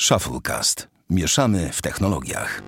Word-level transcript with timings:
Shufflecast. 0.00 0.88
Mieszamy 1.10 1.70
w 1.72 1.82
technologiach. 1.82 2.62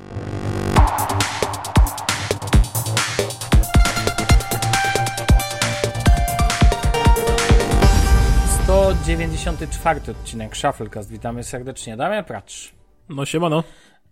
To 8.67 8.93
94 9.07 10.01
odcinek 10.11 10.57
Shufflecast. 10.57 11.11
Witamy 11.11 11.45
serdecznie. 11.45 11.97
Damian 11.97 12.25
Pracz 12.25 12.73
No 13.09 13.27
siemano. 13.27 13.65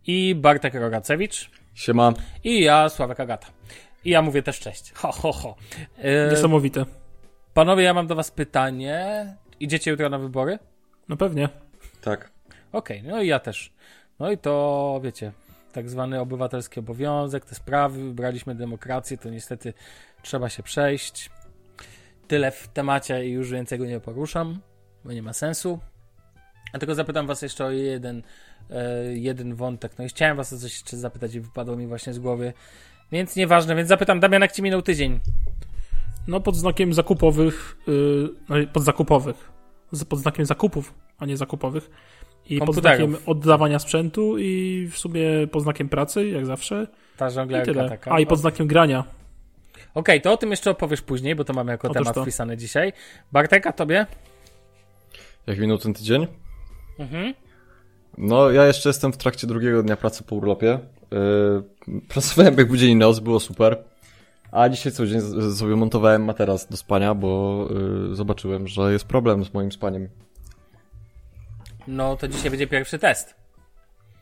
i 0.07 0.35
Bartek 0.35 0.75
Rogacewicz 0.75 1.51
Siema. 1.75 2.13
i 2.45 2.61
ja, 2.61 2.89
Sławek 2.89 3.21
Agata. 3.21 3.47
I 4.05 4.11
ja 4.11 4.23
mówię 4.23 4.43
też 4.43 4.61
cześć. 4.61 4.93
Ho, 4.93 5.13
ho, 5.13 5.33
ho. 5.33 5.57
E, 5.99 6.31
Niesamowite. 6.31 6.85
panowie, 7.55 7.85
ja 7.85 7.95
mam 7.95 8.07
do 8.07 8.15
was 8.15 8.31
pytanie. 8.31 9.27
Idziecie 9.61 9.91
jutro 9.91 10.09
na 10.09 10.19
wybory? 10.19 10.59
No 11.09 11.17
pewnie. 11.17 11.49
Tak. 12.01 12.31
Okej, 12.77 13.03
no 13.03 13.23
i 13.23 13.27
ja 13.27 13.39
też. 13.39 13.73
No 14.19 14.31
i 14.31 14.39
to, 14.39 15.01
wiecie, 15.05 15.33
tak 15.73 15.91
zwany 15.91 16.21
obywatelski 16.21 16.81
obowiązek, 16.81 17.45
te 17.45 17.55
sprawy, 17.55 18.05
wybraliśmy 18.05 18.55
demokrację, 18.55 19.19
to 19.19 19.31
niestety 19.31 19.75
trzeba 20.23 20.49
się 20.49 20.63
przejść. 20.63 21.31
Tyle 22.29 22.51
w 22.51 22.69
temacie 22.69 23.27
i 23.27 23.31
już 23.31 23.51
więcej 23.51 23.79
go 23.79 23.87
nie 23.87 24.01
poruszam, 24.01 24.61
bo 25.05 25.13
nie 25.13 25.23
ma 25.23 25.33
sensu. 25.33 25.79
Tylko 26.79 26.95
zapytam 26.95 27.27
was 27.27 27.43
jeszcze 27.43 27.65
o 27.65 27.71
jeden, 27.71 28.23
e, 28.71 29.03
jeden 29.13 29.55
wątek. 29.55 29.99
No 29.99 30.05
i 30.05 30.09
chciałem 30.09 30.37
was 30.37 30.53
o 30.53 30.59
coś 30.59 30.73
jeszcze 30.73 30.97
zapytać 30.97 31.35
i 31.35 31.41
wypadło 31.41 31.77
mi 31.77 31.87
właśnie 31.87 32.13
z 32.13 32.19
głowy. 32.19 32.53
Więc 33.13 33.37
nieważne, 33.37 33.77
więc 33.77 33.89
zapytam 33.89 34.21
Damian, 34.21 34.43
jak 34.43 34.53
ci 34.53 34.63
minął 34.63 34.83
tydzień? 34.83 35.21
No 36.29 36.41
pod 36.41 36.57
znakiem 36.57 36.95
zakupowych, 36.95 37.77
yy, 38.51 38.67
pod 38.67 38.83
zakupowych. 38.83 39.53
Pod 40.09 40.19
znakiem 40.19 40.47
zakupów, 40.47 40.95
a 41.19 41.27
nie 41.27 41.37
zakupowych. 41.37 41.91
I 42.51 42.59
pod 42.59 42.75
znakiem 42.75 43.17
oddawania 43.27 43.79
sprzętu 43.79 44.39
i 44.39 44.89
w 44.93 44.99
sumie 44.99 45.23
pod 45.53 45.63
znakiem 45.63 45.89
pracy, 45.89 46.29
jak 46.29 46.47
zawsze. 46.47 46.87
Ta 47.17 47.29
I 47.29 47.31
żonglerka 47.31 47.73
tyle. 47.73 47.89
taka. 47.89 48.13
A 48.13 48.21
i 48.21 48.27
pod 48.27 48.39
znakiem 48.39 48.67
grania. 48.67 49.05
Okej, 49.95 50.21
to 50.21 50.33
o 50.33 50.37
tym 50.37 50.51
jeszcze 50.51 50.71
opowiesz 50.71 51.03
później, 51.03 51.35
bo 51.35 51.45
to 51.45 51.53
mamy 51.53 51.73
jako 51.73 51.89
Otóż 51.89 52.03
temat 52.03 52.15
to. 52.15 52.23
wpisany 52.23 52.57
dzisiaj. 52.57 52.93
Bartek, 53.33 53.67
a 53.67 53.73
tobie? 53.73 54.07
Jak 55.47 55.59
minął 55.59 55.79
ten 55.79 55.95
tydzień? 55.95 56.27
Mhm. 56.99 57.35
No, 58.19 58.51
ja 58.51 58.67
jeszcze 58.67 58.89
jestem 58.89 59.13
w 59.13 59.17
trakcie 59.17 59.47
drugiego 59.47 59.83
dnia 59.83 59.97
pracy 59.97 60.25
po 60.25 60.37
urlopie. 60.37 60.79
Yy, 61.87 62.01
pracowałem 62.09 62.59
jak 62.59 62.77
dzień 62.77 62.91
i 62.91 62.97
noc, 62.97 63.21
było 63.21 63.41
super. 63.41 63.85
A 64.53 64.69
dzisiaj 64.69 64.93
cały 64.93 65.09
dzień 65.09 65.21
sobie 65.57 65.77
montowałem 65.77 66.25
materac 66.25 66.67
do 66.67 66.77
spania, 66.77 67.15
bo 67.15 67.61
yy, 68.09 68.15
zobaczyłem, 68.15 68.69
że 68.69 68.93
jest 68.93 69.05
problem 69.05 69.45
z 69.45 69.55
moim 69.55 69.73
spaniem. 69.73 70.09
No 71.89 72.17
to 72.17 72.29
dzisiaj 72.29 72.51
będzie 72.51 72.67
pierwszy 72.67 72.99
test. 72.99 73.35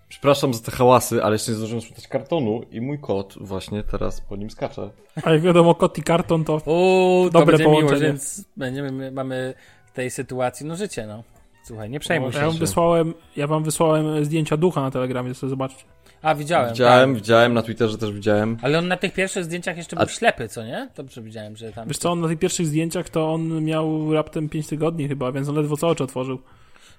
Przepraszam 0.09 0.55
za 0.55 0.63
te 0.63 0.71
hałasy, 0.73 1.23
ale 1.25 1.35
jeszcze 1.35 1.51
nie 1.53 1.57
zdążyłem 1.59 1.83
spytać 1.83 2.09
kartonu 2.09 2.63
i 2.71 2.81
mój 2.81 2.99
kot 2.99 3.35
właśnie 3.41 3.83
teraz 3.83 4.21
po 4.21 4.37
nim 4.37 4.51
skacze. 4.51 4.91
A 5.23 5.31
jak 5.33 5.41
wiadomo, 5.43 5.75
kot 5.75 5.99
i 5.99 6.03
karton 6.03 6.45
to 6.45 6.53
Uuu, 6.67 7.25
to 7.25 7.31
Dobre 7.31 7.47
będzie 7.47 7.65
miło, 7.65 7.81
połączenie. 7.81 8.07
więc 8.07 8.45
będziemy, 8.57 9.11
mamy 9.13 9.55
w 9.87 9.93
tej 9.93 10.11
sytuacji, 10.11 10.67
no 10.67 10.77
życie, 10.77 11.07
no. 11.07 11.23
Słuchaj, 11.65 11.91
nie 11.91 12.01
przejmuj 12.01 12.31
No, 12.33 12.39
ja 12.39 12.45
się. 12.45 12.51
wam 12.51 12.59
wysłałem, 12.59 13.15
ja 13.37 13.47
wam 13.47 13.65
wysłałem 13.65 14.25
zdjęcia 14.25 14.57
ducha 14.57 14.81
na 14.81 14.91
telegramie, 14.91 15.35
sobie 15.35 15.51
zobaczcie. 15.51 15.85
A, 16.23 16.35
widziałem. 16.35 16.71
Widziałem, 16.71 17.11
Tak. 17.11 17.17
widziałem, 17.23 17.55
na 17.55 17.63
Twitterze 17.63 17.99
też 17.99 18.13
widziałem. 18.13 18.57
Ale 18.63 18.79
on 18.79 18.89
na 18.89 18.97
tych 18.97 19.13
pierwszych 19.15 19.45
zdjęciach 19.45 19.77
jeszcze 19.77 19.97
był 19.97 20.09
ślepy, 20.09 20.49
co 20.49 20.65
nie? 20.65 20.89
Dobrze 20.97 21.23
widziałem, 21.23 21.57
że 21.57 21.73
tam... 21.73 21.89
Wiesz 21.89 21.99
co, 21.99 22.11
on 22.13 22.21
na 22.21 22.29
tych 22.29 22.39
pierwszych 22.39 22.67
zdjęciach 22.67 23.09
to 23.09 23.33
on 23.33 23.65
miał 23.65 24.13
raptem 24.15 24.49
5 24.49 24.67
tygodni 24.67 25.09
chyba, 25.09 25.33
więc 25.33 25.49
on 25.49 25.55
ledwo 25.57 25.77
co 25.77 25.89
oczy 25.89 26.05
otworzył. 26.05 26.39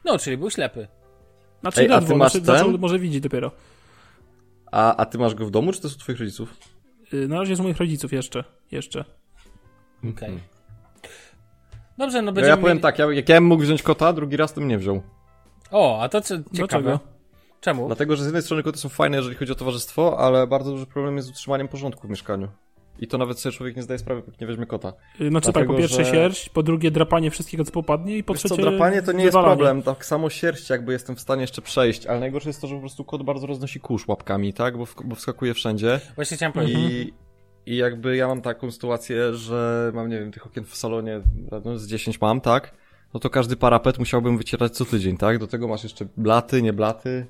No, 0.04 0.20
czyli 0.20 0.38
był 0.38 0.50
ślepy. 0.50 0.88
Znaczy 1.62 1.82
Ej, 1.82 1.92
a 1.92 2.02
ty 2.02 2.16
masz 2.16 2.32
znaczy, 2.32 2.46
ten? 2.46 2.58
zaczął 2.58 2.78
może 2.78 3.00
widzieć 3.00 3.22
dopiero. 3.24 3.52
A, 4.72 4.96
a 4.96 5.06
ty 5.06 5.18
masz 5.18 5.36
go 5.36 5.46
w 5.46 5.52
domu, 5.52 5.72
czy 5.74 5.82
to 5.82 5.88
jest 5.88 5.98
u 5.98 6.00
twoich 6.00 6.20
rodziców? 6.20 6.58
Yy, 7.12 7.28
Na 7.28 7.40
razie 7.40 7.52
jest 7.52 7.60
u 7.60 7.64
moich 7.64 7.78
rodziców 7.78 8.14
jeszcze. 8.14 8.44
Jeszcze. 8.72 9.06
Okej. 10.10 10.40
Dobrze, 11.98 12.22
no 12.22 12.26
No 12.26 12.32
będziemy 12.32 12.50
ja 12.50 12.58
powiem 12.58 12.78
mieli- 12.78 12.82
tak, 12.82 13.00
ja, 13.00 13.12
jak 13.14 13.30
ja 13.30 13.36
bym 13.36 13.44
mógł 13.46 13.64
wziąć 13.64 13.84
kota, 13.84 14.14
drugi 14.14 14.38
raz 14.38 14.54
to 14.54 14.60
bym 14.62 14.70
nie 14.70 14.78
wziął. 14.78 15.02
O, 15.72 16.02
a 16.02 16.10
to 16.10 16.22
co 16.22 16.38
ciekawe. 16.38 16.48
Dlaczego? 16.54 17.00
Czemu? 17.62 17.88
Dlatego, 17.88 18.16
że 18.16 18.24
z 18.24 18.26
jednej 18.26 18.44
strony 18.44 18.64
koty 18.64 18.78
są 18.78 18.90
fajne, 18.90 19.18
jeżeli 19.18 19.36
chodzi 19.36 19.52
o 19.52 19.56
towarzystwo, 19.56 20.20
ale 20.20 20.48
bardzo 20.48 20.72
duży 20.72 20.86
problem 20.86 21.16
jest 21.16 21.28
z 21.28 21.32
utrzymaniem 21.32 21.68
porządku 21.68 22.08
w 22.08 22.10
mieszkaniu. 22.10 22.48
I 23.00 23.08
to 23.08 23.18
nawet 23.18 23.40
sobie 23.40 23.54
człowiek 23.56 23.76
nie 23.76 23.84
zdaje 23.84 23.98
sprawy, 24.00 24.22
póki 24.22 24.38
nie 24.42 24.48
weźmie 24.48 24.66
kota. 24.66 24.94
Znaczy 25.30 25.32
tak, 25.46 25.54
Dlatego, 25.54 25.74
po 25.74 25.80
pierwsze 25.80 26.06
że- 26.06 26.12
sierść, 26.12 26.50
po 26.50 26.64
drugie 26.64 26.92
drapanie 26.92 27.32
wszystkiego, 27.32 27.64
co 27.64 27.72
popadnie 27.72 28.18
i 28.18 28.24
po 28.24 28.34
Wiesz 28.34 28.42
co, 28.42 28.48
trzecie 28.50 28.62
drapanie 28.62 29.02
to 29.02 29.12
nie 29.12 29.24
jest 29.24 29.36
wywalanie. 29.38 29.56
problem, 29.58 29.82
tak 29.84 30.06
samo 30.06 30.30
sierść 30.30 30.70
jakby 30.70 30.94
jestem 30.94 31.16
w 31.16 31.20
stanie 31.20 31.42
jeszcze 31.42 31.62
przejść, 31.62 32.06
ale 32.06 32.20
najgorsze 32.20 32.50
jest 32.50 32.62
to, 32.62 32.68
że 32.68 32.76
po 32.76 32.82
prostu 32.82 33.04
kot 33.06 33.24
bardzo 33.24 33.48
roznosi 33.48 33.80
kurz 33.80 34.08
łapkami, 34.08 34.54
tak, 34.54 34.78
bo, 34.78 34.86
w, 34.86 34.96
bo 35.06 35.16
wskakuje 35.16 35.54
wszędzie 35.54 36.00
Właśnie 36.16 36.38
chciałem 36.38 36.54
powiedzieć. 36.54 36.78
i, 36.80 37.14
i 37.66 37.76
jakby 37.78 38.16
ja 38.16 38.28
mam 38.28 38.42
taką 38.42 38.72
sytuację, 38.72 39.34
że 39.34 39.92
mam, 39.96 40.10
nie 40.10 40.20
wiem, 40.20 40.32
tych 40.32 40.46
okien 40.46 40.66
w 40.66 40.76
salonie, 40.76 41.22
no, 41.66 41.78
z 41.78 41.88
10 41.88 42.22
mam, 42.22 42.42
tak, 42.42 42.74
no 43.14 43.20
to 43.20 43.30
każdy 43.30 43.56
parapet 43.56 44.00
musiałbym 44.00 44.38
wycierać 44.38 44.72
co 44.78 44.86
tydzień, 44.86 45.18
tak, 45.18 45.38
do 45.40 45.48
tego 45.48 45.68
masz 45.68 45.84
jeszcze 45.84 46.06
blaty, 46.18 46.62
nie 46.62 46.74
blaty 46.74 47.26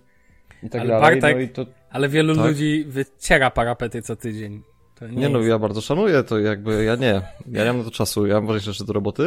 i 0.63 0.69
tak 0.69 0.81
Ale 0.81 0.89
dalej, 0.89 1.21
Bartek- 1.21 1.35
no 1.35 1.41
i 1.41 1.49
to, 1.49 1.65
Ale 1.89 2.09
wielu 2.09 2.35
Tak. 2.35 2.45
ludzi 2.45 2.85
wyciera 2.87 3.51
parapety 3.51 4.01
co 4.01 4.15
tydzień. 4.15 4.61
Nie, 5.01 5.07
Nie 5.09 5.29
no, 5.29 5.41
ja 5.41 5.59
bardzo 5.59 5.81
szanuję 5.81 6.23
to, 6.23 6.39
jakby 6.39 6.83
ja 6.83 6.95
nie. 6.95 7.21
Ja 7.51 7.63
nie 7.63 7.65
mam 7.65 7.77
na 7.77 7.83
to 7.83 7.91
czasu, 7.91 8.25
ja 8.25 8.35
mam 8.35 8.47
ważniejsze 8.47 8.73
rzeczy 8.73 8.85
do 8.85 8.93
roboty. 8.93 9.23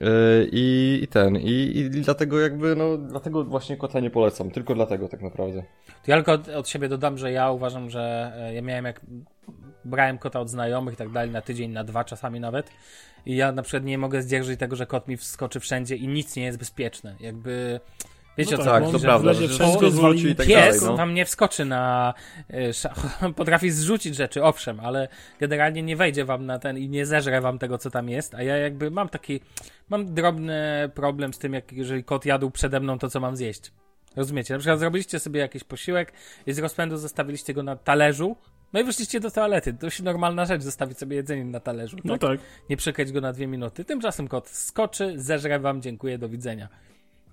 Yy, 0.00 0.04
I, 0.52 0.98
I 1.02 1.06
ten, 1.08 1.36
i, 1.36 1.76
i 1.76 1.90
dlatego 1.90 2.40
jakby, 2.40 2.76
no, 2.76 2.96
dlatego 2.98 3.44
właśnie 3.44 3.76
kota 3.76 4.00
nie 4.00 4.10
polecam, 4.10 4.50
tylko 4.50 4.74
dlatego 4.74 5.08
tak 5.08 5.22
naprawdę. 5.22 5.62
To 6.04 6.10
ja 6.10 6.16
tylko 6.16 6.32
od, 6.32 6.48
od 6.48 6.68
siebie 6.68 6.88
dodam, 6.88 7.18
że 7.18 7.32
ja 7.32 7.50
uważam, 7.50 7.90
że 7.90 8.32
e, 8.36 8.54
ja 8.54 8.62
miałem 8.62 8.84
jak 8.84 9.00
brałem 9.84 10.18
kota 10.18 10.40
od 10.40 10.50
znajomych 10.50 10.94
i 10.94 10.96
tak 10.96 11.12
dalej 11.12 11.30
na 11.30 11.40
tydzień, 11.40 11.70
na 11.70 11.84
dwa 11.84 12.04
czasami 12.04 12.40
nawet 12.40 12.70
i 13.26 13.36
ja 13.36 13.52
na 13.52 13.62
przykład 13.62 13.84
nie 13.84 13.98
mogę 13.98 14.22
zdzierżyć 14.22 14.60
tego, 14.60 14.76
że 14.76 14.86
kot 14.86 15.08
mi 15.08 15.16
wskoczy 15.16 15.60
wszędzie 15.60 15.96
i 15.96 16.08
nic 16.08 16.36
nie 16.36 16.44
jest 16.44 16.58
bezpieczne. 16.58 17.16
Jakby 17.20 17.80
wiecie 18.36 18.56
No 18.56 18.62
o 18.62 18.64
tak, 18.64 18.74
co 18.74 18.80
Tak, 18.80 18.92
bo 18.92 18.98
to 18.98 19.04
prawda, 19.04 19.34
że 19.34 19.48
wszystko 19.48 19.86
i 20.14 20.34
tak 20.34 20.46
Pies 20.46 20.80
dalej, 20.80 20.80
no. 20.82 20.96
wam 20.96 21.14
nie 21.14 21.24
wskoczy 21.24 21.64
na. 21.64 22.14
e, 22.50 23.32
Potrafi 23.36 23.70
zrzucić 23.70 24.16
rzeczy, 24.16 24.44
owszem, 24.44 24.80
ale 24.80 25.08
generalnie 25.40 25.82
nie 25.82 25.96
wejdzie 25.96 26.24
wam 26.24 26.46
na 26.46 26.58
ten 26.58 26.78
i 26.78 26.88
nie 26.88 27.06
zeżre 27.06 27.40
wam 27.40 27.58
tego, 27.58 27.78
co 27.78 27.90
tam 27.90 28.08
jest. 28.08 28.34
A 28.34 28.42
ja 28.42 28.56
jakby 28.56 28.90
mam 28.90 29.08
taki. 29.08 29.40
Mam 29.88 30.14
drobny 30.14 30.90
problem 30.94 31.34
z 31.34 31.38
tym, 31.38 31.54
jak 31.54 31.72
jeżeli 31.72 32.04
kot 32.04 32.26
jadł 32.26 32.50
przede 32.50 32.80
mną 32.80 32.98
to, 32.98 33.10
co 33.10 33.20
mam 33.20 33.36
zjeść. 33.36 33.72
Rozumiecie? 34.16 34.54
Na 34.54 34.58
przykład 34.58 34.78
zrobiliście 34.78 35.18
sobie 35.18 35.40
jakiś 35.40 35.64
posiłek 35.64 36.12
i 36.46 36.52
z 36.52 36.58
rozpędu 36.58 36.96
zostawiliście 36.96 37.54
go 37.54 37.62
na 37.62 37.76
talerzu. 37.76 38.36
No 38.72 38.80
i 38.80 38.84
wyszliście 38.84 39.20
do 39.20 39.30
toalety. 39.30 39.74
To 39.74 39.86
jest 39.86 40.02
normalna 40.02 40.46
rzecz, 40.46 40.62
zostawić 40.62 40.98
sobie 40.98 41.16
jedzenie 41.16 41.44
na 41.44 41.60
talerzu. 41.60 41.96
No 42.04 42.18
tak? 42.18 42.30
tak. 42.30 42.40
Nie 42.70 42.76
przekać 42.76 43.12
go 43.12 43.20
na 43.20 43.32
dwie 43.32 43.46
minuty. 43.46 43.84
Tymczasem 43.84 44.28
kot 44.28 44.48
skoczy, 44.48 45.12
zeżre 45.16 45.58
wam, 45.60 45.82
dziękuję, 45.82 46.18
do 46.18 46.28
widzenia. 46.28 46.68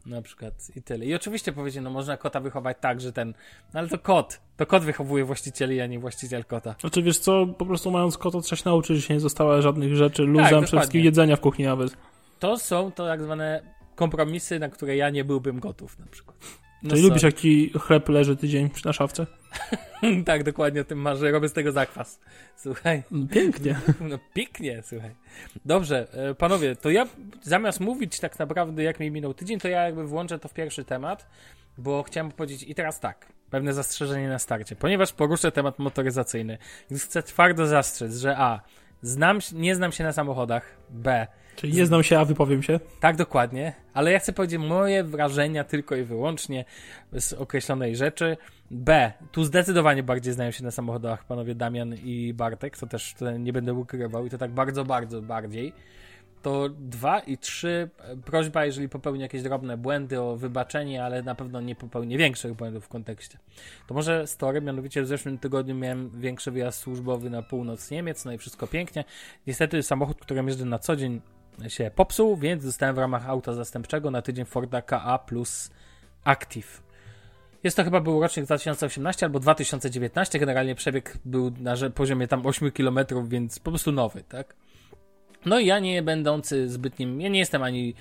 Na 0.06 0.22
przykład 0.22 0.54
i 0.76 0.82
tyle. 0.82 1.06
I 1.06 1.16
oczywiście 1.16 1.52
powiecie, 1.52 1.82
no 1.82 1.90
można 1.90 2.18
kota 2.18 2.40
wychować 2.40 2.78
tak, 2.82 3.02
że 3.02 3.14
ten. 3.14 3.34
No 3.74 3.80
ale 3.80 3.90
to 3.90 3.98
kot. 3.98 4.40
To 4.58 4.66
kot 4.66 4.84
wychowuje 4.84 5.26
właścicieli, 5.26 5.82
a 5.82 5.88
nie 5.88 6.00
właściciel 6.00 6.46
kota. 6.46 6.76
Znaczy 6.80 7.02
wiesz 7.02 7.20
co, 7.20 7.48
po 7.48 7.66
prostu 7.66 7.92
mając 7.92 8.18
kota 8.18 8.42
trzeba 8.42 8.62
się 8.62 8.70
nauczyć, 8.70 8.98
że 8.98 9.08
się 9.08 9.14
nie 9.14 9.20
została 9.20 9.62
żadnych 9.62 9.96
rzeczy, 9.96 10.22
luzem, 10.22 10.44
dokładnie. 10.44 10.68
przede 10.68 10.82
wszystkim 10.82 11.04
jedzenia 11.04 11.36
w 11.36 11.40
kuchni 11.40 11.66
nawet. 11.66 11.98
To 12.40 12.58
są 12.58 12.92
to 12.92 13.08
tak 13.08 13.24
zwane 13.24 13.62
kompromisy, 13.96 14.60
na 14.60 14.70
które 14.70 14.96
ja 14.96 15.10
nie 15.10 15.24
byłbym 15.24 15.60
gotów 15.60 16.00
na 16.00 16.06
przykład. 16.06 16.38
No 16.84 16.90
Czyli 16.90 17.02
sorry. 17.02 17.10
lubisz 17.10 17.24
jak 17.24 17.34
ci 17.34 17.72
chleb 17.80 18.10
leży 18.10 18.36
tydzień 18.36 18.70
na 18.86 18.94
szafce? 18.94 19.26
tak, 20.26 20.44
dokładnie 20.44 20.82
o 20.82 20.84
tym 20.84 21.00
marzę. 21.00 21.32
Robię 21.32 21.50
z 21.50 21.54
tego 21.54 21.72
zakwas. 21.72 22.20
Słuchaj. 22.56 23.04
Pięknie. 23.32 23.80
No 24.02 24.20
pięknie, 24.34 24.82
słuchaj. 24.90 25.12
Dobrze, 25.66 26.08
e, 26.14 26.36
panowie, 26.36 26.76
to 26.76 26.90
ja 26.90 27.08
zamiast 27.42 27.80
mówić 27.80 28.20
tak 28.20 28.40
naprawdę 28.40 28.84
jak 28.84 29.00
mi 29.00 29.12
minął 29.12 29.34
tydzień, 29.34 29.60
to 29.60 29.68
ja 29.68 29.84
jakby 29.84 30.08
włączę 30.08 30.40
to 30.40 30.48
w 30.48 30.54
pierwszy 30.54 30.84
temat, 30.86 31.28
bo 31.78 32.04
chciałem 32.04 32.32
powiedzieć 32.32 32.64
i 32.64 32.76
teraz 32.76 33.00
tak, 33.00 33.26
pewne 33.50 33.74
zastrzeżenie 33.74 34.30
na 34.30 34.40
starcie, 34.40 34.76
ponieważ 34.76 35.14
poruszę 35.14 35.52
temat 35.52 35.80
motoryzacyjny, 35.80 36.58
chcę 36.98 37.24
twardo 37.24 37.68
zastrzec, 37.68 38.16
że 38.16 38.38
a, 38.38 38.62
znam, 39.02 39.40
nie 39.54 39.76
znam 39.76 39.92
się 39.92 40.04
na 40.04 40.14
samochodach, 40.14 40.78
b, 40.90 41.28
Czyli 41.56 41.74
nie 41.74 41.86
znam 41.86 42.04
się, 42.04 42.20
a 42.20 42.26
wypowiem 42.26 42.64
się. 42.64 42.80
tak 43.00 43.16
dokładnie, 43.16 43.74
ale 43.94 44.12
ja 44.12 44.20
chcę 44.20 44.34
powiedzieć 44.34 44.60
moje 44.60 45.04
wrażenia 45.04 45.64
tylko 45.64 45.96
i 45.96 46.04
wyłącznie 46.04 46.66
z 47.20 47.34
określonej 47.34 47.96
rzeczy. 47.96 48.38
B. 48.72 49.12
Tu 49.32 49.44
zdecydowanie 49.44 50.04
bardziej 50.04 50.34
znają 50.34 50.52
się 50.52 50.64
na 50.64 50.72
samochodach 50.72 51.26
panowie 51.26 51.56
Damian 51.56 51.96
i 52.04 52.34
Bartek, 52.34 52.78
to 52.78 52.88
też 52.88 53.16
nie 53.40 53.54
będę 53.54 53.74
ukrywał 53.74 54.26
i 54.26 54.30
to 54.30 54.38
tak 54.38 54.52
bardzo, 54.52 54.86
bardzo 54.86 55.22
bardziej. 55.22 55.74
To 56.42 56.70
dwa 56.70 57.20
i 57.20 57.38
trzy 57.38 57.90
prośba, 58.26 58.66
jeżeli 58.66 58.90
popełnię 58.90 59.22
jakieś 59.22 59.42
drobne 59.42 59.78
błędy 59.78 60.22
o 60.22 60.38
wybaczenie, 60.38 61.04
ale 61.04 61.24
na 61.24 61.36
pewno 61.36 61.62
nie 61.62 61.76
popełnię 61.76 62.18
większych 62.18 62.54
błędów 62.54 62.86
w 62.86 62.88
kontekście. 62.88 63.38
To 63.88 63.94
może 63.94 64.28
story, 64.28 64.62
mianowicie 64.62 65.04
w 65.04 65.08
zeszłym 65.08 65.38
tygodniu 65.38 65.76
miałem 65.76 66.10
większy 66.10 66.52
wyjazd 66.52 66.80
służbowy 66.80 67.30
na 67.30 67.42
północ 67.42 67.92
Niemiec, 67.92 68.26
no 68.26 68.32
i 68.34 68.38
wszystko 68.38 68.68
pięknie. 68.68 69.04
Niestety 69.48 69.84
samochód, 69.84 70.20
którym 70.20 70.48
jeżdżę 70.48 70.66
na 70.66 70.80
co 70.80 70.96
dzień 70.96 71.22
się 71.68 71.92
popsuł, 71.96 72.38
więc 72.38 72.66
dostałem 72.66 72.96
w 72.96 73.00
ramach 73.00 73.30
auta 73.30 73.54
zastępczego 73.54 74.12
na 74.12 74.22
tydzień 74.22 74.46
Forda 74.46 74.82
KA 74.82 75.20
plus 75.20 75.72
Active. 76.24 76.84
Jest 77.64 77.78
to 77.78 77.84
chyba 77.84 78.00
był 78.00 78.22
rocznik 78.22 78.46
2018 78.46 79.26
albo 79.26 79.40
2019, 79.40 80.40
generalnie 80.40 80.76
przebieg 80.76 81.18
był 81.26 81.52
na 81.60 81.76
poziomie 81.96 82.28
tam 82.28 82.46
8 82.46 82.72
km, 82.72 83.00
więc 83.28 83.60
po 83.60 83.72
prostu 83.72 83.92
nowy, 83.92 84.24
tak? 84.24 84.56
No 85.46 85.60
i 85.60 85.66
ja 85.66 85.80
nie 85.80 86.04
będący 86.04 86.70
zbytnim, 86.70 87.22
ja 87.22 87.30
nie 87.30 87.40
jestem 87.40 87.64
ani 87.64 87.96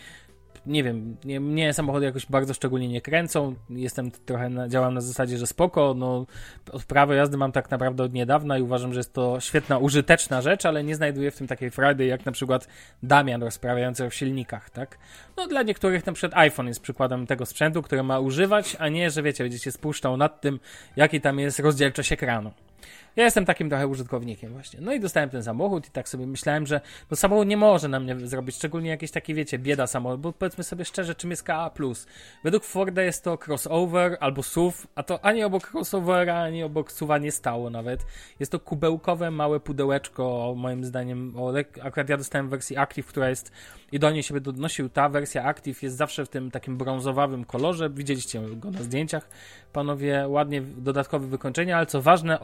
nie 0.66 0.84
wiem, 0.84 1.16
nie, 1.24 1.40
mnie 1.40 1.72
samochody 1.72 2.06
jakoś 2.06 2.26
bardzo 2.26 2.54
szczególnie 2.54 2.88
nie 2.88 3.00
kręcą. 3.00 3.54
Jestem 3.70 4.10
trochę, 4.10 4.48
na, 4.48 4.68
działam 4.68 4.94
na 4.94 5.00
zasadzie, 5.00 5.38
że 5.38 5.46
spoko, 5.46 5.94
no 5.96 6.26
prawo 6.88 7.14
jazdy 7.14 7.36
mam 7.36 7.52
tak 7.52 7.70
naprawdę 7.70 8.04
od 8.04 8.12
niedawna 8.12 8.58
i 8.58 8.62
uważam, 8.62 8.92
że 8.92 9.00
jest 9.00 9.12
to 9.12 9.40
świetna, 9.40 9.78
użyteczna 9.78 10.42
rzecz, 10.42 10.66
ale 10.66 10.84
nie 10.84 10.94
znajduję 10.94 11.30
w 11.30 11.36
tym 11.36 11.46
takiej 11.46 11.70
frajdy 11.70 12.06
jak 12.06 12.26
na 12.26 12.32
przykład 12.32 12.68
Damian 13.02 13.42
rozprawiający 13.42 14.04
o 14.04 14.10
silnikach, 14.10 14.70
tak? 14.70 14.98
No 15.36 15.46
dla 15.46 15.62
niektórych 15.62 16.06
na 16.06 16.12
przykład 16.12 16.40
iPhone 16.40 16.68
jest 16.68 16.80
przykładem 16.80 17.26
tego 17.26 17.46
sprzętu, 17.46 17.82
który 17.82 18.02
ma 18.02 18.18
używać, 18.18 18.76
a 18.78 18.88
nie, 18.88 19.10
że 19.10 19.22
wiecie, 19.22 19.44
będziecie 19.44 19.72
spuszczał 19.72 20.16
nad 20.16 20.40
tym, 20.40 20.60
jaki 20.96 21.20
tam 21.20 21.38
jest 21.38 21.58
rozdzielczość 21.58 22.12
ekranu. 22.12 22.52
Ja 23.16 23.24
jestem 23.24 23.44
takim 23.44 23.68
trochę 23.68 23.86
użytkownikiem 23.86 24.52
właśnie. 24.52 24.80
No 24.80 24.92
i 24.92 25.00
dostałem 25.00 25.30
ten 25.30 25.42
samochód 25.42 25.88
i 25.88 25.90
tak 25.90 26.08
sobie 26.08 26.26
myślałem, 26.26 26.66
że 26.66 26.80
no 27.10 27.16
samochód 27.16 27.48
nie 27.48 27.56
może 27.56 27.88
na 27.88 28.00
mnie 28.00 28.16
zrobić, 28.26 28.56
szczególnie 28.56 28.90
jakieś 28.90 29.10
takie, 29.10 29.34
wiecie, 29.34 29.58
bieda 29.58 29.86
samochód, 29.86 30.20
bo 30.20 30.32
powiedzmy 30.32 30.64
sobie 30.64 30.84
szczerze, 30.84 31.14
czym 31.14 31.30
jest 31.30 31.42
KA+. 31.42 31.70
Według 32.44 32.64
Forda 32.64 33.02
jest 33.02 33.24
to 33.24 33.38
crossover 33.46 34.16
albo 34.20 34.42
SUV, 34.42 34.76
a 34.94 35.02
to 35.02 35.24
ani 35.24 35.44
obok 35.44 35.74
crossovera, 35.74 36.42
ani 36.42 36.62
obok 36.62 36.92
SUVa 36.92 37.18
nie 37.18 37.32
stało 37.32 37.70
nawet. 37.70 38.06
Jest 38.40 38.52
to 38.52 38.60
kubełkowe, 38.60 39.30
małe 39.30 39.60
pudełeczko, 39.60 40.54
moim 40.56 40.84
zdaniem, 40.84 41.32
o, 41.36 41.52
akurat 41.82 42.08
ja 42.08 42.16
dostałem 42.16 42.48
wersję 42.48 42.80
Active, 42.80 43.06
która 43.06 43.28
jest 43.28 43.52
i 43.92 43.98
do 43.98 44.10
niej 44.10 44.22
się 44.22 44.40
donosił. 44.40 44.88
Ta 44.88 45.08
wersja 45.08 45.44
Active 45.44 45.82
jest 45.82 45.96
zawsze 45.96 46.26
w 46.26 46.28
tym 46.28 46.50
takim 46.50 46.76
brązowawym 46.76 47.44
kolorze. 47.44 47.90
Widzieliście 47.90 48.40
go 48.56 48.70
na 48.70 48.82
zdjęciach. 48.82 49.28
Panowie, 49.72 50.24
ładnie 50.28 50.62
dodatkowe 50.62 51.26
wykończenie, 51.26 51.76
ale 51.76 51.86
co 51.86 52.02
ważne, 52.02 52.38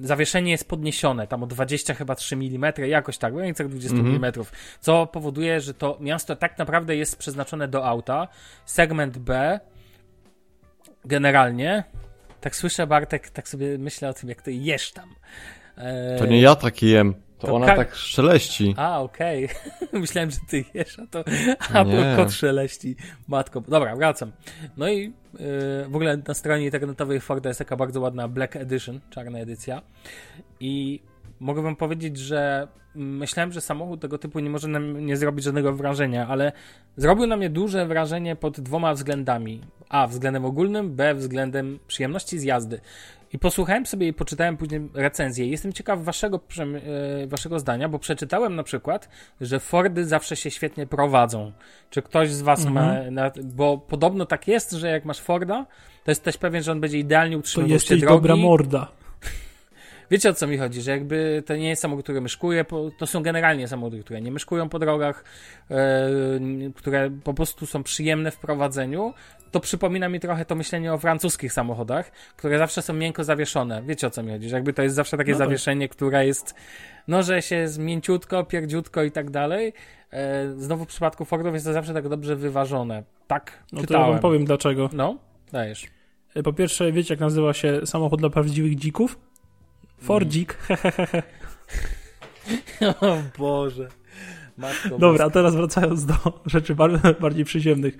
zawieszenie 0.00 0.50
jest 0.50 0.68
podniesione, 0.68 1.26
tam 1.26 1.42
o 1.42 1.46
20 1.46 1.94
chyba 1.94 2.14
3 2.14 2.34
mm, 2.34 2.72
jakoś 2.88 3.18
tak, 3.18 3.32
w 3.32 3.36
granicach 3.36 3.68
20 3.68 3.96
mm, 3.96 4.32
co 4.80 5.06
powoduje, 5.06 5.60
że 5.60 5.74
to 5.74 5.98
miasto 6.00 6.36
tak 6.36 6.58
naprawdę 6.58 6.96
jest 6.96 7.16
przeznaczone 7.16 7.68
do 7.68 7.86
auta. 7.86 8.28
Segment 8.64 9.18
B 9.18 9.60
generalnie, 11.04 11.84
tak 12.40 12.56
słyszę 12.56 12.86
Bartek, 12.86 13.30
tak 13.30 13.48
sobie 13.48 13.78
myślę 13.78 14.08
o 14.08 14.14
tym, 14.14 14.28
jak 14.28 14.42
to 14.42 14.50
jesz 14.50 14.92
tam. 14.92 15.08
To 16.18 16.26
nie 16.26 16.40
ja 16.40 16.54
taki 16.54 16.90
jem. 16.90 17.14
To, 17.42 17.46
to 17.46 17.54
ona 17.54 17.66
ka... 17.66 17.76
tak 17.76 17.94
szeleści. 17.94 18.74
A, 18.76 19.00
okej. 19.00 19.44
Okay. 19.44 20.00
Myślałem, 20.00 20.30
że 20.30 20.36
ty 20.48 20.64
jesz, 20.74 20.98
a 20.98 21.06
to 21.06 21.24
a 21.74 21.84
kot 22.16 22.32
szeleści. 22.32 22.96
Matko. 23.28 23.60
Dobra, 23.60 23.96
wracam. 23.96 24.32
No 24.76 24.88
i 24.88 24.98
yy, 24.98 25.12
w 25.88 25.96
ogóle 25.96 26.16
na 26.28 26.34
stronie 26.34 26.64
internetowej 26.64 27.20
Forda 27.20 27.50
jest 27.50 27.58
taka 27.58 27.76
bardzo 27.76 28.00
ładna 28.00 28.28
Black 28.28 28.56
Edition, 28.56 29.00
czarna 29.10 29.38
edycja. 29.38 29.82
I 30.60 31.00
mogę 31.40 31.62
wam 31.62 31.76
powiedzieć, 31.76 32.18
że 32.18 32.68
myślałem, 32.94 33.52
że 33.52 33.60
samochód 33.60 34.00
tego 34.00 34.18
typu 34.18 34.40
nie 34.40 34.50
może 34.50 34.68
nam 34.68 35.06
nie 35.06 35.16
zrobić 35.16 35.44
żadnego 35.44 35.72
wrażenia, 35.72 36.28
ale 36.28 36.52
zrobił 36.96 37.26
na 37.26 37.36
mnie 37.36 37.50
duże 37.50 37.86
wrażenie 37.86 38.36
pod 38.36 38.60
dwoma 38.60 38.94
względami. 38.94 39.60
A, 39.88 40.06
względem 40.06 40.44
ogólnym, 40.44 40.96
B, 40.96 41.14
względem 41.14 41.78
przyjemności 41.86 42.38
z 42.38 42.42
jazdy. 42.42 42.80
I 43.32 43.38
posłuchałem 43.38 43.86
sobie 43.86 44.08
i 44.08 44.12
poczytałem 44.12 44.56
później 44.56 44.88
recenzję. 44.94 45.46
Jestem 45.46 45.72
ciekaw 45.72 46.04
waszego, 46.04 46.40
e, 47.22 47.26
waszego 47.26 47.58
zdania, 47.58 47.88
bo 47.88 47.98
przeczytałem 47.98 48.56
na 48.56 48.62
przykład, 48.62 49.08
że 49.40 49.60
Fordy 49.60 50.06
zawsze 50.06 50.36
się 50.36 50.50
świetnie 50.50 50.86
prowadzą. 50.86 51.52
Czy 51.90 52.02
ktoś 52.02 52.30
z 52.30 52.42
was 52.42 52.66
mhm. 52.66 53.14
ma... 53.14 53.30
Bo 53.44 53.78
podobno 53.78 54.26
tak 54.26 54.48
jest, 54.48 54.72
że 54.72 54.88
jak 54.88 55.04
masz 55.04 55.20
Forda, 55.20 55.66
to 56.04 56.10
jesteś 56.10 56.36
pewien, 56.36 56.62
że 56.62 56.72
on 56.72 56.80
będzie 56.80 56.98
idealnie 56.98 57.38
utrzymywał 57.38 57.78
się 57.78 57.86
drogi. 57.86 58.00
To 58.00 58.06
jest 58.06 58.22
dobra 58.22 58.36
morda. 58.36 59.01
Wiecie 60.10 60.30
o 60.30 60.34
co 60.34 60.46
mi 60.46 60.58
chodzi, 60.58 60.82
że 60.82 60.90
jakby 60.90 61.42
to 61.46 61.56
nie 61.56 61.68
jest 61.68 61.82
samochód, 61.82 62.04
który 62.04 62.20
myszkuje, 62.20 62.64
to 62.98 63.06
są 63.06 63.22
generalnie 63.22 63.68
samochody, 63.68 64.00
które 64.00 64.20
nie 64.20 64.32
myszkują 64.32 64.68
po 64.68 64.78
drogach, 64.78 65.24
e, 65.70 66.10
które 66.76 67.10
po 67.24 67.34
prostu 67.34 67.66
są 67.66 67.82
przyjemne 67.82 68.30
w 68.30 68.38
prowadzeniu. 68.38 69.14
To 69.50 69.60
przypomina 69.60 70.08
mi 70.08 70.20
trochę 70.20 70.44
to 70.44 70.54
myślenie 70.54 70.92
o 70.92 70.98
francuskich 70.98 71.52
samochodach, 71.52 72.12
które 72.36 72.58
zawsze 72.58 72.82
są 72.82 72.94
miękko 72.94 73.24
zawieszone. 73.24 73.82
Wiecie 73.82 74.06
o 74.06 74.10
co 74.10 74.22
mi 74.22 74.32
chodzi, 74.32 74.48
że 74.48 74.56
jakby 74.56 74.72
to 74.72 74.82
jest 74.82 74.94
zawsze 74.94 75.16
takie 75.16 75.32
no 75.32 75.38
tak. 75.38 75.46
zawieszenie, 75.48 75.88
które 75.88 76.26
jest, 76.26 76.54
no 77.08 77.22
że 77.22 77.42
się 77.42 77.56
jest 77.56 77.78
mięciutko, 77.78 78.44
pierdziutko 78.44 79.02
i 79.02 79.10
tak 79.10 79.30
dalej. 79.30 79.72
E, 80.12 80.52
znowu 80.56 80.84
w 80.84 80.88
przypadku 80.88 81.24
Fordów 81.24 81.54
jest 81.54 81.66
to 81.66 81.72
zawsze 81.72 81.94
tak 81.94 82.08
dobrze 82.08 82.36
wyważone. 82.36 83.02
Tak 83.26 83.64
No 83.72 83.82
to 83.82 83.94
ja 83.94 84.00
wam 84.00 84.18
powiem 84.18 84.44
dlaczego. 84.44 84.90
No, 84.92 85.18
dajesz. 85.52 85.86
E, 86.34 86.42
po 86.42 86.52
pierwsze, 86.52 86.92
wiecie 86.92 87.14
jak 87.14 87.20
nazywa 87.20 87.52
się 87.52 87.86
samochód 87.86 88.20
dla 88.20 88.30
prawdziwych 88.30 88.76
dzików? 88.76 89.18
Fordzik. 90.02 90.58
o 93.00 93.16
Boże. 93.38 93.88
Matko 94.58 94.98
Dobra, 94.98 95.24
a 95.24 95.30
teraz 95.30 95.54
wracając 95.54 96.06
do 96.06 96.14
rzeczy 96.46 96.74
bardziej 97.20 97.44
przyziemnych. 97.44 97.98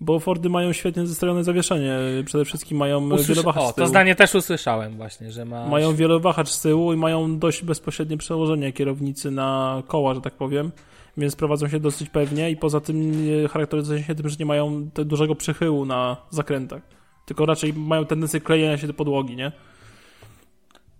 Bo 0.00 0.20
Fordy 0.20 0.48
mają 0.48 0.72
świetnie 0.72 1.06
zestrojone 1.06 1.44
zawieszenie. 1.44 1.98
Przede 2.24 2.44
wszystkim 2.44 2.78
mają 2.78 3.04
Usłysz... 3.10 3.28
wielowahacz 3.28 3.64
o, 3.64 3.68
z 3.68 3.74
tyłu. 3.74 3.84
to 3.84 3.88
zdanie 3.88 4.14
też 4.14 4.34
usłyszałem 4.34 4.96
właśnie, 4.96 5.32
że 5.32 5.44
ma... 5.44 5.66
Mają 5.66 5.94
wielowahacz 5.94 6.48
z 6.48 6.60
tyłu 6.60 6.92
i 6.92 6.96
mają 6.96 7.38
dość 7.38 7.62
bezpośrednie 7.62 8.16
przełożenie 8.16 8.72
kierownicy 8.72 9.30
na 9.30 9.82
koła, 9.86 10.14
że 10.14 10.20
tak 10.20 10.34
powiem. 10.34 10.72
Więc 11.16 11.36
prowadzą 11.36 11.68
się 11.68 11.80
dosyć 11.80 12.10
pewnie 12.10 12.50
i 12.50 12.56
poza 12.56 12.80
tym 12.80 13.12
charakteryzują 13.50 14.02
się 14.02 14.14
tym, 14.14 14.28
że 14.28 14.36
nie 14.40 14.46
mają 14.46 14.88
dużego 14.94 15.34
przychyłu 15.34 15.84
na 15.84 16.16
zakrętach. 16.30 16.82
Tylko 17.26 17.46
raczej 17.46 17.72
mają 17.72 18.06
tendencję 18.06 18.40
klejenia 18.40 18.78
się 18.78 18.86
do 18.86 18.94
podłogi, 18.94 19.36
nie? 19.36 19.52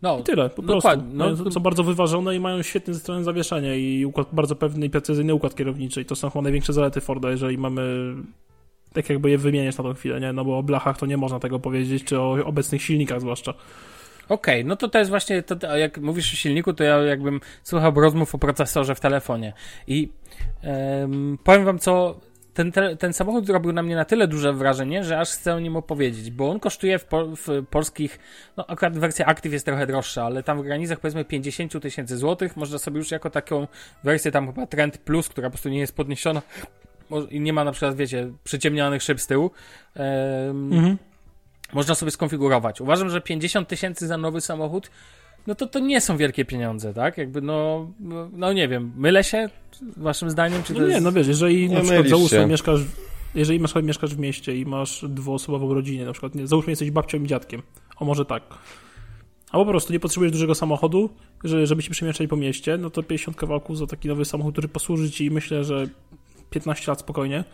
No, 0.03 0.19
I 0.19 0.23
tyle, 0.23 0.51
po 0.51 0.63
prostu. 0.63 0.89
No, 1.13 1.51
są 1.51 1.61
bardzo 1.61 1.85
wyważone 1.85 2.37
i 2.37 2.41
mają 2.41 2.63
świetne 2.63 2.95
ze 2.95 3.01
strony 3.01 3.25
zawieszenia 3.25 3.75
i 3.75 4.05
układ, 4.05 4.29
bardzo 4.33 4.57
pewny 4.57 4.87
i 4.87 4.91
precyzyjny 4.91 5.35
układ 5.35 5.55
kierowniczy. 5.55 6.01
I 6.01 6.05
to 6.05 6.17
są 6.17 6.31
chyba 6.31 6.43
największe 6.43 6.73
zalety 6.73 7.01
Forda, 7.01 7.31
jeżeli 7.31 7.59
mamy 7.59 8.15
tak 8.93 9.11
jakby 9.11 9.31
je 9.31 9.39
wymieniać 9.39 9.79
na 9.79 9.85
tą 9.85 9.95
chwilę, 9.95 10.21
nie? 10.21 10.33
No 10.33 10.45
bo 10.45 10.59
o 10.59 10.63
blachach 10.63 10.99
to 10.99 11.07
nie 11.07 11.17
można 11.17 11.41
tego 11.41 11.59
powiedzieć, 11.59 12.05
czy 12.05 12.21
o 12.21 12.37
obecnych 12.45 12.83
silnikach 12.83 13.21
zwłaszcza. 13.21 13.55
Okej, 14.29 14.61
okay, 14.61 14.65
no 14.65 14.77
to 14.77 14.89
to 14.89 14.99
jest 14.99 15.11
właśnie, 15.11 15.43
to, 15.43 15.77
jak 15.77 15.99
mówisz 15.99 16.33
o 16.33 16.37
silniku, 16.37 16.73
to 16.73 16.85
ja 16.85 16.97
jakbym 16.97 17.41
słuchał 17.63 17.93
rozmów 17.95 18.35
o 18.35 18.39
procesorze 18.39 18.95
w 18.95 19.01
telefonie. 19.01 19.53
I 19.87 20.09
um, 20.63 21.39
powiem 21.45 21.65
wam, 21.65 21.79
co 21.79 22.21
ten, 22.57 22.73
ten 22.99 23.13
samochód 23.13 23.47
zrobił 23.47 23.73
na 23.73 23.83
mnie 23.83 23.97
na 23.97 24.05
tyle 24.05 24.29
duże 24.29 24.53
wrażenie, 24.53 25.05
że 25.05 25.21
aż 25.21 25.31
chcę 25.31 25.55
o 25.55 25.61
nim 25.61 25.77
opowiedzieć, 25.77 26.31
bo 26.31 26.51
on 26.51 26.61
kosztuje 26.61 26.99
w, 26.99 27.05
po, 27.05 27.27
w 27.27 27.67
polskich, 27.71 28.19
no 28.57 28.67
akurat 28.67 28.99
wersja 28.99 29.27
Active 29.27 29.53
jest 29.53 29.67
trochę 29.67 29.87
droższa, 29.87 30.25
ale 30.25 30.43
tam 30.43 30.59
w 30.59 30.63
granicach 30.63 31.01
powiedzmy 31.01 31.25
50 31.25 31.83
tysięcy 31.83 32.17
złotych 32.17 32.57
można 32.57 32.79
sobie 32.79 32.99
już 32.99 33.11
jako 33.11 33.31
taką 33.31 33.67
wersję 34.05 34.31
tam 34.31 34.47
chyba 34.47 34.67
Trend 34.67 34.99
Plus, 34.99 35.29
która 35.29 35.49
po 35.49 35.53
prostu 35.53 35.69
nie 35.69 35.79
jest 35.79 35.97
podniesiona 35.97 36.43
i 37.31 37.41
nie 37.41 37.53
ma 37.53 37.65
na 37.65 37.73
przykład, 37.73 37.97
wiecie, 37.97 38.31
przyciemnionych 38.45 39.03
szyb 39.03 39.21
z 39.21 39.27
tyłu, 39.27 39.51
mhm. 39.95 40.97
można 41.73 41.95
sobie 41.95 42.11
skonfigurować. 42.11 42.81
Uważam, 42.81 43.11
że 43.11 43.21
50 43.21 43.69
tysięcy 43.69 44.07
za 44.07 44.17
nowy 44.17 44.41
samochód 44.41 44.91
no 45.47 45.55
to 45.55 45.67
to 45.67 45.79
nie 45.79 46.01
są 46.01 46.17
wielkie 46.17 46.45
pieniądze, 46.45 46.95
tak? 46.95 47.19
Jakby 47.19 47.41
no, 47.41 47.89
no 48.33 48.53
nie 48.53 48.69
wiem, 48.69 48.93
mylę 48.97 49.25
się 49.25 49.49
waszym 49.97 50.31
zdaniem? 50.31 50.63
Czy 50.63 50.75
no 50.75 50.81
nie, 50.81 50.87
jest... 50.87 51.05
no 51.05 51.13
wiesz, 51.13 51.27
jeżeli 51.27 51.69
nie 51.69 51.75
na 51.75 51.81
przykład 51.81 52.09
załóżmy 52.09 52.47
mieszkasz, 52.47 52.81
jeżeli 53.35 53.61
masz, 53.61 53.75
mieszkasz 53.75 54.15
w 54.15 54.19
mieście 54.19 54.57
i 54.57 54.67
masz 54.67 55.05
dwuosobową 55.09 55.75
rodzinę, 55.75 56.05
na 56.05 56.13
przykład, 56.13 56.35
nie, 56.35 56.47
załóżmy 56.47 56.73
jesteś 56.73 56.91
babcią 56.91 57.23
i 57.23 57.27
dziadkiem, 57.27 57.63
o 57.97 58.05
może 58.05 58.25
tak, 58.25 58.43
albo 59.51 59.65
po 59.65 59.71
prostu 59.71 59.93
nie 59.93 60.01
potrzebujesz 60.01 60.33
dużego 60.33 60.55
samochodu, 60.55 61.11
że, 61.45 61.67
żeby 61.67 61.83
się 61.83 61.91
przemieszczać 61.91 62.29
po 62.29 62.37
mieście, 62.37 62.79
no 62.79 62.91
to 62.91 63.03
50 63.03 63.37
kawałków 63.37 63.79
za 63.79 63.87
taki 63.87 64.09
nowy 64.09 64.25
samochód, 64.25 64.55
który 64.55 64.69
posłuży 64.69 65.11
ci 65.11 65.31
myślę, 65.31 65.65
że 65.65 65.87
15 66.51 66.91
lat 66.91 67.01
spokojnie, 67.01 67.45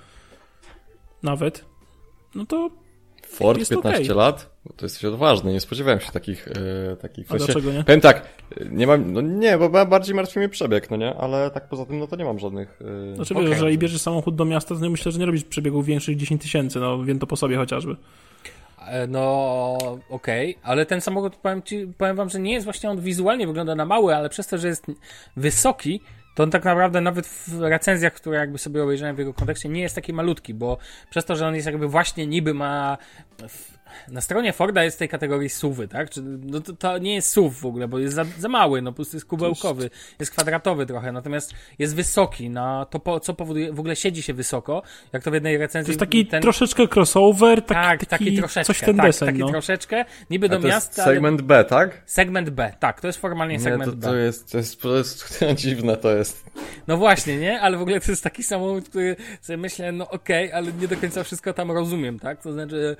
nawet, 1.22 1.64
no 2.34 2.46
to 2.46 2.70
Ford, 3.32 3.68
15 3.68 4.02
okay. 4.02 4.16
lat? 4.16 4.50
To 4.76 4.86
jesteś 4.86 5.04
odważny, 5.04 5.52
nie 5.52 5.60
spodziewałem 5.60 6.00
się 6.00 6.12
takich, 6.12 6.48
e, 6.48 6.96
takich 6.96 7.26
kwestii. 7.26 7.46
dlaczego 7.52 7.72
nie? 7.72 7.84
Powiem 7.84 8.00
tak, 8.00 8.28
nie 8.70 8.86
mam, 8.86 9.12
no 9.12 9.20
nie, 9.20 9.58
bo 9.58 9.86
bardziej 9.86 10.14
martwi 10.14 10.38
mnie 10.38 10.48
przebieg, 10.48 10.90
no 10.90 10.96
nie, 10.96 11.14
ale 11.14 11.50
tak 11.50 11.68
poza 11.68 11.86
tym, 11.86 11.98
no 11.98 12.06
to 12.06 12.16
nie 12.16 12.24
mam 12.24 12.38
żadnych... 12.38 12.80
E... 13.12 13.16
Znaczy 13.16 13.34
okay. 13.34 13.44
wiesz, 13.44 13.52
jeżeli 13.52 13.78
bierzesz 13.78 14.00
samochód 14.00 14.36
do 14.36 14.44
miasta, 14.44 14.74
to 14.74 14.80
nie 14.80 14.90
myślę, 14.90 15.12
że 15.12 15.18
nie 15.18 15.26
robisz 15.26 15.44
przebiegów 15.44 15.86
większych 15.86 16.16
10 16.16 16.42
tysięcy, 16.42 16.80
no 16.80 17.04
wiem 17.04 17.18
to 17.18 17.26
po 17.26 17.36
sobie 17.36 17.56
chociażby. 17.56 17.96
E, 18.86 19.06
no, 19.06 19.76
okej, 20.08 20.56
okay. 20.56 20.70
ale 20.70 20.86
ten 20.86 21.00
samochód, 21.00 21.36
powiem, 21.36 21.62
ci, 21.62 21.86
powiem 21.98 22.16
wam, 22.16 22.28
że 22.28 22.40
nie 22.40 22.52
jest 22.52 22.64
właśnie 22.64 22.90
on 22.90 23.00
wizualnie 23.00 23.46
wygląda 23.46 23.74
na 23.74 23.84
mały, 23.84 24.16
ale 24.16 24.28
przez 24.28 24.46
to, 24.46 24.58
że 24.58 24.68
jest 24.68 24.86
wysoki, 25.36 26.00
to 26.34 26.42
on 26.42 26.50
tak 26.50 26.64
naprawdę 26.64 27.00
nawet 27.00 27.26
w 27.26 27.60
recenzjach, 27.60 28.12
które 28.12 28.38
jakby 28.38 28.58
sobie 28.58 28.82
obejrzałem 28.82 29.16
w 29.16 29.18
jego 29.18 29.34
kontekście, 29.34 29.68
nie 29.68 29.80
jest 29.80 29.94
taki 29.94 30.12
malutki, 30.12 30.54
bo 30.54 30.78
przez 31.10 31.24
to, 31.24 31.36
że 31.36 31.46
on 31.46 31.54
jest 31.54 31.66
jakby 31.66 31.88
właśnie 31.88 32.26
niby 32.26 32.54
ma 32.54 32.98
na 34.08 34.20
stronie 34.20 34.52
Forda 34.52 34.84
jest 34.84 34.96
w 34.96 34.98
tej 34.98 35.08
kategorii 35.08 35.48
suwy, 35.48 35.88
tak? 35.88 36.10
Czy, 36.10 36.22
no 36.22 36.60
to, 36.60 36.72
to 36.72 36.98
nie 36.98 37.14
jest 37.14 37.28
SUV 37.28 37.56
w 37.60 37.66
ogóle, 37.66 37.88
bo 37.88 37.98
jest 37.98 38.14
za, 38.14 38.24
za 38.38 38.48
mały, 38.48 38.82
no 38.82 38.92
po 38.92 38.96
prostu 38.96 39.16
jest 39.16 39.26
kubełkowy, 39.26 39.90
jest 40.18 40.32
kwadratowy 40.32 40.86
trochę, 40.86 41.12
natomiast 41.12 41.54
jest 41.78 41.94
wysoki, 41.94 42.50
na 42.50 42.86
to 42.90 42.98
po, 42.98 43.20
co 43.20 43.34
powoduje, 43.34 43.72
w 43.72 43.80
ogóle 43.80 43.96
siedzi 43.96 44.22
się 44.22 44.34
wysoko, 44.34 44.82
jak 45.12 45.22
to 45.22 45.30
w 45.30 45.34
jednej 45.34 45.58
recenzji. 45.58 45.86
To 45.86 45.92
jest 45.92 46.00
taki 46.00 46.26
ten, 46.26 46.42
troszeczkę 46.42 46.82
crossover, 46.94 47.62
taki, 47.62 47.74
tak, 47.74 48.06
taki, 48.06 48.24
taki 48.24 48.38
troszeczkę, 48.38 48.64
coś 48.64 48.78
w 48.78 48.84
ten 48.84 48.96
tak, 48.96 49.06
desen, 49.06 49.28
taki 49.28 49.38
no. 49.38 49.48
troszeczkę, 49.48 50.04
niby 50.30 50.48
do 50.48 50.60
to 50.60 50.66
jest 50.66 50.76
miasta, 50.76 51.04
ale- 51.04 51.14
segment 51.14 51.42
B, 51.42 51.64
tak? 51.64 52.02
segment 52.06 52.50
B, 52.50 52.72
tak, 52.80 53.00
to 53.00 53.06
jest 53.06 53.18
formalnie 53.18 53.54
Nie, 53.54 53.60
segment 53.60 53.90
to, 53.90 53.96
B. 53.96 54.06
to 54.06 54.16
jest, 54.16 54.52
to 54.52 54.58
jest, 54.58 54.82
to 54.82 54.96
jest 54.96 55.38
dziwne 55.62 55.96
to 55.96 56.16
jest. 56.16 56.44
No 56.86 56.96
właśnie, 56.96 57.36
nie? 57.36 57.60
Ale 57.60 57.76
w 57.76 57.82
ogóle 57.82 58.00
to 58.00 58.12
jest 58.12 58.24
taki 58.24 58.42
samochód, 58.42 58.88
który 58.88 59.16
sobie 59.40 59.56
myślę, 59.56 59.92
no 59.92 60.10
okej, 60.10 60.52
ale 60.52 60.72
nie 60.72 60.88
do 60.88 60.96
końca 60.96 61.24
wszystko 61.24 61.52
tam 61.52 61.70
rozumiem, 61.70 62.18
tak? 62.18 62.42
To 62.42 62.52
znaczy, 62.52 62.96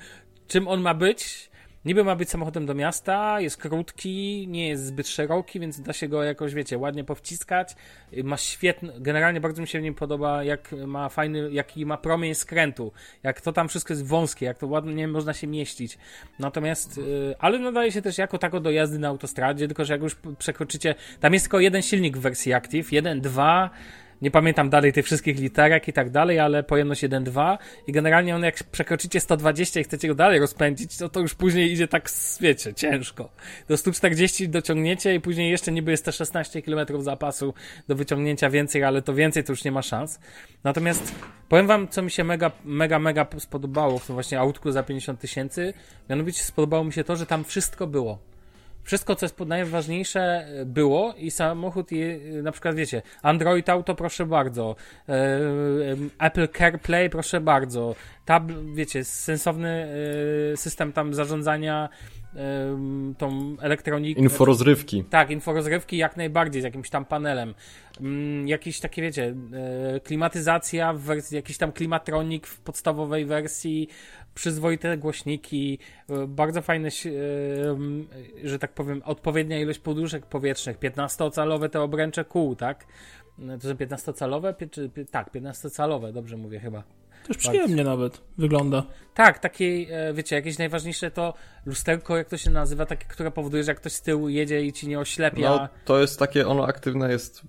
czym 0.46 0.68
on 0.68 0.80
ma 0.80 0.94
być? 0.94 1.52
Niby 1.84 2.04
ma 2.04 2.16
być 2.16 2.30
samochodem 2.30 2.66
do 2.66 2.74
miasta, 2.74 3.40
jest 3.40 3.56
krótki, 3.56 4.46
nie 4.48 4.68
jest 4.68 4.86
zbyt 4.86 5.08
szeroki, 5.08 5.60
więc 5.60 5.80
da 5.80 5.92
się 5.92 6.08
go 6.08 6.22
jakoś, 6.22 6.54
wiecie, 6.54 6.78
ładnie 6.78 7.04
powciskać. 7.04 7.76
Ma 8.24 8.36
świetny, 8.36 8.92
generalnie 8.98 9.40
bardzo 9.40 9.62
mi 9.62 9.68
się 9.68 9.80
w 9.80 9.82
nim 9.82 9.94
podoba, 9.94 10.44
jak 10.44 10.72
ma 10.86 11.08
fajny, 11.08 11.52
jaki 11.52 11.86
ma 11.86 11.96
promień 11.96 12.34
skrętu, 12.34 12.92
jak 13.22 13.40
to 13.40 13.52
tam 13.52 13.68
wszystko 13.68 13.92
jest 13.92 14.06
wąskie, 14.06 14.46
jak 14.46 14.58
to 14.58 14.66
ładnie 14.66 15.08
można 15.08 15.32
się 15.32 15.46
mieścić. 15.46 15.98
Natomiast, 16.38 16.96
yy, 16.96 17.34
ale 17.38 17.58
nadaje 17.58 17.92
się 17.92 18.02
też 18.02 18.18
jako 18.18 18.38
tako 18.38 18.60
do 18.60 18.70
jazdy 18.70 18.98
na 18.98 19.08
autostradzie, 19.08 19.66
tylko 19.66 19.84
że 19.84 19.92
jak 19.92 20.02
już 20.02 20.16
przekroczycie, 20.38 20.94
tam 21.20 21.32
jest 21.32 21.44
tylko 21.44 21.60
jeden 21.60 21.82
silnik 21.82 22.16
w 22.16 22.20
wersji 22.20 22.52
Active, 22.52 22.92
jeden, 22.92 23.20
dwa, 23.20 23.70
nie 24.22 24.30
pamiętam 24.30 24.70
dalej 24.70 24.92
tych 24.92 25.04
wszystkich 25.04 25.38
literek 25.38 25.88
i 25.88 25.92
tak 25.92 26.10
dalej, 26.10 26.38
ale 26.38 26.62
pojemność 26.62 27.04
1.2 27.04 27.58
i 27.86 27.92
generalnie 27.92 28.36
on 28.36 28.42
jak 28.42 28.64
przekroczycie 28.64 29.20
120 29.20 29.80
i 29.80 29.84
chcecie 29.84 30.08
go 30.08 30.14
dalej 30.14 30.40
rozpędzić, 30.40 30.96
to 30.96 31.08
to 31.08 31.20
już 31.20 31.34
później 31.34 31.72
idzie 31.72 31.88
tak, 31.88 32.10
wiecie, 32.40 32.74
ciężko. 32.74 33.28
Do 33.68 33.76
140 33.76 34.48
dociągniecie 34.48 35.14
i 35.14 35.20
później 35.20 35.50
jeszcze 35.50 35.72
niby 35.72 35.90
jest 35.90 36.04
te 36.04 36.12
16 36.12 36.62
km 36.62 37.02
zapasu 37.02 37.54
do 37.88 37.94
wyciągnięcia 37.94 38.50
więcej, 38.50 38.84
ale 38.84 39.02
to 39.02 39.14
więcej 39.14 39.44
to 39.44 39.52
już 39.52 39.64
nie 39.64 39.72
ma 39.72 39.82
szans. 39.82 40.20
Natomiast 40.64 41.14
powiem 41.48 41.66
wam, 41.66 41.88
co 41.88 42.02
mi 42.02 42.10
się 42.10 42.24
mega, 42.24 42.50
mega, 42.64 42.98
mega 42.98 43.26
spodobało 43.38 43.98
w 43.98 44.06
tym 44.06 44.14
właśnie 44.14 44.40
autku 44.40 44.70
za 44.70 44.82
50 44.82 45.20
tysięcy, 45.20 45.74
mianowicie 46.10 46.42
spodobało 46.42 46.84
mi 46.84 46.92
się 46.92 47.04
to, 47.04 47.16
że 47.16 47.26
tam 47.26 47.44
wszystko 47.44 47.86
było 47.86 48.31
wszystko, 48.82 49.16
co 49.16 49.26
jest 49.26 49.40
najważniejsze, 49.40 50.46
było 50.66 51.14
i 51.18 51.30
samochód, 51.30 51.92
je, 51.92 52.18
na 52.42 52.52
przykład 52.52 52.74
wiecie, 52.74 53.02
Android 53.22 53.68
Auto, 53.68 53.94
proszę 53.94 54.26
bardzo, 54.26 54.76
e, 55.08 55.12
e, 55.12 55.36
Apple 56.18 56.48
CarPlay, 56.48 57.10
proszę 57.10 57.40
bardzo, 57.40 57.94
tab, 58.24 58.42
wiecie, 58.74 59.04
sensowny 59.04 59.88
e, 60.52 60.56
system 60.56 60.92
tam 60.92 61.14
zarządzania 61.14 61.88
e, 61.88 62.21
tą 63.18 63.56
elektroniką. 63.60 64.20
Inforozrywki. 64.22 65.04
Tak, 65.04 65.30
inforozrywki 65.30 65.96
jak 65.96 66.16
najbardziej 66.16 66.62
z 66.62 66.64
jakimś 66.64 66.90
tam 66.90 67.04
panelem. 67.04 67.54
Mm, 68.00 68.48
jakieś 68.48 68.80
takie, 68.80 69.02
wiecie, 69.02 69.34
e, 69.96 70.00
klimatyzacja 70.00 70.92
w 70.92 71.00
wersji, 71.00 71.36
jakiś 71.36 71.58
tam 71.58 71.72
klimatronik 71.72 72.46
w 72.46 72.60
podstawowej 72.60 73.26
wersji, 73.26 73.88
przyzwoite 74.34 74.98
głośniki, 74.98 75.78
e, 76.10 76.26
bardzo 76.26 76.62
fajne, 76.62 76.88
e, 76.88 78.48
że 78.48 78.58
tak 78.58 78.72
powiem, 78.72 79.02
odpowiednia 79.04 79.60
ilość 79.60 79.78
poduszek 79.78 80.26
powietrznych, 80.26 80.78
15-calowe 80.78 81.68
te 81.68 81.80
obręcze 81.80 82.24
kół, 82.24 82.56
tak? 82.56 82.86
To 83.60 83.68
są 83.68 83.74
15-calowe? 83.74 84.54
Pie- 84.54 84.70
Czy, 84.70 84.88
pie- 84.88 85.04
tak, 85.10 85.32
15-calowe, 85.34 86.12
dobrze 86.12 86.36
mówię 86.36 86.60
chyba. 86.60 86.82
Też 87.28 87.36
przyjemnie 87.36 87.84
nawet 87.84 88.20
wygląda. 88.38 88.82
Tak, 89.14 89.38
takie, 89.38 89.64
e, 89.90 90.12
wiecie, 90.14 90.36
jakieś 90.36 90.58
najważniejsze 90.58 91.10
to 91.10 91.34
lusterko, 91.66 92.16
jak 92.16 92.28
to 92.28 92.36
się 92.36 92.50
nazywa, 92.50 92.86
takie, 92.86 93.04
które 93.08 93.30
powoduje, 93.30 93.64
że 93.64 93.70
jak 93.70 93.80
ktoś 93.80 93.92
z 93.92 94.02
tyłu 94.02 94.28
jedzie 94.28 94.62
i 94.62 94.72
ci 94.72 94.88
nie 94.88 94.98
oślepia. 94.98 95.50
No, 95.50 95.68
to 95.84 96.00
jest 96.00 96.18
takie, 96.18 96.48
ono 96.48 96.66
aktywne 96.66 97.12
jest... 97.12 97.42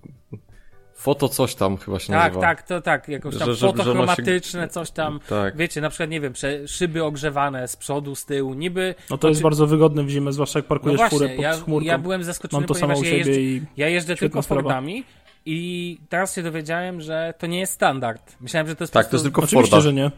Foto 0.96 1.28
coś 1.28 1.54
tam 1.54 1.76
chyba 1.76 1.98
się 1.98 2.12
Tak, 2.12 2.22
nazywa. 2.22 2.40
tak, 2.40 2.62
to 2.62 2.80
tak, 2.80 3.08
jakąś 3.08 3.32
tam 3.38 3.40
Że- 3.40 3.44
ono 3.44 3.54
się- 3.54 3.66
fotochromatyczne, 3.66 4.68
coś 4.68 4.90
tam. 4.90 5.20
Tak. 5.28 5.56
Wiecie, 5.56 5.80
na 5.80 5.88
przykład, 5.90 6.10
nie 6.10 6.20
wiem, 6.20 6.32
szyby 6.66 7.04
ogrzewane 7.04 7.68
z 7.68 7.76
przodu, 7.76 8.14
z 8.14 8.24
tyłu, 8.24 8.54
niby. 8.54 8.94
No 9.10 9.18
to 9.18 9.28
jest 9.28 9.42
bardzo 9.42 9.66
wygodne 9.66 10.04
w 10.04 10.08
zimę, 10.08 10.32
zwłaszcza 10.32 10.58
jak 10.58 10.64
No 10.64 10.68
parkujesz 10.68 10.96
właśnie, 10.96 11.18
furę 11.18 11.30
pod 11.30 11.42
ja, 11.42 11.52
chmurką. 11.52 11.86
ja 11.86 11.98
byłem 11.98 12.24
zaskoczony, 12.24 12.60
Mam 12.60 12.68
to 12.68 12.74
samo 12.74 12.94
ponieważ 12.94 13.00
u 13.00 13.04
ja 13.16 13.24
siebie 13.24 13.32
jeżdżę, 13.40 13.40
i 13.42 13.62
ja 13.76 13.88
jeżdżę 13.88 14.16
tylko 14.16 14.42
sprawa. 14.42 14.62
Fordami 14.62 15.04
i 15.46 15.98
teraz 16.08 16.34
się 16.34 16.42
dowiedziałem, 16.42 17.00
że 17.00 17.34
to 17.38 17.46
nie 17.46 17.60
jest 17.60 17.72
standard. 17.72 18.36
Myślałem, 18.40 18.66
że 18.68 18.76
to 18.76 18.84
jest 18.84 18.92
Tak, 18.92 19.06
to 19.08 19.16
jest 19.16 19.24
tylko 19.24 19.40
w 19.40 19.44
Oczywiście, 19.44 19.70
Fordach. 19.70 19.84
że 19.84 19.92
nie. 19.92 20.10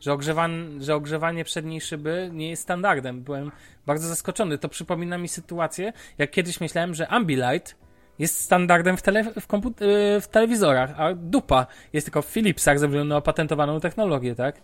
że, 0.00 0.12
ogrzewan, 0.12 0.78
że 0.80 0.94
ogrzewanie 0.94 1.44
przedniej 1.44 1.80
szyby 1.80 2.30
nie 2.32 2.50
jest 2.50 2.62
standardem. 2.62 3.22
Byłem 3.22 3.50
bardzo 3.86 4.08
zaskoczony. 4.08 4.58
To 4.58 4.68
przypomina 4.68 5.18
mi 5.18 5.28
sytuację, 5.28 5.92
jak 6.18 6.30
kiedyś 6.30 6.60
myślałem, 6.60 6.94
że 6.94 7.08
Ambilight 7.08 7.76
jest 8.18 8.40
standardem 8.40 8.96
w, 8.96 9.02
tele, 9.02 9.24
w, 9.24 9.48
komput- 9.48 9.82
y, 10.16 10.20
w 10.20 10.28
telewizorach, 10.28 11.00
a 11.00 11.14
dupa 11.14 11.66
jest 11.92 12.06
tylko 12.06 12.22
w 12.22 12.26
Philipsach 12.26 12.78
ze 12.78 12.88
względu 12.88 13.08
na 13.08 13.16
opatentowaną 13.16 13.80
technologię, 13.80 14.34
tak? 14.34 14.62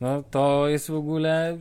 No 0.00 0.22
to 0.30 0.68
jest 0.68 0.90
w 0.90 0.94
ogóle... 0.94 1.58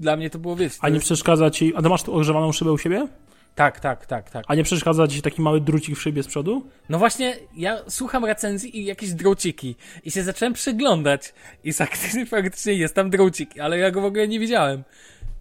Dla 0.00 0.16
mnie 0.16 0.30
to 0.30 0.38
było, 0.38 0.56
to 0.56 0.62
A 0.80 0.88
nie 0.88 0.94
jest... 0.94 1.04
przeszkadza 1.04 1.50
ci... 1.50 1.72
A 1.76 1.82
ty 1.82 1.88
masz 1.88 2.02
tu 2.02 2.14
ogrzewaną 2.16 2.52
szybę 2.52 2.72
u 2.72 2.78
siebie? 2.78 3.08
Tak, 3.54 3.80
tak, 3.80 4.06
tak, 4.06 4.30
tak. 4.30 4.44
A 4.48 4.54
nie 4.54 4.64
przeszkadza 4.64 5.08
ci 5.08 5.22
taki 5.22 5.42
mały 5.42 5.60
drucik 5.60 5.96
w 5.96 6.02
szybie 6.02 6.22
z 6.22 6.26
przodu? 6.26 6.68
No 6.88 6.98
właśnie, 6.98 7.36
ja 7.56 7.78
słucham 7.88 8.24
recenzji 8.24 8.78
i 8.78 8.84
jakieś 8.84 9.12
drociki 9.12 9.76
i 10.04 10.10
się 10.10 10.22
zacząłem 10.22 10.52
przyglądać 10.52 11.34
i 11.64 11.72
faktycznie, 11.72 12.26
faktycznie 12.26 12.74
jest 12.74 12.94
tam 12.94 13.10
drocik, 13.10 13.60
ale 13.60 13.78
ja 13.78 13.90
go 13.90 14.00
w 14.00 14.04
ogóle 14.04 14.28
nie 14.28 14.40
widziałem. 14.40 14.84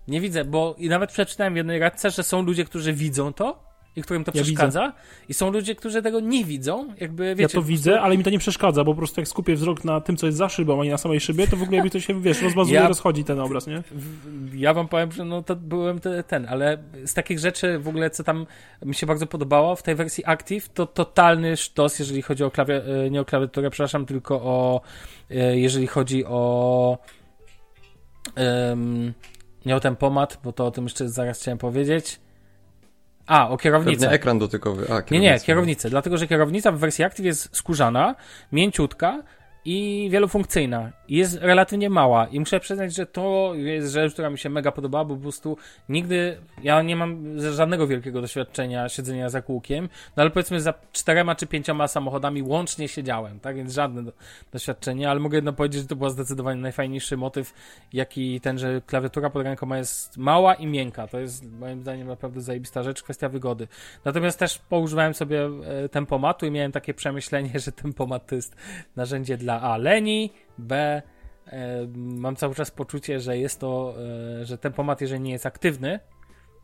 Nie 0.08 0.22
widzę, 0.22 0.46
bo 0.46 0.76
i 0.78 0.90
nawet 0.90 1.12
przeczytałem 1.12 1.54
w 1.54 1.58
jednej 1.58 1.80
radce, 1.80 2.12
że 2.12 2.24
są 2.24 2.42
ludzie, 2.42 2.66
którzy 2.66 2.94
widzą 2.94 3.34
to 3.34 3.71
i 3.96 4.02
którym 4.02 4.24
to 4.24 4.32
Ja 4.36 4.44
przeszkadza 4.44 4.94
i 5.30 5.34
są 5.34 5.52
ludzie, 5.52 5.76
którzy 5.76 6.02
tego 6.02 6.20
nie 6.20 6.46
widzą, 6.46 6.94
jakby 7.00 7.36
wiecie... 7.36 7.42
ja 7.42 7.50
to 7.50 7.62
widzę, 7.62 8.02
ale 8.02 8.18
mi 8.18 8.24
to 8.24 8.30
nie 8.30 8.40
przeszkadza, 8.40 8.84
bo 8.84 8.92
po 8.92 8.98
prostu 8.98 9.22
jak 9.22 9.28
skupię 9.28 9.56
wzrok 9.56 9.86
na 9.86 10.02
tym, 10.02 10.18
co 10.18 10.26
jest 10.26 10.38
za 10.38 10.50
szybą, 10.50 10.82
a 10.82 10.84
nie 10.84 10.92
na 10.92 10.98
samej 10.98 11.20
szybie, 11.20 11.48
to 11.48 11.58
w 11.58 11.64
ogóle 11.64 11.84
mi 11.84 11.92
to 11.92 12.00
się, 12.00 12.22
wiesz, 12.22 12.42
rozmazuje, 12.42 12.76
Ja- 12.76 12.88
rozchodzi 12.88 13.24
ten 13.24 13.40
obraz, 13.40 13.68
nie? 13.68 13.84
Ja 14.54 14.74
wam 14.74 14.88
powiem, 14.88 15.12
że 15.12 15.26
no 15.26 15.44
to 15.44 15.56
byłem 15.56 16.00
te, 16.00 16.24
ten, 16.24 16.48
ale 16.50 16.78
z 17.06 17.14
takich 17.14 17.40
rzeczy 17.40 17.80
w 17.80 17.88
ogóle, 17.88 18.10
co 18.10 18.24
tam 18.24 18.46
mi 18.86 18.96
się 18.96 19.08
bardzo 19.08 19.28
podobało 19.28 19.76
w 19.76 19.84
tej 19.84 19.96
wersji 19.96 20.24
Active, 20.26 20.70
to 20.70 20.86
totalny 20.86 21.58
sztos, 21.58 22.00
jeżeli 22.00 22.22
chodzi 22.22 22.44
o 22.44 22.52
klawie, 22.52 22.82
e, 23.06 23.10
nie 23.10 23.22
o 23.22 23.26
klawiaturę, 23.26 23.70
przepraszam, 23.70 24.06
tylko 24.06 24.36
o, 24.36 24.82
e, 25.32 25.60
jeżeli 25.60 25.88
chodzi 25.88 26.26
o 26.26 26.98
em, 28.36 29.14
nie 29.66 29.76
o 29.76 29.80
tempomat, 29.80 30.40
bo 30.44 30.54
to 30.54 30.66
o 30.66 30.72
tym 30.72 30.84
jeszcze 30.84 31.10
zaraz 31.10 31.42
chciałem 31.42 31.58
powiedzieć. 31.58 32.20
A, 33.32 33.50
o 33.50 33.58
kierownicę. 33.58 34.00
Pewnie 34.00 34.16
ekran 34.16 34.40
dotykowy. 34.40 34.86
A, 34.90 34.94
Nie, 34.94 35.00
nie, 35.00 35.04
kierownica. 35.10 35.46
kierownicę, 35.46 35.90
dlatego 35.90 36.18
że 36.18 36.28
kierownica 36.28 36.72
w 36.72 36.78
wersji 36.78 37.04
Active 37.04 37.26
jest 37.26 37.50
skórzana, 37.58 38.16
mięciutka 38.52 39.24
i 39.66 40.10
wielofunkcyjna. 40.12 40.92
Jest 41.10 41.38
relatywnie 41.42 41.90
mała 41.90 42.28
i 42.28 42.40
muszę 42.40 42.60
przyznać, 42.60 42.96
że 42.96 43.06
to 43.06 43.52
jest 43.56 43.92
rzecz, 43.92 44.14
która 44.14 44.30
mi 44.30 44.38
się 44.38 44.50
mega 44.50 44.72
podobała, 44.72 45.06
bo 45.06 45.16
po 45.16 45.22
prostu 45.22 45.58
nigdy, 45.90 46.38
ja 46.64 46.82
nie 46.82 46.96
mam 46.96 47.40
żadnego 47.40 47.88
wielkiego 47.88 48.22
doświadczenia 48.22 48.90
siedzenia 48.90 49.30
za 49.30 49.42
kółkiem, 49.42 49.90
no 50.18 50.22
ale 50.22 50.30
powiedzmy 50.30 50.62
za 50.62 50.74
czterema 50.92 51.36
czy 51.36 51.48
pięcioma 51.48 51.88
samochodami 51.88 52.44
łącznie 52.44 52.88
siedziałem, 52.88 53.40
tak, 53.40 53.56
więc 53.56 53.74
żadne 53.74 54.04
do, 54.04 54.12
doświadczenie, 54.52 55.10
ale 55.10 55.20
mogę 55.20 55.38
jedno 55.38 55.54
powiedzieć, 55.54 55.82
że 55.82 55.88
to 55.88 55.96
był 55.96 56.10
zdecydowanie 56.10 56.62
najfajniejszy 56.62 57.18
motyw, 57.18 57.54
jaki 57.94 58.42
ten, 58.42 58.60
że 58.60 58.82
klawiatura 58.86 59.30
pod 59.30 59.44
rękoma 59.44 59.78
jest 59.78 60.18
mała 60.18 60.54
i 60.54 60.68
miękka, 60.68 61.08
to 61.08 61.20
jest 61.20 61.52
moim 61.52 61.82
zdaniem 61.82 62.08
naprawdę 62.08 62.42
zajebista 62.42 62.84
rzecz, 62.84 63.04
kwestia 63.04 63.30
wygody. 63.30 63.68
Natomiast 64.06 64.40
też 64.40 64.58
poużywałem 64.58 65.14
sobie 65.14 65.46
e, 65.46 65.90
tempomatu 65.90 66.46
i 66.46 66.52
miałem 66.52 66.72
takie 66.72 66.94
przemyślenie, 66.94 67.60
że 67.66 67.72
tempomat 67.72 68.28
to 68.28 68.36
jest 68.36 68.56
narzędzie 68.96 69.38
dla 69.38 69.51
A 69.62 69.78
leni, 69.78 70.34
B 70.58 71.02
e, 71.48 71.88
mam 71.96 72.36
cały 72.36 72.56
czas 72.56 72.72
poczucie, 72.72 73.20
że 73.20 73.38
jest 73.38 73.60
to, 73.60 73.94
e, 74.42 74.46
że 74.46 74.58
tempomat 74.58 75.02
jeżeli 75.02 75.22
nie 75.22 75.32
jest 75.32 75.46
aktywny, 75.46 76.00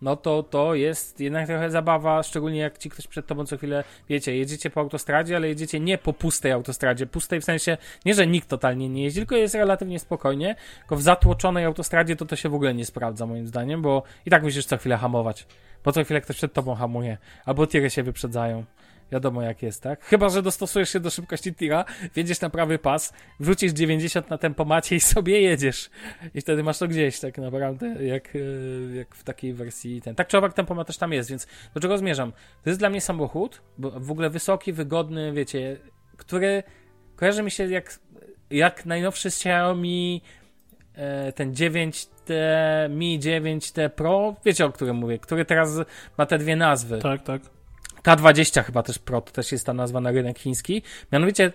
no 0.01 0.15
to 0.15 0.43
to 0.43 0.75
jest 0.75 1.19
jednak 1.19 1.47
trochę 1.47 1.69
zabawa, 1.69 2.23
szczególnie 2.23 2.59
jak 2.59 2.77
ci 2.77 2.89
ktoś 2.89 3.07
przed 3.07 3.27
tobą 3.27 3.45
co 3.45 3.57
chwilę, 3.57 3.83
wiecie, 4.09 4.37
jedziecie 4.37 4.69
po 4.69 4.79
autostradzie, 4.79 5.35
ale 5.35 5.47
jedziecie 5.47 5.79
nie 5.79 5.97
po 5.97 6.13
pustej 6.13 6.51
autostradzie, 6.51 7.05
pustej 7.05 7.41
w 7.41 7.43
sensie, 7.43 7.77
nie, 8.05 8.13
że 8.13 8.27
nikt 8.27 8.47
totalnie 8.47 8.89
nie 8.89 9.03
jeździ, 9.03 9.19
tylko 9.19 9.35
jest 9.35 9.55
relatywnie 9.55 9.99
spokojnie, 9.99 10.55
tylko 10.79 10.95
w 10.95 11.01
zatłoczonej 11.01 11.65
autostradzie 11.65 12.15
to 12.15 12.25
to 12.25 12.35
się 12.35 12.49
w 12.49 12.53
ogóle 12.53 12.73
nie 12.73 12.85
sprawdza 12.85 13.25
moim 13.25 13.47
zdaniem, 13.47 13.81
bo 13.81 14.03
i 14.25 14.29
tak 14.29 14.43
musisz 14.43 14.65
co 14.65 14.77
chwilę 14.77 14.97
hamować, 14.97 15.47
bo 15.83 15.91
co 15.91 16.03
chwilę 16.03 16.21
ktoś 16.21 16.37
przed 16.37 16.53
tobą 16.53 16.75
hamuje, 16.75 17.17
albo 17.45 17.67
tiry 17.67 17.89
się 17.89 18.03
wyprzedzają. 18.03 18.65
Wiadomo 19.11 19.41
jak 19.41 19.63
jest, 19.63 19.83
tak? 19.83 20.05
Chyba, 20.05 20.29
że 20.29 20.41
dostosujesz 20.41 20.89
się 20.89 20.99
do 20.99 21.09
szybkości 21.09 21.55
tira, 21.55 21.85
wjedziesz 22.15 22.41
na 22.41 22.49
prawy 22.49 22.79
pas, 22.79 23.13
wrzucisz 23.39 23.71
90 23.71 24.29
na 24.29 24.37
tempomacie 24.37 24.95
i 24.95 24.99
sobie 24.99 25.41
jedziesz. 25.41 25.89
I 26.33 26.41
wtedy 26.41 26.63
masz 26.63 26.77
to 26.77 26.87
gdzieś 26.87 27.19
tak 27.19 27.37
naprawdę, 27.37 28.05
jak, 28.05 28.35
e, 28.35 28.95
jak 28.95 29.15
w 29.15 29.23
takiej 29.23 29.53
wersji 29.53 30.01
ten. 30.01 30.15
Tak 30.15 30.27
czy 30.27 30.37
owak 30.37 30.53
tempomat 30.53 30.87
też 30.87 30.97
tam 30.97 31.13
jest, 31.13 31.29
więc 31.29 31.47
do 31.73 31.79
czego 31.79 31.97
zmierzam? 31.97 32.31
To 32.63 32.69
jest 32.69 32.79
dla 32.79 32.89
mnie 32.89 33.01
samochód, 33.01 33.61
bo 33.77 33.91
w 33.91 34.11
ogóle 34.11 34.29
wysoki, 34.29 34.73
wygodny, 34.73 35.33
wiecie, 35.33 35.77
który 36.17 36.63
kojarzy 37.15 37.43
mi 37.43 37.51
się 37.51 37.67
jak, 37.67 37.99
jak 38.49 38.85
najnowszy 38.85 39.27
Xiaomi 39.27 40.21
e, 40.95 41.31
ten 41.31 41.53
9T, 41.53 42.33
Mi 42.89 43.19
9T 43.19 43.89
Pro, 43.89 44.35
wiecie 44.45 44.65
o 44.65 44.71
którym 44.71 44.95
mówię, 44.95 45.19
który 45.19 45.45
teraz 45.45 45.79
ma 46.17 46.25
te 46.25 46.37
dwie 46.37 46.55
nazwy. 46.55 46.99
Tak, 46.99 47.23
tak. 47.23 47.56
K20 48.07 48.63
chyba 48.63 48.83
też 48.83 48.99
Pro, 48.99 49.21
to 49.21 49.31
też 49.31 49.51
jest 49.51 49.65
ta 49.65 49.73
nazwa 49.73 50.01
na 50.01 50.11
rynek 50.11 50.39
chiński. 50.39 50.81
Mianowicie 51.11 51.51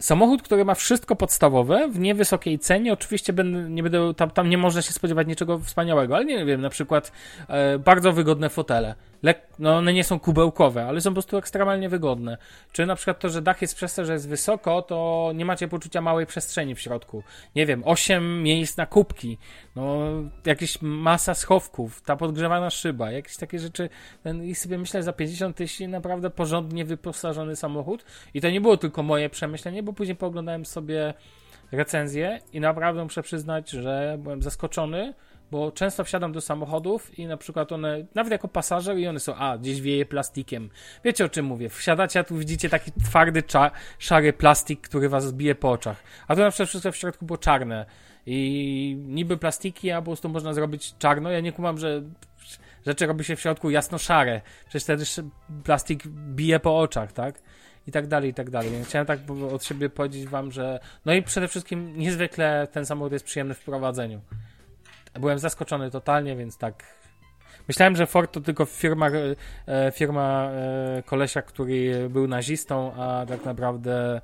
samochód, 0.00 0.42
który 0.42 0.64
ma 0.64 0.74
wszystko 0.74 1.16
podstawowe 1.16 1.88
w 1.88 1.98
niewysokiej 1.98 2.58
cenie. 2.58 2.92
Oczywiście 2.92 3.32
nie 3.68 3.82
będę, 3.82 4.14
tam, 4.14 4.30
tam 4.30 4.50
nie 4.50 4.58
można 4.58 4.82
się 4.82 4.92
spodziewać 4.92 5.26
niczego 5.26 5.58
wspaniałego, 5.58 6.16
ale 6.16 6.24
nie 6.24 6.44
wiem, 6.44 6.60
na 6.60 6.70
przykład 6.70 7.12
e, 7.48 7.78
bardzo 7.78 8.12
wygodne 8.12 8.48
fotele. 8.48 8.94
No 9.58 9.76
one 9.76 9.92
nie 9.92 10.04
są 10.04 10.20
kubełkowe, 10.20 10.86
ale 10.86 11.00
są 11.00 11.10
po 11.10 11.14
prostu 11.14 11.36
ekstremalnie 11.36 11.88
wygodne. 11.88 12.38
Czy 12.72 12.86
na 12.86 12.96
przykład 12.96 13.18
to, 13.18 13.28
że 13.28 13.42
dach 13.42 13.62
jest 13.62 13.74
przez 13.74 13.94
to, 13.94 14.04
że 14.04 14.12
jest 14.12 14.28
wysoko, 14.28 14.82
to 14.82 15.30
nie 15.34 15.44
macie 15.44 15.68
poczucia 15.68 16.00
małej 16.00 16.26
przestrzeni 16.26 16.74
w 16.74 16.80
środku. 16.80 17.22
Nie 17.56 17.66
wiem, 17.66 17.82
8 17.84 18.42
miejsc 18.42 18.76
na 18.76 18.86
kubki, 18.86 19.38
no 19.76 19.98
jakieś 20.46 20.82
masa 20.82 21.34
schowków, 21.34 22.02
ta 22.02 22.16
podgrzewana 22.16 22.70
szyba, 22.70 23.10
jakieś 23.10 23.36
takie 23.36 23.58
rzeczy. 23.58 23.88
I 24.44 24.54
sobie 24.54 24.78
myślę, 24.78 25.02
za 25.02 25.12
50 25.12 25.56
tysięcy 25.56 25.88
naprawdę 25.88 26.30
porządnie 26.30 26.84
wyposażony 26.84 27.56
samochód. 27.56 28.04
I 28.34 28.40
to 28.40 28.50
nie 28.50 28.60
było 28.60 28.76
tylko 28.76 29.02
moje 29.02 29.30
przemyślenie, 29.30 29.82
bo 29.82 29.92
później 29.92 30.16
pooglądałem 30.16 30.66
sobie 30.66 31.14
recenzję 31.72 32.40
i 32.52 32.60
naprawdę 32.60 33.04
muszę 33.04 33.22
przyznać, 33.22 33.70
że 33.70 34.16
byłem 34.18 34.42
zaskoczony 34.42 35.14
bo 35.50 35.72
często 35.72 36.04
wsiadam 36.04 36.32
do 36.32 36.40
samochodów 36.40 37.18
i 37.18 37.26
na 37.26 37.36
przykład 37.36 37.72
one, 37.72 38.06
nawet 38.14 38.32
jako 38.32 38.48
pasażer, 38.48 38.98
i 38.98 39.08
one 39.08 39.20
są, 39.20 39.34
a, 39.34 39.58
gdzieś 39.58 39.80
wieje 39.80 40.06
plastikiem. 40.06 40.70
Wiecie 41.04 41.24
o 41.24 41.28
czym 41.28 41.46
mówię? 41.46 41.68
Wsiadacie, 41.68 42.20
a 42.20 42.24
tu 42.24 42.36
widzicie 42.36 42.68
taki 42.68 42.92
twardy, 42.92 43.42
szary 43.98 44.32
plastik, 44.32 44.80
który 44.80 45.08
was 45.08 45.32
bije 45.32 45.54
po 45.54 45.70
oczach. 45.70 46.02
A 46.28 46.34
tu 46.34 46.40
na 46.40 46.50
przykład 46.50 46.68
wszystko 46.68 46.92
w 46.92 46.96
środku 46.96 47.26
było 47.26 47.38
czarne. 47.38 47.86
I 48.26 48.96
niby 49.06 49.36
plastiki, 49.36 49.90
a 49.90 50.00
po 50.00 50.04
prostu 50.04 50.28
można 50.28 50.54
zrobić 50.54 50.94
czarno. 50.98 51.30
Ja 51.30 51.40
nie 51.40 51.52
kumam, 51.52 51.78
że 51.78 52.02
rzeczy 52.86 53.06
robi 53.06 53.24
się 53.24 53.36
w 53.36 53.40
środku 53.40 53.70
jasno-szare. 53.70 54.40
Przecież 54.68 54.84
wtedy 54.84 55.04
plastik 55.64 56.06
bije 56.06 56.60
po 56.60 56.78
oczach, 56.78 57.12
tak? 57.12 57.40
i 57.88 57.92
tak 57.92 58.06
dalej, 58.06 58.30
i 58.30 58.34
tak 58.34 58.50
dalej. 58.50 58.70
Więc 58.70 58.88
chciałem 58.88 59.06
tak 59.06 59.18
od 59.52 59.64
siebie 59.64 59.90
powiedzieć 59.90 60.26
wam, 60.26 60.52
że 60.52 60.80
no 61.04 61.12
i 61.12 61.22
przede 61.22 61.48
wszystkim 61.48 61.98
niezwykle 61.98 62.68
ten 62.72 62.86
samochód 62.86 63.12
jest 63.12 63.24
przyjemny 63.24 63.54
w 63.54 63.64
prowadzeniu. 63.64 64.20
Byłem 65.18 65.38
zaskoczony 65.38 65.90
totalnie, 65.90 66.36
więc 66.36 66.58
tak. 66.58 66.98
Myślałem, 67.68 67.96
że 67.96 68.06
Ford 68.06 68.32
to 68.32 68.40
tylko 68.40 68.64
firma, 68.64 69.10
e, 69.66 69.92
firma 69.92 70.50
e, 70.50 71.02
kolesia, 71.06 71.42
który 71.42 72.08
był 72.08 72.28
nazistą, 72.28 72.92
a 72.94 73.26
tak 73.28 73.44
naprawdę. 73.44 74.20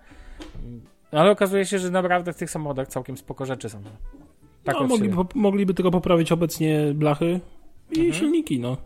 No, 1.13 1.21
ale 1.21 1.31
okazuje 1.31 1.67
się, 1.67 1.79
że 1.79 1.91
naprawdę 1.91 2.33
w 2.33 2.37
tych 2.37 2.51
samochodach 2.51 2.89
całkiem 2.89 3.17
spoko 3.17 3.47
rzeczy 3.47 3.69
są. 3.69 3.83
Tak 4.65 4.77
no, 4.81 4.87
mogliby, 4.87 5.17
mogliby 5.35 5.75
tylko 5.75 5.91
poprawić 5.91 6.33
obecnie 6.33 6.93
blachy 6.95 7.41
i 7.91 7.99
mhm. 7.99 8.15
silniki, 8.15 8.61
no. 8.61 8.77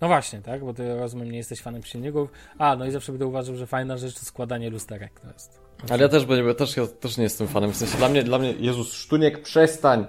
No 0.00 0.08
właśnie, 0.08 0.40
tak, 0.40 0.64
bo 0.64 0.74
ty 0.74 0.98
rozumiem, 0.98 1.30
nie 1.30 1.38
jesteś 1.38 1.60
fanem 1.60 1.82
silników. 1.82 2.30
A, 2.58 2.76
no 2.76 2.86
i 2.86 2.90
zawsze 2.90 3.12
będę 3.12 3.26
uważał, 3.26 3.56
że 3.56 3.66
fajna 3.66 3.96
rzecz 3.96 4.14
to 4.14 4.20
składanie 4.26 4.70
lusterek. 4.70 5.20
To 5.20 5.28
jest. 5.32 5.60
Ale 5.90 6.02
ja 6.02 6.08
też, 6.08 6.26
bo 6.26 6.54
też, 6.54 6.76
ja 6.76 6.86
też 6.86 7.16
nie 7.16 7.24
jestem 7.24 7.48
fanem. 7.48 7.72
W 7.72 7.76
sensie 7.76 7.98
dla 7.98 8.08
mnie, 8.08 8.22
dla 8.22 8.38
mnie, 8.38 8.52
Jezus, 8.52 8.92
Sztuniek, 8.92 9.42
przestań! 9.42 10.06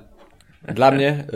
Dla 0.67 0.91
mnie 0.91 1.27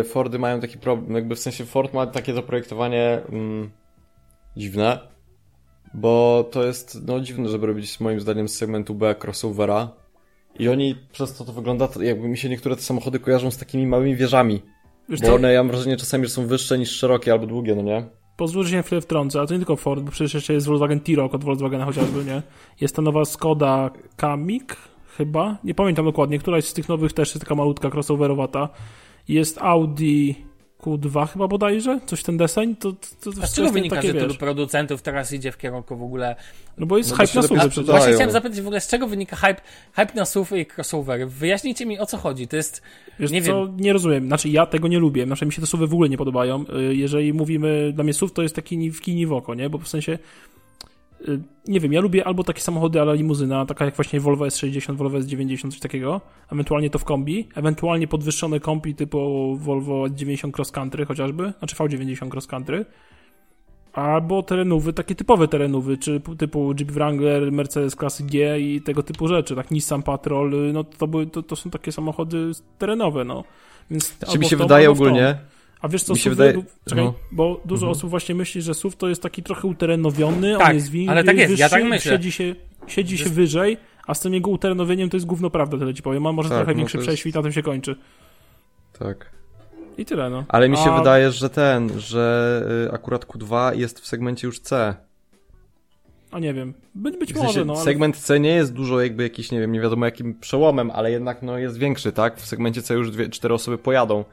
y, 0.00 0.04
Fordy 0.04 0.38
mają 0.38 0.60
taki 0.60 0.78
problem, 0.78 1.14
jakby 1.14 1.34
w 1.34 1.38
sensie 1.38 1.64
Ford 1.64 1.94
ma 1.94 2.06
takie 2.06 2.34
zaprojektowanie 2.34 3.20
mm, 3.28 3.70
dziwne, 4.56 4.98
bo 5.94 6.44
to 6.50 6.64
jest 6.64 7.06
no 7.06 7.20
dziwne, 7.20 7.48
żeby 7.48 7.66
robić 7.66 8.00
moim 8.00 8.20
zdaniem 8.20 8.48
z 8.48 8.56
segmentu 8.56 8.94
B 8.94 9.14
crossovera 9.24 9.90
i 10.58 10.68
oni 10.68 10.96
przez 11.12 11.36
to 11.36 11.44
to 11.44 11.52
wygląda, 11.52 11.88
jakby 12.00 12.28
mi 12.28 12.38
się 12.38 12.48
niektóre 12.48 12.76
te 12.76 12.82
samochody 12.82 13.18
kojarzą 13.18 13.50
z 13.50 13.58
takimi 13.58 13.86
małymi 13.86 14.16
wieżami, 14.16 14.62
Wiesz 15.08 15.20
bo 15.20 15.26
co? 15.26 15.34
one 15.34 15.52
ja 15.52 15.62
mam 15.62 15.70
wrażenie 15.72 15.96
czasami, 15.96 16.24
że 16.24 16.30
są 16.30 16.46
wyższe 16.46 16.78
niż 16.78 16.90
szerokie 16.90 17.32
albo 17.32 17.46
długie, 17.46 17.74
no 17.74 17.82
nie? 17.82 18.04
Pozwól, 18.36 18.64
że 18.64 18.70
się 18.70 18.82
chwilę 18.82 19.00
wtrącę, 19.00 19.40
a 19.40 19.46
to 19.46 19.54
nie 19.54 19.58
tylko 19.58 19.76
Ford, 19.76 20.02
bo 20.02 20.10
przecież 20.10 20.34
jeszcze 20.34 20.52
jest 20.52 20.66
Volkswagen 20.66 21.00
T-Roc 21.00 21.34
od 21.34 21.44
Volkswagena 21.44 21.84
chociażby, 21.84 22.24
nie? 22.24 22.42
Jest 22.80 22.96
ta 22.96 23.02
nowa 23.02 23.24
Skoda 23.24 23.90
Kamik, 24.16 24.76
chyba, 25.16 25.58
nie 25.64 25.74
pamiętam 25.74 26.04
dokładnie, 26.04 26.38
któraś 26.38 26.64
z 26.64 26.72
tych 26.72 26.88
nowych 26.88 27.12
też 27.12 27.28
jest 27.28 27.40
taka 27.40 27.54
malutka 27.54 27.88
crossoverowata. 27.88 28.68
Jest 29.28 29.58
Audi 29.58 30.34
Q2 30.82 31.28
chyba 31.28 31.48
bodajże, 31.48 32.00
coś 32.06 32.22
ten 32.22 32.36
deseń, 32.36 32.76
to, 32.76 32.92
to, 32.92 33.32
to 33.32 33.46
z 33.46 33.54
czego 33.54 33.70
wynika, 33.70 33.96
takie, 33.96 34.08
że 34.08 34.14
tylu 34.14 34.34
producentów 34.34 35.02
teraz 35.02 35.32
idzie 35.32 35.52
w 35.52 35.58
kierunku 35.58 35.96
w 35.96 36.02
ogóle... 36.02 36.36
No 36.78 36.86
bo 36.86 36.98
jest 36.98 37.10
no 37.10 37.16
hype 37.16 37.40
na 37.40 37.42
SUVy 37.42 37.70
przecież. 37.70 37.90
Właśnie 37.90 38.12
chciałem 38.12 38.30
zapytać 38.30 38.60
w 38.60 38.66
ogóle, 38.66 38.80
z 38.80 38.88
czego 38.88 39.06
wynika 39.06 39.36
hype, 39.36 39.60
hype 39.92 40.14
na 40.14 40.24
SUVy 40.24 40.60
i 40.60 40.66
crossovery? 40.76 41.26
Wyjaśnijcie 41.26 41.86
mi, 41.86 41.98
o 41.98 42.06
co 42.06 42.18
chodzi, 42.18 42.48
to 42.48 42.56
jest... 42.56 42.82
Wiesz 43.18 43.30
nie 43.30 43.42
co, 43.42 43.66
wiem. 43.66 43.76
nie 43.80 43.92
rozumiem, 43.92 44.26
znaczy 44.26 44.48
ja 44.48 44.66
tego 44.66 44.88
nie 44.88 44.98
lubię, 44.98 45.26
znaczy 45.26 45.46
mi 45.46 45.52
się 45.52 45.60
te 45.60 45.66
SUVy 45.66 45.86
w 45.86 45.92
ogóle 45.92 46.08
nie 46.08 46.18
podobają. 46.18 46.64
Y, 46.90 46.94
jeżeli 46.94 47.32
mówimy, 47.32 47.92
dla 47.94 48.04
mnie 48.04 48.12
SUV 48.12 48.34
to 48.34 48.42
jest 48.42 48.54
taki 48.54 48.90
w 48.90 49.00
kini 49.00 49.26
w 49.26 49.32
oko, 49.32 49.54
nie, 49.54 49.70
bo 49.70 49.78
w 49.78 49.88
sensie 49.88 50.18
nie 51.68 51.80
wiem, 51.80 51.92
ja 51.92 52.00
lubię 52.00 52.26
albo 52.26 52.44
takie 52.44 52.60
samochody, 52.60 53.00
ale 53.00 53.16
limuzyna, 53.16 53.66
taka 53.66 53.84
jak 53.84 53.96
właśnie 53.96 54.20
Volvo 54.20 54.44
S60, 54.44 54.96
Volvo 54.96 55.18
S90, 55.18 55.70
coś 55.70 55.80
takiego, 55.80 56.20
ewentualnie 56.52 56.90
to 56.90 56.98
w 56.98 57.04
kombi, 57.04 57.48
ewentualnie 57.54 58.08
podwyższone 58.08 58.60
kombi 58.60 58.94
typu 58.94 59.56
Volvo 59.56 60.04
S90 60.04 60.56
Cross 60.56 60.70
Country 60.70 61.06
chociażby, 61.06 61.52
znaczy 61.58 61.76
V90 61.76 62.32
Cross 62.32 62.46
Country, 62.46 62.84
albo 63.92 64.42
terenówy, 64.42 64.92
takie 64.92 65.14
typowe 65.14 65.48
terenówy, 65.48 65.98
czy 65.98 66.20
typu 66.38 66.74
Jeep 66.74 66.92
Wrangler, 66.92 67.52
Mercedes 67.52 67.96
klasy 67.96 68.24
G 68.24 68.60
i 68.60 68.80
tego 68.80 69.02
typu 69.02 69.28
rzeczy, 69.28 69.56
tak 69.56 69.70
Nissan 69.70 70.02
Patrol, 70.02 70.54
y, 70.54 70.72
no 70.72 70.84
to, 70.84 71.06
były, 71.06 71.26
to, 71.26 71.42
to 71.42 71.56
są 71.56 71.70
takie 71.70 71.92
samochody 71.92 72.50
terenowe, 72.78 73.24
no. 73.24 73.44
Więc 73.90 74.18
Czy 74.32 74.38
mi 74.38 74.44
się 74.44 74.56
wydaje 74.56 74.90
ogólnie, 74.90 75.38
a 75.82 75.88
wiesz 75.88 76.02
co, 76.02 76.14
SUV, 76.14 76.30
wydaje... 76.30 76.64
czekaj, 76.84 77.04
no. 77.04 77.14
bo 77.32 77.60
dużo 77.64 77.86
mhm. 77.86 77.92
osób 77.92 78.10
właśnie 78.10 78.34
myśli, 78.34 78.62
że 78.62 78.74
SUV 78.74 78.96
to 78.96 79.08
jest 79.08 79.22
taki 79.22 79.42
trochę 79.42 79.68
uterenowiony, 79.68 80.58
tak, 80.58 80.68
on 80.68 80.74
jest 80.74 80.90
większy, 80.90 81.10
ale 81.10 81.24
tak 81.24 81.36
jest, 81.36 81.50
wyższy, 81.50 81.62
ja 81.62 81.68
tak 81.68 81.84
myślę. 81.84 82.12
siedzi 82.12 82.32
się, 82.32 82.54
siedzi 82.86 83.18
się 83.18 83.30
wyżej, 83.30 83.76
a 84.06 84.14
z 84.14 84.20
tym 84.20 84.34
jego 84.34 84.50
uterenowieniem 84.50 85.10
to 85.10 85.16
jest 85.16 85.26
gówno 85.26 85.50
prawda, 85.50 85.78
tyle 85.78 85.94
ci 85.94 86.02
powiem. 86.02 86.22
Ma 86.22 86.32
może 86.32 86.48
tak, 86.48 86.58
trochę 86.58 86.72
no 86.72 86.76
większy 86.76 86.96
jest... 86.96 87.08
prześwit, 87.08 87.36
a 87.36 87.42
tym 87.42 87.52
się 87.52 87.62
kończy. 87.62 87.96
Tak. 88.98 89.30
I 89.98 90.04
tyle, 90.04 90.30
no. 90.30 90.44
Ale 90.48 90.68
mi 90.68 90.76
się 90.76 90.90
a... 90.92 90.98
wydaje, 90.98 91.30
że 91.30 91.50
ten, 91.50 92.00
że 92.00 92.64
y, 92.88 92.92
akurat 92.92 93.26
Q2 93.26 93.76
jest 93.76 94.00
w 94.00 94.06
segmencie 94.06 94.46
już 94.46 94.60
C. 94.60 94.94
A 96.30 96.38
nie 96.38 96.54
wiem. 96.54 96.74
Być, 96.94 97.16
być 97.16 97.32
w 97.32 97.36
sensie, 97.36 97.46
może, 97.46 97.64
no. 97.64 97.74
Ale... 97.74 97.84
Segment 97.84 98.16
C 98.16 98.40
nie 98.40 98.54
jest 98.54 98.72
dużo 98.72 99.00
jakby 99.00 99.22
jakiś, 99.22 99.50
nie 99.50 99.60
wiem, 99.60 99.72
nie 99.72 99.80
wiadomo 99.80 100.04
jakim 100.04 100.34
przełomem, 100.34 100.90
ale 100.90 101.10
jednak 101.10 101.42
no 101.42 101.58
jest 101.58 101.78
większy, 101.78 102.12
tak? 102.12 102.36
W 102.36 102.46
segmencie 102.46 102.82
C 102.82 102.94
już 102.94 103.10
dwie, 103.10 103.28
cztery 103.28 103.54
osoby 103.54 103.78
pojadą. 103.78 104.24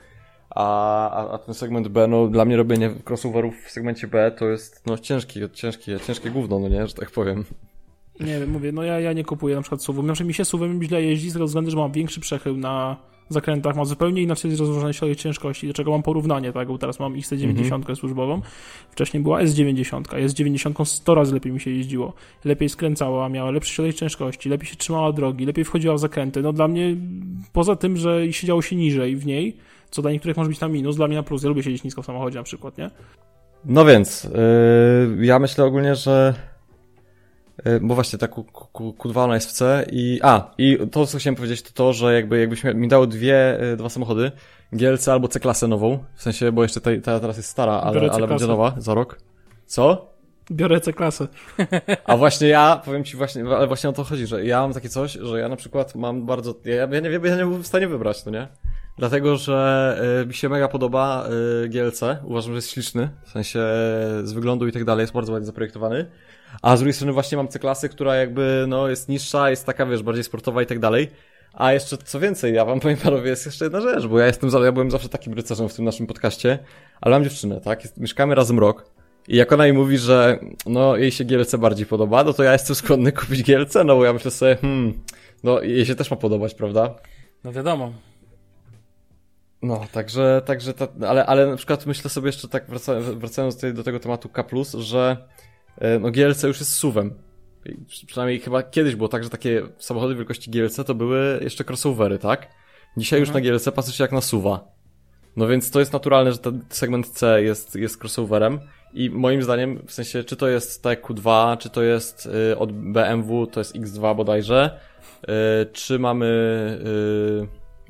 A, 0.50 1.32
a, 1.32 1.38
ten 1.38 1.54
segment 1.54 1.88
B, 1.88 2.08
no 2.08 2.28
dla 2.28 2.46
mnie 2.46 2.58
robienie 2.58 2.92
crossoverów 3.06 3.56
w 3.66 3.72
segmencie 3.72 4.08
B 4.08 4.32
to 4.38 4.46
jest 4.46 4.86
no 4.86 4.98
ciężkie, 4.98 5.50
ciężkie, 5.50 6.00
ciężkie 6.00 6.32
gówno, 6.32 6.60
no 6.60 6.70
nie, 6.70 6.88
że 6.88 6.94
tak 6.94 7.12
powiem. 7.12 7.46
Nie 8.20 8.40
wiem, 8.40 8.50
mówię, 8.52 8.72
no 8.72 8.84
ja, 8.84 9.00
ja 9.00 9.14
nie 9.14 9.24
kupuję 9.24 9.56
na 9.56 9.62
przykład 9.62 9.84
SUV. 9.84 10.02
Znaczy 10.02 10.26
mi 10.26 10.34
się 10.34 10.46
SUVem 10.46 10.84
źle 10.84 11.04
jeździ 11.04 11.30
z 11.30 11.34
tego 11.34 11.46
względu, 11.46 11.72
że 11.72 11.78
mam 11.78 11.92
większy 11.92 12.20
przechył 12.20 12.58
na 12.58 12.98
zakrętach, 13.30 13.76
ma 13.76 13.86
zupełnie 13.86 14.22
inaczej 14.22 14.56
rozłożone 14.56 14.94
środek 14.94 15.18
ciężkości, 15.18 15.68
do 15.68 15.74
czego 15.74 15.92
mam 15.92 16.04
porównanie, 16.04 16.54
tak, 16.54 16.68
bo 16.68 16.78
teraz 16.78 17.00
mam 17.00 17.14
XC90 17.14 17.74
mhm. 17.74 17.96
służbową, 17.96 18.42
wcześniej 18.92 19.24
była 19.24 19.42
S90, 19.42 20.02
S90 20.02 20.86
100 20.86 21.16
razy 21.16 21.34
lepiej 21.34 21.52
mi 21.52 21.60
się 21.60 21.72
jeździło, 21.72 22.14
lepiej 22.46 22.70
skręcała, 22.70 23.30
miała 23.30 23.52
lepszy 23.52 23.74
środek 23.74 23.96
ciężkości, 23.96 24.50
lepiej 24.50 24.68
się 24.68 24.76
trzymała 24.76 25.12
drogi, 25.12 25.46
lepiej 25.46 25.66
wchodziła 25.66 25.94
w 25.94 26.00
zakręty, 26.00 26.42
no 26.42 26.54
dla 26.54 26.68
mnie, 26.68 26.96
poza 27.54 27.76
tym, 27.76 27.98
że 27.98 28.34
siedziało 28.34 28.62
się 28.62 28.76
niżej 28.76 29.16
w 29.16 29.26
niej, 29.26 29.58
co 29.92 30.02
dla 30.02 30.12
niektórych 30.12 30.38
może 30.38 30.50
być 30.50 30.60
na 30.60 30.68
minus, 30.68 30.96
dla 30.96 31.08
mnie 31.08 31.18
na 31.18 31.24
plus. 31.24 31.44
Ja 31.44 31.50
lubię 31.50 31.64
siedzieć 31.64 31.84
nisko 31.84 32.02
w 32.02 32.06
samochodzie 32.06 32.38
na 32.38 32.44
przykład, 32.44 32.78
nie? 32.78 32.92
No 33.66 33.86
więc, 33.86 34.24
yy, 34.24 35.26
ja 35.26 35.40
myślę 35.40 35.66
ogólnie, 35.66 35.96
że 35.96 36.34
yy, 37.66 37.80
bo 37.82 37.96
właśnie 37.96 38.20
ta 38.20 38.28
Q, 38.28 38.44
Q, 38.74 38.94
Q2 39.00 39.24
ona 39.24 39.36
jest 39.36 39.50
w 39.50 39.52
C 39.52 39.86
i 39.92 40.20
a, 40.24 40.52
i 40.58 40.78
to 40.92 41.06
co 41.06 41.18
chciałem 41.18 41.36
powiedzieć 41.36 41.62
to 41.62 41.72
to, 41.74 41.94
że 41.94 42.14
jakby 42.14 42.40
jakbyś 42.40 42.64
mi 42.64 42.88
dał 42.88 43.08
dwie, 43.08 43.58
yy, 43.62 43.78
dwa 43.78 43.90
samochody, 43.90 44.32
GLC 44.72 45.08
albo 45.08 45.28
C-klasę 45.28 45.68
nową, 45.68 46.04
w 46.16 46.24
sensie, 46.24 46.52
bo 46.52 46.64
jeszcze 46.64 46.82
ta, 46.82 46.92
ta 47.04 47.20
teraz 47.20 47.38
jest 47.38 47.50
stara, 47.50 47.74
ale, 47.74 48.12
ale 48.12 48.28
będzie 48.28 48.48
nowa 48.48 48.76
za 48.78 48.94
rok. 48.94 49.20
Co? 49.66 50.10
Biorę 50.52 50.82
C-klasę. 50.82 51.28
A 52.06 52.18
właśnie 52.18 52.48
ja, 52.48 52.82
powiem 52.86 53.04
ci 53.04 53.18
właśnie, 53.18 53.44
ale 53.56 53.68
właśnie 53.68 53.90
o 53.90 53.94
to 53.94 54.04
chodzi, 54.04 54.28
że 54.28 54.46
ja 54.46 54.62
mam 54.62 54.74
takie 54.74 54.90
coś, 54.90 55.12
że 55.12 55.40
ja 55.40 55.50
na 55.50 55.56
przykład 55.56 55.96
mam 55.96 56.26
bardzo, 56.26 56.56
ja, 56.66 56.76
ja 56.76 57.00
nie 57.00 57.10
wiem, 57.10 57.26
ja 57.26 57.36
nie 57.36 57.46
byłem 57.46 57.64
w 57.64 57.68
stanie 57.68 57.88
wybrać, 57.88 58.24
to 58.24 58.30
nie? 58.30 58.48
Dlatego, 59.00 59.38
że 59.38 60.02
y, 60.24 60.26
mi 60.26 60.34
się 60.34 60.50
mega 60.50 60.68
podoba 60.68 61.28
y, 61.64 61.70
GLC. 61.70 62.02
Uważam, 62.24 62.52
że 62.52 62.56
jest 62.56 62.72
śliczny. 62.72 63.10
W 63.24 63.30
sensie 63.30 63.60
z 64.24 64.34
wyglądu 64.34 64.68
i 64.68 64.72
tak 64.72 64.84
dalej 64.84 65.04
jest 65.04 65.14
bardzo 65.14 65.32
ładnie 65.32 65.46
zaprojektowany. 65.46 66.06
A 66.62 66.78
z 66.78 66.80
drugiej 66.80 66.94
strony 66.94 67.14
właśnie 67.14 67.38
mam 67.38 67.48
C-klasy, 67.48 67.90
która 67.90 68.16
jakby 68.16 68.66
no 68.68 68.88
jest 68.88 69.10
niższa, 69.10 69.50
jest 69.50 69.66
taka, 69.66 69.86
wiesz, 69.86 70.04
bardziej 70.04 70.24
sportowa 70.24 70.62
i 70.62 70.66
tak 70.66 70.80
dalej. 70.80 71.10
A 71.54 71.74
jeszcze 71.74 71.98
co 71.98 72.20
więcej, 72.20 72.54
ja 72.54 72.66
wam 72.66 72.80
powiem 72.84 72.98
panowie, 72.98 73.30
jest 73.30 73.46
jeszcze 73.46 73.66
jedna 73.66 73.82
rzecz, 73.82 74.08
bo 74.08 74.20
ja 74.20 74.26
jestem, 74.26 74.50
ja 74.64 74.72
byłem 74.72 74.92
zawsze 74.92 75.10
takim 75.10 75.34
rycerzem 75.34 75.70
w 75.70 75.74
tym 75.74 75.86
naszym 75.86 76.08
podcaście, 76.08 76.60
ale 77.02 77.16
mam 77.16 77.24
dziewczynę, 77.24 77.62
tak? 77.62 77.84
Jest, 77.84 77.98
mieszkamy 77.98 78.36
razem 78.36 78.60
rok. 78.60 78.86
I 79.28 79.36
jak 79.36 79.52
ona 79.52 79.66
mi 79.66 79.74
mówi, 79.74 79.98
że 79.98 80.40
no 80.66 80.96
jej 80.96 81.12
się 81.12 81.26
GLC 81.26 81.56
bardziej 81.56 81.86
podoba, 81.86 82.24
no 82.24 82.34
to 82.34 82.44
ja 82.44 82.54
jestem 82.54 82.76
skłonny 82.76 83.12
kupić 83.22 83.44
GLC, 83.44 83.76
no 83.86 83.96
bo 83.96 84.06
ja 84.06 84.14
myślę 84.14 84.32
sobie, 84.32 84.56
hmm, 84.56 84.94
no 85.44 85.62
jej 85.62 85.86
się 85.86 85.96
też 85.96 86.12
ma 86.12 86.18
podobać, 86.18 86.54
prawda? 86.54 86.96
No 87.44 87.52
wiadomo. 87.52 87.94
No, 89.62 89.86
także, 89.92 90.42
także 90.46 90.74
ta, 90.74 90.88
ale, 91.08 91.26
ale 91.26 91.48
na 91.48 91.56
przykład 91.56 91.86
myślę 91.86 92.10
sobie 92.10 92.28
jeszcze 92.28 92.48
tak 92.48 92.70
wraca, 92.70 92.94
wracając 93.00 93.56
tutaj 93.56 93.74
do 93.74 93.84
tego 93.84 94.00
tematu 94.00 94.30
K+, 94.30 94.44
że 94.78 95.18
e, 95.78 96.00
no 96.00 96.12
GLC 96.12 96.44
już 96.44 96.60
jest 96.60 96.74
suwem. 96.74 97.14
Przynajmniej 98.08 98.40
chyba 98.40 98.64
kiedyś 98.64 98.96
było 98.96 99.10
tak, 99.10 99.24
że 99.24 99.30
takie 99.30 99.62
samochody 99.78 100.16
wielkości 100.16 100.52
GLC 100.52 100.76
to 100.86 100.96
były 100.96 101.40
jeszcze 101.42 101.64
crossovery, 101.64 102.20
tak? 102.20 102.48
Dzisiaj 102.98 103.20
już 103.20 103.30
Mhm. 103.30 103.44
na 103.44 103.50
GLC 103.52 103.70
patrzy 103.76 103.92
się 103.94 104.04
jak 104.04 104.12
na 104.12 104.22
suwa. 104.22 104.68
No 105.36 105.48
więc 105.48 105.72
to 105.72 105.80
jest 105.80 105.94
naturalne, 105.94 106.32
że 106.32 106.38
ten 106.38 106.66
segment 106.70 107.10
C 107.10 107.44
jest, 107.44 107.76
jest 107.76 108.04
crossoverem 108.04 108.60
i 108.94 109.10
moim 109.10 109.44
zdaniem, 109.44 109.82
w 109.88 109.92
sensie, 109.94 110.24
czy 110.24 110.36
to 110.36 110.48
jest 110.48 110.84
tak 110.84 111.02
Q2, 111.08 111.58
czy 111.58 111.70
to 111.70 111.84
jest 111.84 112.30
y, 112.52 112.58
od 112.58 112.72
BMW, 112.72 113.48
to 113.48 113.60
jest 113.60 113.76
X2 113.76 114.16
bodajże, 114.16 114.80
y, 115.24 115.28
czy 115.74 116.00
mamy 116.00 116.26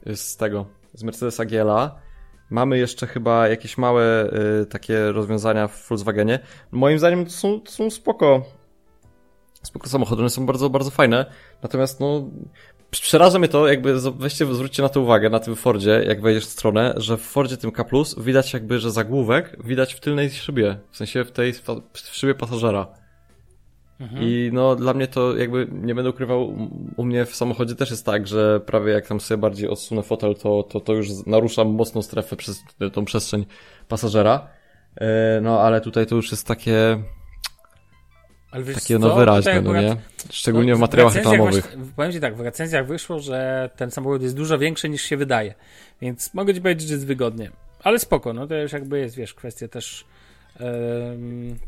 y, 0.08 0.16
z 0.16 0.38
tego, 0.38 0.66
z 1.00 1.04
Mercedesa 1.04 1.46
GLA, 1.46 1.96
mamy 2.50 2.78
jeszcze 2.78 3.08
chyba 3.08 3.48
jakieś 3.48 3.78
małe 3.78 4.34
y, 4.62 4.66
takie 4.66 5.12
rozwiązania 5.12 5.68
w 5.68 5.88
Volkswagenie. 5.90 6.40
Moim 6.72 7.00
zdaniem 7.00 7.26
to 7.26 7.32
są, 7.32 7.62
to 7.62 7.72
są 7.72 7.90
spoko, 7.90 8.46
spoko 9.64 9.90
samochody, 9.90 10.22
one 10.22 10.30
są 10.30 10.46
bardzo, 10.46 10.70
bardzo 10.70 10.92
fajne, 10.92 11.26
natomiast 11.62 12.00
no, 12.00 12.30
Przeraża 12.92 13.40
mnie 13.40 13.48
to, 13.48 13.68
jakby 13.68 14.12
weźcie, 14.12 14.46
zwróćcie 14.54 14.84
na 14.84 14.90
to 14.90 15.02
uwagę, 15.02 15.30
na 15.30 15.40
tym 15.40 15.56
Fordzie, 15.56 16.04
jak 16.08 16.22
wejdziesz 16.22 16.46
w 16.46 16.50
stronę, 16.50 16.94
że 16.98 17.18
w 17.18 17.22
Fordzie 17.22 17.58
tym 17.58 17.72
K+, 17.72 17.86
widać 18.18 18.54
jakby, 18.54 18.80
że 18.80 18.92
zagłówek 18.92 19.58
widać 19.64 19.94
w 19.94 20.00
tylnej 20.00 20.30
szybie, 20.30 20.78
w 20.92 20.98
sensie 20.98 21.24
w 21.24 21.32
tej, 21.32 21.54
w 21.94 22.02
szybie 22.02 22.36
pasażera. 22.36 22.88
Mhm. 24.00 24.24
I 24.24 24.50
no, 24.54 24.76
dla 24.76 24.94
mnie 24.94 25.08
to 25.08 25.38
jakby, 25.38 25.68
nie 25.72 25.96
będę 25.96 26.10
ukrywał, 26.10 26.56
u- 26.98 27.04
mnie 27.04 27.26
w 27.26 27.36
samochodzie 27.36 27.76
też 27.76 27.92
jest 27.92 28.06
tak, 28.06 28.28
że 28.28 28.60
prawie 28.60 28.94
jak 28.94 29.08
tam 29.08 29.20
sobie 29.20 29.38
bardziej 29.38 29.70
odsunę 29.70 30.04
fotel, 30.04 30.36
to, 30.36 30.64
to, 30.64 30.80
to 30.80 30.94
już 30.94 31.08
naruszam 31.26 31.68
mocną 31.68 32.02
strefę 32.02 32.36
przez 32.36 32.64
tą 32.94 33.06
przestrzeń 33.06 33.46
pasażera. 33.88 34.48
E, 34.96 35.42
No, 35.42 35.62
ale 35.62 35.82
tutaj 35.82 36.06
to 36.06 36.16
już 36.16 36.32
jest 36.32 36.48
takie, 36.48 37.04
Ale 38.52 38.64
wiesz 38.64 38.76
takie 38.76 39.00
co? 39.00 39.08
no 39.08 39.16
wyraźne, 39.16 39.62
no 39.62 39.82
nie? 39.82 39.96
Szczególnie 40.30 40.72
no, 40.72 40.78
w 40.78 40.80
materiałach 40.82 41.16
recenzjach 41.16 41.34
reklamowych. 41.40 41.66
właśnie- 41.76 41.94
Powiem 41.96 42.12
ci 42.12 42.20
tak, 42.20 42.36
w 42.36 42.40
recenzjach 42.40 42.88
wyszło, 42.88 43.20
że 43.20 43.70
ten 43.76 43.92
samochód 43.92 44.22
jest 44.22 44.36
dużo 44.36 44.58
większy 44.58 44.90
niż 44.90 45.02
się 45.02 45.18
wydaje. 45.18 45.54
Więc 46.02 46.34
mogę 46.34 46.54
ci 46.54 46.62
powiedzieć, 46.62 46.88
że 46.88 46.94
jest 46.94 47.06
wygodnie. 47.08 47.52
Ale 47.84 48.00
spoko, 48.00 48.34
no 48.34 48.48
to 48.48 48.56
już 48.56 48.72
jakby 48.74 49.00
jest, 49.00 49.16
wiesz, 49.16 49.34
kwestia 49.34 49.68
też... 49.68 50.06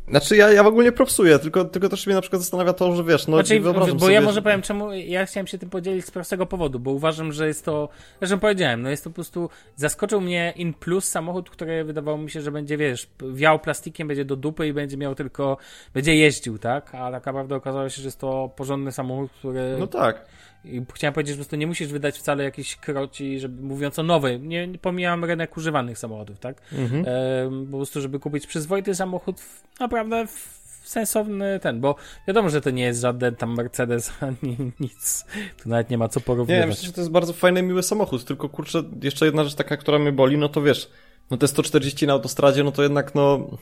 Znaczy 0.10 0.36
ja, 0.38 0.52
ja 0.52 0.64
w 0.64 0.68
ogóle 0.68 0.86
nie 0.86 0.92
propsuję, 0.92 1.40
tylko, 1.40 1.66
tylko 1.66 1.90
też 1.90 2.08
mnie 2.08 2.16
na 2.16 2.22
przykład 2.22 2.42
zastanawia 2.42 2.74
to, 2.74 2.96
że 2.96 3.04
wiesz, 3.04 3.28
no 3.28 3.38
Znaczy, 3.38 3.60
wyobrażam 3.60 3.94
bo 3.98 4.00
sobie, 4.00 4.14
ja 4.14 4.22
że- 4.22 4.26
może 4.26 4.42
powiem 4.42 4.62
czemu, 4.62 4.94
ja 4.94 5.26
chciałem 5.26 5.48
się 5.48 5.58
tym 5.58 5.70
podzielić 5.70 6.06
z 6.06 6.12
prostego 6.12 6.46
powodu, 6.46 6.80
bo 6.80 6.92
uważam, 6.92 7.32
że 7.32 7.48
jest 7.48 7.66
to, 7.66 7.90
zresztą 8.20 8.40
powiedziałem, 8.40 8.82
no 8.82 8.90
jest 8.90 9.04
to 9.04 9.10
po 9.10 9.14
prostu, 9.14 9.50
zaskoczył 9.76 10.22
mnie 10.22 10.54
in 10.56 10.74
plus 10.74 11.06
samochód, 11.06 11.50
który 11.50 11.84
wydawało 11.84 12.18
mi 12.18 12.30
się, 12.32 12.42
że 12.42 12.52
będzie, 12.52 12.78
wiesz, 12.78 13.10
wiał 13.34 13.60
plastikiem, 13.60 14.08
będzie 14.08 14.26
do 14.26 14.36
dupy 14.36 14.68
i 14.68 14.74
będzie 14.74 14.98
miał 14.98 15.16
tylko, 15.16 15.58
będzie 15.94 16.16
jeździł, 16.16 16.58
tak? 16.60 16.96
A 16.96 17.12
tak 17.12 17.26
naprawdę 17.26 17.56
okazało 17.56 17.90
się, 17.90 18.02
że 18.02 18.08
jest 18.08 18.20
to 18.20 18.50
porządny 18.56 18.92
samochód, 18.92 19.32
który... 19.40 19.76
No 19.80 19.88
tak. 19.88 20.26
I 20.66 20.82
chciałem 20.94 21.14
powiedzieć, 21.14 21.32
że 21.32 21.36
po 21.36 21.40
prostu 21.40 21.56
nie 21.56 21.68
musisz 21.68 21.88
wydać 21.88 22.18
wcale 22.18 22.44
jakichś 22.44 22.76
kroci, 22.76 23.40
żeby 23.40 23.64
mówiąc 23.64 24.00
o 24.00 24.04
nowej. 24.04 24.40
Nie, 24.40 24.68
nie 24.68 24.78
pomijam 24.78 25.26
rynek 25.26 25.58
używanych 25.58 25.98
samochodów, 25.98 26.40
tak? 26.40 26.62
Mhm. 26.74 27.06
Em, 27.08 27.68
po 27.72 27.78
prostu, 27.78 28.02
żeby 28.02 28.20
kupić 28.20 28.48
przyzwoity 28.48 28.96
samochód, 28.96 29.40
w- 29.40 29.80
naprawdę 29.80 30.28
w- 30.28 30.62
sensowny 30.84 31.60
ten, 31.60 31.82
bo 31.82 31.96
wiadomo, 32.28 32.50
że 32.50 32.62
to 32.62 32.70
nie 32.70 32.84
jest 32.84 33.02
żaden 33.02 33.36
tam 33.36 33.56
Mercedes 33.56 34.12
ani 34.22 34.58
nic. 34.80 35.26
Tu 35.64 35.70
nawet 35.70 35.90
nie 35.90 35.98
ma 35.98 36.08
co 36.08 36.20
Nie, 36.20 36.24
porównywać. 36.24 36.68
myślę, 36.68 36.84
że 36.86 36.94
to 36.94 37.02
jest 37.02 37.12
bardzo 37.12 37.34
fajny, 37.34 37.62
miły 37.64 37.84
samochód, 37.84 38.26
tylko 38.26 38.50
kurczę, 38.50 38.84
jeszcze 39.04 39.26
jedna 39.26 39.44
rzecz 39.44 39.56
taka, 39.56 39.78
która 39.78 40.00
mnie 40.00 40.12
boli, 40.12 40.38
no 40.38 40.50
to 40.50 40.62
wiesz, 40.62 40.90
no 41.32 41.38
te 41.38 41.48
140 41.48 42.08
na 42.08 42.14
autostradzie, 42.14 42.64
no 42.64 42.72
to 42.72 42.84
jednak, 42.84 43.16
no, 43.16 43.38
to 43.38 43.58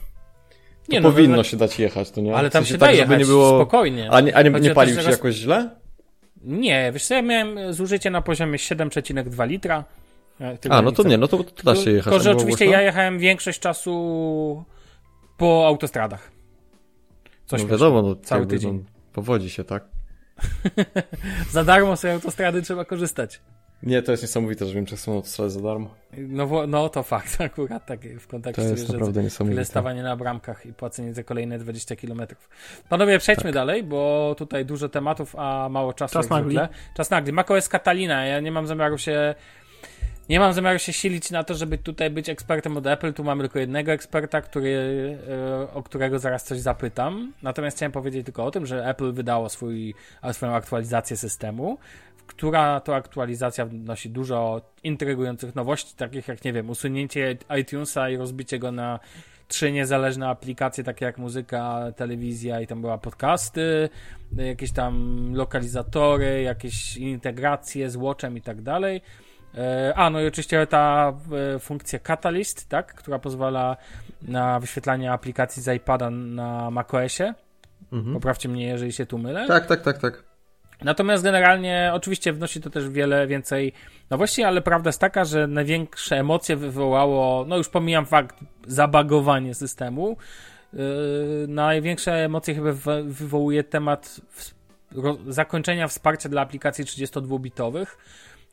Nie, 0.89 1.01
no, 1.01 1.11
powinno 1.11 1.35
no, 1.37 1.43
się 1.43 1.57
dać 1.57 1.79
jechać, 1.79 2.11
to 2.11 2.21
nie? 2.21 2.35
Ale 2.35 2.49
W 2.49 2.53
tam 2.53 2.63
sensie 2.63 2.73
się 2.73 2.77
tak, 2.77 2.89
żeby 2.89 3.01
jechać 3.01 3.19
nie 3.19 3.25
było... 3.25 3.49
spokojnie. 3.61 4.11
A 4.11 4.21
nie, 4.21 4.35
a 4.35 4.41
nie, 4.41 4.49
nie 4.49 4.73
palił 4.73 5.01
się 5.01 5.09
jakoś 5.11 5.35
źle? 5.35 5.69
Nie, 6.43 6.91
wiesz 6.91 7.05
co, 7.05 7.13
ja 7.13 7.21
miałem 7.21 7.73
zużycie 7.73 8.09
na 8.09 8.21
poziomie 8.21 8.57
7,2 8.57 9.47
litra. 9.47 9.83
E, 10.41 10.57
A, 10.69 10.81
no 10.81 10.91
to 10.91 11.03
nie, 11.03 11.17
no 11.17 11.27
to, 11.27 11.43
to 11.43 11.63
da 11.63 11.75
się 11.75 11.91
jechać. 11.91 12.03
Tylko, 12.03 12.19
że 12.19 12.29
było 12.29 12.41
oczywiście 12.41 12.65
głośno? 12.65 12.81
ja 12.81 12.85
jechałem 12.85 13.19
większość 13.19 13.59
czasu 13.59 14.63
po 15.37 15.67
autostradach. 15.67 16.31
Co 17.45 17.57
No 17.57 17.65
wiadomo, 17.65 18.01
no, 18.01 18.15
Cały 18.15 18.41
jakby, 18.41 18.55
tydzień. 18.55 18.73
No, 18.73 18.83
powodzi 19.13 19.49
się, 19.49 19.63
tak? 19.63 19.83
Za 21.51 21.63
darmo 21.63 21.97
sobie 21.97 22.13
autostrady 22.13 22.61
trzeba 22.61 22.85
korzystać. 22.85 23.41
Nie, 23.83 24.01
to 24.01 24.11
jest 24.11 24.23
niesamowite, 24.23 24.65
że 24.65 24.75
Niemczech 24.75 24.99
są 24.99 25.13
autostrady 25.13 25.51
za 25.51 25.61
darmo. 25.61 25.95
No, 26.17 26.67
no 26.67 26.89
to 26.89 27.03
fakt, 27.03 27.41
akurat 27.41 27.85
tak 27.85 27.99
w 28.19 28.27
kontekście, 28.27 28.61
To 28.63 28.69
jest 28.69 28.87
że 28.87 28.93
naprawdę 28.93 29.13
tyle 29.13 29.23
niesamowite. 29.23 29.65
stawanie 29.65 30.03
na 30.03 30.15
bramkach 30.15 30.65
i 30.65 30.73
płacenie 30.73 31.13
za 31.13 31.23
kolejne 31.23 31.59
20 31.59 31.95
km. 31.95 32.21
Panowie, 32.89 33.19
przejdźmy 33.19 33.43
Tak. 33.43 33.53
dalej, 33.53 33.83
bo 33.83 34.35
tutaj 34.37 34.65
dużo 34.65 34.89
tematów, 34.89 35.35
a 35.37 35.69
mało 35.69 35.93
czasu. 35.93 36.13
Czas 36.13 36.29
nagli. 36.29 36.57
Czas 36.97 37.09
nagli. 37.09 37.33
macOS 37.33 37.69
Catalina, 37.69 38.25
ja 38.25 38.39
nie 38.39 38.51
mam 38.51 38.67
zamiaru 38.67 38.97
się 38.97 39.35
nie 40.29 40.39
mam 40.39 40.53
zamiaru 40.53 40.79
się 40.79 40.93
silić 40.93 41.31
na 41.31 41.43
to, 41.43 41.55
żeby 41.55 41.77
tutaj 41.77 42.09
być 42.09 42.29
ekspertem 42.29 42.77
od 42.77 42.87
Apple. 42.87 43.13
Tu 43.13 43.23
mamy 43.23 43.43
tylko 43.43 43.59
jednego 43.59 43.91
eksperta, 43.91 44.41
który, 44.41 45.17
e, 45.29 45.73
o 45.73 45.83
którego 45.83 46.19
zaraz 46.19 46.43
coś 46.43 46.59
zapytam. 46.59 47.33
Natomiast 47.43 47.77
chciałem 47.77 47.91
powiedzieć 47.91 48.25
tylko 48.25 48.45
o 48.45 48.51
tym, 48.51 48.65
że 48.65 48.85
Apple 48.85 49.13
wydało 49.13 49.49
swój, 49.49 49.95
swoją 50.31 50.53
aktualizację 50.53 51.17
systemu, 51.17 51.77
która 52.29 52.79
to 52.79 52.95
aktualizacja 52.95 53.65
wnosi 53.65 54.09
dużo 54.09 54.61
intrygujących 54.83 55.55
nowości, 55.55 55.95
takich 55.95 56.27
jak, 56.27 56.43
nie 56.43 56.53
wiem, 56.53 56.69
usunięcie 56.69 57.37
iTunesa 57.59 58.09
i 58.09 58.17
rozbicie 58.17 58.59
go 58.59 58.71
na 58.71 58.99
trzy 59.47 59.71
niezależne 59.71 60.29
aplikacje, 60.29 60.83
takie 60.83 61.05
jak 61.05 61.17
muzyka, 61.17 61.91
telewizja 61.95 62.61
i 62.61 62.67
tam 62.67 62.81
była 62.81 62.97
podcasty, 62.97 63.89
jakieś 64.37 64.71
tam 64.71 65.33
lokalizatory, 65.35 66.41
jakieś 66.41 66.97
integracje 66.97 67.89
z 67.89 67.95
Watchem 67.95 68.37
i 68.37 68.41
tak 68.41 68.61
dalej. 68.61 69.01
E, 69.57 69.93
A, 69.95 70.09
no 70.09 70.21
i 70.21 70.27
oczywiście 70.27 70.67
ta 70.67 71.13
e, 71.55 71.59
funkcja 71.59 71.99
Catalyst, 71.99 72.69
tak, 72.69 72.93
która 72.93 73.19
pozwala 73.19 73.77
na 74.21 74.59
wyświetlanie 74.59 75.11
aplikacji 75.11 75.61
z 75.61 75.75
iPada 75.75 76.09
na 76.09 76.71
macOSie. 76.71 77.33
Mhm. 77.91 78.13
Poprawcie 78.13 78.49
mnie, 78.49 78.65
jeżeli 78.65 78.91
się 78.91 79.05
tu 79.05 79.17
mylę. 79.17 79.47
Tak, 79.47 79.65
tak, 79.65 79.81
tak, 79.81 79.97
tak. 79.97 80.28
Natomiast 80.81 81.23
generalnie 81.23 81.91
oczywiście 81.93 82.33
wnosi 82.33 82.61
to 82.61 82.69
też 82.69 82.89
wiele 82.89 83.27
więcej 83.27 83.73
nowości, 84.09 84.43
ale 84.43 84.61
prawda 84.61 84.89
jest 84.89 85.01
taka, 85.01 85.25
że 85.25 85.47
największe 85.47 86.17
emocje 86.17 86.55
wywołało, 86.55 87.45
no 87.47 87.57
już 87.57 87.69
pomijam 87.69 88.05
fakt 88.05 88.35
zabagowanie 88.67 89.53
systemu, 89.55 90.17
yy, 90.73 90.79
największe 91.47 92.13
emocje 92.25 92.55
chyba 92.55 92.73
wy- 92.73 93.03
wywołuje 93.03 93.63
temat 93.63 94.21
zakończenia 95.27 95.87
wsparcia 95.87 96.29
dla 96.29 96.41
aplikacji 96.41 96.85
32-bitowych, 96.85 97.85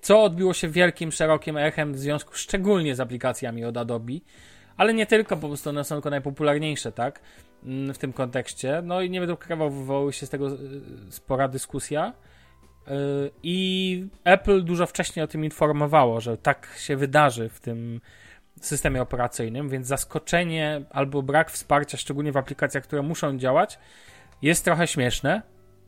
co 0.01 0.23
odbiło 0.23 0.55
się 0.55 0.69
wielkim, 0.69 1.12
szerokim 1.12 1.57
echem 1.57 1.93
w 1.93 1.99
związku 1.99 2.35
szczególnie 2.35 2.95
z 2.95 3.01
aplikacjami 3.01 3.65
od 3.65 3.77
Adobe, 3.77 4.12
ale 4.77 4.95
nie 4.95 5.07
tylko, 5.07 5.37
po 5.37 5.49
prostu 5.49 5.71
one 5.71 5.85
są 5.85 5.95
tylko 5.95 6.11
najpopularniejsze, 6.11 6.93
tak? 6.93 7.21
Mm, 7.64 7.95
W 7.95 7.99
tym 7.99 8.12
kontekście. 8.12 8.83
No 8.85 9.01
i 9.01 9.11
nie 9.11 9.21
będę 9.21 9.35
ukrywał, 9.35 9.71
wywołała 9.71 10.12
się 10.12 10.27
z 10.27 10.31
tego 10.31 10.49
y, 10.49 10.59
spora 11.11 11.49
dyskusja. 11.49 12.12
Y, 12.88 12.92
I 13.42 14.09
Apple 14.25 14.64
dużo 14.64 14.87
wcześniej 14.87 15.25
o 15.25 15.27
tym 15.27 15.45
informowało, 15.45 16.21
że 16.21 16.38
tak 16.38 16.69
się 16.79 16.97
wydarzy 16.97 17.49
w 17.49 17.61
tym 17.61 18.01
systemie 18.61 19.03
operacyjnym, 19.03 19.69
więc 19.69 19.87
zaskoczenie 19.87 20.85
albo 20.90 21.23
brak 21.23 21.51
wsparcia, 21.51 21.99
szczególnie 21.99 22.33
w 22.33 22.37
aplikacjach, 22.37 22.85
które 22.85 23.03
muszą 23.03 23.38
działać, 23.38 23.79
jest 24.42 24.64
trochę 24.64 24.87
śmieszne. 24.87 25.42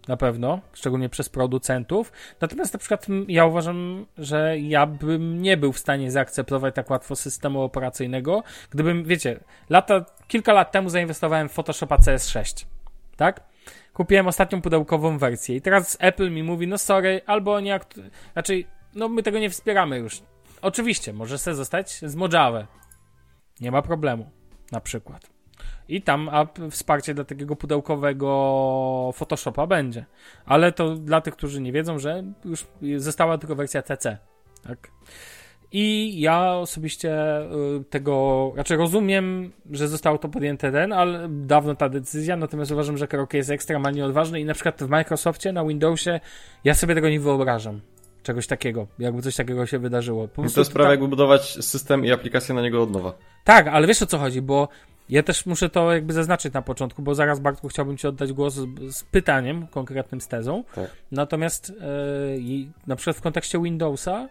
Na 0.09 0.17
pewno, 0.17 0.61
szczególnie 0.73 1.09
przez 1.09 1.29
producentów. 1.29 2.13
Natomiast 2.41 2.73
na 2.73 2.79
przykład 2.79 3.07
ja 3.29 3.45
uważam, 3.45 4.07
że 4.19 4.59
ja 4.59 4.87
bym 4.87 5.43
nie 5.43 5.57
był 5.57 5.73
w 5.73 5.79
stanie 5.79 6.11
zaakceptować 6.11 6.75
tak 6.75 6.91
łatwo 6.91 7.17
systemu 7.17 7.63
operacyjnego, 7.63 8.43
gdybym, 8.71 9.05
wiecie, 9.05 9.41
lata, 9.71 10.05
kilka 10.29 10.53
lat 10.53 10.73
temu 10.73 10.89
zainwestowałem 10.89 11.49
w 11.49 11.53
Photoshopa 11.53 11.97
CS6, 11.97 12.67
tak? 13.17 13.41
Kupiłem 13.93 14.27
ostatnią 14.27 14.63
pudełkową 14.63 15.19
wersję 15.19 15.57
i 15.57 15.61
teraz 15.61 15.97
Apple 16.01 16.31
mi 16.31 16.43
mówi, 16.43 16.67
no 16.67 16.79
sorry, 16.79 17.21
albo 17.27 17.61
nie, 17.61 17.81
raczej, 18.35 18.67
no 18.95 19.09
my 19.09 19.23
tego 19.23 19.39
nie 19.39 19.51
wspieramy 19.51 19.99
już. 19.99 20.23
Oczywiście, 20.63 21.13
może 21.13 21.39
se 21.39 21.55
zostać 21.55 22.01
z 22.03 22.15
Mojave. 22.15 22.67
Nie 23.61 23.71
ma 23.71 23.83
problemu, 23.83 24.31
na 24.73 24.81
przykład. 24.81 25.38
I 25.89 26.03
tam 26.03 26.31
wsparcie 26.71 27.15
dla 27.15 27.25
takiego 27.25 27.57
pudełkowego 27.57 29.11
Photoshopa 29.15 29.67
będzie. 29.67 30.05
Ale 30.47 30.73
to 30.73 30.95
dla 30.95 31.21
tych, 31.21 31.37
którzy 31.37 31.61
nie 31.61 31.73
wiedzą, 31.73 31.99
że 31.99 32.23
już 32.45 32.67
została 32.97 33.39
tylko 33.39 33.55
wersja 33.57 33.83
TC. 33.83 34.19
Tak. 34.67 34.89
I 35.73 36.15
ja 36.21 36.53
osobiście 36.55 37.41
y, 37.41 37.85
tego, 37.91 38.53
raczej 38.57 38.77
rozumiem, 38.77 39.53
że 39.71 39.89
zostało 39.89 40.19
to 40.19 40.29
podjęte 40.29 40.73
ten, 40.73 40.93
ale 40.93 41.29
dawno 41.31 41.75
ta 41.75 41.89
decyzja, 41.89 42.37
natomiast 42.37 42.71
uważam, 42.71 42.99
że 42.99 43.09
krok 43.09 43.35
jest 43.35 43.51
ekstremalnie 43.51 44.05
odważny 44.05 44.41
i 44.41 44.45
na 44.45 44.55
przykład 44.55 44.83
w 44.83 44.89
Microsoftie, 44.89 45.53
na 45.53 45.65
Windowsie, 45.65 46.21
ja 46.65 46.75
sobie 46.75 46.95
tego 46.95 47.09
nie 47.09 47.21
wyobrażam. 47.21 47.81
czegoś 48.23 48.47
takiego, 48.47 48.87
jakby 48.99 49.23
coś 49.23 49.37
takiego 49.37 49.67
się 49.67 49.79
wydarzyło. 49.79 50.29
Po 50.29 50.43
to 50.43 50.61
jest 50.61 50.73
prawie 50.73 50.87
tak- 50.87 50.91
jakby 50.91 51.09
budować 51.09 51.65
system 51.65 52.05
i 52.05 52.13
aplikację 52.13 52.55
na 52.55 52.63
niego 52.63 52.83
od 52.83 52.91
nowa. 52.91 53.13
Tak, 53.45 53.69
ale 53.69 53.87
wiesz 53.87 54.03
o 54.03 54.07
co 54.07 54.19
chodzi, 54.19 54.43
bo 54.43 54.69
ja 55.09 55.23
też 55.23 55.47
muszę 55.47 55.69
to 55.69 55.93
jakby 55.93 56.13
zaznaczyć 56.13 56.53
na 56.53 56.63
początku, 56.63 57.03
bo 57.03 57.15
zaraz 57.15 57.41
Bartku 57.41 57.69
chciałbym 57.69 57.97
Ci 57.97 58.07
oddać 58.07 58.33
głos 58.33 58.55
z, 58.55 58.97
z 58.97 59.05
pytaniem, 59.05 59.67
konkretnym 59.67 60.21
z 60.21 60.29
tezą. 60.29 60.65
Tak. 60.75 60.91
Natomiast 61.13 61.73
i 62.39 62.69
na 62.87 62.97
przykład 62.97 63.17
w 63.17 63.21
kontekście 63.21 63.63
Windowsa 63.63 64.29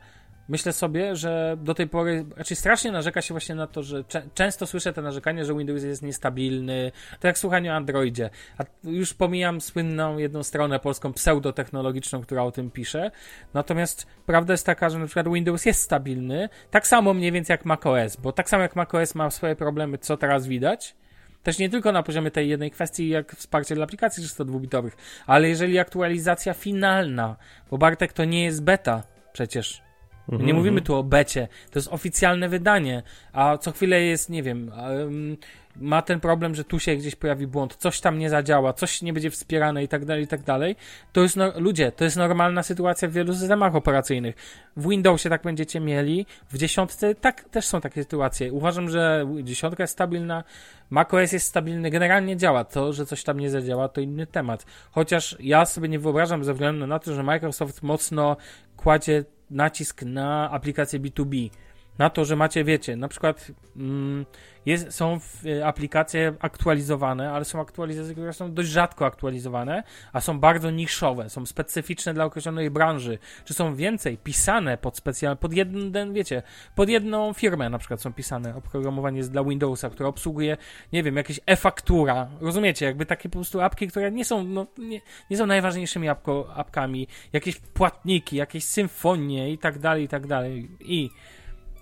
myślę 0.50 0.74
sobie, 0.74 1.16
że 1.16 1.58
do 1.60 1.74
tej 1.74 1.88
pory 1.88 2.26
raczej 2.38 2.58
strasznie 2.58 2.92
narzeka 2.92 3.22
się 3.22 3.34
właśnie 3.34 3.56
na 3.56 3.68
to, 3.68 3.84
że 3.84 4.04
cze- 4.04 4.24
często 4.34 4.68
słyszę 4.68 4.94
te 4.94 5.02
narzekania, 5.02 5.44
że 5.44 5.56
Windows 5.56 5.84
jest 5.84 6.02
niestabilny, 6.02 6.92
to 7.20 7.28
jak 7.28 7.38
słuchanie 7.38 7.72
o 7.72 7.76
Androidzie. 7.76 8.30
A 8.58 8.64
już 8.84 9.14
pomijam 9.14 9.62
słynną 9.62 10.18
jedną 10.18 10.44
stronę 10.44 10.80
polską 10.80 11.14
pseudotechnologiczną, 11.14 12.22
która 12.22 12.44
o 12.44 12.52
tym 12.52 12.72
pisze. 12.72 13.12
Natomiast 13.54 14.08
prawda 14.26 14.54
jest 14.54 14.66
taka, 14.66 14.90
że 14.90 15.00
na 15.00 15.06
przykład 15.06 15.34
Windows 15.34 15.66
jest 15.66 15.82
stabilny, 15.82 16.50
tak 16.72 16.88
samo 16.88 17.14
mniej 17.14 17.32
więcej 17.32 17.54
jak 17.54 17.66
macOS, 17.66 18.16
bo 18.16 18.32
tak 18.32 18.50
samo 18.50 18.64
jak 18.64 18.76
macOS 18.76 19.16
ma 19.16 19.30
swoje 19.30 19.56
problemy, 19.56 19.98
co 19.98 20.18
teraz 20.18 20.48
widać, 20.48 20.96
też 21.44 21.60
nie 21.60 21.70
tylko 21.70 21.92
na 21.92 22.04
poziomie 22.04 22.32
tej 22.32 22.50
jednej 22.50 22.72
kwestii, 22.72 23.10
jak 23.10 23.32
wsparcie 23.32 23.76
dla 23.76 23.84
aplikacji 23.84 24.24
32-bitowych, 24.24 24.92
ale 25.28 25.50
jeżeli 25.50 25.80
aktualizacja 25.80 26.54
finalna, 26.54 27.36
bo 27.72 27.78
Bartek 27.78 28.14
to 28.14 28.26
nie 28.26 28.44
jest 28.46 28.64
beta 28.64 29.04
przecież. 29.34 29.87
My 30.28 30.44
nie 30.44 30.54
mówimy 30.54 30.82
tu 30.82 30.96
o 30.96 31.04
becie, 31.04 31.48
to 31.72 31.80
jest 31.80 31.88
oficjalne 31.92 32.50
wydanie, 32.50 33.04
a 33.34 33.58
co 33.58 33.72
chwilę 33.72 34.02
jest, 34.02 34.30
nie 34.30 34.44
wiem, 34.44 34.72
em, 34.76 35.38
ma 35.82 36.02
ten 36.02 36.20
problem, 36.20 36.56
że 36.56 36.64
tu 36.64 36.80
się 36.80 36.96
gdzieś 36.96 37.16
pojawi 37.16 37.48
błąd, 37.48 37.76
coś 37.76 38.02
tam 38.02 38.20
nie 38.20 38.30
zadziała, 38.30 38.74
coś 38.74 39.02
nie 39.02 39.14
będzie 39.14 39.30
wspierane 39.30 39.84
i 39.84 39.88
tak 39.88 40.06
dalej, 40.06 40.24
i 40.24 40.28
tak 40.28 40.44
dalej. 40.44 40.76
To 41.14 41.22
jest, 41.22 41.36
no, 41.36 41.52
ludzie, 41.60 41.92
to 41.92 42.04
jest 42.04 42.18
normalna 42.18 42.64
sytuacja 42.64 43.08
w 43.08 43.12
wielu 43.12 43.34
systemach 43.34 43.76
operacyjnych. 43.76 44.36
W 44.78 44.90
Windowsie 44.90 45.30
tak 45.30 45.44
będziecie 45.44 45.80
mieli, 45.80 46.26
w 46.50 46.58
dziesiątce 46.58 47.16
tak 47.16 47.44
też 47.44 47.66
są 47.66 47.82
takie 47.82 48.04
sytuacje. 48.04 48.54
Uważam, 48.54 48.90
że 48.90 49.28
dziesiątka 49.44 49.84
jest 49.84 49.94
stabilna, 49.94 50.44
macOS 50.90 51.32
jest 51.32 51.48
stabilny, 51.48 51.90
generalnie 51.90 52.38
działa. 52.38 52.64
To, 52.64 52.94
że 52.94 53.06
coś 53.06 53.24
tam 53.24 53.40
nie 53.40 53.50
zadziała, 53.50 53.90
to 53.90 54.02
inny 54.02 54.28
temat. 54.28 54.66
Chociaż 54.92 55.38
ja 55.40 55.66
sobie 55.66 55.90
nie 55.90 56.00
wyobrażam 56.00 56.44
ze 56.44 56.54
względu 56.54 56.88
na 56.88 57.00
to, 57.00 57.14
że 57.14 57.24
Microsoft 57.24 57.84
mocno 57.84 58.38
kładzie 58.78 59.26
nacisk 59.50 60.04
na 60.04 60.52
aplikacje 60.52 61.00
B2B. 61.00 61.50
Na 61.98 62.10
to, 62.10 62.26
że 62.26 62.36
macie, 62.36 62.64
wiecie, 62.64 62.96
na 62.96 63.08
przykład 63.08 63.52
mm, 63.76 64.26
jest, 64.68 64.92
są 64.92 65.20
y, 65.46 65.66
aplikacje 65.66 66.34
aktualizowane, 66.40 67.32
ale 67.32 67.46
są 67.46 67.62
aktualizacje, 67.62 68.14
które 68.14 68.34
są 68.34 68.54
dość 68.54 68.70
rzadko 68.70 69.06
aktualizowane, 69.06 69.84
a 70.14 70.22
są 70.22 70.40
bardzo 70.40 70.72
niszowe, 70.72 71.30
są 71.30 71.46
specyficzne 71.46 72.14
dla 72.14 72.26
określonej 72.26 72.70
branży, 72.70 73.20
czy 73.46 73.54
są 73.54 73.76
więcej 73.76 74.18
pisane 74.18 74.78
pod 74.78 74.98
specjalne, 74.98 75.36
pod 75.36 75.54
jeden, 75.54 76.14
wiecie, 76.14 76.44
pod 76.76 76.90
jedną 76.90 77.34
firmę 77.34 77.70
na 77.70 77.78
przykład 77.78 78.02
są 78.02 78.14
pisane. 78.14 78.56
Oprogramowanie 78.56 79.18
jest 79.18 79.32
dla 79.32 79.44
Windowsa, 79.44 79.90
które 79.90 80.10
obsługuje, 80.10 80.58
nie 80.94 81.04
wiem, 81.04 81.16
jakieś 81.16 81.40
e-faktura. 81.46 82.28
Rozumiecie? 82.42 82.86
Jakby 82.86 83.06
takie 83.06 83.30
po 83.30 83.34
prostu 83.34 83.62
apki, 83.62 83.88
które 83.88 84.12
nie 84.12 84.26
są, 84.26 84.44
no, 84.44 84.68
nie, 84.78 85.02
nie 85.30 85.38
są 85.38 85.46
najważniejszymi 85.46 86.10
apko, 86.10 86.54
apkami. 86.56 87.08
Jakieś 87.34 87.60
płatniki, 87.60 88.36
jakieś 88.36 88.64
symfonie 88.64 89.52
i 89.52 89.58
tak 89.58 89.80
dalej, 89.80 90.04
i 90.04 90.08
tak 90.08 90.28
dalej. 90.28 90.70
I 90.80 91.10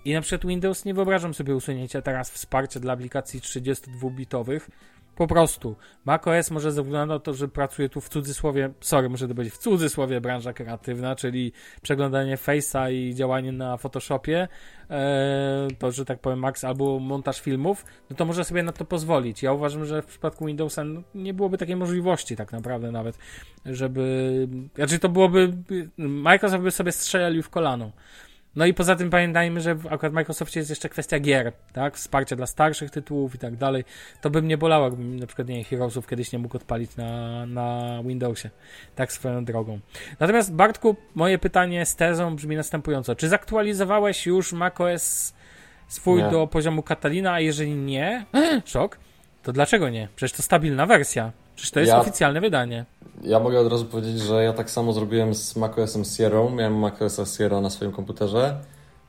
i 0.05 0.13
na 0.13 0.21
przykład 0.21 0.49
Windows 0.49 0.85
nie 0.85 0.93
wyobrażam 0.93 1.33
sobie 1.33 1.55
usunięcia 1.55 2.01
teraz 2.01 2.31
wsparcia 2.31 2.79
dla 2.79 2.93
aplikacji 2.93 3.39
32-bitowych. 3.39 4.69
Po 5.15 5.27
prostu. 5.27 5.75
macOS 6.05 6.51
może 6.51 6.71
ze 6.71 6.83
względu 6.83 7.13
na 7.13 7.19
to, 7.19 7.33
że 7.33 7.47
pracuje 7.47 7.89
tu 7.89 8.01
w 8.01 8.09
cudzysłowie, 8.09 8.69
sorry, 8.81 9.09
muszę 9.09 9.27
to 9.27 9.35
powiedzieć, 9.35 9.53
w 9.53 9.57
cudzysłowie 9.57 10.21
branża 10.21 10.53
kreatywna, 10.53 11.15
czyli 11.15 11.51
przeglądanie 11.81 12.37
Face'a 12.37 12.93
i 12.93 13.15
działanie 13.15 13.51
na 13.51 13.77
Photoshopie, 13.77 14.47
e, 14.89 15.67
to, 15.79 15.91
że 15.91 16.05
tak 16.05 16.19
powiem, 16.19 16.39
Max, 16.39 16.63
albo 16.63 16.99
montaż 16.99 17.41
filmów, 17.41 17.85
no 18.09 18.15
to 18.15 18.25
może 18.25 18.43
sobie 18.43 18.63
na 18.63 18.71
to 18.71 18.85
pozwolić. 18.85 19.43
Ja 19.43 19.53
uważam, 19.53 19.85
że 19.85 20.01
w 20.01 20.05
przypadku 20.05 20.45
Windowsa 20.45 20.83
no, 20.83 21.01
nie 21.15 21.33
byłoby 21.33 21.57
takiej 21.57 21.75
możliwości 21.75 22.35
tak 22.35 22.51
naprawdę 22.51 22.91
nawet, 22.91 23.17
żeby, 23.65 24.47
znaczy 24.75 24.99
to 24.99 25.09
byłoby, 25.09 25.53
Microsoft 25.97 26.63
by 26.63 26.71
sobie 26.71 26.91
strzelił 26.91 27.43
w 27.43 27.49
kolano. 27.49 27.91
No 28.55 28.65
i 28.65 28.73
poza 28.73 28.95
tym 28.95 29.09
pamiętajmy, 29.09 29.61
że 29.61 29.75
w 29.75 29.87
akurat 29.87 30.13
Microsoftie 30.13 30.59
jest 30.59 30.69
jeszcze 30.69 30.89
kwestia 30.89 31.19
gier, 31.19 31.53
tak? 31.73 31.95
Wsparcia 31.95 32.35
dla 32.35 32.47
starszych 32.47 32.91
tytułów 32.91 33.35
i 33.35 33.37
tak 33.37 33.55
dalej. 33.55 33.83
To 34.21 34.29
by 34.29 34.41
mnie 34.41 34.57
bolało, 34.57 34.91
gdybym 34.91 35.19
na 35.19 35.27
przykład, 35.27 35.47
nie 35.47 35.63
Heroesów 35.63 36.07
kiedyś 36.07 36.31
nie 36.31 36.39
mógł 36.39 36.57
odpalić 36.57 36.95
na, 36.95 37.45
na 37.45 37.99
Windowsie. 38.03 38.49
Tak 38.95 39.11
swoją 39.11 39.45
drogą. 39.45 39.79
Natomiast 40.19 40.53
Bartku, 40.53 40.95
moje 41.15 41.37
pytanie 41.37 41.85
z 41.85 41.95
tezą 41.95 42.35
brzmi 42.35 42.55
następująco. 42.55 43.15
Czy 43.15 43.29
zaktualizowałeś 43.29 44.25
już 44.25 44.53
macOS 44.53 45.33
swój 45.87 46.23
Nie. 46.23 46.29
do 46.29 46.47
poziomu 46.47 46.83
Catalina, 46.83 47.33
a 47.33 47.39
jeżeli 47.39 47.75
nie, 47.75 48.25
szok, 48.65 48.97
to 49.45 49.53
dlaczego 49.53 49.89
nie? 49.89 50.07
Przecież 50.15 50.37
to 50.37 50.43
stabilna 50.43 50.85
wersja. 50.85 51.31
Przecież 51.55 51.71
to 51.71 51.79
jest 51.79 51.89
Ja- 51.89 51.99
oficjalne 51.99 52.41
wydanie. 52.41 52.85
Ja 53.23 53.39
mogę 53.39 53.59
od 53.59 53.71
razu 53.71 53.85
powiedzieć, 53.85 54.19
że 54.19 54.43
ja 54.43 54.53
tak 54.53 54.69
samo 54.71 54.93
zrobiłem 54.93 55.35
z 55.35 55.55
macOSem 55.55 56.03
Sierra. 56.05 56.49
Miałem 56.49 56.75
macOSa 56.79 57.25
Sierra 57.25 57.61
na 57.61 57.69
swoim 57.69 57.91
komputerze. 57.91 58.57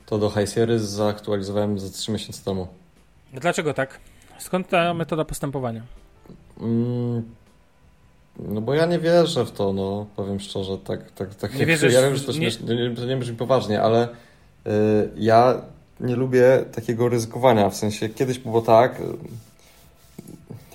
To 0.05 0.17
do 0.17 0.29
High 0.29 0.49
Sierra 0.49 0.77
zaktualizowałem 0.77 1.79
za 1.79 1.89
3 1.89 2.11
miesiące 2.11 2.43
temu. 2.45 2.67
Dlaczego 3.33 3.73
tak? 3.73 3.99
Skąd 4.39 4.69
ta 4.69 4.93
metoda 4.93 5.25
postępowania? 5.25 5.81
Mm, 6.61 7.23
no 8.39 8.61
bo 8.61 8.73
ja 8.73 8.85
nie 8.85 8.99
wierzę 8.99 9.45
w 9.45 9.51
to, 9.51 9.73
no 9.73 10.05
powiem 10.15 10.39
szczerze, 10.39 10.77
tak, 10.77 11.11
tak, 11.11 11.35
tak. 11.35 11.53
Nie 11.53 11.59
jak- 11.59 11.67
wierzysz 11.67 11.93
ja 11.93 12.01
wiem, 12.01 12.15
że 12.15 12.23
to, 12.23 12.31
nie- 12.31 12.87
nie, 12.89 12.95
to 12.95 13.05
nie 13.05 13.17
brzmi 13.17 13.37
poważnie, 13.37 13.81
ale 13.81 14.07
y, 14.07 14.69
ja 15.15 15.61
nie 15.99 16.15
lubię 16.15 16.65
takiego 16.75 17.09
ryzykowania, 17.09 17.69
w 17.69 17.75
sensie 17.75 18.09
kiedyś 18.09 18.39
było 18.39 18.61
tak, 18.61 19.01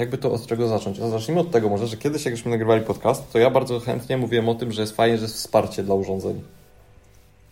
jakby 0.02 0.18
to 0.18 0.32
od 0.32 0.46
czego 0.46 0.68
zacząć? 0.68 1.00
A 1.00 1.08
Zacznijmy 1.08 1.40
od 1.40 1.50
tego 1.50 1.68
może, 1.68 1.86
że 1.86 1.96
kiedyś 1.96 2.24
jak 2.24 2.36
żeśmy 2.36 2.50
nagrywali 2.50 2.84
podcast, 2.84 3.32
to 3.32 3.38
ja 3.38 3.50
bardzo 3.50 3.80
chętnie 3.80 4.16
mówiłem 4.16 4.48
o 4.48 4.54
tym, 4.54 4.72
że 4.72 4.80
jest 4.80 4.96
fajnie, 4.96 5.16
że 5.16 5.22
jest 5.22 5.34
wsparcie 5.34 5.82
dla 5.82 5.94
urządzeń. 5.94 6.42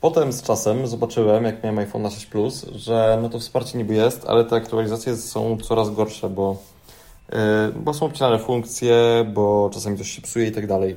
Potem 0.01 0.33
z 0.33 0.43
czasem 0.43 0.87
zobaczyłem, 0.87 1.45
jak 1.45 1.63
miałem 1.63 1.79
iPhone 1.79 2.11
6 2.11 2.27
Plus, 2.27 2.67
że 2.75 3.19
no 3.23 3.29
to 3.29 3.39
wsparcie 3.39 3.79
niby 3.79 3.95
jest, 3.95 4.25
ale 4.27 4.45
te 4.45 4.57
aktualizacje 4.57 5.17
są 5.17 5.59
coraz 5.59 5.91
gorsze, 5.91 6.31
bo, 6.31 6.57
yy, 7.33 7.39
bo 7.77 7.95
są 7.95 8.07
obcinane 8.07 8.39
funkcje, 8.39 8.95
bo 9.35 9.71
czasami 9.73 9.99
coś 9.99 10.11
się 10.11 10.23
psuje 10.23 10.47
i 10.47 10.53
tak 10.53 10.67
dalej. 10.67 10.97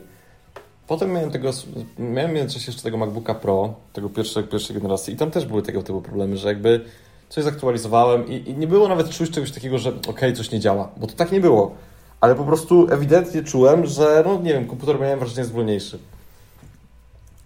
Potem 0.88 1.12
miałem 1.12 1.32
tego, 1.32 1.52
miałem 2.00 2.36
jeszcze 2.36 2.84
tego 2.84 2.98
MacBooka 2.98 3.36
Pro, 3.36 3.74
tego 3.94 4.10
pierwszej, 4.10 4.44
pierwszej 4.44 4.76
generacji 4.76 5.14
i 5.14 5.18
tam 5.18 5.32
też 5.32 5.46
były 5.46 5.62
tego 5.62 5.84
typu 5.84 6.02
problemy, 6.02 6.38
że 6.38 6.48
jakby 6.48 6.86
coś 7.34 7.44
zaktualizowałem 7.44 8.28
i, 8.28 8.50
i 8.50 8.58
nie 8.58 8.68
było 8.68 8.88
nawet 8.88 9.10
czuć 9.10 9.32
czegoś 9.32 9.52
takiego, 9.52 9.78
że 9.78 9.92
okej, 10.08 10.34
coś 10.34 10.52
nie 10.52 10.60
działa, 10.60 10.92
bo 10.98 11.08
to 11.08 11.14
tak 11.14 11.32
nie 11.32 11.42
było. 11.42 11.76
Ale 12.22 12.36
po 12.36 12.44
prostu 12.44 12.88
ewidentnie 12.92 13.44
czułem, 13.44 13.86
że 13.86 14.24
no 14.26 14.42
nie 14.42 14.54
wiem, 14.54 14.68
komputer 14.68 15.00
miałem 15.00 15.20
wrażenie 15.20 15.40
jest 15.40 15.52
wolniejszy. 15.52 16.00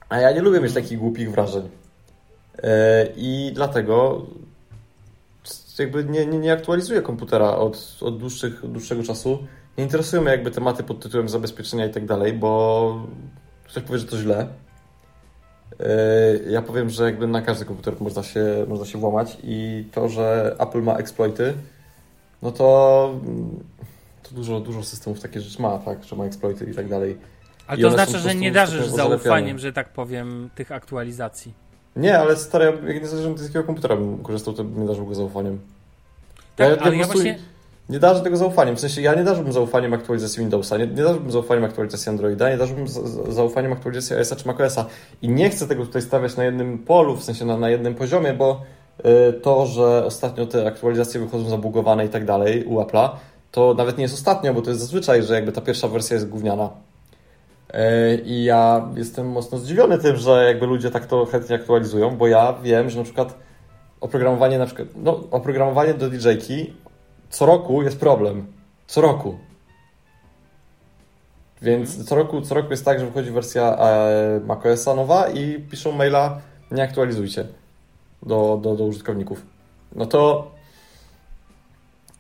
A 0.10 0.18
ja 0.18 0.32
nie 0.32 0.42
lubię 0.42 0.62
mieć 0.62 0.74
takich 0.74 1.00
głupich 1.00 1.32
wrażeń. 1.32 1.70
E, 2.64 3.08
I 3.16 3.52
dlatego 3.56 4.26
jakby 5.80 6.04
nie, 6.04 6.26
nie, 6.26 6.38
nie 6.40 6.54
aktualizuję 6.54 7.02
komputera 7.02 7.56
od, 7.56 7.98
od 8.02 8.18
dłuższych, 8.18 8.72
dłuższego 8.72 9.04
czasu. 9.04 9.48
Nie 9.78 9.84
interesują 9.84 10.22
mnie 10.22 10.32
jakby 10.32 10.52
tematy 10.52 10.84
pod 10.84 11.00
tytułem 11.00 11.30
zabezpieczenia 11.30 11.86
i 11.86 11.92
tak 11.92 12.06
dalej, 12.06 12.34
bo 12.34 13.08
ktoś 13.64 13.84
powie, 13.84 14.00
że 14.00 14.06
to 14.06 14.18
źle. 14.18 14.48
E, 15.80 16.50
Ja 16.52 16.62
powiem, 16.62 16.90
że 16.90 17.04
jakby 17.04 17.28
na 17.28 17.42
każdy 17.42 17.66
komputer 17.66 17.94
można 18.00 18.24
się, 18.24 18.46
można 18.68 18.86
się 18.86 18.98
włamać 19.00 19.38
i 19.44 19.86
to, 19.92 20.10
że 20.10 20.56
Apple 20.60 20.82
ma 20.82 20.96
exploity, 20.98 21.54
no 22.42 22.52
to, 22.52 23.20
to 24.24 24.36
dużo, 24.36 24.60
dużo 24.60 24.84
systemów 24.84 25.20
takie 25.22 25.42
rzeczy 25.42 25.62
ma, 25.62 25.78
tak, 25.78 26.04
że 26.04 26.16
ma 26.16 26.26
exploity 26.26 26.66
i 26.72 26.76
tak 26.76 26.88
dalej. 26.90 27.18
Ale 27.68 27.80
I 27.80 27.82
to 27.82 27.92
znaczy, 27.92 28.20
że 28.20 28.36
nie 28.36 28.52
darzysz 28.52 28.88
zaufaniem, 28.88 29.60
że 29.60 29.74
tak 29.74 29.90
powiem, 29.90 30.50
tych 30.56 30.72
aktualizacji. 30.72 31.54
Nie, 31.96 32.20
ale 32.20 32.36
stary, 32.36 32.66
ja- 32.66 32.94
jak 32.94 33.02
niezależnie 33.04 33.38
z 33.38 33.42
jakiego 33.44 33.64
komputera 33.64 33.96
bym 33.96 34.18
korzystał, 34.24 34.54
to 34.54 34.64
bym 34.64 34.82
nie 34.82 34.88
darzył 34.88 35.06
go 35.06 35.16
zaufaniem. 35.16 35.60
Tak, 36.56 36.70
ja 36.70 36.78
ale 36.82 36.98
ja 36.98 37.04
prostu 37.04 37.14
właśnie... 37.14 37.40
Nie 37.90 38.00
darzę 38.00 38.22
tego 38.22 38.38
zaufaniem, 38.38 38.76
w 38.76 38.80
sensie 38.80 39.02
ja 39.02 39.16
nie 39.16 39.24
darzyłbym 39.24 39.54
zaufaniem 39.54 39.94
aktualizacji 39.94 40.40
Windowsa, 40.40 40.78
nie, 40.78 40.88
nie 40.88 41.04
darzyłbym 41.04 41.32
zaufaniem 41.32 41.64
aktualizacji 41.64 42.10
Androida, 42.10 42.50
nie 42.50 42.58
darzyłbym 42.58 42.88
zaufaniem 43.30 43.74
aktualizacji 43.74 44.16
OS-a 44.16 44.36
czy 44.36 44.48
macOS-a 44.48 44.86
i 45.22 45.30
nie 45.30 45.50
chcę 45.50 45.68
tego 45.68 45.86
tutaj 45.86 46.02
stawiać 46.02 46.38
na 46.38 46.44
jednym 46.44 46.80
polu, 46.80 47.16
w 47.16 47.24
sensie 47.24 47.46
na, 47.46 47.58
na 47.58 47.70
jednym 47.70 47.96
poziomie, 47.96 48.34
bo 48.34 48.62
y, 49.00 49.34
to, 49.34 49.66
że 49.66 50.06
ostatnio 50.06 50.46
te 50.46 50.68
aktualizacje 50.68 51.20
wychodzą 51.20 51.50
zabugowane 51.50 52.06
i 52.06 52.10
tak 52.10 52.26
dalej 52.26 52.66
u 52.66 52.80
Apple'a, 52.82 53.10
to 53.52 53.74
nawet 53.74 53.98
nie 53.98 54.02
jest 54.02 54.16
ostatnio, 54.16 54.54
bo 54.54 54.62
to 54.62 54.70
jest 54.70 54.82
zazwyczaj, 54.82 55.24
że 55.24 55.34
jakby 55.34 55.52
ta 55.52 55.62
pierwsza 55.62 55.88
wersja 55.88 56.14
jest 56.14 56.30
gówniana. 56.30 56.70
Y, 57.74 57.78
I 58.26 58.44
ja 58.44 58.90
jestem 58.96 59.28
mocno 59.28 59.58
zdziwiony 59.58 59.98
tym, 59.98 60.18
że 60.18 60.46
jakby 60.46 60.66
ludzie 60.66 60.92
tak 60.92 61.06
to 61.06 61.26
chętnie 61.26 61.56
aktualizują, 61.56 62.18
bo 62.18 62.28
ja 62.28 62.54
wiem, 62.64 62.90
że 62.90 62.98
na 62.98 63.04
przykład 63.04 63.34
oprogramowanie 64.02 64.60
na 64.60 64.66
przykład, 64.66 64.88
no 64.96 65.24
oprogramowanie 65.32 65.94
do 65.94 66.10
DJ-ki 66.10 66.74
co 67.30 67.46
roku 67.46 67.84
jest 67.84 68.00
problem. 68.00 68.54
Co 68.88 69.02
roku. 69.02 69.38
Więc 71.62 71.90
Mhm. 71.90 72.08
co, 72.08 72.16
roku, 72.16 72.42
co 72.42 72.56
roku 72.56 72.72
jest 72.72 72.86
tak, 72.86 73.00
że 73.00 73.06
wychodzi 73.06 73.32
wersja 73.32 73.78
e, 73.78 74.40
macOSa 74.46 74.96
nowa 74.96 75.30
i 75.30 75.60
piszą 75.62 75.92
maila 75.92 76.42
nie 76.72 76.84
aktualizujcie 76.84 77.48
do, 78.24 78.60
do, 78.62 78.76
do 78.76 78.86
użytkowników. 78.86 79.46
No 79.96 80.06
to 80.06 80.52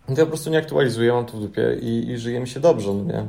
no 0.09 0.15
to 0.15 0.21
ja 0.21 0.25
po 0.25 0.31
prostu 0.31 0.49
nie 0.49 0.57
aktualizuję, 0.57 1.13
mam 1.13 1.25
to 1.25 1.37
w 1.37 1.41
dupie 1.41 1.77
i, 1.81 2.09
i 2.09 2.17
żyje 2.17 2.39
mi 2.39 2.47
się 2.47 2.59
dobrze, 2.59 2.93
no 2.93 3.03
nie? 3.03 3.25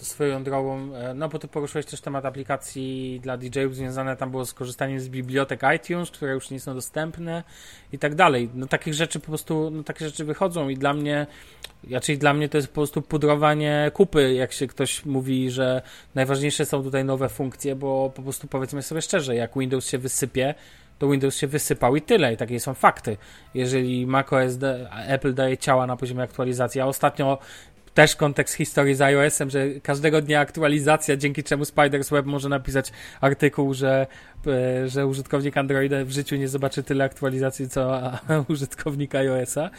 Swoją 0.00 0.44
drogą, 0.44 0.94
e, 0.94 1.14
no 1.14 1.28
bo 1.28 1.38
ty 1.38 1.48
poruszyłeś 1.48 1.86
też 1.86 2.00
temat 2.00 2.24
aplikacji 2.24 3.20
dla 3.22 3.36
DJ-ów, 3.36 3.74
związane 3.74 4.16
tam 4.16 4.30
było 4.30 4.44
z 4.44 4.54
korzystaniem 4.54 5.00
z 5.00 5.08
bibliotek 5.08 5.60
iTunes, 5.76 6.10
które 6.10 6.32
już 6.32 6.50
nie 6.50 6.60
są 6.60 6.74
dostępne 6.74 7.42
i 7.92 7.98
tak 7.98 8.14
dalej. 8.14 8.50
No 8.54 8.66
takich 8.66 8.94
rzeczy 8.94 9.20
po 9.20 9.26
prostu, 9.26 9.70
no 9.70 9.82
takie 9.82 10.04
rzeczy 10.04 10.24
wychodzą 10.24 10.68
i 10.68 10.76
dla 10.76 10.94
mnie, 10.94 11.26
raczej 11.90 12.18
dla 12.18 12.34
mnie 12.34 12.48
to 12.48 12.58
jest 12.58 12.68
po 12.68 12.74
prostu 12.74 13.02
pudrowanie 13.02 13.90
kupy, 13.94 14.34
jak 14.34 14.52
się 14.52 14.66
ktoś 14.66 15.04
mówi, 15.04 15.50
że 15.50 15.82
najważniejsze 16.14 16.66
są 16.66 16.82
tutaj 16.82 17.04
nowe 17.04 17.28
funkcje, 17.28 17.76
bo 17.76 18.12
po 18.14 18.22
prostu 18.22 18.48
powiedzmy 18.48 18.82
sobie 18.82 19.02
szczerze, 19.02 19.34
jak 19.34 19.58
Windows 19.58 19.86
się 19.86 19.98
wysypie, 19.98 20.54
to 20.98 21.08
Windows 21.08 21.36
się 21.36 21.46
wysypał 21.46 21.96
i 21.96 22.02
tyle, 22.02 22.32
i 22.32 22.36
takie 22.36 22.60
są 22.60 22.74
fakty. 22.74 23.16
Jeżeli 23.54 24.06
macOS, 24.06 24.58
Apple 25.06 25.34
daje 25.34 25.58
ciała 25.58 25.86
na 25.86 25.96
poziomie 25.96 26.22
aktualizacji, 26.22 26.80
a 26.80 26.86
ostatnio 26.86 27.38
też 27.94 28.16
kontekst 28.16 28.54
historii 28.54 28.94
z 28.94 29.00
iOS-em, 29.00 29.50
że 29.50 29.66
każdego 29.82 30.22
dnia 30.22 30.40
aktualizacja, 30.40 31.16
dzięki 31.16 31.44
czemu 31.44 31.64
Spider's 31.64 32.10
Web 32.10 32.26
może 32.26 32.48
napisać 32.48 32.92
artykuł, 33.20 33.74
że, 33.74 34.06
e, 34.46 34.88
że 34.88 35.06
użytkownik 35.06 35.56
Androida 35.56 36.04
w 36.04 36.10
życiu 36.10 36.36
nie 36.36 36.48
zobaczy 36.48 36.82
tyle 36.82 37.04
aktualizacji, 37.04 37.68
co 37.68 38.00
użytkownik 38.48 39.14
iOS-a. 39.14 39.70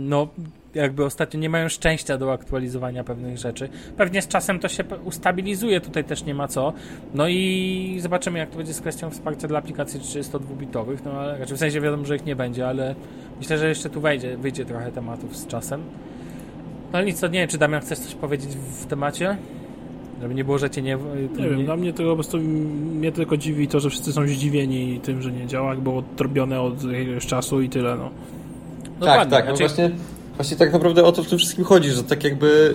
No, 0.00 0.28
jakby 0.74 1.04
ostatnio 1.04 1.40
nie 1.40 1.48
mają 1.48 1.68
szczęścia 1.68 2.18
do 2.18 2.32
aktualizowania 2.32 3.04
pewnych 3.04 3.38
rzeczy. 3.38 3.68
Pewnie 3.96 4.22
z 4.22 4.28
czasem 4.28 4.58
to 4.58 4.68
się 4.68 4.84
ustabilizuje, 5.04 5.80
tutaj 5.80 6.04
też 6.04 6.24
nie 6.24 6.34
ma 6.34 6.48
co. 6.48 6.72
No 7.14 7.28
i 7.28 7.98
zobaczymy, 8.00 8.38
jak 8.38 8.50
to 8.50 8.56
będzie 8.56 8.74
z 8.74 8.80
kwestią 8.80 9.10
wsparcia 9.10 9.48
dla 9.48 9.58
aplikacji 9.58 10.00
32-bitowych. 10.00 10.98
No, 11.04 11.12
ale 11.12 11.38
raczej 11.38 11.56
w 11.56 11.60
sensie 11.60 11.80
wiadomo, 11.80 12.04
że 12.04 12.16
ich 12.16 12.24
nie 12.24 12.36
będzie, 12.36 12.68
ale 12.68 12.94
myślę, 13.38 13.58
że 13.58 13.68
jeszcze 13.68 13.90
tu 13.90 14.00
wejdzie, 14.00 14.36
wyjdzie 14.36 14.64
trochę 14.64 14.92
tematów 14.92 15.36
z 15.36 15.46
czasem. 15.46 15.82
No 16.94 16.98
ale 16.98 17.06
nic, 17.06 17.20
to 17.20 17.26
nie 17.26 17.38
wiem, 17.40 17.48
czy 17.48 17.58
Damian 17.58 17.80
chcesz 17.80 17.98
coś 17.98 18.14
powiedzieć 18.14 18.50
w 18.80 18.86
temacie? 18.86 19.36
Żeby 20.22 20.34
nie 20.34 20.44
było, 20.44 20.58
że 20.58 20.70
cię 20.70 20.82
nie... 20.82 20.98
Nie 21.38 21.48
wiem, 21.48 21.64
dla 21.64 21.76
mnie 21.76 21.92
to 21.92 22.02
po 22.02 22.14
prostu 22.14 22.38
mnie 22.38 23.12
tylko 23.12 23.36
dziwi 23.36 23.68
to, 23.68 23.80
że 23.80 23.90
wszyscy 23.90 24.12
są 24.12 24.26
zdziwieni 24.26 25.00
tym, 25.00 25.22
że 25.22 25.32
nie 25.32 25.46
działa, 25.46 25.70
jak 25.70 25.80
było 25.80 26.02
robione 26.18 26.60
od 26.60 26.84
jakiegoś 26.84 27.26
czasu 27.26 27.60
i 27.60 27.68
tyle, 27.68 27.96
no. 27.96 28.10
tak, 29.06 29.30
tak. 29.30 29.46
No 29.48 29.56
znaczy- 29.56 29.74
właśnie, 29.74 29.90
właśnie 30.36 30.56
tak 30.56 30.72
naprawdę 30.72 31.04
o 31.04 31.12
to 31.12 31.22
w 31.22 31.28
tym 31.28 31.38
wszystkim 31.38 31.64
chodzi, 31.64 31.90
że 31.90 32.04
tak 32.04 32.24
jakby. 32.24 32.74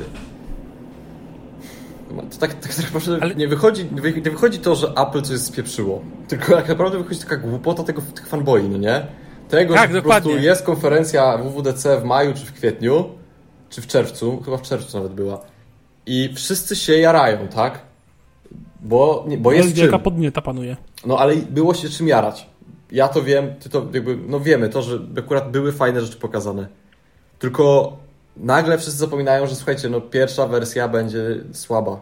To 2.32 2.38
tak, 2.40 2.54
tak 2.54 2.78
naprawdę 2.78 3.18
Ale- 3.22 3.36
nie, 3.36 3.48
wychodzi, 3.48 3.86
wy- 3.92 4.14
nie 4.14 4.32
wychodzi 4.32 4.60
to, 4.60 4.76
że 4.76 4.88
Apple 4.88 5.22
coś 5.22 5.40
spieprzyło. 5.40 6.02
Tylko 6.28 6.56
tak 6.56 6.68
naprawdę 6.70 6.98
wychodzi 6.98 7.20
taka 7.20 7.38
głupota 7.38 7.84
tego, 7.84 8.02
tych 8.16 8.28
fanboi, 8.28 8.70
no 8.70 8.78
nie? 8.78 9.06
Tego, 9.50 9.74
Tak, 9.74 9.82
że 9.84 9.88
po 9.98 10.02
dokładnie. 10.02 10.30
prostu 10.30 10.46
jest 10.46 10.64
konferencja 10.64 11.38
WWDC 11.38 12.02
w 12.02 12.04
maju 12.04 12.34
czy 12.34 12.46
w 12.46 12.54
kwietniu, 12.54 13.19
czy 13.70 13.82
w 13.82 13.88
czerwcu, 13.88 14.42
chyba 14.46 14.58
w 14.58 14.62
czerwcu 14.62 14.98
nawet 14.98 15.14
była. 15.14 15.42
I 16.06 16.30
wszyscy 16.36 16.76
się 16.76 16.98
jarają, 16.98 17.48
tak? 17.48 17.80
Bo, 18.82 19.26
nie, 19.28 19.38
bo 19.38 19.52
jest 19.52 19.68
czym. 19.68 19.78
wielka 19.78 20.00
podnieta 20.00 20.42
panuje. 20.42 20.78
No 21.06 21.18
ale 21.18 21.36
było 21.36 21.74
się 21.74 21.90
czym 21.90 22.08
jarać. 22.08 22.48
Ja 22.92 23.08
to 23.08 23.22
wiem, 23.24 23.56
ty 23.60 23.70
to 23.70 23.88
jakby, 23.94 24.18
no 24.28 24.40
wiemy 24.40 24.70
to, 24.70 24.82
że 24.82 25.00
akurat 25.18 25.52
były 25.52 25.72
fajne 25.72 26.02
rzeczy 26.02 26.18
pokazane. 26.18 26.68
Tylko 27.40 27.98
nagle 28.38 28.78
wszyscy 28.78 29.00
zapominają, 29.00 29.48
że 29.48 29.56
słuchajcie, 29.56 29.90
no 29.90 30.02
pierwsza 30.02 30.48
wersja 30.48 30.88
będzie 30.88 31.20
słaba. 31.54 32.02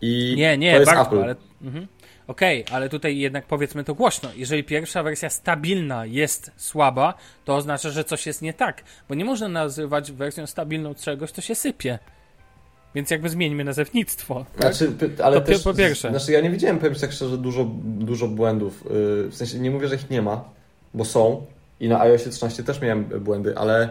I 0.00 0.34
Nie, 0.38 0.50
to 0.54 0.56
nie, 0.60 0.66
jest 0.66 0.86
Bartku, 0.92 1.14
Apple. 1.16 1.24
ale... 1.24 1.36
Mhm. 1.62 1.86
Okej, 2.26 2.64
ale 2.72 2.88
tutaj 2.88 3.18
jednak 3.18 3.46
powiedzmy 3.46 3.84
to 3.84 3.94
głośno. 3.94 4.28
Jeżeli 4.36 4.64
pierwsza 4.64 5.02
wersja 5.02 5.30
stabilna 5.30 6.06
jest 6.06 6.50
słaba, 6.56 7.14
to 7.44 7.56
oznacza, 7.56 7.90
że 7.90 8.04
coś 8.04 8.26
jest 8.26 8.42
nie 8.42 8.52
tak. 8.54 8.82
Bo 9.08 9.14
nie 9.14 9.24
można 9.24 9.48
nazywać 9.48 10.12
wersją 10.12 10.46
stabilną 10.46 10.94
czegoś, 10.94 11.30
co 11.30 11.40
się 11.40 11.54
sypie. 11.54 11.98
Więc 12.94 13.10
jakby 13.10 13.28
zmieńmy 13.28 13.64
nazewnictwo. 13.64 14.46
Tak? 14.58 14.74
Znaczy, 14.74 14.92
py- 14.92 15.22
ale 15.22 15.40
To 15.40 15.46
też, 15.46 15.62
po 15.62 15.74
pierwsze. 15.74 16.10
Znaczy 16.10 16.32
ja 16.32 16.40
nie 16.40 16.50
widziałem, 16.50 16.78
powiem 16.78 16.94
tak 16.94 17.12
szczerze, 17.12 17.38
dużo, 17.38 17.64
dużo 17.84 18.28
błędów. 18.28 18.84
Yy, 18.84 19.28
W 19.28 19.34
sensie 19.34 19.58
nie 19.58 19.70
mówię, 19.70 19.88
że 19.88 19.94
ich 19.94 20.10
nie 20.10 20.22
ma, 20.22 20.44
bo 20.94 21.04
są. 21.04 21.46
I 21.80 21.88
na 21.88 22.00
iOSie 22.00 22.30
13 22.30 22.62
też 22.62 22.80
miałem 22.80 23.04
błędy, 23.04 23.58
ale, 23.58 23.90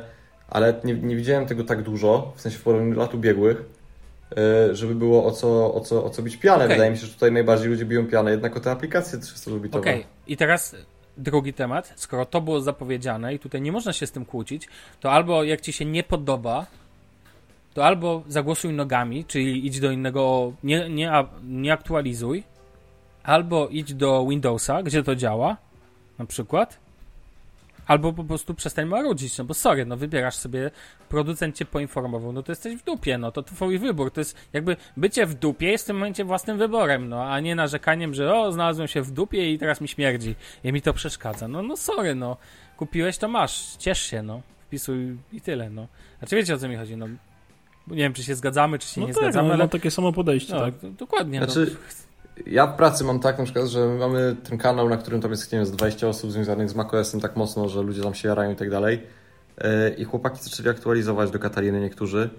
ale 0.50 0.74
nie, 0.84 0.94
nie 0.94 1.16
widziałem 1.16 1.46
tego 1.46 1.64
tak 1.64 1.82
dużo, 1.84 2.34
w 2.36 2.42
sensie 2.42 2.58
w 2.58 2.64
porównaniu 2.64 2.94
do 2.96 3.00
lat 3.02 3.14
ubiegłych, 3.14 3.64
żeby 4.72 4.96
było 4.96 5.26
o 5.26 5.32
co, 5.32 5.74
o 5.74 5.80
co, 5.80 6.06
o 6.06 6.10
co 6.10 6.22
bić 6.22 6.38
pianę. 6.38 6.64
Okej. 6.64 6.76
Wydaje 6.76 6.92
mi 6.92 6.98
się, 6.98 7.06
że 7.06 7.14
tutaj 7.14 7.32
najbardziej 7.32 7.70
ludzie 7.70 7.86
biją 7.86 8.08
pianę 8.08 8.32
jednak 8.32 8.58
o 8.58 8.60
te 8.60 8.72
aplikacje 8.72 9.20
300-bitowe. 9.20 9.80
Okej, 9.80 10.06
i 10.28 10.38
teraz 10.38 10.76
drugi 11.18 11.54
temat. 11.54 11.94
Skoro 11.96 12.26
to 12.26 12.42
było 12.42 12.62
zapowiedziane 12.62 13.34
i 13.34 13.40
tutaj 13.40 13.62
nie 13.62 13.72
można 13.72 13.94
się 13.94 14.08
z 14.08 14.12
tym 14.12 14.26
kłócić, 14.26 14.68
to 15.00 15.12
albo 15.12 15.44
jak 15.44 15.62
ci 15.62 15.74
się 15.74 15.86
nie 15.86 16.04
podoba, 16.04 16.66
to 17.74 17.86
albo 17.86 18.24
zagłosuj 18.28 18.74
nogami, 18.74 19.26
czyli 19.26 19.68
idź 19.68 19.80
do 19.80 19.92
innego, 19.92 20.54
nie, 20.64 20.90
nie, 20.90 21.12
nie 21.44 21.74
aktualizuj, 21.74 22.44
albo 23.24 23.68
idź 23.68 23.94
do 23.94 24.26
Windowsa, 24.30 24.84
gdzie 24.84 25.04
to 25.04 25.16
działa, 25.16 25.58
na 26.20 26.26
przykład, 26.26 26.80
albo 27.88 28.14
po 28.14 28.24
prostu 28.24 28.54
przestań 28.54 28.86
marudzić, 28.86 29.38
no 29.38 29.46
bo 29.46 29.54
sorry, 29.54 29.86
no 29.86 29.98
wybierasz 29.98 30.36
sobie, 30.36 30.72
producent 31.10 31.56
cię 31.56 31.66
poinformował, 31.66 32.34
no 32.34 32.44
to 32.44 32.52
jesteś 32.52 32.76
w 32.76 32.84
dupie, 32.84 33.18
no 33.18 33.32
to 33.32 33.44
twój 33.44 33.80
wybór, 33.80 34.12
to 34.12 34.22
jest 34.22 34.38
jakby 34.54 34.78
bycie 34.98 35.26
w 35.26 35.34
dupie 35.34 35.68
jest 35.68 35.84
w 35.84 35.88
tym 35.88 35.96
momencie 35.96 36.24
własnym 36.24 36.58
wyborem, 36.58 37.10
no 37.10 37.24
a 37.24 37.40
nie 37.40 37.56
narzekaniem, 37.56 38.14
że 38.14 38.36
o, 38.36 38.52
znalazłem 38.52 38.88
się 38.88 39.02
w 39.02 39.12
dupie 39.12 39.54
i 39.54 39.60
teraz 39.60 39.82
mi 39.82 39.88
śmierdzi 39.88 40.36
i 40.64 40.74
mi 40.74 40.82
to 40.82 40.94
przeszkadza, 40.94 41.48
no 41.48 41.64
no 41.64 41.78
sorry, 41.78 42.16
no, 42.16 42.38
kupiłeś 42.78 43.18
to 43.18 43.28
masz, 43.28 43.76
ciesz 43.78 44.02
się, 44.02 44.24
no, 44.24 44.42
wpisuj 44.68 45.18
i 45.34 45.42
tyle, 45.42 45.70
no. 45.70 45.88
Znaczy 46.20 46.36
wiecie 46.36 46.54
o 46.54 46.58
co 46.58 46.70
mi 46.70 46.76
chodzi, 46.76 46.98
no, 46.98 47.08
nie 47.88 47.98
wiem 47.98 48.14
czy 48.14 48.24
się 48.24 48.36
zgadzamy, 48.36 48.80
czy 48.80 48.88
się 48.88 49.02
No 49.02 49.08
nie 49.08 49.14
tak, 49.14 49.24
zgadzamy, 49.24 49.48
no, 49.48 49.54
ale 49.54 49.64
no, 49.64 49.70
takie 49.70 49.92
samo 49.92 50.14
podejście, 50.14 50.54
no, 50.54 50.60
tak. 50.60 50.74
dokładnie, 50.92 51.40
no. 51.40 51.48
Ja 52.48 52.68
w 52.68 52.76
pracy 52.76 53.04
mam 53.04 53.20
tak 53.20 53.38
na 53.38 53.44
przykład, 53.44 53.68
że 53.68 53.88
mamy 53.88 54.36
ten 54.50 54.58
kanał, 54.58 54.90
na 54.90 54.98
którym 54.98 55.22
tam 55.22 55.32
jest, 55.32 55.52
nie 55.52 55.58
wiem, 55.58 55.66
z 55.66 55.72
20 55.72 56.08
osób 56.08 56.32
związanych 56.32 56.70
z 56.70 56.76
macOSem 56.76 57.22
tak 57.22 57.36
mocno, 57.36 57.70
że 57.70 57.82
ludzie 57.82 58.04
tam 58.04 58.14
się 58.14 58.28
jarają 58.28 58.52
i 58.52 58.56
tak 58.56 58.70
dalej. 58.70 59.02
Yy, 59.64 59.96
I 59.98 60.04
chłopaki 60.04 60.44
zaczęli 60.44 60.70
aktualizować 60.70 61.32
do 61.32 61.40
Katariny 61.40 61.82
niektórzy. 61.82 62.30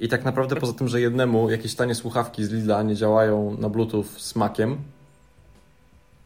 I 0.00 0.08
tak 0.08 0.24
naprawdę 0.24 0.56
poza 0.56 0.72
tym, 0.72 0.88
że 0.88 1.00
jednemu 1.00 1.50
jakieś 1.50 1.74
tanie 1.74 1.94
słuchawki 1.94 2.44
z 2.44 2.50
Lidla 2.50 2.82
nie 2.82 2.94
działają 2.94 3.56
na 3.58 3.68
Bluetooth 3.68 4.04
z 4.18 4.36
Maciem, 4.36 4.78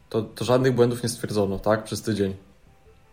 to, 0.08 0.22
to 0.22 0.44
żadnych 0.44 0.72
błędów 0.72 1.02
nie 1.02 1.08
stwierdzono, 1.08 1.58
tak? 1.58 1.84
Przez 1.84 2.02
tydzień. 2.02 2.34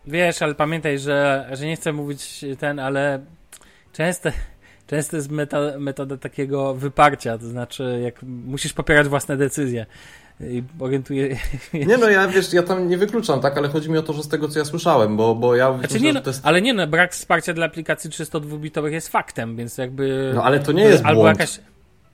Wiesz, 0.07 0.41
ale 0.41 0.55
pamiętaj, 0.55 0.99
że, 0.99 1.49
że 1.51 1.65
nie 1.65 1.75
chcę 1.75 1.93
mówić 1.93 2.45
ten, 2.59 2.79
ale 2.79 3.25
często, 3.93 4.29
często 4.91 5.15
jest 5.15 5.31
meta, 5.31 5.59
metoda 5.79 6.17
takiego 6.17 6.73
wyparcia, 6.73 7.37
to 7.37 7.47
znaczy 7.47 7.99
jak 8.03 8.23
musisz 8.23 8.73
popierać 8.73 9.07
własne 9.07 9.37
decyzje 9.37 9.85
i 10.41 10.63
orientuję... 10.79 11.37
Nie 11.73 11.97
no, 11.97 12.09
ja 12.09 12.27
wiesz, 12.27 12.53
ja 12.53 12.63
tam 12.63 12.89
nie 12.89 12.97
wykluczam, 12.97 13.41
tak? 13.41 13.57
Ale 13.57 13.69
chodzi 13.69 13.89
mi 13.91 13.97
o 13.97 14.01
to, 14.01 14.13
że 14.13 14.23
z 14.23 14.27
tego 14.27 14.47
co 14.47 14.59
ja 14.59 14.65
słyszałem, 14.65 15.17
bo, 15.17 15.35
bo 15.35 15.55
ja 15.55 15.69
Znaczy, 15.73 15.93
myślę, 15.93 15.99
nie 15.99 16.13
że 16.13 16.21
no, 16.25 16.27
jest... 16.27 16.41
ale 16.43 16.61
nie 16.61 16.73
no, 16.73 16.87
brak 16.87 17.13
wsparcia 17.13 17.53
dla 17.53 17.65
aplikacji 17.65 18.09
302-bitowych 18.09 18.91
jest 18.91 19.07
faktem, 19.09 19.55
więc 19.55 19.77
jakby... 19.77 20.31
No 20.35 20.43
ale 20.43 20.59
to 20.59 20.71
nie 20.71 20.83
jest 20.83 21.05
Albo 21.05 21.21
błąd. 21.21 21.39
jakaś... 21.39 21.59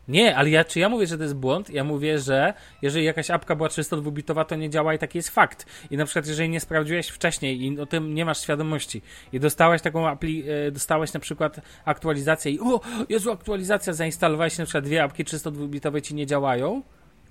Nie, 0.07 0.35
ale 0.35 0.49
ja, 0.49 0.63
czy 0.65 0.79
ja 0.79 0.89
mówię, 0.89 1.07
że 1.07 1.17
to 1.17 1.23
jest 1.23 1.35
błąd? 1.35 1.69
Ja 1.69 1.83
mówię, 1.83 2.19
że 2.19 2.53
jeżeli 2.81 3.05
jakaś 3.05 3.29
apka 3.31 3.55
była 3.55 3.69
302-bitowa, 3.69 4.45
to 4.45 4.55
nie 4.55 4.69
działa 4.69 4.93
i 4.93 4.97
taki 4.97 5.17
jest 5.17 5.29
fakt. 5.29 5.65
I 5.91 5.97
na 5.97 6.05
przykład, 6.05 6.27
jeżeli 6.27 6.49
nie 6.49 6.59
sprawdziłeś 6.59 7.07
wcześniej 7.07 7.63
i 7.65 7.79
o 7.79 7.85
tym 7.85 8.13
nie 8.15 8.25
masz 8.25 8.41
świadomości 8.41 9.01
i 9.33 9.39
dostałeś 9.39 9.81
taką 9.81 10.07
apli, 10.07 10.43
e, 10.67 10.71
dostałeś 10.71 11.13
na 11.13 11.19
przykład 11.19 11.59
aktualizację 11.85 12.51
i 12.51 12.59
o, 12.59 12.81
Jezu, 13.09 13.31
aktualizacja, 13.31 13.93
zainstalowałeś 13.93 14.57
na 14.57 14.65
przykład 14.65 14.83
dwie 14.83 15.03
apki 15.03 15.23
302-bitowe 15.25 16.01
ci 16.01 16.15
nie 16.15 16.25
działają, 16.25 16.81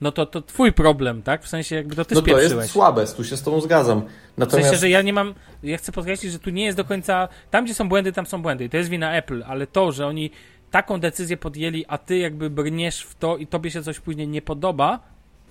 no 0.00 0.12
to 0.12 0.26
to 0.26 0.42
twój 0.42 0.72
problem, 0.72 1.22
tak? 1.22 1.42
W 1.42 1.48
sensie 1.48 1.76
jakby 1.76 1.96
to 1.96 2.04
ty 2.04 2.14
No 2.14 2.20
to 2.20 2.26
spieprzyłeś. 2.26 2.62
jest 2.62 2.72
słabe, 2.72 3.06
tu 3.16 3.24
się 3.24 3.36
z 3.36 3.42
tobą 3.42 3.60
zgadzam. 3.60 4.00
W 4.02 4.38
Natomiast... 4.38 4.68
sensie, 4.68 4.80
że 4.80 4.88
ja 4.90 5.02
nie 5.02 5.12
mam. 5.12 5.34
Ja 5.62 5.78
chcę 5.78 5.92
podkreślić, 5.92 6.32
że 6.32 6.38
tu 6.38 6.50
nie 6.50 6.64
jest 6.64 6.76
do 6.76 6.84
końca. 6.84 7.28
Tam, 7.50 7.64
gdzie 7.64 7.74
są 7.74 7.88
błędy, 7.88 8.12
tam 8.12 8.26
są 8.26 8.42
błędy. 8.42 8.64
I 8.64 8.70
to 8.70 8.76
jest 8.76 8.90
wina 8.90 9.16
Apple, 9.16 9.44
ale 9.46 9.66
to, 9.66 9.92
że 9.92 10.06
oni 10.06 10.30
taką 10.70 11.00
decyzję 11.00 11.36
podjęli, 11.36 11.84
a 11.88 11.98
ty 11.98 12.18
jakby 12.18 12.50
brniesz 12.50 13.02
w 13.02 13.14
to 13.14 13.36
i 13.36 13.46
tobie 13.46 13.70
się 13.70 13.82
coś 13.82 14.00
później 14.00 14.28
nie 14.28 14.42
podoba, 14.42 15.00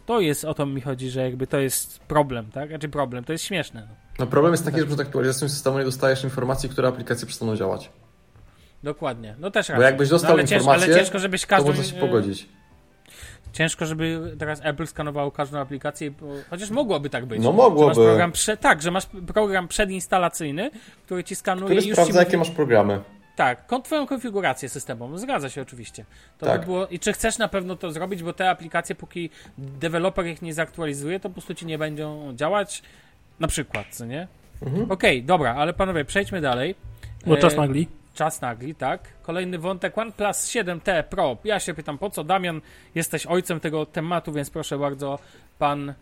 to 0.05 0.19
jest 0.19 0.45
o 0.45 0.53
to 0.53 0.65
mi 0.65 0.81
chodzi, 0.81 1.09
że 1.09 1.21
jakby 1.21 1.47
to 1.47 1.59
jest 1.59 1.99
problem, 1.99 2.51
tak? 2.51 2.69
Znaczy 2.69 2.89
problem, 2.89 3.23
to 3.23 3.31
jest 3.31 3.43
śmieszne. 3.43 3.87
No. 3.89 3.95
No 4.19 4.27
problem 4.27 4.53
jest 4.53 4.65
taki, 4.65 4.79
że 4.79 4.85
przed 4.85 4.99
aktualizacją 4.99 5.49
systemu 5.49 5.77
nie 5.77 5.85
dostajesz 5.85 6.23
informacji, 6.23 6.69
które 6.69 6.87
aplikacje 6.87 7.27
przestaną 7.27 7.55
działać. 7.55 7.89
Dokładnie. 8.83 9.35
No 9.39 9.51
też 9.51 9.67
Bo 9.67 9.73
racja. 9.73 9.85
jakbyś 9.87 10.09
dostał 10.09 10.29
no, 10.29 10.33
ale, 10.33 10.41
ciężko, 10.47 10.55
informację, 10.55 10.93
ale 10.93 11.03
ciężko, 11.03 11.19
żebyś 11.19 11.41
To 11.41 11.47
każdą. 11.47 11.67
można 11.67 11.83
się 11.83 11.95
pogodzić. 11.95 12.49
Ciężko, 13.53 13.85
żeby 13.85 14.35
teraz 14.39 14.59
Apple 14.63 14.87
skanowało 14.87 15.31
każdą 15.31 15.59
aplikację, 15.59 16.11
bo, 16.11 16.27
chociaż 16.49 16.69
mogłoby 16.69 17.09
tak 17.09 17.25
być. 17.25 17.41
No 17.43 17.51
mogłoby. 17.51 17.95
program 17.95 18.31
prze, 18.31 18.57
tak, 18.57 18.81
że 18.81 18.91
masz 18.91 19.05
program 19.33 19.67
przedinstalacyjny, 19.67 20.71
który 21.05 21.23
ci 21.23 21.35
skanuje 21.35 21.75
Który 21.75 21.93
sprawdza, 21.93 22.19
jakie 22.19 22.37
mówi, 22.37 22.49
masz 22.49 22.55
programy. 22.55 22.99
Tak, 23.35 23.67
kon- 23.67 23.81
twoją 23.81 24.07
konfigurację 24.07 24.69
systemową, 24.69 25.17
zgadza 25.17 25.49
się 25.49 25.61
oczywiście. 25.61 26.05
To 26.37 26.45
Tak. 26.45 26.59
by 26.59 26.65
było, 26.65 26.87
I 26.87 26.99
czy 26.99 27.13
chcesz 27.13 27.37
na 27.37 27.47
pewno 27.47 27.75
to 27.75 27.91
zrobić, 27.91 28.23
bo 28.23 28.33
te 28.33 28.49
aplikacje, 28.49 28.95
póki 28.95 29.29
deweloper 29.57 30.25
ich 30.27 30.41
nie 30.41 30.53
zaktualizuje, 30.53 31.19
to 31.19 31.29
po 31.29 31.33
prostu 31.33 31.53
ci 31.55 31.65
nie 31.65 31.77
będą 31.77 32.33
działać, 32.35 32.83
na 33.39 33.47
przykład, 33.47 33.85
co 33.91 34.05
nie? 34.05 34.27
Mhm. 34.61 34.91
Okej, 34.91 35.23
dobra, 35.23 35.55
ale 35.55 35.73
panowie, 35.73 36.05
przejdźmy 36.05 36.41
dalej. 36.41 36.75
Bo 37.25 37.37
E, 37.37 37.41
czas 37.41 37.55
nagli. 37.55 37.87
Czas 38.13 38.41
nagli, 38.41 38.75
tak. 38.75 39.01
Kolejny 39.21 39.59
wątek 39.59 39.97
OnePlus 39.97 40.47
7T 40.47 41.03
Pro. 41.03 41.37
Ja 41.43 41.59
się 41.59 41.73
pytam, 41.73 41.97
po 41.97 42.09
co? 42.09 42.23
Damian, 42.23 42.61
jesteś 42.95 43.25
ojcem 43.25 43.59
tego 43.59 43.85
tematu, 43.85 44.31
więc 44.33 44.49
proszę 44.49 44.77
bardzo, 44.77 45.19
pan 45.59 45.93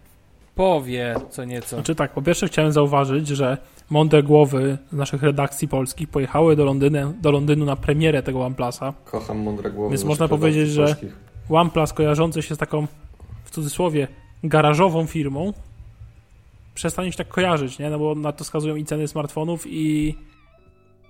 powie 0.56 1.16
co 1.30 1.46
nieco. 1.46 1.76
Znaczy 1.76 1.96
tak, 1.96 2.12
po 2.14 2.22
pierwsze 2.22 2.48
chciałem 2.48 2.72
zauważyć, 2.72 3.28
że 3.28 3.58
mądre 3.90 4.24
głowy 4.24 4.78
z 4.92 4.96
naszych 4.96 5.24
redakcji 5.24 5.68
polskich 5.68 6.10
pojechały 6.10 6.56
do 6.56 6.66
Londynu, 6.66 7.14
do 7.22 7.32
Londynu 7.32 7.66
na 7.66 7.76
premierę 7.76 8.24
tego 8.24 8.46
OnePlusa. 8.46 8.94
Kocham 9.06 9.38
mądre 9.40 9.72
głowy. 9.72 9.90
Więc 9.90 10.04
można 10.04 10.28
powiedzieć, 10.28 10.70
że- 10.70 10.86
polskich. 10.86 11.16
OnePlus 11.50 11.94
kojarzący 11.94 12.42
się 12.42 12.56
z 12.56 12.58
taką, 12.58 12.88
w 13.44 13.52
cudzysłowie, 13.52 14.08
garażową 14.44 15.06
firmą, 15.06 15.54
przestanie 16.76 17.12
się 17.12 17.18
tak 17.18 17.28
kojarzyć, 17.28 17.80
nie? 17.80 17.90
No 17.90 18.00
bo 18.00 18.16
na 18.16 18.32
to 18.32 18.44
wskazują 18.44 18.76
i 18.76 18.86
ceny 18.86 19.08
smartfonów 19.08 19.64
i 19.68 20.16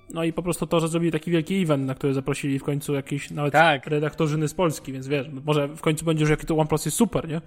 no 0.09 0.23
i 0.23 0.33
po 0.33 0.43
prostu 0.43 0.67
to, 0.67 0.79
że 0.79 0.87
zrobili 0.87 1.11
taki 1.11 1.31
wielki 1.31 1.61
event, 1.61 1.85
na 1.85 1.95
który 1.95 2.13
zaprosili 2.13 2.59
w 2.59 2.63
końcu 2.63 2.93
jakiś 2.93 3.31
nawet 3.31 3.53
Tak. 3.53 3.87
redaktorzyny 3.87 4.47
z 4.47 4.53
Polski, 4.53 4.93
więc 4.93 5.07
wiesz, 5.07 5.27
może 5.45 5.67
w 5.67 5.81
końcu 5.81 6.05
będzie, 6.05 6.25
że 6.25 6.33
jaki 6.33 6.45
to 6.45 6.57
OnePlus 6.57 6.85
jest 6.85 6.97
super, 6.97 7.27
nie? 7.29 7.41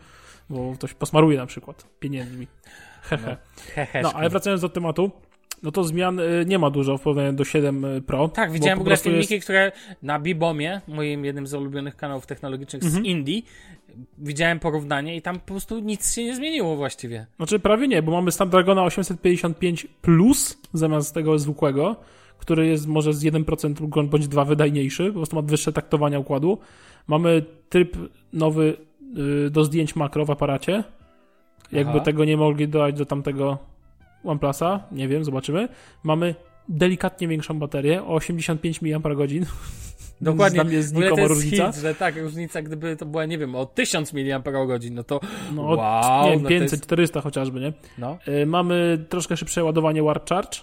Bo 0.51 0.73
ktoś 0.75 0.95
posmaruje 0.95 1.39
na 1.39 1.47
przykład 1.47 1.87
pieniędzmi. 2.01 2.47
Hehe. 3.09 3.37
Hehe. 3.75 4.03
No, 4.03 4.13
ale 4.13 4.29
wracając 4.31 4.63
do 4.63 4.69
tematu, 4.69 5.11
no 5.63 5.71
to 5.73 5.85
zmian 5.85 6.21
y, 6.21 6.45
nie 6.47 6.59
ma 6.59 6.71
dużo 6.71 6.99
w 6.99 7.03
porównaniu 7.03 7.33
do 7.33 7.45
7 7.45 7.87
Pro. 8.07 8.29
Tak, 8.29 8.53
widziałem 8.53 8.79
w 8.79 8.81
ogóle 8.81 8.97
filmiki, 8.97 9.35
jest- 9.35 9.45
które 9.45 9.73
na 10.03 10.19
Bibomie, 10.21 10.81
moim 10.89 11.25
jednym 11.25 11.47
z 11.47 11.55
ulubionych 11.55 11.97
kanałów 11.97 12.27
technologicznych 12.27 12.83
Mhm. 12.85 13.03
z 13.05 13.07
Indii, 13.07 13.45
widziałem 14.19 14.59
porównanie 14.61 15.17
i 15.17 15.23
tam 15.23 15.41
po 15.41 15.47
prostu 15.47 15.79
nic 15.79 16.15
się 16.15 16.25
nie 16.25 16.37
zmieniło 16.37 16.77
właściwie. 16.77 17.27
Znaczy 17.37 17.59
prawie 17.59 17.89
nie, 17.89 18.03
bo 18.03 18.13
mamy 18.13 18.33
Snapdragona 18.33 18.85
855 18.85 19.87
Plus 20.03 20.59
zamiast 20.73 21.15
tego 21.15 21.39
zwykłego, 21.39 21.97
który 22.39 22.67
jest 22.67 22.87
może 22.87 23.13
z 23.15 23.25
1% 23.25 23.81
lub 23.81 24.11
bądź 24.11 24.29
2 24.29 24.45
wydajniejszy, 24.45 25.07
po 25.07 25.13
prostu 25.13 25.37
ma 25.37 25.43
wyższe 25.43 25.73
taktowania 25.73 26.19
układu. 26.19 26.59
Mamy 27.07 27.45
tryb 27.69 27.97
nowy 28.33 28.77
y, 29.47 29.51
do 29.51 29.65
zdjęć 29.65 29.97
makro 29.97 30.25
w 30.25 30.31
aparacie. 30.31 30.85
Jakby 31.73 31.91
Aha. 31.91 32.01
tego 32.01 32.25
nie 32.25 32.37
mogli 32.37 32.69
dodać 32.69 32.95
do 32.99 33.07
tamtego 33.07 33.59
OnePlusa, 34.25 34.81
nie 34.93 35.09
wiem, 35.09 35.25
zobaczymy. 35.25 35.69
Mamy 36.05 36.35
delikatnie 36.69 37.29
większą 37.29 37.59
baterię 37.59 38.03
o 38.03 38.15
85 38.15 38.83
mAh. 38.83 39.03
Dokładnie. 40.21 40.65
Mnie 40.65 40.75
jest 40.75 40.89
znikoma 40.89 41.23
jest 41.23 41.35
różnica. 41.35 41.73
hit, 41.73 41.83
że 41.83 41.95
tak, 41.95 42.17
różnica, 42.17 42.63
gdyby 42.63 42.97
to 42.97 43.07
była, 43.07 43.25
nie 43.27 43.39
wiem, 43.39 43.55
o 43.55 43.67
1000 43.67 44.13
mAh, 44.13 44.43
no 44.91 45.05
to 45.05 45.21
No, 45.55 45.63
wow, 45.63 46.25
nie 46.25 46.31
wiem, 46.31 46.39
no 46.43 46.45
to 46.45 46.49
500, 46.49 46.73
jest- 46.73 46.85
400 46.85 47.21
chociażby, 47.21 47.61
nie? 47.61 47.73
no. 47.99 48.19
Y, 48.29 48.47
Mamy 48.47 49.05
troszkę 49.09 49.37
szybsze 49.37 49.65
ładowanie 49.65 50.03
Warp 50.03 50.29
Charge 50.29 50.61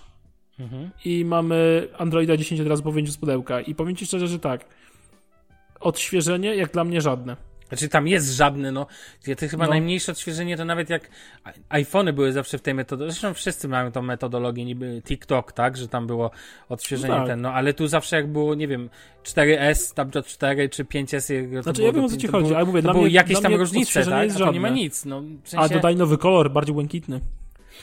Mhm. 0.60 0.90
i 1.06 1.26
mamy 1.26 1.88
Androida 1.98 2.38
10 2.38 2.62
od 2.62 2.68
razu 2.68 2.84
po 2.84 2.92
wyjęciu 2.92 3.12
z 3.12 3.18
pudełka. 3.18 3.62
I 3.62 3.76
powiem 3.76 3.96
Ci 3.96 4.06
szczerze, 4.06 4.28
że 4.28 4.40
tak. 4.40 4.66
Odświeżenie 5.80 6.56
jak 6.56 6.72
dla 6.72 6.84
mnie 6.84 7.02
żadne. 7.02 7.38
Znaczy 7.68 7.90
tam 7.90 8.08
jest 8.08 8.34
żadny, 8.36 8.72
no. 8.72 8.88
To 9.40 9.48
chyba 9.48 9.64
No. 9.66 9.70
najmniejsze 9.70 10.12
odświeżenie 10.12 10.58
to 10.58 10.66
nawet 10.66 10.90
jak 10.90 11.10
iPhony 11.70 12.14
były 12.14 12.32
zawsze 12.32 12.58
w 12.58 12.62
tej 12.62 12.74
metodologii. 12.74 13.12
Zresztą 13.14 13.34
wszyscy 13.34 13.68
mają 13.68 13.92
tą 13.92 14.02
metodologię, 14.02 14.66
niby 14.66 15.02
TikTok, 15.06 15.52
tak, 15.52 15.78
że 15.78 15.88
tam 15.88 16.08
było 16.08 16.32
odświeżenie 16.70 17.14
No 17.14 17.20
tak. 17.20 17.28
ten, 17.28 17.42
no 17.42 17.54
ale 17.54 17.74
tu 17.74 17.88
zawsze 17.88 18.16
jak 18.16 18.28
było, 18.32 18.56
nie 18.56 18.68
wiem, 18.68 18.90
4S, 19.24 19.74
Snapchat 19.76 20.26
4 20.28 20.70
czy 20.70 20.86
5S, 20.86 21.34
jak 21.34 21.52
to 21.54 21.64
Znaczy, 21.64 21.78
było 21.82 21.88
ja 21.88 21.94
wiem, 21.94 22.02
do 22.02 22.08
o 22.08 22.10
co 22.10 22.18
ci 22.18 22.28
chodzi, 22.28 22.56
ale 22.56 22.66
mówię, 22.66 22.80
to 22.80 22.84
dla 22.84 22.94
były 22.94 23.06
mnie- 23.06 23.14
jakieś 23.16 23.42
tam 23.42 23.56
różnice, 23.56 24.06
tak, 24.06 24.24
jest 24.24 24.36
a 24.42 24.46
tu 24.46 24.52
nie 24.54 24.60
ma 24.60 24.68
żadne. 24.68 24.82
nic, 24.84 25.06
no. 25.06 25.22
W 25.22 25.26
A 25.46 25.50
sensie, 25.50 25.74
dodaj 25.76 25.96
nowy 25.96 26.18
kolor, 26.18 26.52
bardziej 26.52 26.74
błękitny. 26.74 27.22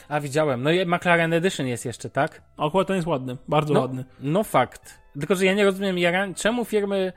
A 0.09 0.21
widziałem, 0.21 0.63
no 0.63 0.71
i 0.71 0.87
McLaren 0.87 1.33
Edition 1.33 1.67
jest 1.67 1.85
jeszcze, 1.85 2.11
tak? 2.11 2.43
Akurat 2.57 2.87
ten 2.87 2.97
jest 2.97 3.09
ładny, 3.09 3.37
bardzo 3.49 3.75
No, 3.75 3.81
ładny. 3.81 4.05
no 4.21 4.45
fakt. 4.45 5.01
Tylko, 5.19 5.35
że 5.35 5.45
ja 5.45 5.55
nie 5.55 5.65
rozumiem, 5.65 5.97
czemu 6.37 6.65
firmy, 6.65 7.13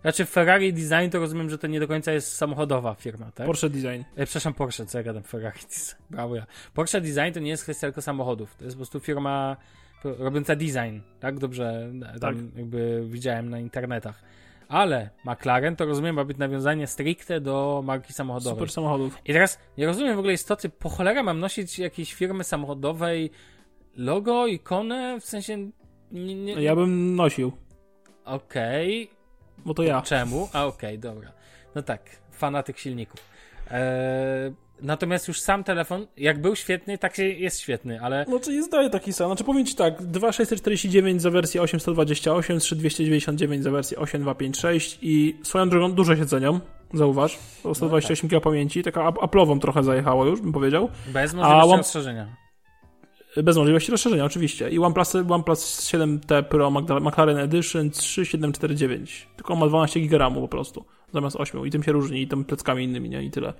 znaczy 0.00 0.24
Ferrari 0.24 0.72
Design 0.72 1.10
to 1.10 1.18
rozumiem, 1.18 1.50
że 1.50 1.58
to 1.58 1.66
nie 1.66 1.80
do 1.80 1.88
końca 1.88 2.12
jest 2.12 2.32
samochodowa 2.36 2.94
firma, 2.94 3.30
tak? 3.34 3.46
Porsche 3.46 3.70
Design. 3.70 4.02
E, 4.16 4.24
przepraszam, 4.26 4.54
Porsche, 4.54 4.86
co 4.86 4.98
ja 4.98 5.04
gadam, 5.04 5.22
Ferrari 5.22 5.60
Design. 5.70 6.02
Brawo 6.10 6.36
ja. 6.36 6.46
Porsche 6.74 7.00
Design 7.00 7.32
to 7.34 7.40
nie 7.40 7.50
jest 7.50 7.62
kwestia 7.62 7.86
tylko 7.86 8.02
samochodów. 8.02 8.56
To 8.56 8.64
jest 8.64 8.76
po 8.76 8.78
prostu 8.78 9.00
firma 9.00 9.56
robiąca 10.04 10.56
design, 10.56 10.98
tak? 11.20 11.38
Dobrze, 11.38 11.90
e, 12.14 12.18
Tak. 12.18 12.36
jakby 12.56 13.02
widziałem 13.08 13.50
na 13.50 13.58
internetach. 13.58 14.22
Ale 14.68 15.10
McLaren 15.24 15.76
to 15.76 15.86
rozumiem 15.86 16.16
ma 16.16 16.24
być 16.24 16.38
nawiązanie 16.38 16.86
stricte 16.86 17.40
do 17.40 17.82
marki 17.84 18.12
samochodowej. 18.12 18.54
Super 18.56 18.70
samochodów. 18.70 19.18
I 19.24 19.32
teraz 19.32 19.58
nie 19.78 19.86
rozumiem 19.86 20.16
w 20.16 20.18
ogóle 20.18 20.34
istoty, 20.34 20.68
po 20.68 20.88
cholera 20.88 21.22
mam 21.22 21.40
nosić 21.40 21.78
jakiejś 21.78 22.14
firmy 22.14 22.44
samochodowej 22.44 23.30
logo, 23.96 24.46
ikonę, 24.46 25.20
w 25.20 25.24
sensie... 25.24 25.70
Nie, 26.12 26.34
nie, 26.34 26.52
Ja 26.52 26.76
bym 26.76 27.16
nosił, 27.16 27.52
Okej, 28.24 29.10
bo 29.58 29.74
to 29.74 29.82
ja. 29.82 30.02
Czemu? 30.02 30.48
A 30.52 30.66
okej, 30.66 30.98
dobra. 30.98 31.32
No 31.74 31.82
tak, 31.82 32.02
fanatyk 32.30 32.78
silników. 32.78 33.20
Eee, 33.70 34.54
natomiast 34.82 35.28
już 35.28 35.40
sam 35.40 35.64
telefon, 35.64 36.06
jak 36.16 36.40
był 36.40 36.56
świetny, 36.56 36.98
tak 36.98 37.16
się 37.16 37.28
jest 37.28 37.60
świetny, 37.60 38.00
ale 38.00 38.24
No 38.28 38.40
czy 38.40 38.52
jest 38.52 38.70
daje 38.72 38.90
taki 38.90 39.12
sam. 39.12 39.28
Znaczy 39.28 39.44
powiem 39.44 39.66
Ci 39.66 39.74
tak, 39.74 40.02
2649 40.02 41.22
za 41.22 41.30
wersję 41.30 41.62
8228, 41.62 42.58
3299 42.60 43.64
za 43.64 43.70
wersję 43.70 43.98
8256 43.98 44.98
i 45.02 45.36
swoją 45.42 45.68
drogą 45.68 45.92
dużo 45.92 46.16
się 46.16 46.26
cenią, 46.26 46.60
zauważ. 46.94 47.38
O 47.64 47.74
128 47.74 48.28
GB 48.28 48.40
pamięci, 48.40 48.82
taka 48.82 49.02
ap- 49.10 49.18
Apple'ową 49.18 49.58
trochę 49.60 49.82
zajechało 49.82 50.26
już, 50.26 50.40
bym 50.40 50.52
powiedział. 50.52 50.88
bez 51.12 51.34
możliwości 51.34 51.76
rozszerzenia. 51.76 52.36
Bez 53.42 53.56
możliwości 53.56 53.90
rozszerzenia, 53.92 54.24
oczywiście. 54.24 54.70
I 54.70 54.78
OnePlus, 54.78 55.14
OnePlus 55.14 55.80
7T 55.92 56.42
Pro 56.42 56.70
McLaren 57.00 57.38
Edition 57.38 57.90
3749. 57.90 59.28
Tylko 59.36 59.56
ma 59.56 59.66
12 59.66 60.00
GB 60.00 60.30
po 60.34 60.48
prostu, 60.48 60.84
zamiast 61.12 61.36
8. 61.36 61.66
I 61.66 61.70
tym 61.70 61.82
się 61.82 61.92
różni, 61.92 62.22
i 62.22 62.28
tym 62.28 62.44
pleckami 62.44 62.84
innymi, 62.84 63.08
nie? 63.08 63.22
I 63.22 63.30
tyle. 63.30 63.52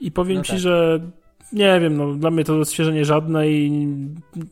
I 0.00 0.12
powiem 0.12 0.36
No 0.36 0.44
Ci, 0.44 0.50
tak. 0.50 0.60
że 0.60 1.00
nie 1.52 1.80
wiem, 1.80 1.96
no 1.96 2.14
dla 2.14 2.30
mnie 2.30 2.44
to 2.44 2.58
odświeżenie 2.60 3.04
żadne 3.04 3.48
i 3.48 3.88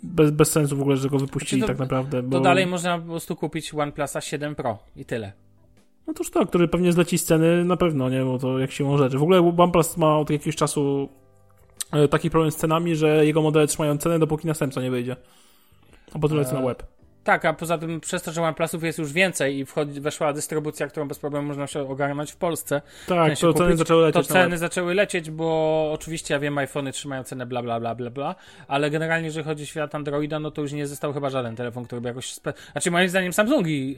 bez, 0.02 0.30
bez 0.30 0.50
sensu 0.50 0.76
w 0.76 0.80
ogóle, 0.80 0.96
że 0.96 1.08
go 1.08 1.18
wypuścili 1.18 1.60
Znaczy 1.62 1.72
to- 1.72 1.78
tak 1.78 1.90
naprawdę. 1.90 2.22
Bo... 2.22 2.36
To 2.36 2.42
dalej 2.42 2.66
można 2.66 2.98
po 2.98 3.04
prostu 3.06 3.36
kupić 3.36 3.74
OnePlusa 3.74 4.20
7 4.20 4.54
Pro 4.54 4.78
i 4.96 5.04
tyle. 5.04 5.32
No 6.06 6.14
toż 6.14 6.30
tak, 6.30 6.48
który 6.48 6.68
pewnie 6.68 6.92
zleci 6.92 7.18
z 7.18 7.24
ceny 7.24 7.64
na 7.64 7.76
pewno, 7.76 8.08
nie? 8.08 8.24
Bo 8.24 8.38
to 8.38 8.58
jak 8.58 8.70
siłą 8.70 8.96
rzeczy. 8.98 9.18
W 9.18 9.22
ogóle 9.22 9.54
OnePlus 9.58 9.96
ma 9.96 10.18
od 10.18 10.30
jakiegoś 10.30 10.56
czasu 10.56 11.08
e, 11.92 12.08
taki 12.08 12.30
problem 12.30 12.50
z 12.52 12.56
cenami, 12.56 12.96
że 12.96 13.26
jego 13.26 13.42
modele 13.42 13.66
trzymają 13.66 13.98
cenę, 13.98 14.18
dopóki 14.18 14.46
następca 14.46 14.82
nie 14.82 14.90
wyjdzie. 14.90 15.16
A 16.14 16.18
potem 16.18 16.36
lecą 16.38 16.52
na 16.52 16.60
Eee, 16.60 16.66
web. 16.66 16.82
Tak, 17.24 17.44
a 17.44 17.52
poza 17.52 17.78
tym 17.78 18.00
przez 18.00 18.22
to, 18.22 18.32
że 18.32 18.42
OnePlusów 18.42 18.82
jest 18.84 18.98
już 18.98 19.12
więcej 19.12 19.58
i 19.58 19.64
wchodzi, 19.66 20.00
weszła 20.00 20.32
dystrybucja, 20.32 20.86
którą 20.86 21.08
bez 21.08 21.18
problemu 21.18 21.48
można 21.48 21.66
się 21.66 21.88
ogarnąć 21.90 22.32
w 22.32 22.36
Polsce, 22.36 22.82
Tak, 23.06 23.26
sensie 23.26 23.40
to 23.46 23.52
ceny 23.52 23.64
kupić, 23.64 23.78
zaczęły 23.78 24.00
to 24.00 24.06
lecieć 24.18 24.32
web. 24.32 24.42
ceny 24.42 24.58
zaczęły 24.58 24.94
lecieć, 24.94 25.30
bo 25.30 25.90
oczywiście 25.94 26.34
ja 26.34 26.40
wiem, 26.40 26.58
iPhony 26.58 26.92
trzymają 26.92 27.24
cenę 27.24 27.46
bla 27.46 27.62
bla 27.62 27.80
bla 27.80 27.94
bla 27.94 28.10
bla, 28.10 28.34
ale 28.68 28.90
generalnie 28.90 29.26
jeżeli 29.26 29.44
chodzi 29.44 29.62
o 29.62 29.66
świat 29.66 29.94
Androida, 29.94 30.40
no 30.40 30.50
to 30.50 30.62
już 30.62 30.72
nie 30.72 30.86
został 30.86 31.12
chyba 31.12 31.30
żaden 31.30 31.56
telefon, 31.56 31.84
który 31.84 32.00
by 32.00 32.08
jakoś... 32.08 32.32
Spe... 32.32 32.52
Znaczy 32.72 32.90
moim 32.90 33.08
zdaniem 33.08 33.32
Samsungi 33.32 33.96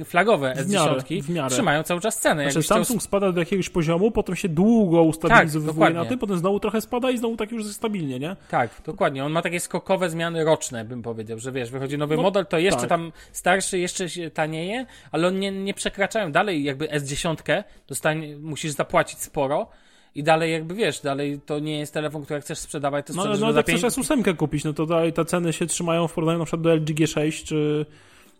e, 0.00 0.04
flagowe 0.04 0.54
W 0.54 0.68
miarę, 0.70 0.92
S10 0.92 1.22
w 1.22 1.30
miarę. 1.30 1.50
trzymają 1.50 1.82
cały 1.82 2.00
czas 2.00 2.18
cenę. 2.20 2.34
Znaczy 2.42 2.48
Jakbyś 2.48 2.64
chciał 2.66 2.76
Samsung 2.76 3.02
spada 3.02 3.32
do 3.32 3.40
jakiegoś 3.40 3.68
poziomu, 3.70 4.10
potem 4.10 4.36
się 4.36 4.48
długo 4.48 5.02
ustabilizuje 5.02 5.74
Tak, 5.74 5.94
na 5.94 6.04
tym, 6.04 6.18
potem 6.18 6.38
znowu 6.38 6.60
trochę 6.60 6.80
spada 6.80 7.10
i 7.10 7.18
znowu 7.18 7.36
tak 7.36 7.52
już 7.52 7.66
stabilnie, 7.66 8.18
nie? 8.18 8.36
Tak, 8.50 8.70
dokładnie. 8.86 9.24
On 9.24 9.32
ma 9.32 9.42
takie 9.42 9.60
skokowe 9.60 10.10
zmiany 10.10 10.44
roczne, 10.44 10.84
bym 10.84 11.02
powiedział, 11.02 11.38
że 11.38 11.52
wiesz, 11.52 11.70
wychodzi 11.70 11.98
nowy 11.98 12.16
No, 12.16 12.22
model, 12.22 12.46
to 12.46 12.58
jeszcze 12.60 12.80
tak. 12.80 12.88
tam 12.88 13.12
starszy, 13.32 13.78
jeszcze 13.78 14.08
się 14.08 14.30
tanieje, 14.30 14.86
ale 15.12 15.28
on 15.28 15.38
nie, 15.38 15.50
nie 15.50 15.74
przekraczają 15.74 16.32
dalej 16.32 16.64
jakby 16.64 16.86
S10, 16.86 17.62
dostanie, 17.88 18.36
musisz 18.36 18.70
zapłacić 18.70 19.18
sporo 19.18 19.66
i 20.14 20.22
dalej 20.22 20.52
jakby 20.52 20.74
wiesz, 20.74 21.00
dalej 21.00 21.40
to 21.46 21.58
nie 21.58 21.78
jest 21.78 21.94
telefon, 21.94 22.24
który 22.24 22.40
chcesz 22.40 22.58
sprzedawać, 22.58 23.06
to 23.06 23.12
No, 23.12 23.22
sprzedasz 23.22 23.40
no 23.40 23.52
za 23.52 23.58
jak 23.58 23.66
pięć... 23.66 23.78
chcesz 23.78 23.94
S8 23.94 24.36
kupić, 24.36 24.64
no 24.64 24.72
to 24.72 24.86
dalej 24.86 25.12
te 25.12 25.24
ceny 25.24 25.52
się 25.52 25.66
trzymają 25.66 26.08
w 26.08 26.12
porównaniu 26.12 26.38
na 26.38 26.44
przykład 26.44 26.62
do 26.62 26.74
LG 26.74 26.88
G6 26.88 27.44
czy 27.44 27.86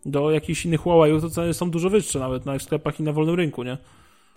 do 0.07 0.31
jakichś 0.31 0.65
innych 0.65 0.81
Huawei, 0.81 1.21
to 1.21 1.31
ceny 1.31 1.55
są 1.55 1.71
dużo 1.71 1.91
wyższe 1.91 2.19
nawet 2.19 2.47
na 2.47 2.59
sklepach 2.59 3.01
i 3.01 3.03
na 3.03 3.13
wolnym 3.13 3.35
rynku, 3.35 3.63
nie? 3.63 3.79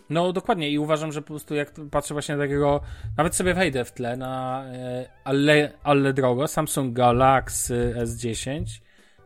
No 0.10 0.34
dokładnie 0.34 0.70
i 0.70 0.80
uważam, 0.80 1.12
że 1.12 1.22
po 1.22 1.28
prostu 1.28 1.56
jak 1.56 1.74
patrzę 1.92 2.14
właśnie 2.14 2.36
na 2.36 2.44
takiego, 2.44 2.82
nawet 3.18 3.36
sobie 3.36 3.54
wejdę 3.54 3.86
w 3.86 3.92
tle 3.92 4.18
na 4.18 4.64
e, 4.66 5.10
ale, 5.24 5.72
ale 5.84 6.14
drogo, 6.14 6.48
Samsung 6.48 6.94
Galaxy 6.94 7.96
S10, 7.98 8.64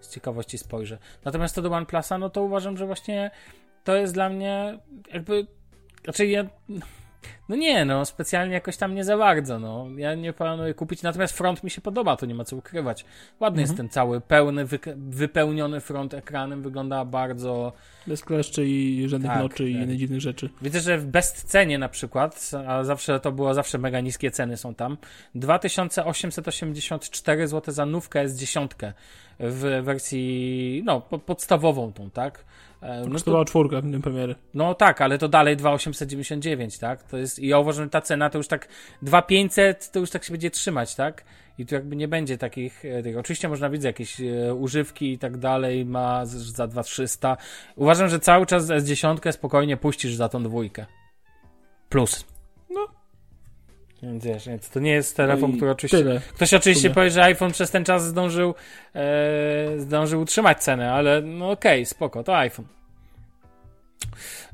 z 0.01 0.09
ciekawości 0.09 0.57
spojrzę. 0.57 0.97
Natomiast 1.25 1.55
to 1.55 1.61
do 1.61 1.69
OnePlusa, 1.71 2.17
no 2.17 2.29
to 2.29 2.41
uważam, 2.41 2.77
że 2.77 2.85
właśnie 2.85 3.31
to 3.83 3.95
jest 3.95 4.13
dla 4.13 4.29
mnie 4.29 4.79
jakby, 5.13 5.47
znaczy 6.03 6.27
ja 6.27 6.45
No 7.49 7.55
nie, 7.55 7.86
no 7.86 8.05
specjalnie 8.05 8.53
jakoś 8.53 8.78
tam 8.78 8.95
nie 8.95 9.03
za 9.03 9.18
bardzo, 9.18 9.59
no. 9.59 9.88
Ja 9.97 10.15
nie 10.15 10.34
planuję 10.34 10.74
kupić, 10.74 11.03
natomiast 11.03 11.38
front 11.38 11.63
mi 11.63 11.70
się 11.70 11.82
podoba, 11.82 12.18
to 12.18 12.26
nie 12.26 12.36
ma 12.36 12.43
co 12.43 12.55
ukrywać. 12.55 13.05
Ładny 13.39 13.61
jest 13.61 13.78
ten 13.78 13.89
cały, 13.89 14.22
pełny, 14.22 14.65
wypełniony 14.97 15.82
front 15.82 16.13
ekranem, 16.13 16.61
wygląda 16.61 17.05
bardzo... 17.05 17.74
Bez 18.07 18.22
kleszczy 18.22 18.65
i 18.65 19.09
żadnych 19.09 19.32
Tak, 19.32 19.39
noczy 19.41 19.70
i 19.70 19.74
tak. 19.74 19.84
innych 19.84 19.97
dziwnych 19.97 20.22
rzeczy. 20.22 20.49
Widzę, 20.61 20.80
że 20.80 20.97
w 20.97 21.05
bezcenie 21.05 21.78
na 21.78 21.89
przykład, 21.89 22.51
a 22.68 22.84
zawsze 22.84 23.20
to 23.20 23.32
było 23.32 23.53
zawsze 23.53 23.78
mega 23.78 23.99
niskie 23.99 24.32
ceny 24.32 24.57
są 24.57 24.76
tam, 24.76 24.97
2884 25.36 27.47
zł 27.47 27.74
za 27.74 27.86
nówkę 27.86 28.26
S10 28.28 28.68
w 29.39 29.82
wersji, 29.84 30.82
no, 30.86 31.01
po- 31.01 31.20
podstawową 31.20 31.93
tą, 31.93 32.09
tak? 32.09 32.45
E, 32.82 32.99
No, 32.99 33.05
to, 33.05 33.11
Kosztowała 33.11 33.45
czwórka 33.45 33.82
w 33.82 33.84
dniu 33.86 34.01
premiery. 34.01 34.36
no 34.53 34.73
tak, 34.75 35.01
ale 35.01 35.17
to 35.17 35.28
dalej 35.28 35.57
2899, 35.57 36.78
tak? 36.78 37.03
To 37.03 37.17
jest, 37.17 37.39
i 37.39 37.47
ja 37.47 37.59
uważam, 37.59 37.84
że 37.86 37.89
ta 37.89 38.01
cena 38.01 38.30
to 38.30 38.38
już 38.38 38.47
tak 38.47 38.67
2500 39.01 39.91
to 39.91 39.99
już 39.99 40.09
tak 40.09 40.23
się 40.23 40.32
będzie 40.34 40.51
trzymać, 40.51 40.95
tak? 40.95 41.23
I 41.57 41.65
tu 41.65 41.75
jakby 41.75 41.95
nie 41.95 42.07
będzie 42.07 42.38
takich, 42.38 42.86
e, 42.86 43.03
tych, 43.03 43.17
oczywiście 43.17 43.49
można 43.49 43.69
widzieć 43.69 43.86
jakieś 43.86 44.21
e, 44.21 44.53
używki 44.53 45.11
i 45.13 45.17
tak 45.19 45.38
dalej, 45.38 45.86
ma 45.86 46.25
z- 46.25 46.36
za 46.36 46.67
2300. 46.67 47.38
Uważam, 47.75 48.09
że 48.09 48.19
cały 48.19 48.45
czas 48.45 48.67
S10 48.67 49.32
spokojnie 49.32 49.78
puścisz 49.78 50.15
za 50.15 50.30
tą 50.30 50.43
dwójkę. 50.43 50.86
Plus. 51.89 52.25
No. 52.69 52.88
Więc 54.03 54.25
wiesz, 54.25 54.47
więc 54.47 54.69
to 54.69 54.79
nie 54.79 54.91
jest 54.91 55.17
telefon, 55.17 55.49
No 55.49 55.55
i 55.55 55.57
który 55.57 55.71
oczywiście... 55.71 55.97
Tyle. 55.97 56.21
Ktoś 56.33 56.53
oczywiście 56.53 56.89
powie, 56.89 57.09
że 57.09 57.23
iPhone 57.23 57.51
przez 57.51 57.71
ten 57.71 57.85
czas 57.85 58.05
zdążył, 58.05 58.53
e, 58.95 59.79
zdążył 59.79 60.21
utrzymać 60.21 60.63
cenę, 60.63 60.93
ale 60.93 61.21
no 61.21 61.51
okej, 61.51 61.85
spoko, 61.85 62.23
to 62.23 62.37
iPhone. 62.37 62.65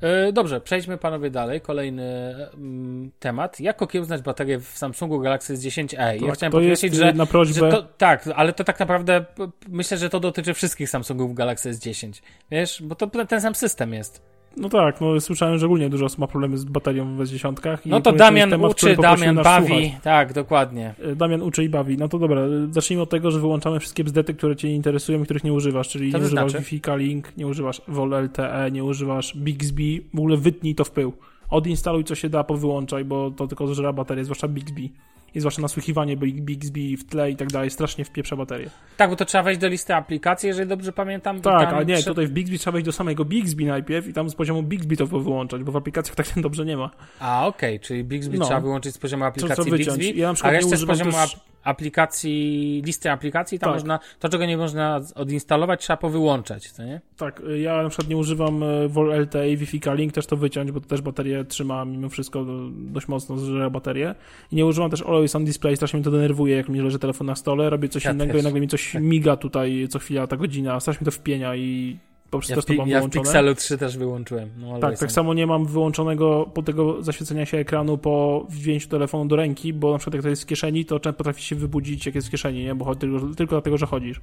E, 0.02 0.32
dobrze, 0.32 0.62
przejdźmy 0.62 0.98
panowie 0.98 1.30
dalej. 1.30 1.62
Kolejny 1.62 2.36
mm, 2.54 3.12
temat. 3.20 3.60
Jak 3.60 3.82
okiełznać 3.82 4.22
baterię 4.22 4.60
w 4.60 4.68
Samsungu 4.68 5.20
Galaxy 5.20 5.54
S10e? 5.54 5.96
ja 5.98 6.28
Tak, 6.28 6.36
chciałem 6.36 6.52
to 6.52 6.60
jest 6.60 6.82
podkreślić, 6.82 6.94
y, 6.94 6.98
że, 6.98 7.14
na 7.14 7.26
prośbę. 7.26 7.54
że 7.54 7.72
to, 7.72 7.84
tak, 7.98 8.30
ale 8.36 8.54
to 8.54 8.64
tak 8.64 8.80
naprawdę 8.80 9.26
myślę, 9.68 9.98
że 9.98 10.10
to 10.10 10.20
dotyczy 10.20 10.54
wszystkich 10.54 10.90
Samsungów 10.90 11.34
Galaxy 11.34 11.72
S10. 11.72 12.22
Wiesz, 12.52 12.82
bo 12.82 12.96
to 12.96 13.08
ten 13.08 13.42
sam 13.42 13.56
system 13.56 13.94
jest. 13.94 14.22
No 14.58 14.70
tak, 14.70 15.02
no 15.02 15.22
słyszałem, 15.22 15.58
że 15.58 15.66
ogólnie 15.66 15.90
dużo 15.90 16.06
osób 16.06 16.20
ma 16.20 16.28
problemy 16.28 16.58
z 16.58 16.66
baterią 16.66 17.16
w 17.16 17.20
S10. 17.20 17.78
i 17.86 17.90
No 17.90 18.02
to 18.02 18.12
Damian 18.12 18.50
temat, 18.50 18.72
uczy, 18.72 18.96
Damian 18.96 19.36
bawi. 19.36 19.68
słuchać. 19.68 19.92
Tak, 20.04 20.34
dokładnie. 20.34 20.96
Y, 21.06 21.16
Damian 21.16 21.42
uczy 21.42 21.64
i 21.64 21.70
bawi. 21.70 21.98
No 21.98 22.08
to 22.08 22.20
dobra, 22.20 22.42
y, 22.42 22.74
zacznijmy 22.74 23.04
od 23.04 23.10
tego, 23.10 23.32
że 23.32 23.40
wyłączamy 23.40 23.80
wszystkie 23.80 24.04
bzdety, 24.04 24.34
które 24.34 24.56
cię 24.56 24.70
interesują 24.70 25.22
i 25.22 25.24
których 25.24 25.44
nie 25.44 25.54
używasz, 25.54 25.90
czyli 25.90 26.12
Co 26.12 26.18
nie 26.18 26.22
to 26.22 26.28
używasz 26.28 26.52
znaczy? 26.52 26.66
Wi-Fi 26.66 26.92
Link, 26.98 27.38
nie 27.38 27.48
używasz 27.48 27.82
VoL 27.88 28.14
LTE, 28.24 28.72
nie 28.72 28.84
używasz 28.84 29.38
Bixby, 29.38 30.04
w 30.14 30.20
ogóle 30.20 30.38
wytnij 30.38 30.76
to 30.76 30.84
w 30.84 30.92
pył. 30.92 31.14
Odinstaluj 31.50 32.04
co 32.04 32.16
się 32.16 32.30
da, 32.30 32.44
powyłączaj, 32.44 33.06
bo 33.06 33.32
to 33.32 33.48
tylko 33.48 33.68
zżera 33.68 33.94
baterię, 33.94 34.24
zwłaszcza 34.24 34.48
Bixby. 34.48 34.90
I 35.36 35.40
zwłaszcza 35.40 35.62
nasłuchiwanie 35.62 36.18
Bi- 36.18 36.42
Bixby 36.42 36.98
w 36.98 37.04
tle 37.06 37.32
i 37.32 37.36
tak 37.36 37.48
dalej, 37.52 37.70
strasznie 37.70 38.06
wpieprza 38.06 38.36
baterię. 38.36 38.70
Tak, 38.98 39.10
bo 39.10 39.16
to 39.16 39.26
trzeba 39.26 39.44
wejść 39.44 39.60
do 39.62 39.68
listy 39.68 39.96
aplikacji, 39.96 40.48
jeżeli 40.48 40.70
dobrze 40.70 40.92
pamiętam. 40.92 41.42
Tak, 41.42 41.74
ale 41.74 41.86
nie, 41.86 41.96
trze- 41.96 42.06
tutaj 42.08 42.28
w 42.28 42.32
Bixby 42.32 42.58
trzeba 42.60 42.72
wejść 42.72 42.86
do 42.86 42.92
samego 42.92 43.26
Bixby 43.26 43.66
najpierw 43.66 44.08
i 44.08 44.14
tam 44.14 44.30
z 44.30 44.36
poziomu 44.36 44.64
Bixby 44.64 44.98
to 44.98 45.08
wyłączać, 45.08 45.64
bo 45.64 45.72
w 45.72 45.76
aplikacjach 45.76 46.16
tak 46.16 46.28
dobrze 46.42 46.66
nie 46.66 46.78
ma. 46.78 46.90
A, 47.20 47.48
okej, 47.48 47.80
czyli 47.80 48.04
Bixby 48.04 48.38
No. 48.38 48.46
trzeba 48.46 48.60
wyłączyć 48.62 48.96
z 48.96 48.98
poziomu 48.98 49.24
aplikacji 49.24 49.64
trzeba 49.64 49.78
wyciąć. 49.78 49.98
Bixby, 50.00 50.20
Ja 50.20 50.28
na 50.28 50.34
przykład 50.34 50.50
a 50.50 50.54
nie 50.54 50.58
resztę 50.62 50.78
z 50.78 50.84
używam 50.84 50.96
poziomu 50.98 51.12
też- 51.12 51.40
aplikacji, 51.64 52.82
listy 52.86 53.12
aplikacji, 53.12 53.60
tam 53.60 53.68
Tak. 53.68 53.76
można, 53.76 54.00
to 54.20 54.30
czego 54.30 54.46
nie 54.46 54.58
można 54.58 55.02
odinstalować, 55.16 55.82
trzeba 55.82 55.98
powyłączać, 55.98 56.72
co 56.72 56.84
nie? 56.84 57.02
Tak, 57.18 57.42
ja 57.62 57.84
na 57.84 57.90
przykład 57.90 58.10
nie 58.10 58.18
używam 58.18 58.64
y, 58.64 58.90
VoL 58.90 59.12
LTE 59.22 59.50
i 59.50 59.58
Wi-Fi 59.58 59.80
Link, 59.96 60.14
też 60.14 60.26
to 60.26 60.38
wyciąć, 60.38 60.72
bo 60.72 60.80
to 60.82 60.88
też 60.88 61.02
baterię 61.02 61.46
trzyma 61.46 61.86
mimo 61.86 62.10
wszystko 62.10 62.46
dość 62.70 63.08
mocno 63.08 63.38
zżera 63.38 63.70
baterię. 63.70 64.16
I 64.52 64.56
nie 64.56 64.66
używam 64.66 64.90
też 64.92 65.02
Always 65.02 65.36
on 65.36 65.46
Display, 65.46 65.76
strasznie 65.76 65.98
mnie 65.98 66.04
to 66.06 66.12
denerwuje, 66.12 66.56
jak 66.56 66.70
mi 66.70 66.82
leży 66.82 67.00
telefon 67.00 67.28
na 67.28 67.36
stole, 67.36 67.70
robię 67.70 67.90
coś 67.90 68.06
Ja 68.06 68.12
innego 68.12 68.34
też. 68.34 68.42
i 68.42 68.44
nagle 68.46 68.62
mi 68.62 68.68
coś 68.68 68.94
miga 68.94 69.38
tutaj 69.38 69.88
co 69.90 70.00
chwila, 70.00 70.28
ta 70.28 70.38
godzina, 70.38 70.80
strasznie 70.80 71.02
mi 71.02 71.06
to 71.06 71.12
wpienia 71.12 71.56
i 71.56 71.98
po 72.38 72.38
prostu 72.48 72.54
Ja 72.54 72.62
w, 72.62 72.66
to 72.66 72.74
pi- 72.74 72.78
mam 72.78 72.90
ja 72.90 72.98
w 72.98 73.00
wyłączone. 73.00 73.24
Pixelu 73.24 73.56
3 73.56 73.78
też 73.78 73.98
wyłączyłem. 73.98 74.50
No, 74.58 74.80
Tak, 74.80 75.00
tak 75.00 75.12
samo 75.12 75.34
nie 75.34 75.48
mam 75.48 75.66
wyłączonego 75.66 76.52
po 76.54 76.64
tego 76.64 77.04
zaświecenia 77.04 77.46
się 77.46 77.58
ekranu 77.58 77.98
po 77.98 78.46
wzięciu 78.50 78.90
telefonu 78.90 79.26
do 79.26 79.36
ręki, 79.36 79.74
bo 79.74 79.92
na 79.92 79.98
przykład 79.98 80.14
jak 80.14 80.24
to 80.24 80.30
jest 80.30 80.44
w 80.44 80.46
kieszeni, 80.46 80.86
to 80.86 81.00
często 81.00 81.18
potrafi 81.18 81.44
się 81.44 81.56
wybudzić 81.56 82.06
jak 82.06 82.16
jest 82.16 82.28
w 82.28 82.32
kieszeni, 82.32 82.64
nie? 82.64 82.76
Bo 82.76 82.96
tylko, 82.96 83.20
tylko 83.36 83.56
dlatego, 83.56 83.78
że 83.78 83.86
chodzisz. 83.86 84.22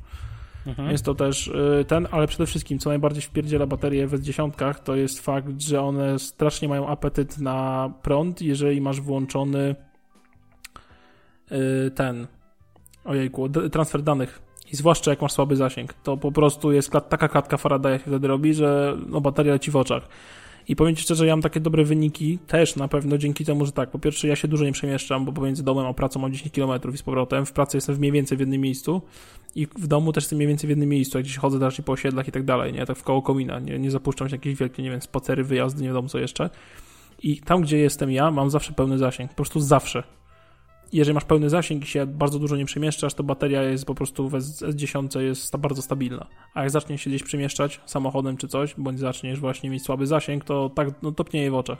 Mhm. 0.67 0.91
Jest 0.91 1.05
to 1.05 1.15
też 1.15 1.47
y, 1.47 1.85
ten, 1.89 2.09
ale 2.11 2.27
przede 2.27 2.47
wszystkim, 2.47 2.79
co 2.79 2.91
najbardziej 2.91 3.23
wpierdziela 3.23 3.67
baterie 3.67 4.07
w 4.07 4.13
S10, 4.13 4.75
to 4.75 4.97
jest 4.97 5.21
fakt, 5.21 5.61
że 5.61 5.83
one 5.83 6.19
strasznie 6.19 6.69
mają 6.69 6.89
apetyt 6.89 7.39
na 7.39 7.91
prąd, 8.03 8.43
jeżeli 8.43 8.81
masz 8.81 9.01
włączony 9.01 9.75
y, 11.53 11.91
ten, 11.91 12.27
ojejku, 13.05 13.49
transfer 13.49 14.03
danych. 14.03 14.43
I 14.73 14.77
zwłaszcza 14.77 15.11
jak 15.11 15.23
masz 15.23 15.33
słaby 15.33 15.57
zasięg, 15.57 15.95
to 15.95 16.17
po 16.17 16.33
prostu 16.33 16.73
jest 16.73 16.91
klat, 16.91 17.09
taka 17.09 17.29
klatka 17.29 17.57
Faradaya 17.57 17.99
się 17.99 18.05
wtedy 18.07 18.29
robi, 18.29 18.55
że 18.55 18.97
no, 19.09 19.21
bateria 19.21 19.53
leci 19.53 19.71
w 19.71 19.77
oczach. 19.77 20.09
I 20.69 20.77
powiem 20.77 20.97
Ci 20.97 21.03
szczerze, 21.03 21.27
ja 21.27 21.33
mam 21.33 21.43
takie 21.43 21.61
dobre 21.61 21.85
wyniki 21.85 22.39
też 22.39 22.77
na 22.77 22.89
pewno 22.89 23.19
dzięki 23.19 23.45
temu, 23.45 23.67
że 23.67 23.73
tak, 23.73 23.91
po 23.91 23.99
pierwsze 23.99 24.29
ja 24.29 24.37
się 24.37 24.49
dużo 24.49 24.65
nie 24.65 24.73
przemieszczam, 24.73 25.25
bo 25.25 25.33
pomiędzy 25.33 25.63
domem 25.65 25.87
a 25.87 25.95
pracą 25.95 26.21
mam 26.21 26.33
10 26.33 26.55
km 26.55 26.95
i 26.95 26.97
z 26.97 27.03
powrotem. 27.03 27.47
W 27.47 27.53
pracy 27.53 27.77
jestem 27.77 27.97
mniej 27.97 28.13
więcej 28.13 28.37
w 28.37 28.41
jednym 28.41 28.61
miejscu 28.61 29.03
i 29.55 29.67
w 29.67 29.87
domu 29.87 30.13
też 30.13 30.25
jestem 30.25 30.37
mniej 30.37 30.49
więcej 30.49 30.69
w 30.69 30.71
jednym 30.71 30.89
miejscu, 30.89 31.19
jak 31.19 31.25
gdzieś 31.25 31.37
chodzę 31.37 31.59
raczej 31.59 31.85
po 31.85 31.93
osiedlach 31.93 32.29
i 32.29 32.33
tak 32.33 32.45
dalej, 32.45 32.73
nie? 32.73 32.87
Tak 32.87 32.97
w 32.97 33.03
koło 33.03 33.23
komina, 33.23 33.59
nie, 33.59 33.79
nie 33.79 33.91
zapuszczam 33.91 34.29
się 34.29 34.35
jakieś 34.35 34.55
wielkie, 34.55 34.83
nie 34.83 34.91
wiem, 34.91 35.03
spacery, 35.03 35.45
wyjazdy, 35.45 35.83
nie 35.83 35.89
wiadomo 35.89 36.09
co 36.09 36.19
jeszcze. 36.19 36.51
I 37.23 37.41
tam, 37.41 37.63
gdzie 37.63 37.79
jestem 37.79 38.11
ja, 38.11 38.31
mam 38.31 38.51
zawsze 38.51 38.73
pełny 38.73 38.99
zasięg, 38.99 39.31
po 39.31 39.37
prostu 39.37 39.61
zawsze. 39.61 40.03
Jeżeli 40.93 41.15
masz 41.15 41.25
pełny 41.25 41.51
zasięg 41.51 41.85
i 41.85 41.87
się 41.87 42.07
bardzo 42.07 42.39
dużo 42.39 42.57
nie 42.57 42.65
przemieszczasz, 42.65 43.15
to 43.15 43.23
bateria 43.23 43.63
jest 43.63 43.85
po 43.85 43.95
prostu 43.95 44.29
w 44.29 44.35
S- 44.35 44.63
S10 44.63 45.21
jest 45.21 45.57
bardzo 45.57 45.83
stabilna. 45.83 46.27
A 46.55 46.61
jak 46.61 46.71
zaczniesz 46.71 47.03
się 47.03 47.11
gdzieś 47.11 47.23
przemieszczać 47.23 47.81
samochodem 47.87 48.37
czy 48.37 48.49
coś, 48.49 48.75
bądź 48.79 48.99
zaczniesz 48.99 49.41
właśnie 49.41 49.71
mieć 49.71 49.83
słaby 49.83 50.07
zasięg, 50.07 50.45
to 50.45 50.71
tak 50.75 50.89
no, 51.03 51.13
topnieje 51.13 51.51
w 51.51 51.55
oczach. 51.55 51.79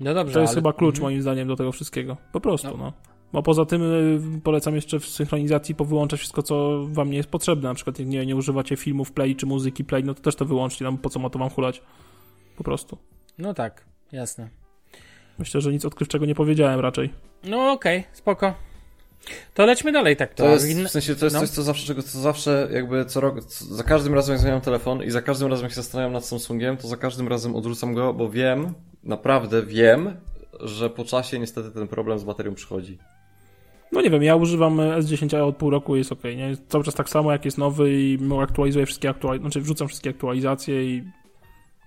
No 0.00 0.14
dobrze, 0.14 0.34
To 0.34 0.40
jest 0.40 0.50
ale... 0.52 0.60
chyba 0.60 0.72
klucz 0.72 0.94
Mhm. 0.96 1.02
moim 1.12 1.22
zdaniem 1.22 1.48
do 1.48 1.56
tego 1.56 1.72
wszystkiego. 1.72 2.16
Po 2.32 2.40
prostu, 2.40 2.68
No. 2.68 2.76
no. 2.76 2.92
Bo 3.32 3.42
poza 3.42 3.64
tym 3.64 3.82
y, 3.82 4.40
polecam 4.44 4.74
jeszcze 4.74 5.00
w 5.00 5.06
synchronizacji 5.06 5.74
powyłączać 5.74 6.20
wszystko, 6.20 6.42
co 6.42 6.84
wam 6.88 7.10
nie 7.10 7.16
jest 7.16 7.28
potrzebne. 7.28 7.68
Na 7.68 7.74
przykład 7.74 7.98
jak 7.98 8.08
nie, 8.08 8.26
nie 8.26 8.36
używacie 8.36 8.76
filmów 8.76 9.12
play 9.12 9.36
czy 9.36 9.46
muzyki 9.46 9.84
play, 9.84 10.04
no 10.04 10.14
to 10.14 10.22
też 10.22 10.36
to 10.36 10.44
wyłączcie, 10.44 10.84
no 10.84 10.92
po 10.92 11.10
co 11.10 11.18
ma 11.20 11.30
to 11.30 11.38
wam 11.38 11.50
hulać. 11.50 11.82
Po 12.56 12.64
prostu. 12.64 12.98
No 13.38 13.54
tak, 13.54 13.84
jasne. 14.12 14.48
Myślę, 15.38 15.60
że 15.60 15.72
nic 15.72 15.84
odkrywczego 15.84 16.26
nie 16.26 16.34
powiedziałem 16.34 16.80
raczej. 16.80 17.10
No 17.44 17.72
okej, 17.72 18.04
spoko. 18.12 18.54
To 19.54 19.66
lećmy 19.66 19.92
dalej 19.92 20.16
tak. 20.16 20.34
To 20.34 20.48
jest, 20.48 20.66
w 20.66 20.88
sensie, 20.88 21.16
to 21.16 21.26
jest 21.26 21.34
no. 21.34 21.40
coś, 21.40 21.50
co 21.50 21.62
zawsze, 21.62 21.86
czego 21.86 22.02
co 22.02 22.18
zawsze 22.18 22.68
jakby 22.72 23.04
co 23.04 23.20
rok, 23.20 23.44
co, 23.44 23.64
za 23.64 23.82
każdym 23.82 24.14
razem 24.14 24.32
jak 24.32 24.40
zmieniam 24.40 24.60
telefon 24.60 25.02
i 25.02 25.10
za 25.10 25.22
każdym 25.22 25.48
razem 25.48 25.64
jak 25.64 25.72
się 25.72 25.76
zastanawiam 25.76 26.12
nad 26.12 26.24
Samsungiem, 26.24 26.76
to 26.76 26.88
za 26.88 26.96
każdym 26.96 27.28
razem 27.28 27.56
odrzucam 27.56 27.94
go, 27.94 28.14
bo 28.14 28.30
wiem, 28.30 28.74
naprawdę 29.04 29.62
wiem, 29.62 30.16
że 30.60 30.90
po 30.90 31.04
czasie 31.04 31.38
niestety 31.38 31.70
ten 31.70 31.88
problem 31.88 32.18
z 32.18 32.24
baterią 32.24 32.54
przychodzi. 32.54 32.98
No 33.92 34.00
nie 34.00 34.10
wiem, 34.10 34.22
ja 34.22 34.36
używam 34.36 34.76
S10 34.76 35.40
od 35.40 35.56
pół 35.56 35.70
roku 35.70 35.96
i 35.96 35.98
jest 35.98 36.12
ok, 36.12 36.24
nie? 36.24 36.48
Jest 36.48 36.68
cały 36.68 36.84
czas 36.84 36.94
tak 36.94 37.08
samo, 37.08 37.32
jak 37.32 37.44
jest 37.44 37.58
nowy 37.58 37.92
i 37.92 38.18
aktualizuję 38.42 38.86
wszystkie 38.86 39.10
aktualizacje, 39.10 39.42
znaczy 39.42 39.60
wrzucam 39.60 39.88
wszystkie 39.88 40.10
aktualizacje 40.10 40.84
i 40.84 41.04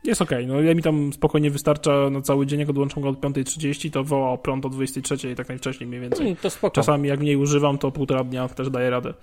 jest 0.03 0.21
ok. 0.21 0.29
No 0.47 0.61
ja 0.61 0.75
mi 0.75 0.83
tam 0.83 1.13
spokojnie 1.13 1.51
wystarcza 1.51 2.09
na 2.09 2.21
cały 2.21 2.45
dzień, 2.45 2.59
jak 2.59 2.69
odłączam 2.69 3.03
go 3.03 3.09
od 3.09 3.19
5.30, 3.19 3.91
to 3.91 4.03
woła 4.03 4.29
o 4.31 4.37
prąd 4.37 4.65
o 4.65 4.69
23.00 4.69 5.35
tak 5.35 5.49
najwcześniej 5.49 5.87
mniej 5.87 6.01
więcej. 6.01 6.25
Mm, 6.25 6.35
to 6.35 6.49
spoko. 6.49 6.75
Czasami 6.75 7.09
jak 7.09 7.19
mniej 7.19 7.35
używam, 7.35 7.77
to 7.77 7.91
półtora 7.91 8.23
dnia 8.23 8.47
też 8.47 8.69
daje 8.69 8.89
radę. 8.89 9.13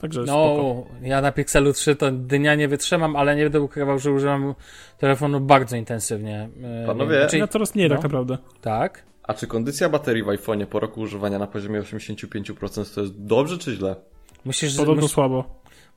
Także 0.00 0.22
spoko. 0.22 0.86
No, 1.00 1.06
ja 1.08 1.20
na 1.20 1.32
Pixelu 1.32 1.72
3 1.72 1.96
to 1.96 2.10
dnia 2.12 2.54
nie 2.54 2.68
wytrzymam, 2.68 3.16
ale 3.16 3.36
nie 3.36 3.42
będę 3.42 3.60
ukrywał, 3.60 3.98
że 3.98 4.12
używam 4.12 4.54
telefonu 4.98 5.40
bardzo 5.40 5.76
intensywnie. 5.76 6.48
E, 6.62 6.86
Panowie- 6.86 7.20
Znaczy, 7.20 7.38
Ja 7.38 7.46
coraz 7.48 7.74
mniej 7.74 7.88
no. 7.88 7.94
tak 7.94 8.04
naprawdę. 8.04 8.38
tak. 8.60 9.02
A 9.22 9.34
czy 9.34 9.46
kondycja 9.46 9.88
baterii 9.88 10.22
w 10.22 10.26
iPhone'ie 10.26 10.66
po 10.66 10.80
roku 10.80 11.00
używania 11.00 11.38
na 11.38 11.46
poziomie 11.46 11.80
85% 11.80 12.94
to 12.94 13.00
jest 13.00 13.24
dobrze 13.24 13.58
czy 13.58 13.74
źle? 13.74 13.96
Musisz, 14.44 14.76
Podobno 14.76 15.02
mus, 15.02 15.10
słabo. 15.12 15.44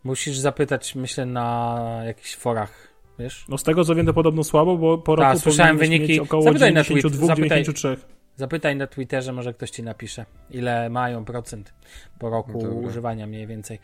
musisz 0.04 0.38
zapytać, 0.38 0.96
myślę, 0.96 1.26
na 1.26 1.80
jakichś 2.06 2.36
forach, 2.36 2.88
wiesz? 3.20 3.46
No 3.50 3.58
z 3.58 3.64
tego 3.64 3.84
co 3.86 3.96
wiem, 3.96 4.06
to 4.06 4.14
podobno 4.14 4.44
słabo, 4.44 4.78
bo 4.78 4.98
po 4.98 5.16
Tak, 5.16 5.28
roku 5.30 5.40
słyszałem 5.40 5.78
wyniki. 5.78 6.08
mieć 6.08 6.20
około 6.20 6.44
Zapytaj 6.44 6.74
na 6.74 6.82
tweet- 6.82 6.88
92, 6.88 7.28
zapytaj- 7.28 7.38
93. 7.38 7.98
Zapytaj 8.38 8.76
na 8.76 8.88
Twitterze, 8.88 9.34
może 9.34 9.54
ktoś 9.54 9.70
ci 9.70 9.84
napisze, 9.84 10.26
ile 10.52 10.90
mają 10.90 11.26
procent 11.26 11.74
po 12.20 12.30
roku 12.30 12.52
Dobra. 12.62 12.70
używania 12.90 13.28
mniej 13.28 13.48
więcej. 13.48 13.80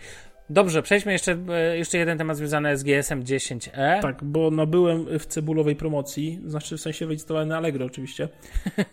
Dobrze, 0.49 0.81
przejdźmy 0.81 1.11
jeszcze, 1.11 1.37
e, 1.49 1.77
jeszcze 1.77 1.97
jeden 1.97 2.17
temat 2.17 2.37
związany 2.37 2.77
z 2.77 2.83
GSM 2.83 3.23
10e. 3.23 3.99
Tak, 4.01 4.23
bo 4.23 4.51
nabyłem 4.51 5.19
w 5.19 5.25
cebulowej 5.25 5.75
promocji, 5.75 6.39
znaczy 6.45 6.77
w 6.77 6.81
sensie 6.81 7.05
wylicytowałem 7.05 7.49
na 7.49 7.57
Allegro 7.57 7.85
oczywiście, 7.85 8.29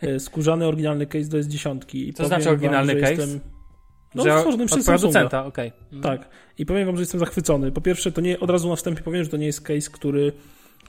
e, 0.01 0.21
skórzany 0.27 0.67
oryginalny 0.67 1.07
case 1.07 1.25
do 1.29 1.39
S10. 1.39 1.95
I 1.95 2.13
Co 2.13 2.27
znaczy 2.27 2.45
wam, 2.45 2.53
oryginalny 2.53 2.93
że 2.93 3.01
case? 3.01 3.13
Jestem, 3.15 3.41
no, 4.15 4.25
Że 4.25 4.39
stworzony 4.39 4.63
od 4.65 4.71
przez 4.71 4.85
Samsunga. 4.85 5.13
producenta, 5.13 5.47
okej. 5.47 5.73
Tak. 6.03 6.29
I 6.59 6.67
powiem 6.67 6.87
wam, 6.87 6.97
że 6.97 7.03
jestem 7.03 7.21
zachwycony. 7.21 7.73
Po 7.73 7.81
pierwsze, 7.81 8.13
to 8.13 8.21
nie, 8.21 8.41
od 8.41 8.51
razu 8.51 8.69
na 8.69 8.77
wstępie 8.77 9.03
powiem, 9.03 9.25
że 9.25 9.31
to 9.31 9.37
nie 9.37 9.47
jest 9.47 9.61
case, 9.61 9.91
który 9.91 10.33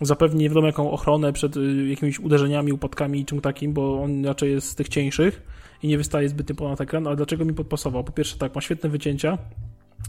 zapewni 0.02 0.42
nie 0.42 0.50
wiadomo 0.50 0.68
jaką 0.68 0.92
ochronę 0.92 1.34
przed 1.34 1.58
y, 1.58 1.88
jakimiś 1.90 2.20
uderzeniami, 2.20 2.74
upadkami 2.74 3.20
i 3.20 3.26
czym 3.26 3.42
takim, 3.42 3.74
bo 3.74 4.02
on 4.04 4.26
raczej 4.26 4.52
jest 4.52 4.68
z 4.68 4.76
tych 4.76 4.90
cieńszych 4.90 5.42
i 5.84 5.88
nie 5.88 5.98
wystaje 5.98 6.30
zbytnio 6.30 6.56
ponad 6.56 6.82
ekran, 6.82 7.08
ale 7.08 7.16
dlaczego 7.16 7.46
mi 7.46 7.54
podpasował? 7.54 8.04
Po 8.04 8.12
pierwsze 8.12 8.38
tak, 8.38 8.56
ma 8.56 8.62
świetne 8.62 8.90
wycięcia 8.90 9.38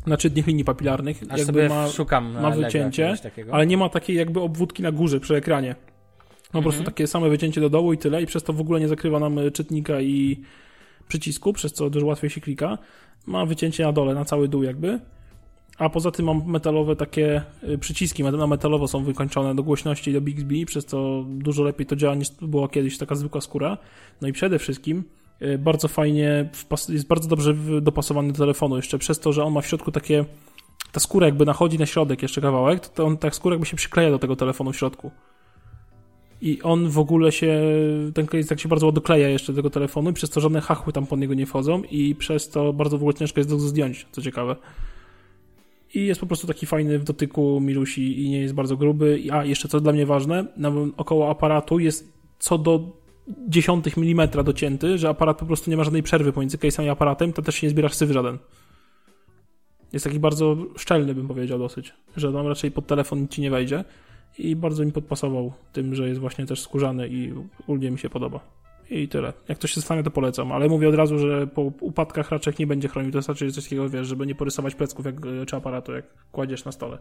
na 0.07 0.17
czytnych 0.17 0.47
linii 0.47 0.65
papilarnych, 0.65 1.23
Aż 1.29 1.39
jakby 1.39 1.69
ma, 1.69 1.89
szukam 1.89 2.33
ma 2.33 2.51
wycięcie, 2.51 3.15
ale 3.51 3.67
nie 3.67 3.77
ma 3.77 3.89
takiej 3.89 4.17
jakby 4.17 4.41
obwódki 4.41 4.83
na 4.83 4.93
górze 4.93 5.21
przy 5.21 5.37
ekranie. 5.37 5.75
No 6.55 6.61
po 6.61 6.63
prostu 6.63 6.85
takie 6.85 7.07
same 7.07 7.29
wycięcie 7.29 7.61
do 7.61 7.71
dołu 7.71 7.93
i 7.93 7.99
tyle 7.99 8.23
i 8.23 8.27
przez 8.27 8.43
to 8.43 8.53
w 8.53 8.61
ogóle 8.61 8.81
nie 8.81 8.89
zakrywa 8.89 9.19
nam 9.19 9.39
y, 9.39 9.51
czytnika 9.51 10.01
i 10.01 10.41
przycisku, 11.09 11.53
przez 11.53 11.73
co 11.73 11.91
dużo 11.91 12.07
łatwiej 12.07 12.31
się 12.31 12.41
klika. 12.41 12.79
Ma 13.27 13.47
wycięcie 13.47 13.85
na 13.85 13.93
dole, 13.93 14.15
na 14.15 14.25
cały 14.25 14.49
dół 14.49 14.63
jakby. 14.63 15.01
A 15.81 15.89
poza 15.89 16.11
tym 16.11 16.27
mam 16.27 16.43
metalowe 16.47 16.97
takie 16.97 17.43
y, 17.69 17.79
przyciski, 17.79 18.25
metalowo 18.25 18.89
są 18.89 19.05
wykończone 19.05 19.55
do 19.55 19.63
głośności 19.63 20.11
i 20.11 20.15
do 20.15 20.21
Bixby, 20.21 20.67
przez 20.67 20.85
co 20.85 21.25
dużo 21.29 21.63
lepiej 21.63 21.87
to 21.87 21.97
działa 21.97 22.15
niż 22.15 22.31
była 22.43 22.69
kiedyś 22.69 22.99
taka 22.99 23.15
zwykła 23.15 23.41
skóra. 23.41 23.79
No 24.21 24.29
i 24.29 24.33
przede 24.33 24.59
wszystkim 24.59 25.05
y, 25.43 25.59
bardzo 25.59 25.89
fajnie, 25.89 26.51
jest 26.89 27.07
bardzo 27.07 27.29
dobrze 27.29 27.55
dopasowany 27.83 28.33
do 28.33 28.39
telefonu, 28.39 28.77
jeszcze 28.77 28.99
przez 28.99 29.21
to, 29.21 29.33
że 29.33 29.45
on 29.45 29.53
ma 29.53 29.61
w 29.61 29.67
środku 29.67 29.93
takie, 29.93 30.25
ta 30.93 31.01
skóra 31.01 31.27
jakby 31.27 31.47
nachodzi 31.47 31.79
na 31.79 31.87
środek 31.87 32.23
jeszcze 32.23 32.41
kawałek, 32.41 32.89
to 32.89 33.05
on, 33.05 33.17
ta 33.17 33.31
skóra 33.31 33.55
jakby 33.55 33.67
się 33.67 33.77
przykleja 33.77 34.11
do 34.11 34.19
tego 34.19 34.37
telefonu 34.37 34.73
w 34.73 34.77
środku. 34.77 35.11
I 36.41 36.63
on 36.63 36.89
w 36.89 36.99
ogóle 36.99 37.33
się, 37.33 37.63
ten 38.15 38.27
case 38.27 38.49
tak 38.49 38.61
się 38.61 38.69
bardzo 38.69 38.93
dokleja 38.93 39.29
jeszcze 39.29 39.53
do 39.53 39.57
tego 39.57 39.71
telefonu, 39.71 40.13
przez 40.13 40.31
to 40.31 40.41
żadne 40.41 40.61
hachły 40.61 40.93
tam 40.93 41.07
pod 41.07 41.21
niego 41.21 41.35
nie 41.35 41.47
wchodzą 41.47 41.83
i 41.83 42.15
przez 42.15 42.49
to 42.49 42.73
bardzo 42.73 42.99
w 42.99 43.01
ogóle 43.01 43.15
ciężko 43.15 43.41
jest 43.41 43.51
go 43.51 43.59
zdjąć, 43.59 44.07
co 44.13 44.23
ciekawe. 44.23 44.57
I 45.95 46.07
jest 46.07 46.21
po 46.21 46.27
prostu 46.27 46.47
taki 46.47 46.67
fajny 46.67 46.99
w 46.99 47.05
dotyku, 47.05 47.61
milusi 47.61 48.25
i 48.25 48.31
nie 48.31 48.41
jest 48.41 48.55
bardzo 48.55 48.77
gruby. 48.77 49.23
A, 49.33 49.45
jeszcze 49.45 49.69
co 49.69 49.81
dla 49.81 49.93
mnie 49.93 50.07
ważne, 50.07 50.47
około 50.97 51.31
aparatu 51.31 51.79
jest 51.79 52.13
co 52.39 52.59
do 52.59 53.01
dziesiątych 53.49 53.97
milimetra 53.97 54.43
docięty, 54.43 54.99
że 54.99 55.09
aparat 55.09 55.39
po 55.39 55.47
prostu 55.47 55.71
nie 55.71 55.77
ma 55.77 55.85
żadnej 55.85 56.03
przerwy 56.03 56.33
pomiędzy 56.33 56.59
case'em 56.59 56.85
i 56.85 56.89
aparatem, 56.89 57.33
to 57.33 57.43
też 57.43 57.55
się 57.55 57.67
nie 57.67 57.71
zbierasz 57.71 57.95
syf 57.95 58.11
żaden. 58.11 58.39
Jest 59.93 60.05
taki 60.05 60.21
bardzo 60.21 60.57
szczelny, 60.77 61.15
bym 61.15 61.29
powiedział 61.29 61.59
dosyć, 61.59 61.95
że 62.17 62.33
tam 62.33 62.47
raczej 62.47 62.71
pod 62.71 62.87
telefon 62.87 63.29
ci 63.29 63.41
nie 63.41 63.51
wejdzie 63.51 63.85
i 64.39 64.57
bardzo 64.57 64.85
mi 64.85 64.93
podpasował 64.93 65.53
tym, 65.73 65.95
że 65.95 66.09
jest 66.09 66.21
właśnie 66.21 66.47
też 66.47 66.61
skórzany 66.61 67.09
i 67.09 67.33
ogólnie 67.63 67.91
mi 67.91 67.99
się 67.99 68.11
podoba. 68.11 68.41
I 68.91 69.09
tyle. 69.09 69.33
Jak 69.49 69.59
ktoś 69.59 69.73
się 69.73 69.81
stanie, 69.81 70.03
to 70.03 70.11
polecam, 70.11 70.53
ale 70.53 70.69
mówię 70.69 70.89
od 70.89 70.95
razu, 70.95 71.19
że 71.19 71.47
po 71.47 71.63
upadkach 71.63 72.31
raczej 72.31 72.55
nie 72.59 72.67
będzie 72.67 72.89
chronił. 72.89 73.13
To 73.13 73.19
wystarczy 73.19 73.53
coś 73.53 73.65
takiego, 73.65 73.89
wiesz, 73.89 74.07
żeby 74.07 74.27
nie 74.27 74.35
porysować 74.35 74.75
plecków 74.75 75.07
jak, 75.07 75.15
czy 75.47 75.57
aparatu, 75.57 75.93
jak 75.93 76.05
kładziesz 76.33 76.65
na 76.65 76.73
stole. 76.73 76.99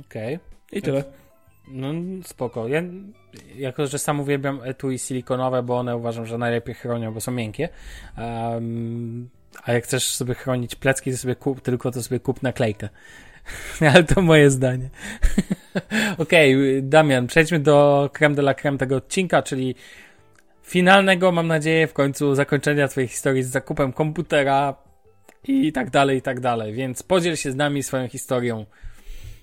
Okej. 0.00 0.38
I 0.72 0.82
tyle. 0.82 1.04
No 1.68 1.92
spoko. 2.24 2.68
Ja, 2.68 2.82
jako, 3.56 3.86
że 3.86 3.98
sam 3.98 4.20
uwielbiam 4.20 4.60
etui 4.64 4.98
silikonowe, 4.98 5.62
bo 5.62 5.78
one 5.78 5.96
uważam, 5.96 6.26
że 6.26 6.38
najlepiej 6.38 6.74
chronią, 6.74 7.14
bo 7.14 7.20
są 7.20 7.32
miękkie. 7.32 7.68
Um, 8.18 9.28
a 9.64 9.72
jak 9.72 9.84
chcesz 9.84 10.14
sobie 10.14 10.34
chronić 10.34 10.74
plecki, 10.74 11.10
to 11.10 11.16
sobie 11.16 11.34
kup, 11.34 11.60
tylko 11.60 11.90
to 11.90 12.02
sobie 12.02 12.20
kup 12.20 12.42
naklejkę. 12.42 12.88
Ale 13.92 14.04
to 14.04 14.22
moje 14.22 14.50
zdanie. 14.50 14.90
Okej, 16.18 16.56
Damian, 16.82 17.26
przejdźmy 17.26 17.60
do 17.60 18.10
creme 18.12 18.34
de 18.34 18.42
la 18.42 18.54
creme 18.54 18.78
tego 18.78 18.96
odcinka, 18.96 19.42
czyli 19.42 19.74
finalnego, 20.66 21.32
mam 21.32 21.46
nadzieję, 21.46 21.86
w 21.86 21.92
końcu 21.92 22.34
zakończenia 22.34 22.88
twojej 22.88 23.08
historii 23.08 23.42
z 23.42 23.48
zakupem 23.50 23.92
komputera 23.92 24.74
i 25.44 25.72
tak 25.72 25.90
dalej, 25.90 26.18
i 26.18 26.22
tak 26.22 26.40
dalej. 26.40 26.72
Więc 26.72 27.02
podziel 27.02 27.36
się 27.36 27.52
z 27.52 27.56
nami 27.56 27.82
swoją 27.82 28.08
historią. 28.08 28.66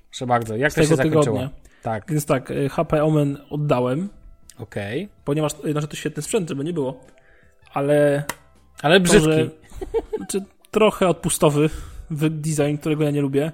Proszę 0.10 0.26
bardzo, 0.28 0.56
jak 0.58 0.72
Z 0.72 0.76
to 0.76 0.82
się 0.82 0.88
zakończyło? 0.88 1.24
tygodnia. 1.24 1.50
Tak, 1.84 2.06
Więc 2.12 2.26
tak, 2.26 2.52
y, 2.52 2.70
HP 2.70 3.04
Omen 3.04 3.38
oddałem, 3.50 4.10
okej. 4.60 5.10
ponieważ, 5.26 5.52
y, 5.66 5.72
znaczy 5.72 5.88
to 5.88 5.96
świetny 5.96 6.24
sprzęt, 6.24 6.50
żeby 6.50 6.64
nie 6.64 6.74
było, 6.74 7.00
ale 7.74 8.24
Ale 8.82 9.00
to, 9.00 9.04
brzydki. 9.04 9.30
że, 9.32 9.50
znaczy, 10.18 10.44
trochę 10.72 11.08
odpustowy 11.08 11.70
design, 12.30 12.76
którego 12.80 13.04
ja 13.04 13.12
nie 13.12 13.22
lubię. 13.22 13.52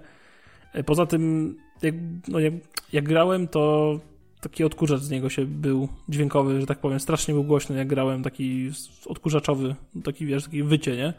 Y, 0.75 0.83
Poza 0.83 1.05
tym, 1.05 1.55
jak, 1.81 1.95
no, 2.27 2.39
jak, 2.39 2.53
jak 2.93 3.05
grałem, 3.05 3.47
to 3.47 3.93
taki 4.41 4.63
odkurzacz 4.63 5.01
z 5.01 5.09
niego 5.09 5.29
się 5.29 5.45
był 5.45 5.87
dźwiękowy, 6.09 6.61
że 6.61 6.67
tak 6.67 6.79
powiem, 6.79 6.99
strasznie 6.99 7.33
był 7.33 7.43
głośny, 7.43 7.77
jak 7.77 7.87
grałem, 7.87 8.23
taki 8.23 8.71
odkurzaczowy, 9.05 9.75
taki 10.03 10.25
wiesz, 10.25 10.43
taki 10.43 10.63
wycie, 10.63 10.97
nie? 10.97 11.13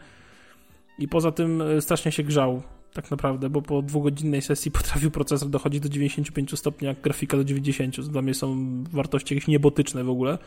I 0.98 1.08
poza 1.08 1.32
tym 1.32 1.60
y, 1.60 1.80
strasznie 1.80 2.12
się 2.12 2.22
grzał, 2.22 2.62
tak 2.92 3.10
naprawdę, 3.10 3.50
bo 3.50 3.62
po 3.62 3.82
dwugodzinnej 3.82 4.42
sesji 4.42 4.70
potrafił 4.78 5.10
procesor 5.10 5.48
dochodzić 5.48 5.80
do 5.80 5.88
95 5.88 6.58
stopni, 6.58 6.86
jak 6.86 7.00
grafika 7.00 7.36
do 7.36 7.44
90, 7.44 7.94
co 7.94 8.02
dla 8.02 8.22
mnie 8.22 8.34
są 8.34 8.56
wartości 8.92 9.34
jakieś 9.34 9.48
niebotyczne 9.48 10.04
w 10.04 10.10
ogóle. 10.10 10.38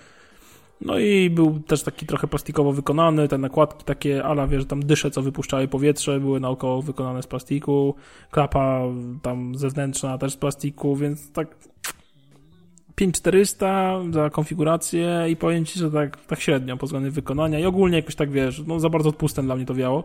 No 0.82 1.00
i 1.00 1.30
był 1.30 1.60
też 1.60 1.84
taki 1.84 2.06
trochę 2.06 2.28
plastikowo 2.28 2.74
wykonany, 2.74 3.28
te 3.28 3.38
nakładki 3.38 3.86
takie, 3.86 4.24
ala 4.24 4.48
wiesz, 4.48 4.66
tam 4.66 4.86
dysze, 4.86 5.12
co 5.12 5.22
wypuszczały 5.22 5.68
powietrze, 5.68 6.20
były 6.20 6.40
naokoło 6.40 6.82
wykonane 6.82 7.24
z 7.24 7.28
plastiku, 7.28 7.96
klapa 8.32 8.82
tam 9.22 9.56
zewnętrzna 9.56 10.18
też 10.18 10.34
z 10.34 10.38
plastiku, 10.38 10.96
więc 10.96 11.32
tak 11.32 11.56
5400 12.96 14.00
za 14.12 14.30
konfigurację 14.30 15.26
i 15.30 15.36
powiem 15.36 15.66
Ci, 15.66 15.80
że 15.80 15.92
tak, 15.92 16.26
tak 16.26 16.42
średnio 16.42 16.78
pod 16.78 16.90
względem 16.90 17.12
wykonania 17.12 17.60
i 17.60 17.66
ogólnie 17.66 17.98
jakoś 17.98 18.16
tak 18.16 18.32
wiesz, 18.32 18.64
no 18.68 18.80
za 18.80 18.90
bardzo 18.90 19.10
odpustem 19.10 19.46
dla 19.46 19.56
mnie 19.56 19.66
to 19.66 19.76
wiało. 19.76 20.04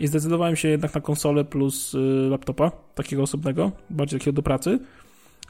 I 0.00 0.06
zdecydowałem 0.06 0.56
się 0.56 0.68
jednak 0.68 0.94
na 0.94 1.00
konsolę 1.00 1.44
plus 1.44 1.94
y, 1.94 1.98
laptopa, 2.30 2.70
takiego 2.94 3.22
osobnego, 3.22 3.72
bardziej 3.90 4.18
takiego 4.18 4.34
do 4.34 4.42
pracy. 4.42 4.78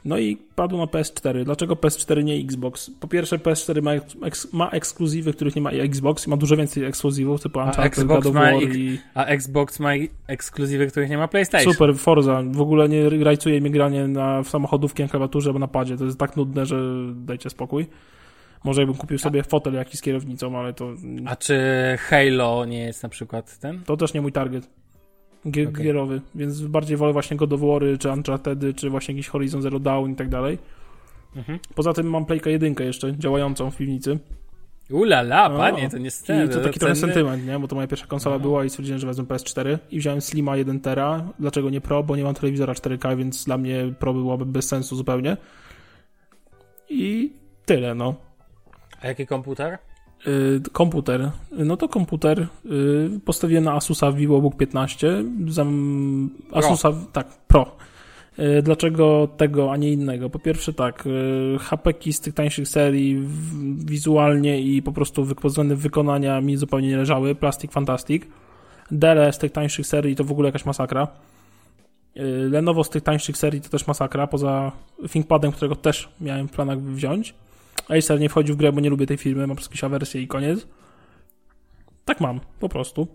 No 0.05 0.17
i 0.17 0.37
padło 0.55 0.79
na 0.79 0.85
PS4. 0.85 1.43
Dlaczego 1.43 1.75
PS4 1.75 2.23
nie 2.23 2.35
Xbox? 2.35 2.91
Po 2.99 3.07
pierwsze, 3.07 3.37
PS4 3.37 3.81
ma, 3.81 3.93
eks, 4.27 4.53
ma 4.53 4.69
ekskluzywy, 4.69 5.33
których 5.33 5.55
nie 5.55 5.61
ma 5.61 5.71
Xbox 5.71 6.27
i 6.27 6.29
ma 6.29 6.37
dużo 6.37 6.57
więcej 6.57 6.83
ekskluzywów, 6.83 7.41
typu 7.41 7.59
Uncharted, 7.59 7.85
Xbox 7.85 8.23
God 8.23 8.33
War 8.33 8.53
i... 8.53 8.99
A 9.13 9.25
Xbox 9.25 9.79
ma 9.79 9.91
ekskluzywy, 10.27 10.87
których 10.87 11.09
nie 11.09 11.17
ma 11.17 11.27
PlayStation. 11.27 11.73
Super, 11.73 11.95
Forza. 11.95 12.43
W 12.51 12.61
ogóle 12.61 12.89
nie 12.89 13.09
rajcuje 13.09 13.61
mi 13.61 13.71
granie 13.71 14.07
na, 14.07 14.43
w 14.43 14.49
samochodówki 14.49 15.03
na 15.03 15.09
klawiaturze 15.09 15.49
albo 15.49 15.59
na 15.59 15.67
padzie. 15.67 15.97
To 15.97 16.05
jest 16.05 16.19
tak 16.19 16.37
nudne, 16.37 16.65
że 16.65 16.77
dajcie 17.15 17.49
spokój. 17.49 17.87
Może 18.63 18.81
jakbym 18.81 18.97
kupił 18.97 19.17
sobie 19.17 19.43
fotel 19.43 19.73
jakiś 19.73 19.99
z 19.99 20.01
kierownicą, 20.01 20.59
ale 20.59 20.73
to, 20.73 20.93
A 21.25 21.35
czy 21.35 21.57
Halo 21.99 22.65
nie 22.65 22.79
jest 22.79 23.03
na 23.03 23.09
przykład 23.09 23.59
ten? 23.59 23.83
to 23.83 23.97
też 23.97 24.13
nie 24.13 24.21
mój 24.21 24.31
target. 24.31 24.69
Gier, 25.51 25.67
Okej. 25.69 25.83
Gierowy, 25.83 26.21
więc 26.35 26.61
bardziej 26.61 26.97
wolę 26.97 27.13
właśnie 27.13 27.37
God 27.37 27.53
of 27.53 27.61
War, 27.61 27.81
czy 27.99 28.09
Uncharted, 28.09 28.59
czy 28.75 28.89
właśnie 28.89 29.13
jakiś 29.15 29.27
Horizon 29.27 29.61
Zero 29.61 29.79
Dawn 29.79 30.11
i 30.11 30.15
tak 30.15 30.29
dalej. 30.29 30.57
Mhm. 31.35 31.59
Poza 31.75 31.93
tym 31.93 32.09
mam 32.09 32.25
Playkę 32.25 32.51
jedynkę 32.51 32.83
jeszcze, 32.83 33.17
działającą 33.17 33.71
w 33.71 33.77
piwnicy. 33.77 34.19
Ulala, 34.89 35.49
No. 35.49 35.57
panie, 35.57 35.89
to 35.89 35.97
nie 35.97 36.09
I 36.45 36.49
to 36.49 36.59
taki 36.61 36.79
trochę 36.79 36.95
sentyment, 36.95 37.45
nie? 37.45 37.59
Bo 37.59 37.67
to 37.67 37.75
moja 37.75 37.87
pierwsza 37.87 38.07
konsola 38.07 38.35
No. 38.35 38.39
była 38.39 38.65
i 38.65 38.69
stwierdziłem, 38.69 38.99
że 38.99 39.07
wezmę 39.07 39.23
PS4 39.23 39.77
i 39.91 39.99
wziąłem 39.99 40.21
Slima 40.21 40.57
1 40.57 40.79
tera. 40.79 41.23
Dlaczego 41.39 41.69
nie 41.69 41.81
Pro? 41.81 42.03
Bo 42.03 42.15
nie 42.15 42.23
mam 42.23 42.33
telewizora 42.35 42.73
4K, 42.73 43.17
więc 43.17 43.45
dla 43.45 43.57
mnie 43.57 43.93
Pro 43.99 44.13
byłoby 44.13 44.45
bez 44.45 44.67
sensu 44.67 44.95
zupełnie. 44.95 45.37
I 46.89 47.33
tyle, 47.65 47.95
no. 47.95 48.15
A 49.01 49.07
jaki 49.07 49.27
komputer? 49.27 49.77
Y, 50.27 50.61
komputer. 50.71 51.31
No 51.51 51.77
to 51.77 51.87
komputer 51.87 52.47
y, 52.65 53.19
postawiłem 53.25 53.63
na 53.63 53.73
Asusa 53.73 54.11
VivoBook 54.11 54.57
15. 54.57 55.23
Zam, 55.47 56.29
Asusa, 56.51 56.93
tak, 57.13 57.27
Pro. 57.47 57.75
Y, 58.39 58.61
Dlaczego 58.61 59.27
tego, 59.37 59.71
a 59.71 59.77
nie 59.77 59.91
innego? 59.91 60.29
Po 60.29 60.39
pierwsze 60.39 60.73
tak, 60.73 61.03
HP 61.59 61.93
z 62.11 62.19
tych 62.19 62.33
tańszych 62.33 62.67
serii 62.67 63.27
wizualnie 63.85 64.61
i 64.61 64.81
po 64.81 64.91
prostu 64.91 65.25
względem 65.43 65.77
wykonania 65.77 66.41
mi 66.41 66.57
zupełnie 66.57 66.87
nie 66.87 66.97
leżały. 66.97 67.35
Plastic 67.35 67.71
Fantastic. 67.71 68.23
Dell 68.91 69.33
z 69.33 69.37
tych 69.37 69.51
tańszych 69.51 69.87
serii 69.87 70.15
to 70.15 70.23
w 70.23 70.31
ogóle 70.31 70.47
jakaś 70.47 70.65
masakra. 70.65 71.07
Lenovo 72.49 72.83
z 72.83 72.89
tych 72.89 73.03
tańszych 73.03 73.37
serii 73.37 73.61
to 73.61 73.69
też 73.69 73.87
masakra, 73.87 74.27
poza 74.27 74.71
ThinkPadem, 75.09 75.51
którego 75.51 75.75
też 75.75 76.09
miałem 76.21 76.47
w 76.47 76.51
planach 76.51 76.81
wziąć. 76.81 77.33
Acer 77.89 78.19
nie 78.19 78.29
wchodził 78.29 78.55
w 78.55 78.57
grę, 78.57 78.71
bo 78.71 78.81
nie 78.81 78.89
lubię 78.89 79.07
tej 79.07 79.17
firmy, 79.17 79.47
mam 79.47 79.57
jakieś 79.61 79.83
awersje 79.83 80.21
i 80.21 80.27
koniec. 80.27 80.67
Tak 82.05 82.21
mam, 82.21 82.39
po 82.59 82.69
prostu. 82.69 83.07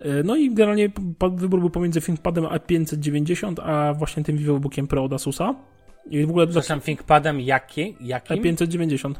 Yy, 0.00 0.22
No 0.24 0.36
i 0.36 0.54
generalnie 0.54 0.90
wybór 1.32 1.60
był 1.60 1.70
pomiędzy 1.70 2.00
ThinkPadem 2.00 2.44
A590, 2.44 3.54
a 3.62 3.94
właśnie 3.94 4.24
tym 4.24 4.36
VivoBookiem 4.38 4.86
Pro 4.86 5.04
od 5.04 5.12
Asusa. 5.12 5.54
I 6.10 6.26
w 6.26 6.30
ogóle 6.30 6.46
dla 6.46 6.60
Przepraszam, 6.60 6.80
ThinkPadem 6.80 7.40
jaki? 7.40 7.96
jakim? 8.00 8.42
E590. 8.42 9.14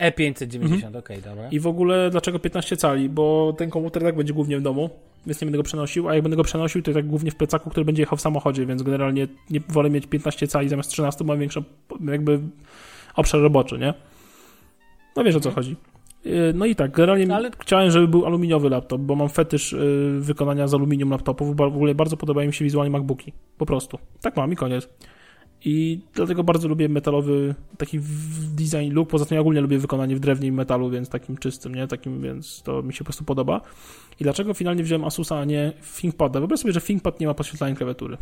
E590, 0.00 0.96
okej, 0.96 1.22
dobra. 1.22 1.48
I 1.48 1.60
w 1.60 1.66
ogóle 1.66 2.10
dlaczego 2.10 2.38
15 2.38 2.76
cali? 2.76 3.08
Bo 3.08 3.54
ten 3.58 3.70
komputer 3.70 4.02
tak 4.02 4.16
będzie 4.16 4.34
głównie 4.34 4.58
w 4.58 4.62
domu, 4.62 4.90
więc 5.26 5.40
nie 5.40 5.46
będę 5.46 5.58
go 5.58 5.62
przenosił, 5.62 6.08
a 6.08 6.14
jak 6.14 6.22
będę 6.22 6.36
go 6.36 6.44
przenosił, 6.44 6.82
to 6.82 6.92
tak 6.92 7.06
głównie 7.06 7.30
w 7.30 7.36
plecaku, 7.36 7.70
który 7.70 7.84
będzie 7.84 8.02
jechał 8.02 8.18
w 8.18 8.20
samochodzie, 8.20 8.66
więc 8.66 8.82
generalnie 8.82 9.28
nie 9.50 9.60
wolę 9.68 9.90
mieć 9.90 10.06
15 10.06 10.46
cali 10.46 10.68
zamiast 10.68 10.90
13, 10.90 11.24
bo 11.24 11.32
mam 11.32 11.40
większy 11.40 11.64
jakby 12.08 12.40
obszar 13.16 13.40
roboczy, 13.40 13.78
nie? 13.78 13.94
No 15.20 15.24
wiesz 15.24 15.36
o 15.36 15.40
co 15.40 15.50
chodzi. 15.50 15.76
Yy, 16.24 16.52
No 16.54 16.66
i 16.66 16.74
tak, 16.74 16.90
generalnie 16.90 17.34
Ale- 17.34 17.50
chciałem, 17.58 17.90
żeby 17.90 18.08
był 18.08 18.26
aluminiowy 18.26 18.70
laptop, 18.70 19.00
bo 19.00 19.16
mam 19.16 19.28
fetysz 19.28 19.72
yy, 19.72 20.20
wykonania 20.20 20.68
z 20.68 20.74
aluminium 20.74 21.10
laptopów, 21.10 21.56
w 21.56 21.60
ogóle 21.60 21.94
bardzo 21.94 22.16
podobają 22.16 22.46
mi 22.46 22.54
się 22.54 22.64
wizualnie 22.64 22.90
MacBooki. 22.90 23.32
Po 23.58 23.66
prostu. 23.66 23.98
Tak 24.20 24.36
mam 24.36 24.52
i 24.52 24.56
koniec. 24.56 24.88
I 25.64 26.00
dlatego 26.14 26.44
bardzo 26.44 26.68
lubię 26.68 26.88
metalowy 26.88 27.54
taki 27.78 28.00
design 28.54 28.92
look. 28.92 29.08
Poza 29.08 29.24
tym 29.24 29.34
ja 29.34 29.40
ogólnie 29.40 29.60
lubię 29.60 29.78
wykonanie 29.78 30.16
w 30.16 30.20
drewnie 30.20 30.48
i 30.48 30.52
metalu, 30.52 30.90
więc 30.90 31.08
takim 31.08 31.36
czystym, 31.36 31.74
nie? 31.74 31.86
Takim, 31.86 32.20
więc 32.20 32.62
to 32.62 32.82
mi 32.82 32.92
się 32.92 32.98
po 32.98 33.04
prostu 33.04 33.24
podoba. 33.24 33.60
I 34.20 34.24
dlaczego 34.24 34.54
finalnie 34.54 34.82
wziąłem 34.82 35.04
Asusa, 35.04 35.38
a 35.38 35.44
nie 35.44 35.72
ThinkPada? 35.96 36.40
Wyobraź 36.40 36.60
sobie, 36.60 36.72
że 36.72 36.80
ThinkPad 36.80 37.20
nie 37.20 37.26
ma 37.26 37.34
podświetlania 37.34 37.76
klawiatury. 37.76 38.16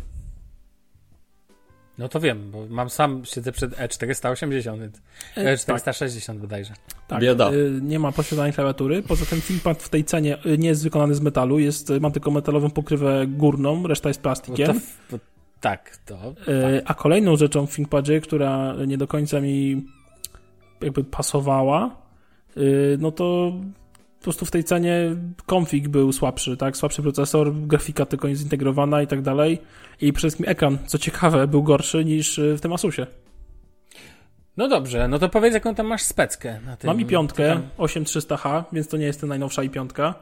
No 1.99 2.09
to 2.09 2.19
wiem, 2.19 2.51
bo 2.51 2.65
mam 2.69 2.89
sam, 2.89 3.25
siedzę 3.25 3.51
przed 3.51 3.79
E 3.79 3.87
E480, 3.87 4.89
E, 5.37 5.55
E460 5.55 6.37
bodajże. 6.37 6.73
Tak, 7.07 7.21
Bieda. 7.21 7.51
y, 7.51 7.79
nie 7.81 7.99
ma 7.99 8.11
podświetlania 8.11 8.53
klawiatury. 8.53 9.03
Poza 9.03 9.25
tym 9.25 9.41
ThinkPad 9.41 9.83
w 9.83 9.89
tej 9.89 10.03
cenie 10.05 10.37
y, 10.45 10.57
nie 10.57 10.67
jest 10.69 10.83
wykonany 10.83 11.15
z 11.15 11.21
metalu, 11.21 11.59
jest, 11.59 11.89
y, 11.89 11.99
ma 11.99 12.11
tylko 12.11 12.31
metalową 12.31 12.69
pokrywę 12.69 13.27
górną, 13.27 13.87
reszta 13.87 14.09
jest 14.09 14.19
Bo 14.19 14.23
plastikiem. 14.23 14.67
to, 14.67 14.79
bo, 15.11 15.19
tak, 15.61 15.97
to. 16.05 16.15
Y, 16.51 16.81
A 16.85 16.93
kolejną 16.93 17.35
rzeczą 17.35 17.65
w 17.67 17.75
ThinkPadzie, 17.75 18.21
która 18.21 18.73
nie 18.87 18.97
do 18.97 19.07
końca 19.07 19.41
mi 19.41 19.85
jakby 20.81 21.03
pasowała, 21.03 21.95
y, 22.57 22.97
no 22.99 23.11
to 23.11 23.53
po 24.19 24.23
prostu 24.23 24.45
w 24.45 24.51
tej 24.51 24.63
cenie 24.63 25.15
config 25.45 25.87
był 25.87 26.11
słabszy, 26.11 26.57
tak? 26.57 26.77
Słabszy 26.77 27.01
procesor, 27.01 27.53
grafika 27.55 28.05
tylko 28.05 28.27
nie 28.27 28.35
zintegrowana 28.35 29.01
i 29.01 29.07
tak 29.07 29.21
dalej. 29.21 29.59
I 30.01 30.13
przede 30.13 30.17
wszystkim 30.29 30.45
ekran, 30.49 30.77
co 30.85 30.97
ciekawe, 30.97 31.47
był 31.47 31.63
gorszy 31.63 32.05
niż 32.05 32.37
y, 32.37 32.55
w 32.57 32.61
tym 32.61 32.73
Asusie. 32.73 33.07
No 34.57 34.67
dobrze, 34.67 35.07
no 35.07 35.19
to 35.19 35.29
powiedz 35.29 35.53
jaką 35.53 35.75
tam 35.75 35.87
masz 35.87 36.01
speckę. 36.01 36.59
Na 36.65 36.77
tym, 36.77 36.87
Mam 36.87 37.01
i 37.01 37.05
piątkę, 37.05 37.49
tam- 37.53 37.63
8300H, 37.77 38.63
więc 38.73 38.87
to 38.87 38.97
nie 38.97 39.05
jest 39.05 39.21
ta 39.21 39.27
najnowsza 39.27 39.63
i 39.63 39.69
piątka. 39.69 40.13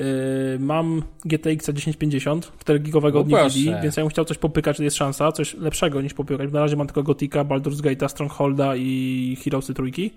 Yy, 0.00 0.06
mam 0.58 1.02
GTX 1.24 1.66
1050, 1.66 2.52
4-gigowego 2.64 3.16
O, 3.16 3.20
od 3.20 3.28
proszę. 3.28 3.80
więc 3.82 3.96
ja 3.96 4.02
bym 4.02 4.10
chciał 4.10 4.24
coś 4.24 4.38
popykać, 4.38 4.76
to 4.76 4.82
jest 4.82 4.96
szansa, 4.96 5.32
coś 5.32 5.54
lepszego 5.54 6.00
niż 6.02 6.14
popykać. 6.14 6.52
Na 6.52 6.60
razie 6.60 6.76
mam 6.76 6.86
tylko 6.86 7.02
Gotika, 7.02 7.44
Baldur's 7.44 7.80
Gate'a, 7.80 8.08
Strongholda 8.08 8.76
i 8.76 9.36
Heroesy 9.44 9.74
trójki. 9.74 10.10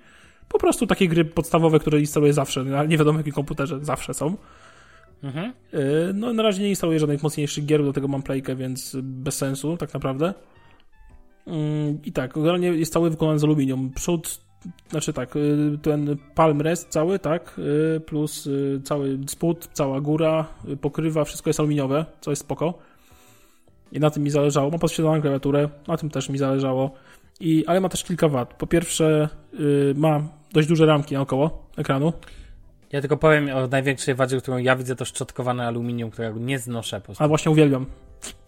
Po 0.49 0.59
prostu 0.59 0.87
takie 0.87 1.07
gry 1.07 1.25
podstawowe, 1.25 1.79
które 1.79 1.99
instaluję 1.99 2.33
zawsze, 2.33 2.63
na 2.63 2.83
nie 2.83 2.97
wiadomo 2.97 3.19
jakim 3.19 3.33
komputerze, 3.33 3.79
zawsze 3.81 4.13
są. 4.13 4.37
Mhm. 5.23 5.53
Yy, 5.73 5.79
no 6.13 6.33
na 6.33 6.43
razie 6.43 6.63
nie 6.63 6.69
instaluję 6.69 6.99
żadnych 6.99 7.23
mocniejszych 7.23 7.65
gier, 7.65 7.83
do 7.83 7.93
tego 7.93 8.07
mam 8.07 8.23
playkę, 8.23 8.55
więc 8.55 8.97
bez 9.01 9.37
sensu 9.37 9.77
tak 9.77 9.93
naprawdę. 9.93 10.33
Yy, 11.47 11.53
I 12.05 12.11
tak, 12.11 12.33
generalnie 12.33 12.67
jest 12.67 12.93
cały 12.93 13.09
wykonany 13.09 13.39
z 13.39 13.43
aluminium. 13.43 13.91
Przód, 13.95 14.41
znaczy 14.89 15.13
tak, 15.13 15.35
yy, 15.35 15.77
ten 15.81 16.17
palm 16.35 16.61
rest 16.61 16.89
cały, 16.89 17.19
tak, 17.19 17.55
yy, 17.93 17.99
plus 17.99 18.49
cały 18.83 19.19
spód, 19.27 19.69
cała 19.73 20.01
góra, 20.01 20.47
pokrywa, 20.81 21.23
wszystko 21.23 21.49
jest 21.49 21.59
aluminiowe, 21.59 22.05
co 22.21 22.31
jest 22.31 22.41
spoko. 22.41 22.73
I 23.91 23.99
na 23.99 24.09
tym 24.09 24.23
mi 24.23 24.29
zależało. 24.29 24.69
Mam 24.69 24.79
podświetloną 24.79 25.21
klawiaturę, 25.21 25.69
na 25.87 25.97
tym 25.97 26.09
też 26.09 26.29
mi 26.29 26.37
zależało. 26.37 26.91
I, 27.39 27.65
ale 27.65 27.81
ma 27.81 27.89
też 27.89 28.03
kilka 28.03 28.27
wad. 28.27 28.53
Po 28.53 28.67
pierwsze, 28.67 29.29
ma 29.95 30.38
dość 30.53 30.67
duże 30.67 30.85
ramki 30.85 31.15
naokoło 31.15 31.69
ekranu. 31.77 32.13
Ja 32.91 33.01
tylko 33.01 33.17
powiem 33.17 33.49
o 33.49 33.67
największej 33.67 34.15
wadzie, 34.15 34.37
którą 34.37 34.57
ja 34.57 34.75
widzę, 34.75 34.95
to 34.95 35.05
szczotkowane 35.05 35.67
aluminium, 35.67 36.11
którego 36.11 36.39
nie 36.39 36.59
znoszę 36.59 36.99
po 36.99 37.05
prostu. 37.05 37.23
A 37.23 37.27
właśnie 37.27 37.51
uwielbiam. 37.51 37.85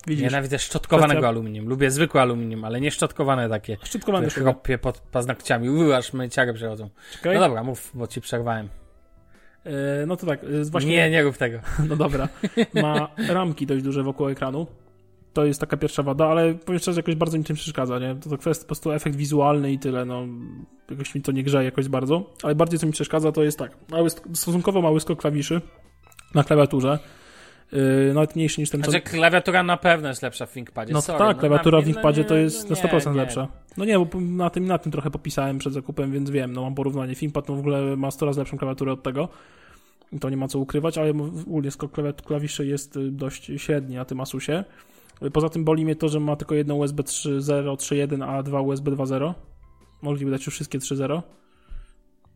Widzisz? 0.08 0.24
Nienawidzę 0.24 0.60
szczotkowanego 0.60 1.22
Kwestia- 1.22 1.28
aluminium. 1.28 1.70
Lubię 1.70 1.92
zwykłe 1.92 2.22
aluminium, 2.22 2.66
ale 2.66 2.82
nie 2.82 2.92
szczotkowane 2.92 3.50
takie. 3.50 3.78
Szczytkowany 3.84 4.28
Które 4.28 4.44
chropie 4.44 4.78
pod 4.78 5.00
paznokciami. 5.00 5.70
Uy, 5.70 5.96
aż 5.96 6.14
myciary 6.14 6.54
przechodzą. 6.54 6.90
Czekaj. 7.14 7.34
No 7.34 7.40
dobra, 7.40 7.64
mów, 7.64 7.92
bo 7.94 8.08
ci 8.08 8.22
przerwałem. 8.22 8.70
Yy, 9.66 9.72
no 10.08 10.18
to 10.18 10.28
tak, 10.28 10.44
yy, 10.44 10.66
właśnie... 10.66 10.92
Nie, 10.92 11.10
nie 11.10 11.24
rób 11.24 11.38
tego. 11.38 11.60
No 11.90 11.96
dobra. 11.96 12.28
Ma 12.74 13.10
ramki 13.28 13.66
dość 13.66 13.84
duże 13.84 14.04
wokół 14.04 14.28
ekranu. 14.28 14.68
To 15.34 15.46
jest 15.46 15.60
taka 15.60 15.78
pierwsza 15.78 16.04
wada, 16.04 16.28
ale 16.28 16.54
powiem 16.54 16.80
szczerze, 16.80 17.00
jakoś 17.00 17.16
bardzo 17.16 17.38
mi 17.38 17.44
tym 17.44 17.56
przeszkadza, 17.56 18.00
nie? 18.00 18.16
To, 18.16 18.30
to 18.30 18.38
kwestia 18.38 18.62
po 18.62 18.68
prostu 18.68 18.92
efekt 18.92 19.16
wizualny 19.16 19.72
i 19.72 19.80
tyle, 19.80 20.06
no. 20.06 20.28
Jakoś 20.90 21.16
mi 21.16 21.22
to 21.22 21.32
nie 21.32 21.44
grzeje 21.44 21.66
jakoś 21.66 21.88
bardzo. 21.88 22.30
Ale 22.44 22.56
bardziej 22.56 22.80
co 22.80 22.86
mi 22.86 22.92
przeszkadza, 22.92 23.32
to 23.32 23.44
jest 23.44 23.60
tak. 23.60 23.72
Mały, 23.90 24.10
stosunkowo 24.10 24.82
mały 24.82 25.00
skok 25.00 25.20
klawiszy 25.20 25.62
na 26.36 26.44
klawiaturze. 26.44 27.00
Yy, 27.72 28.14
nawet 28.14 28.36
mniejszy 28.36 28.62
niż 28.62 28.70
ten, 28.70 28.84
co... 28.84 28.92
Znaczy 28.92 29.06
klawiatura 29.06 29.64
na 29.64 29.78
pewno 29.78 30.10
jest 30.10 30.22
lepsza 30.22 30.46
w 30.46 30.54
ThinkPadzie. 30.54 30.94
No 30.94 31.02
Sorry, 31.02 31.20
tak, 31.20 31.38
klawiatura 31.38 31.78
na 31.78 31.82
w 31.82 31.86
ThinkPadzie 31.86 32.24
to 32.24 32.36
nie, 32.36 32.42
jest 32.42 32.70
no 32.70 32.76
na 32.76 32.82
nie, 32.84 32.90
100% 32.90 33.12
nie. 33.12 33.18
lepsza. 33.18 33.48
No 33.78 33.86
nie, 33.86 34.00
bo 34.00 34.20
na 34.20 34.50
tym, 34.50 34.66
na 34.66 34.78
tym 34.78 34.92
trochę 34.92 35.12
popisałem 35.12 35.58
przed 35.58 35.74
zakupem, 35.74 36.12
więc 36.12 36.30
wiem, 36.30 36.54
no 36.54 36.62
mam 36.62 36.76
porównanie. 36.76 37.16
ThinkPad 37.16 37.50
no 37.50 37.56
w 37.56 37.60
ogóle 37.60 37.98
ma 37.98 38.12
100 38.12 38.26
razy 38.26 38.40
lepszą 38.40 38.58
klawiaturę 38.58 38.92
od 38.92 39.04
tego. 39.04 39.30
To 40.20 40.30
nie 40.30 40.38
ma 40.38 40.48
co 40.48 40.60
ukrywać, 40.60 40.98
ale 40.98 41.10
ogólnie 41.48 41.72
skok 41.72 41.92
klawi- 41.92 42.26
klawiszy 42.26 42.66
jest 42.66 42.98
y, 42.98 43.12
dość 43.12 43.52
średni 43.58 43.96
na 43.96 44.06
tym 44.06 44.22
Asusie. 44.22 44.64
Poza 45.34 45.50
tym 45.50 45.64
boli 45.64 45.86
mnie 45.86 45.96
to, 45.96 46.10
że 46.10 46.20
ma 46.20 46.36
tylko 46.36 46.56
jedną 46.56 46.76
USB 46.76 47.04
3.0, 47.04 47.76
3.1, 47.76 48.24
a 48.24 48.44
dwa 48.44 48.62
USB 48.62 48.92
2.0. 48.92 49.34
Mogliby 50.02 50.32
dać 50.32 50.46
już 50.46 50.56
wszystkie 50.56 50.80
3.0. 50.80 51.22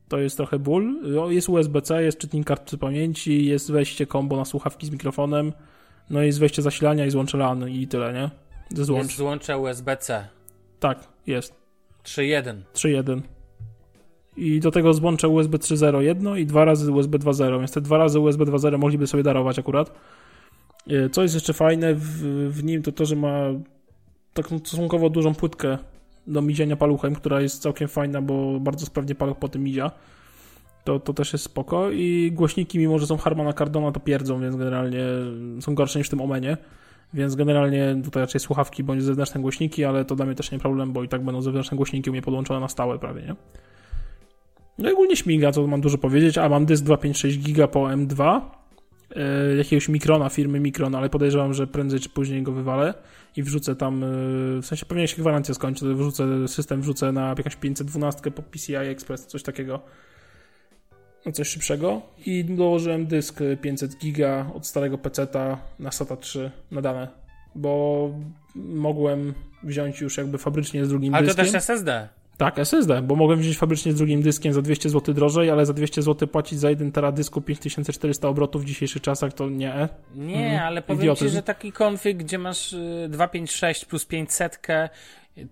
To 0.07 0.17
jest 0.17 0.38
trochę 0.38 0.59
ból. 0.59 0.95
Y, 1.05 1.21
o, 1.21 1.31
Jest 1.31 1.49
USB-C, 1.49 2.03
jest 2.03 2.17
czytnik 2.17 2.47
kart 2.47 2.75
pamięci, 2.77 3.45
jest 3.45 3.71
wejście 3.71 4.07
combo 4.07 4.38
na 4.38 4.45
słuchawki 4.45 4.88
z 4.88 4.89
mikrofonem, 4.89 5.53
no 6.09 6.23
i 6.23 6.25
jest 6.25 6.39
wejście 6.39 6.61
zasilania 6.61 7.05
i 7.05 7.11
złącze 7.11 7.38
LAN 7.38 7.69
i 7.69 7.88
tyle, 7.88 8.13
nie? 8.13 8.29
Ze 8.77 8.86
złącz. 8.86 9.03
Jest 9.03 9.17
złącze 9.17 9.57
USB-C. 9.57 10.27
Tak, 10.79 11.07
jest. 11.27 11.53
3.1. 12.03 12.55
3.1. 12.73 13.21
I 14.38 14.59
do 14.59 14.71
tego 14.71 14.93
złącze 14.93 15.29
USB 15.29 15.57
3.0 15.57 15.99
jedno 15.99 16.36
i 16.36 16.45
dwa 16.45 16.65
razy 16.65 16.91
USB 16.91 17.19
2.0, 17.19 17.59
więc 17.59 17.71
te 17.71 17.81
dwa 17.81 17.97
razy 17.97 18.19
USB 18.19 18.45
2.0 18.45 18.77
mogliby 18.77 19.07
sobie 19.07 19.23
darować 19.23 19.59
akurat. 19.59 19.91
E, 20.88 21.09
Co 21.09 21.21
jest 21.21 21.36
jeszcze 21.36 21.53
fajne 21.53 21.95
w, 21.95 22.21
w 22.51 22.63
nim, 22.63 22.81
to 22.81 22.91
to, 22.91 23.05
że 23.05 23.15
ma 23.15 23.39
taką 24.33 24.59
stosunkowo 24.59 25.09
dużą 25.09 25.36
płytkę 25.36 25.77
do 26.27 26.41
mizienia 26.41 26.75
paluchem, 26.75 27.15
która 27.15 27.41
jest 27.41 27.61
całkiem 27.61 27.88
fajna, 27.88 28.21
bo 28.21 28.59
bardzo 28.59 28.86
sprawnie 28.86 29.15
paluch 29.15 29.38
po 29.38 29.49
tym 29.49 29.63
mizia. 29.63 29.91
To, 30.83 30.99
to 30.99 31.13
też 31.13 31.33
jest 31.33 31.45
spoko 31.45 31.91
i 31.91 32.31
głośniki, 32.31 32.79
mimo 32.79 32.99
że 32.99 33.07
są 33.07 33.17
Harmana 33.17 33.53
Cardona, 33.53 33.91
to 33.91 33.99
pierdzą, 33.99 34.41
więc 34.41 34.55
generalnie 34.55 35.03
są 35.59 35.75
gorsze 35.75 35.99
niż 35.99 36.07
w 36.07 36.09
tym 36.09 36.21
Omenie. 36.21 36.57
Więc 37.13 37.36
generalnie 37.36 38.01
tutaj 38.03 38.21
raczej 38.21 38.41
słuchawki 38.41 38.83
bądź 38.83 39.03
zewnętrzne 39.03 39.41
głośniki, 39.41 39.86
ale 39.86 40.05
to 40.05 40.15
dla 40.15 40.25
mnie 40.25 40.36
też 40.36 40.51
nie 40.51 40.59
problem, 40.59 40.93
bo 40.93 41.03
i 41.03 41.07
tak 41.07 41.23
będą 41.23 41.41
zewnętrzne 41.41 41.77
głośniki 41.77 42.09
u 42.09 42.13
mnie 42.13 42.21
podłączone 42.21 42.59
na 42.59 42.67
stałe 42.67 42.99
prawie, 42.99 43.21
nie? 43.21 43.36
No 44.77 44.89
i 44.89 44.93
ogólnie 44.93 45.15
śmiga, 45.15 45.51
co 45.51 45.67
mam 45.67 45.81
dużo 45.81 45.97
powiedzieć, 45.97 46.38
a 46.38 46.49
mam 46.49 46.65
dysk 46.65 46.83
256 46.83 47.39
giga 47.39 47.67
po 47.67 47.79
M2 47.79 48.21
e, 48.23 48.41
jakiegoś 49.57 49.89
Mikrona, 49.89 50.30
firmy 50.30 50.59
Mikron, 50.59 50.95
ale 50.95 51.09
podejrzewam, 51.09 51.53
że 51.53 51.68
prędzej 51.68 51.99
czy 51.99 52.09
później 52.09 52.43
go 52.43 52.51
wywalę 52.51 52.93
i 53.36 53.43
wrzucę 53.43 53.76
tam, 53.76 54.03
e, 54.03 54.07
w 54.61 54.66
sensie 54.66 54.86
pewnie 54.86 55.07
się 55.07 55.18
gwarancja 55.18 55.53
skończy, 55.53 55.86
to 55.86 55.95
wrzucę, 55.95 56.47
system 56.47 56.82
wrzucę 56.82 57.11
na 57.11 57.36
jakąś 57.38 57.55
512 57.55 58.32
po 58.32 58.41
PCI 58.41 58.76
Express, 58.76 59.26
coś 59.26 59.43
takiego. 59.43 59.80
No 61.26 61.32
coś 61.32 61.47
szybszego 61.47 62.01
i 62.26 62.45
dołożyłem 62.45 63.07
dysk 63.07 63.39
500 63.61 63.97
giga 63.97 64.51
od 64.53 64.68
starego 64.68 64.97
PC-ta 64.97 65.57
na 65.80 65.91
SATA 65.91 66.18
3 66.18 66.51
na 66.72 66.82
dane, 66.82 67.07
bo 67.55 68.09
mogłem 68.55 69.34
wziąć 69.63 70.01
już 70.01 70.18
jakby 70.18 70.38
fabrycznie 70.38 70.86
z 70.86 70.89
drugim 70.89 71.13
Ale 71.13 71.28
to 71.28 71.28
dyskiem. 71.28 71.45
też 71.45 71.55
SSD. 71.55 72.09
Tak, 72.38 72.59
SSD, 72.59 73.01
bo 73.01 73.15
mogłem 73.15 73.39
wziąć 73.39 73.57
fabrycznie 73.57 73.91
z 73.91 73.95
drugim 73.95 74.21
dyskiem 74.21 74.53
za 74.53 74.61
200 74.61 74.89
zł 74.89 75.13
drożej, 75.13 75.49
ale 75.49 75.65
za 75.65 75.73
200 75.73 76.01
zł 76.01 76.27
płacić 76.27 76.59
za 76.59 76.69
1 76.69 76.91
tera 76.91 77.11
dysku 77.11 77.41
5400 77.41 78.27
obrotów 78.27 78.61
w 78.61 78.65
dzisiejszych 78.65 79.01
czasach 79.01 79.33
to 79.33 79.49
nie. 79.49 79.89
Nie, 80.15 80.36
Mhm. 80.45 80.61
ale 80.67 80.81
powiem 80.81 81.01
Idiotyzm. 81.01 81.25
ci, 81.29 81.33
że 81.36 81.43
taki 81.43 81.71
konfig, 81.71 82.17
gdzie 82.17 82.38
masz 82.38 82.73
y, 82.73 83.07
256 83.09 83.86
plus 83.86 84.05
500 84.05 84.59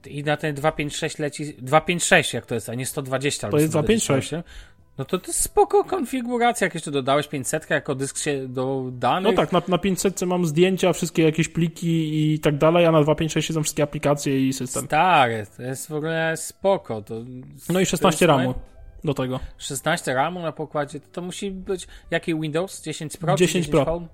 i 0.06 0.24
na 0.24 0.38
ten 0.38 0.56
256 0.56 1.20
leci 1.20 1.46
256 1.62 2.34
jak 2.34 2.46
to 2.46 2.56
jest, 2.56 2.70
a 2.70 2.76
nie 2.76 2.86
120 2.86 3.48
albo 3.48 3.58
jest 3.60 3.70
126. 3.74 4.32
No 4.98 5.06
to 5.06 5.18
to 5.20 5.28
jest 5.28 5.42
spoko 5.42 5.84
konfiguracja, 5.84 6.66
jak 6.66 6.74
jeszcze 6.74 6.92
dodałeś 6.92 7.28
500 7.28 7.70
jako 7.70 7.96
dysk 7.96 8.18
się 8.18 8.48
do 8.48 8.84
danych. 8.92 9.32
No 9.32 9.38
tak, 9.38 9.52
na, 9.52 9.62
na 9.68 9.78
500 9.78 10.22
mam 10.22 10.46
zdjęcia, 10.46 10.94
wszystkie 10.94 11.24
jakieś 11.24 11.48
pliki 11.48 12.34
i 12.34 12.40
tak 12.40 12.58
dalej, 12.58 12.86
a 12.86 12.92
na 12.92 13.02
256 13.02 13.48
siedzą 13.48 13.64
wszystkie 13.64 13.84
aplikacje 13.84 14.48
i 14.48 14.54
system. 14.54 14.86
Stary, 14.86 15.46
to 15.58 15.64
jest 15.64 15.90
w 15.90 15.94
ogóle 15.94 16.38
spoko. 16.38 17.02
To, 17.02 17.16
No 17.70 17.80
i 17.80 17.86
16 17.86 18.00
to 18.00 18.08
jest 18.08 18.22
RAMu 18.22 18.54
do 19.04 19.14
tego. 19.14 19.40
16 19.58 20.14
RAMu 20.14 20.40
na 20.42 20.52
pokładzie, 20.52 21.00
to, 21.00 21.08
to 21.12 21.22
musi 21.22 21.52
być 21.52 21.88
jaki 22.12 22.36
Windows? 22.36 22.82
10 22.82 23.18
Pro? 23.18 23.36
czy 23.36 23.46
10 23.46 23.68
Pro. 23.68 23.86
Home? 23.86 24.08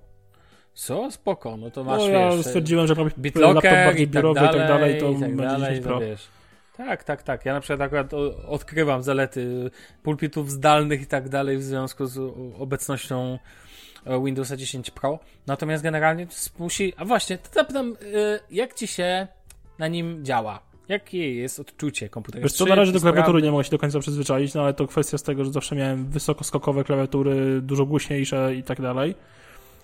Co? 0.73 1.11
Spoko, 1.11 1.57
no 1.57 1.71
to 1.71 1.83
masz, 1.83 2.01
No 2.01 2.07
ja 2.09 2.31
wiesz, 2.31 2.45
stwierdziłem, 2.45 2.87
że 2.87 2.95
mam 2.95 3.05
laptop 3.35 3.63
bardziej 3.63 4.03
i 4.03 4.07
tak 4.07 4.15
biurowy 4.15 4.39
i 4.39 4.43
dalej, 4.43 4.59
tak 4.59 4.67
dalej, 4.67 4.99
to 4.99 5.09
i 5.09 5.13
tak 5.13 5.35
będzie 5.35 5.43
dalej, 5.43 5.69
10 5.69 5.85
Pro. 5.85 5.93
to 5.93 6.05
wiesz. 6.05 6.38
Tak, 6.85 7.03
tak, 7.03 7.23
tak. 7.23 7.45
Ja 7.45 7.53
na 7.53 7.61
przykład 7.61 7.81
akurat 7.81 8.13
odkrywam 8.47 9.03
zalety 9.03 9.71
pulpitów 10.03 10.51
zdalnych 10.51 11.01
i 11.01 11.05
tak 11.05 11.29
dalej 11.29 11.57
w 11.57 11.63
związku 11.63 12.05
z 12.05 12.17
obecnością 12.59 13.39
e, 14.05 14.23
Windowsa 14.23 14.57
10 14.57 14.91
Pro. 14.91 15.19
Natomiast 15.47 15.83
generalnie 15.83 16.27
musi... 16.59 16.93
A 16.97 17.05
właśnie, 17.05 17.37
to 17.37 17.49
zapytam, 17.53 17.95
y, 18.01 18.39
jak 18.51 18.73
ci 18.73 18.87
się 18.87 19.27
na 19.79 19.87
nim 19.87 20.25
działa? 20.25 20.59
Jakie 20.87 21.35
jest 21.35 21.59
odczucie 21.59 22.09
komputera? 22.09 22.43
Wiesz 22.43 22.53
co, 22.53 22.65
na 22.65 22.75
razie 22.75 22.91
do 22.91 22.99
klawiatury 22.99 23.41
nie 23.41 23.51
mogę 23.51 23.63
się 23.63 23.71
do 23.71 23.77
końca 23.77 23.99
przyzwyczaić, 23.99 24.53
no 24.53 24.61
ale 24.61 24.73
to 24.73 24.87
kwestia 24.87 25.17
z 25.17 25.23
tego, 25.23 25.45
że 25.45 25.51
zawsze 25.51 25.75
miałem 25.75 26.09
wysokoskokowe 26.09 26.83
klawiatury, 26.83 27.61
dużo 27.61 27.85
głośniejsze 27.85 28.55
i 28.55 28.63
tak 28.63 28.81
dalej. 28.81 29.15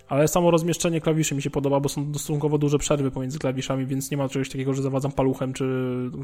Ale 0.08 0.28
samo 0.28 0.50
rozmieszczenie 0.50 1.00
klawiszy 1.00 1.34
mi 1.34 1.42
się 1.42 1.50
podoba, 1.50 1.80
bo 1.80 1.88
są 1.88 2.10
stosunkowo 2.10 2.58
duże 2.58 2.78
przerwy 2.78 3.10
pomiędzy 3.10 3.38
klawiszami, 3.38 3.86
więc 3.86 4.10
nie 4.10 4.16
ma 4.16 4.28
czegoś 4.28 4.48
takiego, 4.50 4.74
że 4.74 4.82
zawadzam 4.82 5.12
paluchem, 5.12 5.52
czy 5.52 5.64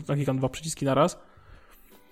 naklikam 0.08 0.38
dwa 0.38 0.48
przyciski 0.48 0.84
na 0.84 0.94
raz. 0.94 1.18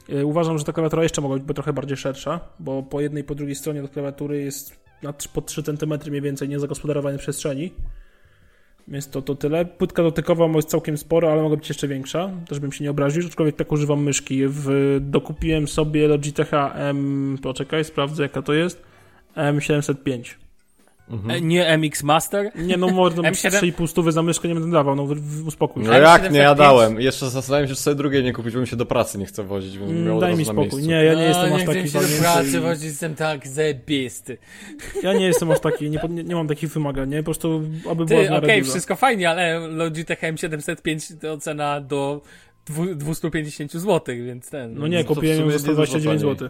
Yy, 0.09 0.27
Uważam, 0.27 0.59
że 0.59 0.64
ta 0.64 0.73
klawiatura 0.73 1.03
jeszcze 1.03 1.21
mogła 1.21 1.39
być 1.39 1.55
trochę 1.57 1.73
bardziej 1.73 1.97
szersza, 1.97 2.41
bo 2.59 2.83
po 2.83 3.01
jednej 3.01 3.23
i 3.23 3.27
po 3.27 3.35
drugiej 3.35 3.55
stronie 3.55 3.83
do 3.83 3.89
klawiatury 3.89 4.43
jest 4.43 4.81
na, 5.03 5.12
po 5.33 5.43
3 5.43 5.62
cm 5.62 5.93
mniej 6.09 6.23
więcej 6.23 6.49
niezagospodarowanej 6.49 7.18
przestrzeni. 7.18 7.73
Więc 8.89 9.09
to, 9.09 9.23
to 9.23 9.35
tyle. 9.35 9.64
Płytka 9.64 10.03
dotykowa 10.03 10.47
jest 10.47 10.68
całkiem 10.68 10.99
spora, 10.99 11.33
ale 11.33 11.43
mogła 11.43 11.57
być 11.57 11.68
jeszcze 11.68 11.89
większa. 11.89 12.31
Też 12.49 12.61
bym 12.61 12.73
się 12.73 12.85
nie 12.85 12.91
obraził, 12.91 13.27
aczkolwiek 13.27 13.57
tak 13.57 13.73
używam 13.73 14.03
myszki. 14.03 14.43
W, 14.47 14.99
dokupiłem 15.01 15.68
sobie 15.68 16.09
Logitecha 16.09 16.75
M... 16.75 17.39
Poczekaj, 17.43 17.85
sprawdzę 17.85 18.23
jaka 18.23 18.43
to 18.43 18.53
jest. 18.53 18.83
M705. 19.37 20.49
E, 21.29 21.41
Nie 21.41 21.79
MX 21.79 22.03
Master? 22.03 22.51
Nie 22.57 22.77
no, 22.77 22.89
może 22.89 23.17
to 23.17 23.23
M7 23.23 23.51
3,5 23.51 23.87
stówy 23.87 24.13
za 24.13 24.23
myszkę 24.23 24.49
nie 24.49 24.55
będę 24.55 24.71
dawał, 24.71 24.97
no 24.97 25.07
uspokój 25.47 25.83
się. 25.85 25.89
No 25.91 25.99
jak 25.99 26.33
nie, 26.33 26.39
ja 26.39 26.55
M705? 26.55 26.59
dałem. 26.59 27.01
Jeszcze 27.01 27.31
zastanawiam 27.31 27.69
się, 27.69 27.75
czy 27.75 27.81
sobie 27.81 27.95
drugie 27.97 28.23
nie 28.23 28.33
kupić, 28.33 28.55
bo 28.55 28.61
mi 28.61 28.67
się 28.67 28.77
do 28.77 28.87
pracy 28.87 29.19
nie 29.19 29.27
chce 29.27 29.43
wozić, 29.45 29.79
więc 29.79 29.91
Mm, 29.91 30.05
miał 30.05 30.15
od 30.15 30.21
Daj 30.21 30.37
mi 30.37 30.45
spokój. 30.45 30.83
Nie, 30.83 31.05
ja 31.05 31.15
nie 31.15 31.23
jestem 31.23 31.53
A, 31.53 31.55
aż 31.57 31.61
nie 31.61 31.67
taki 31.67 31.89
się 31.91 32.01
do 32.01 32.07
pracy 32.21 32.57
i- 32.57 32.61
wozić, 32.61 32.85
jestem 32.85 33.15
tak 33.15 33.49
zajebisty. 33.49 34.39
Ja 35.03 35.13
nie 35.13 35.27
jestem 35.27 35.51
aż 35.51 35.61
taki, 35.61 35.91
nie, 35.91 36.01
nie, 36.09 36.25
nie 36.25 36.35
mam 36.35 36.49
takich 36.49 36.71
wymagań, 36.73 37.09
nie? 37.11 37.19
Po 37.19 37.25
prostu, 37.25 37.63
aby 37.91 38.07
Ty, 38.07 38.15
okej, 38.15 38.31
miarę 38.31 38.59
dużo. 38.59 38.71
wszystko 38.71 38.97
fajnie, 38.97 39.31
ale 39.31 39.59
Logitech 39.69 40.21
M705 40.23 41.19
to 41.21 41.39
cena 41.39 41.81
do 41.81 42.21
dwu- 42.71 42.95
250 42.95 43.73
zł, 43.73 44.15
więc 44.27 44.51
ten... 44.51 44.75
No 44.75 44.87
nie, 44.87 45.05
kupiłem 45.05 45.41
ją 45.41 45.51
za 45.51 45.69
nie 45.69 45.75
dużo 45.75 45.87
129 45.87 46.21
taniej. 46.23 46.35
zł. 46.37 46.49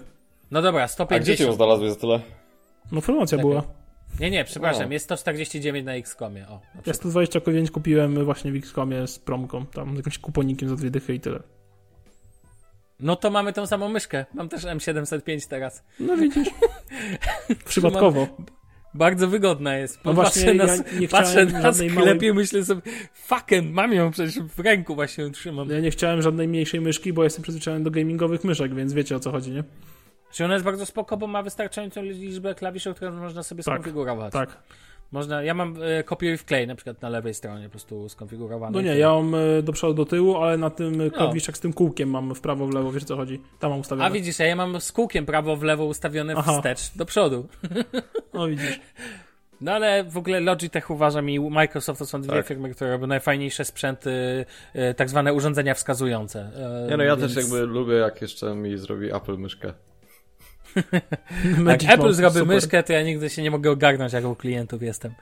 No 0.50 0.62
dobra, 0.62 0.82
A 0.82 0.86
gdzie 0.86 0.96
ty 0.96 1.42
ją 1.42 1.52
150. 1.52 1.56
znalazłeś 1.56 1.90
za 1.90 1.96
tyle? 1.96 2.20
No 2.92 3.02
promocja 3.02 3.38
była. 3.38 3.62
Nie, 4.20 4.30
nie, 4.30 4.44
przepraszam, 4.44 4.88
O. 4.88 4.92
jest 4.92 5.04
149 5.04 5.86
na 5.86 5.94
Xcomie, 5.94 6.48
o. 6.48 6.50
na 6.50 6.56
Ja 6.56 6.70
przykład. 6.72 6.96
129 6.96 7.70
kupiłem 7.70 8.24
właśnie 8.24 8.52
w 8.52 8.56
Xcomie 8.56 9.06
z 9.06 9.18
promką, 9.18 9.66
tam 9.66 9.94
z 9.94 9.96
jakimś 9.96 10.18
kuponikiem 10.18 10.68
za 10.68 10.76
dwie 10.76 10.90
dychy 10.90 11.14
i 11.14 11.20
tyle. 11.20 11.40
No 13.00 13.16
to 13.16 13.30
mamy 13.30 13.52
tą 13.52 13.66
samą 13.66 13.88
myszkę. 13.88 14.24
Mam 14.34 14.48
też 14.48 14.64
M705 14.64 15.48
teraz. 15.48 15.84
No 16.00 16.16
widzisz. 16.16 16.48
Przypadkowo. 17.68 18.26
Bardzo 18.94 19.28
wygodna 19.28 19.76
jest. 19.76 19.98
No 20.04 20.14
Patrzę 20.14 20.40
właśnie, 20.40 20.54
na, 20.54 20.64
ja 20.64 21.00
nie 21.00 21.08
patrzę 21.08 21.30
chciałem 21.46 21.62
na 21.62 21.72
sklepie 21.72 21.94
małej- 22.28 22.34
myślę 22.34 22.64
sobie, 22.64 22.82
fucking, 23.14 23.72
mam 23.72 23.92
ją 23.92 24.10
przecież 24.10 24.40
w 24.42 24.58
ręku 24.58 24.94
właśnie 24.94 25.24
ją 25.24 25.30
trzymam. 25.30 25.70
Ja 25.70 25.80
nie 25.80 25.90
chciałem 25.90 26.22
żadnej 26.22 26.48
mniejszej 26.48 26.80
myszki, 26.80 27.12
bo 27.12 27.24
jestem 27.24 27.42
przyzwyczajony 27.42 27.84
do 27.84 27.90
gamingowych 27.90 28.44
myszek, 28.44 28.74
więc 28.74 28.92
wiecie 28.92 29.16
o 29.16 29.20
co 29.20 29.30
chodzi, 29.30 29.50
nie? 29.50 29.64
Czy 30.32 30.44
ona 30.44 30.54
jest 30.54 30.64
bardzo 30.64 30.86
spoko, 30.86 31.16
bo 31.16 31.26
ma 31.26 31.42
wystarczającą 31.42 32.02
liczbę 32.02 32.54
klawiszy, 32.54 32.94
które 32.94 33.10
można 33.10 33.42
sobie 33.42 33.62
Tak, 33.64 33.74
skonfigurować. 33.74 34.32
Tak. 34.32 34.58
Można, 35.12 35.42
ja 35.42 35.54
mam 35.54 35.74
e, 35.82 36.04
kopiuj 36.04 36.36
w 36.36 36.44
klej 36.44 36.66
na 36.66 36.74
przykład 36.74 37.02
na 37.02 37.08
lewej 37.08 37.34
stronie 37.34 37.64
po 37.64 37.70
prostu 37.70 38.08
skonfigurowane. 38.08 38.72
No 38.72 38.80
nie, 38.82 38.98
ja 38.98 39.08
mam 39.08 39.34
e, 39.34 39.62
do 39.62 39.72
przodu, 39.72 39.94
do 39.94 40.06
tyłu, 40.06 40.36
ale 40.36 40.58
na 40.58 40.70
tym 40.70 41.00
e, 41.00 41.10
klawiszach 41.10 41.56
z 41.56 41.60
tym 41.60 41.72
kółkiem 41.72 42.10
mam 42.10 42.34
w 42.34 42.40
prawo, 42.40 42.66
w 42.66 42.74
lewo, 42.74 42.92
wiesz 42.92 43.02
o 43.02 43.06
co 43.06 43.16
chodzi. 43.16 43.40
Tam 43.58 43.70
mam 43.70 43.80
ustawione. 43.80 44.06
A 44.06 44.10
widzisz, 44.10 44.40
a 44.40 44.44
ja 44.44 44.56
mam 44.56 44.80
z 44.80 44.92
kółkiem 44.92 45.26
prawo 45.26 45.56
w 45.56 45.62
lewo 45.62 45.84
ustawione 45.84 46.34
Aha. 46.36 46.52
wstecz 46.52 46.96
do 46.96 47.06
przodu. 47.06 47.48
No 48.34 48.46
widzisz. 48.48 48.80
No 49.60 49.72
ale 49.72 50.04
w 50.04 50.16
ogóle 50.16 50.40
Logitech 50.40 50.90
uważam 50.90 51.30
i 51.30 51.40
Microsoft 51.40 51.98
to 51.98 52.06
są 52.06 52.22
dwie 52.22 52.32
Tak. 52.32 52.46
firmy, 52.46 52.70
które 52.74 52.90
robią 52.90 53.06
najfajniejsze 53.06 53.64
sprzęty, 53.64 54.44
e, 54.74 54.94
tak 54.94 55.08
zwane 55.08 55.34
urządzenia 55.34 55.74
wskazujące. 55.74 56.50
Nie 56.90 56.96
no, 56.96 57.02
ja 57.02 57.16
więc- 57.16 57.34
też 57.34 57.44
jakby 57.44 57.66
lubię, 57.66 57.94
jak 57.94 58.22
jeszcze 58.22 58.54
mi 58.54 58.78
zrobi 58.78 59.12
Apple 59.14 59.36
myszkę. 59.38 59.72
Jak 61.66 61.84
Apple 61.84 62.12
zrobi 62.12 62.38
super. 62.38 62.54
myszkę, 62.54 62.82
to 62.82 62.92
ja 62.92 63.02
nigdy 63.02 63.30
się 63.30 63.42
nie 63.42 63.50
mogę 63.50 63.70
ogarnąć, 63.70 64.12
jak 64.12 64.24
u 64.24 64.34
klientów 64.34 64.82
jestem. 64.82 65.12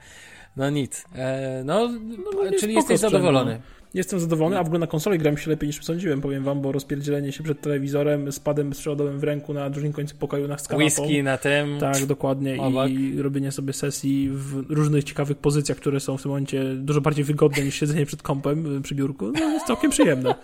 No 0.57 0.69
nic. 0.69 1.05
E, 1.15 1.61
no, 1.65 1.87
nie, 1.87 2.51
czyli 2.59 2.73
spoko 2.73 2.73
jesteś 2.73 2.83
sprzęt, 2.83 3.01
zadowolony. 3.01 3.59
Jestem 3.93 4.19
zadowolony, 4.19 4.59
a 4.59 4.63
w 4.63 4.65
ogóle 4.65 4.79
na 4.79 4.87
konsoli 4.87 5.17
gram 5.17 5.37
się 5.37 5.49
lepiej 5.49 5.67
niż 5.67 5.85
sądziłem, 5.85 6.21
powiem 6.21 6.43
wam, 6.43 6.61
bo 6.61 6.71
rozpierdzielenie 6.71 7.31
się 7.31 7.43
przed 7.43 7.61
telewizorem 7.61 8.31
z 8.31 8.39
padem 8.39 8.71
przewodowym 8.71 9.19
w 9.19 9.23
ręku 9.23 9.53
na 9.53 9.69
drugim 9.69 9.93
końcu 9.93 10.15
pokoju 10.15 10.47
na 10.47 10.57
z 10.57 10.67
kanapą. 10.67 10.83
Whisky 10.83 11.23
na 11.23 11.37
tym. 11.37 11.79
Tak, 11.79 12.05
dokładnie. 12.05 12.61
Obok. 12.61 12.89
I 12.89 13.21
robienie 13.21 13.51
sobie 13.51 13.73
sesji 13.73 14.29
w 14.31 14.65
różnych 14.69 15.03
ciekawych 15.03 15.37
pozycjach, 15.37 15.77
które 15.77 15.99
są 15.99 16.17
w 16.17 16.21
tym 16.21 16.29
momencie 16.29 16.63
dużo 16.75 17.01
bardziej 17.01 17.25
wygodne 17.25 17.63
niż 17.63 17.75
siedzenie 17.75 18.05
przed 18.05 18.21
kąpem 18.21 18.77
y, 18.77 18.81
przy 18.81 18.95
biurku. 18.95 19.31
No, 19.31 19.49
jest 19.49 19.65
całkiem 19.65 19.91
przyjemne. 19.91 20.35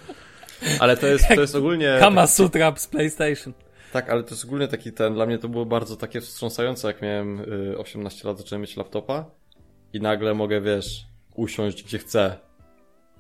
Ale 0.80 0.98
to 0.98 1.08
jest, 1.08 1.28
to 1.28 1.42
jest 1.42 1.56
ogólnie... 1.66 1.98
Kama 2.00 2.28
Sutra 2.28 2.74
z 2.76 2.88
PlayStation. 2.88 3.54
Tak, 3.96 4.10
ale 4.10 4.24
to 4.24 4.30
jest 4.30 4.46
ogólnie 4.46 4.68
taki 4.68 4.92
ten, 4.92 5.14
dla 5.14 5.26
mnie 5.26 5.38
to 5.38 5.50
było 5.50 5.66
bardzo 5.66 5.96
takie 5.96 6.22
wstrząsające, 6.22 6.88
jak 6.88 7.02
miałem 7.02 7.40
y, 7.40 7.78
18 7.78 8.28
lat, 8.28 8.38
zacząłem 8.38 8.62
mieć 8.62 8.78
laptopa 8.78 9.26
i 9.94 10.02
nagle 10.02 10.34
mogę, 10.34 10.62
wiesz, 10.62 11.06
usiąść 11.36 11.84
gdzie 11.84 11.98
chcę. 11.98 12.38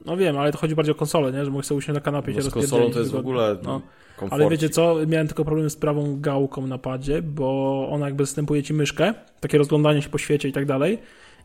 No 0.05 0.17
wiem, 0.17 0.37
ale 0.37 0.51
to 0.51 0.57
chodzi 0.57 0.75
bardziej 0.75 0.91
o 0.91 0.95
konsolę, 0.95 1.31
nie? 1.31 1.45
Że 1.45 1.51
mogę 1.51 1.63
sobie 1.63 1.77
usiąść 1.77 1.95
na 1.95 2.01
kanapie 2.01 2.31
i 2.31 2.35
Bo 2.35 2.41
się 2.41 2.49
z 2.49 2.53
konsolą 2.53 2.91
to 2.91 2.99
jest 2.99 3.11
w 3.11 3.15
ogóle 3.15 3.57
No. 3.63 3.81
Ale 4.29 4.49
wiecie 4.49 4.69
co, 4.69 4.95
miałem 5.07 5.27
tylko 5.27 5.45
problem 5.45 5.69
z 5.69 5.75
prawą 5.75 6.21
gałką 6.21 6.67
na 6.67 6.77
padzie, 6.77 7.21
bo 7.21 7.87
ona 7.91 8.05
jakby 8.05 8.25
zastępuje 8.25 8.63
ci 8.63 8.73
myszkę, 8.73 9.13
takie 9.39 9.57
rozglądanie 9.57 10.01
się 10.01 10.09
po 10.09 10.17
świecie 10.17 10.49
i 10.49 10.51
tak 10.51 10.65
dalej. 10.65 10.99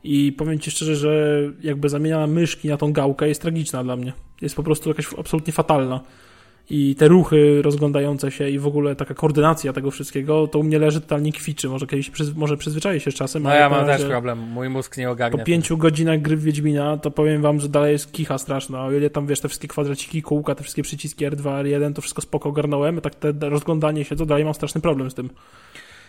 I 0.05 0.33
powiem 0.33 0.59
ci 0.59 0.70
szczerze, 0.70 0.97
że 0.97 1.43
jakby 1.61 1.89
zamiana 1.89 2.26
myszki 2.26 2.68
na 2.68 2.76
tą 2.76 2.93
gałkę 2.93 3.28
jest 3.28 3.43
tragiczna 3.43 3.85
dla 3.85 3.97
mnie. 3.97 4.12
Jest 4.43 4.57
po 4.57 4.62
prostu 4.62 4.89
jakaś 4.89 5.14
absolutnie 5.18 5.53
fatalna. 5.53 6.01
I 6.70 6.94
te 6.94 7.08
ruchy 7.08 7.62
rozglądające 7.62 8.30
się 8.30 8.48
i 8.50 8.58
w 8.58 8.66
ogóle 8.66 8.96
taka 8.96 9.14
koordynacja 9.14 9.72
tego 9.72 9.90
wszystkiego, 9.90 10.48
to 10.48 10.58
u 10.58 10.62
mnie 10.62 10.78
leży 10.78 11.00
totalnie 11.00 11.32
kwiczy. 11.32 11.68
Może 11.68 11.86
kiedyś 11.86 12.10
przyz- 12.10 12.36
może 12.36 12.56
przyzwyczaję 12.56 13.00
się 13.00 13.10
z 13.10 13.14
czasem. 13.14 13.42
No 13.42 13.54
ja 13.54 13.68
mam 13.68 13.86
też 13.86 14.04
problem. 14.04 14.38
Mój 14.38 14.68
mózg 14.68 14.96
nie 14.96 15.04
Po 15.06 15.10
ogarnia. 15.12 15.44
pięciu 15.44 15.76
godzinach 15.78 16.20
gry 16.22 16.36
w 16.36 16.42
Wiedźmina, 16.42 16.96
to 16.96 17.10
powiem 17.10 17.42
wam, 17.42 17.60
że 17.60 17.68
dalej 17.68 17.92
jest 17.92 18.12
kicha 18.12 18.38
straszna. 18.38 18.84
O 18.84 18.92
ile 18.92 19.10
tam 19.10 19.26
wiesz, 19.26 19.40
te 19.40 19.48
wszystkie 19.48 19.68
kwadraciki, 19.68 20.22
kółka, 20.22 20.54
te 20.54 20.62
wszystkie 20.62 20.82
przyciski 20.82 21.26
R2, 21.26 21.42
R1, 21.62 21.92
to 21.94 22.02
wszystko 22.02 22.22
spoko 22.22 22.48
ogarnąłem, 22.48 23.00
tak 23.00 23.14
te 23.14 23.32
rozglądanie 23.40 24.04
się, 24.04 24.16
to 24.16 24.26
dalej 24.26 24.44
mam 24.44 24.54
straszny 24.54 24.80
problem 24.80 25.10
z 25.10 25.14
tym. 25.14 25.30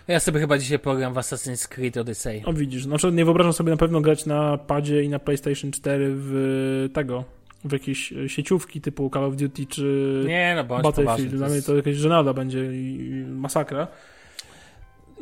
Ja 0.07 0.19
sobie 0.19 0.39
chyba 0.39 0.57
dzisiaj 0.57 0.79
pogram 0.79 1.13
w 1.13 1.17
Assassin's 1.17 1.67
Creed 1.67 1.97
Odyssey. 1.97 2.41
O 2.45 2.53
widzisz, 2.53 2.83
znaczy 2.83 3.11
nie 3.11 3.25
wyobrażam 3.25 3.53
sobie 3.53 3.71
na 3.71 3.77
pewno 3.77 4.01
grać 4.01 4.25
na 4.25 4.57
padzie 4.57 5.03
i 5.03 5.09
na 5.09 5.19
PlayStation 5.19 5.71
4 5.71 6.05
w 6.15 6.89
tego, 6.93 7.23
w 7.65 7.71
jakieś 7.71 8.13
e, 8.13 8.29
sieciówki 8.29 8.81
typu 8.81 9.09
Call 9.13 9.23
of 9.23 9.35
Duty 9.35 9.65
czy 9.65 10.23
Nie 10.27 10.53
no, 10.55 10.63
bądź 10.63 10.83
Battlefield. 10.83 11.17
poważny. 11.17 11.37
Dla 11.37 11.47
To 11.47 11.53
mnie 11.53 11.61
to 11.61 11.75
jakaś 11.75 11.95
żenada 11.95 12.33
będzie 12.33 12.59
i 12.73 13.25
masakra. 13.27 13.87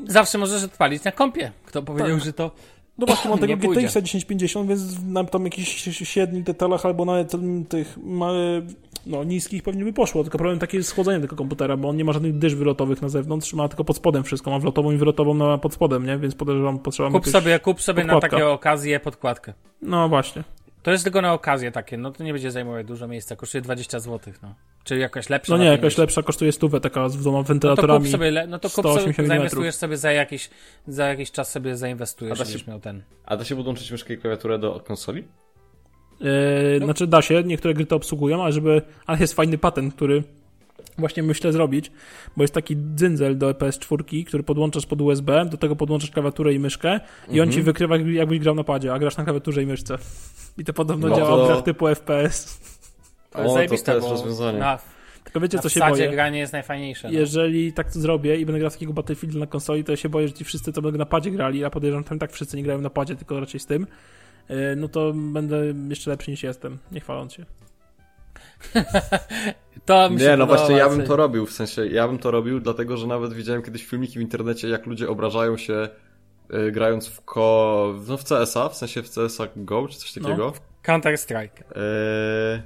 Zawsze 0.07 0.37
możesz 0.37 0.63
odpalić 0.63 1.03
na 1.03 1.11
kompie. 1.11 1.51
Kto 1.65 1.83
powiedział, 1.83 2.15
Tak. 2.17 2.25
że 2.25 2.33
to... 2.33 2.51
No 2.97 3.05
właśnie, 3.05 3.29
mam 3.29 3.39
tego. 3.47 3.57
GTX 3.57 3.93
1050, 3.93 4.69
więc 4.69 4.81
na 5.07 5.23
tam 5.23 5.43
jakichś 5.45 5.83
średnich 6.09 6.43
detalach 6.43 6.85
albo 6.85 7.05
nawet 7.05 7.31
tych 7.69 7.97
ma, 8.03 8.31
no, 9.05 9.23
niskich 9.23 9.63
pewnie 9.63 9.83
by 9.83 9.93
poszło. 9.93 10.23
Tylko 10.23 10.37
problem 10.37 10.59
taki 10.59 10.77
jest 10.77 10.89
z 10.89 10.91
chłodzeniem 10.91 11.21
tego 11.21 11.35
komputera, 11.35 11.77
bo 11.77 11.89
on 11.89 11.97
nie 11.97 12.05
ma 12.05 12.13
żadnych 12.13 12.37
dysz 12.37 12.55
wylotowych 12.55 13.01
na 13.01 13.09
zewnątrz, 13.09 13.53
ma 13.53 13.67
tylko 13.67 13.83
pod 13.83 13.97
spodem 13.97 14.23
wszystko. 14.23 14.51
Ma 14.51 14.59
wlotową 14.59 14.91
i 14.91 14.97
wylotową 14.97 15.33
na 15.33 15.57
pod 15.57 15.73
spodem, 15.73 16.05
nie? 16.05 16.17
Więc 16.17 16.35
podejrzewam, 16.35 16.79
potrzeba 16.79 17.09
Kup 17.11 17.27
sobie, 17.27 17.59
kup 17.59 17.81
sobie 17.81 18.03
na 18.03 18.13
podkładka. 18.13 18.37
takie 18.37 18.47
okazje 18.47 18.99
podkładkę. 18.99 19.53
No 19.81 20.09
właśnie. 20.09 20.43
To 20.89 20.93
jest 20.93 21.03
tylko 21.03 21.21
na 21.21 21.33
okazję 21.33 21.71
takie, 21.71 21.97
no 21.97 22.11
to 22.11 22.23
nie 22.23 22.33
będzie 22.33 22.51
zajmować 22.51 22.85
dużo 22.87 23.07
miejsca, 23.07 23.35
kosztuje 23.35 23.61
20 23.61 23.99
zł, 23.99 24.33
no. 24.43 24.55
Czyli 24.83 25.01
jakaś 25.01 25.29
lepsza. 25.29 25.53
No 25.57 25.63
nie, 25.63 25.69
jakaś 25.69 25.93
niż- 25.93 25.97
lepsza 25.97 26.23
kosztuje 26.23 26.51
stówę, 26.51 26.79
taka 26.81 27.09
z 27.09 27.17
dwoma 27.17 27.37
No 27.37 27.43
to 27.43 27.47
wentylatorami. 27.47 27.99
kup 28.05 28.11
sobie, 28.11 28.31
le... 28.31 28.47
no 28.47 28.59
to 28.59 28.69
kup 28.69 28.71
180 28.79 29.15
sobie, 29.15 29.27
zainwestujesz 29.27 29.75
sobie 29.75 29.97
za 29.97 30.11
jakiś, 30.11 30.49
za 30.87 31.07
jakiś 31.07 31.31
czas 31.31 31.51
sobie 31.51 31.77
zainwestujesz, 31.77 32.35
A 32.39 32.43
da 32.43 32.45
się- 32.45 32.51
żebyś 32.51 32.67
miał 32.67 32.79
ten. 32.79 33.03
A 33.25 33.37
da 33.37 33.43
się 33.45 33.55
podłączyć 33.55 33.91
myszkę 33.91 34.13
i 34.13 34.17
klawiaturę 34.17 34.59
do 34.59 34.79
konsoli? 34.79 35.23
Yy, 36.19 36.79
Znaczy 36.83 37.07
da 37.07 37.21
się, 37.21 37.43
niektóre 37.43 37.73
gry 37.73 37.85
to 37.85 37.95
obsługują, 37.95 38.43
ale 38.43 38.51
żeby, 38.51 38.81
ale 39.05 39.19
jest 39.19 39.33
fajny 39.33 39.57
patent, 39.57 39.95
który 39.95 40.23
właśnie 40.97 41.23
myślę 41.23 41.51
zrobić, 41.53 41.91
bo 42.37 42.43
jest 42.43 42.53
taki 42.53 42.75
dzyndzel 42.95 43.37
do 43.37 43.51
PS4, 43.53 44.25
który 44.25 44.43
podłączasz 44.43 44.85
pod 44.85 45.01
USB, 45.01 45.45
do 45.45 45.57
tego 45.57 45.75
podłączasz 45.75 46.11
klawiaturę 46.11 46.53
i 46.53 46.59
myszkę 46.59 46.99
i 47.27 47.31
on 47.41 47.47
Mhm. 47.47 47.51
ci 47.51 47.61
wykrywa 47.61 47.97
jakbyś 47.97 48.39
grał 48.39 48.55
na 48.55 48.63
padzie, 48.63 48.93
a 48.93 48.99
grasz 48.99 49.17
na 49.17 49.23
klawiaturze 49.23 49.63
i 49.63 49.65
myszce. 49.65 49.97
I 50.57 50.65
to 50.65 50.73
podobno 50.73 51.07
No 51.07 51.15
działa 51.15 51.29
to- 51.29 51.45
w 51.45 51.47
grach 51.47 51.63
typu 51.63 51.87
FPS. 51.87 52.59
To 53.31 53.39
jest 53.39 53.51
O, 53.51 53.53
zajebiste, 53.53 53.85
to 53.91 53.95
jest 53.97 54.07
bo 54.07 54.13
rozwiązanie. 54.13 54.59
Na, 54.59 54.79
Tylko 55.23 55.39
wiecie 55.39 55.57
na 55.57 55.63
co 55.63 55.69
się 55.69 55.79
boję? 55.89 56.09
granie 56.09 56.39
jest 56.39 56.53
najfajniejsze. 56.53 57.07
No. 57.07 57.13
Jeżeli 57.13 57.73
tak 57.73 57.93
to 57.93 57.99
zrobię 57.99 58.37
i 58.37 58.45
będę 58.45 58.59
grał 58.59 58.69
z 58.71 58.73
takiego 58.73 58.93
Battlefieldu 58.93 59.39
na 59.39 59.47
konsoli, 59.47 59.83
to 59.83 59.91
ja 59.91 59.95
się 59.97 60.09
boję, 60.09 60.27
że 60.27 60.33
ci 60.33 60.43
wszyscy 60.43 60.73
to 60.73 60.81
będą 60.81 60.97
na 60.97 61.05
padzie 61.05 61.31
grali, 61.31 61.65
a 61.65 61.69
podejrzewam, 61.69 62.03
że 62.03 62.09
tam 62.09 62.19
tak 62.19 62.31
wszyscy 62.31 62.57
nie 62.57 62.63
grają 62.63 62.81
na 62.81 62.89
padzie, 62.89 63.15
tylko 63.15 63.39
raczej 63.39 63.59
z 63.59 63.65
tym. 63.65 63.87
Yy, 64.49 64.55
No 64.77 64.87
to 64.87 65.13
będę 65.13 65.63
jeszcze 65.89 66.11
lepszy 66.11 66.31
niż 66.31 66.43
jestem, 66.43 66.77
nie 66.91 66.99
chwaląc 66.99 67.33
się. 67.33 67.45
To 69.85 70.09
mi 70.09 70.19
się 70.19 70.25
Nie, 70.25 70.37
no 70.37 70.45
właśnie 70.45 70.75
ja 70.75 70.89
bym 70.89 71.03
to 71.05 71.15
robił, 71.15 71.45
w 71.45 71.51
sensie 71.51 71.87
ja 71.87 72.07
bym 72.07 72.17
to 72.17 72.31
robił, 72.31 72.59
dlatego 72.59 72.97
że 72.97 73.07
nawet 73.07 73.33
widziałem 73.33 73.61
kiedyś 73.61 73.85
filmiki 73.85 74.19
w 74.19 74.21
internecie, 74.21 74.69
jak 74.69 74.85
ludzie 74.85 75.09
obrażają 75.09 75.57
się 75.57 75.89
y, 76.53 76.71
grając 76.71 77.07
w 77.07 77.21
ko... 77.21 77.95
no 78.07 78.17
w 78.17 78.23
CS-a, 78.23 78.69
w 78.69 78.75
sensie 78.75 79.03
w 79.03 79.09
CS-a 79.09 79.47
Go, 79.55 79.87
czy 79.87 79.99
coś 79.99 80.13
takiego. 80.13 80.53
Counter 80.83 81.17
Strike. 81.17 81.63
Eee, 81.75 82.61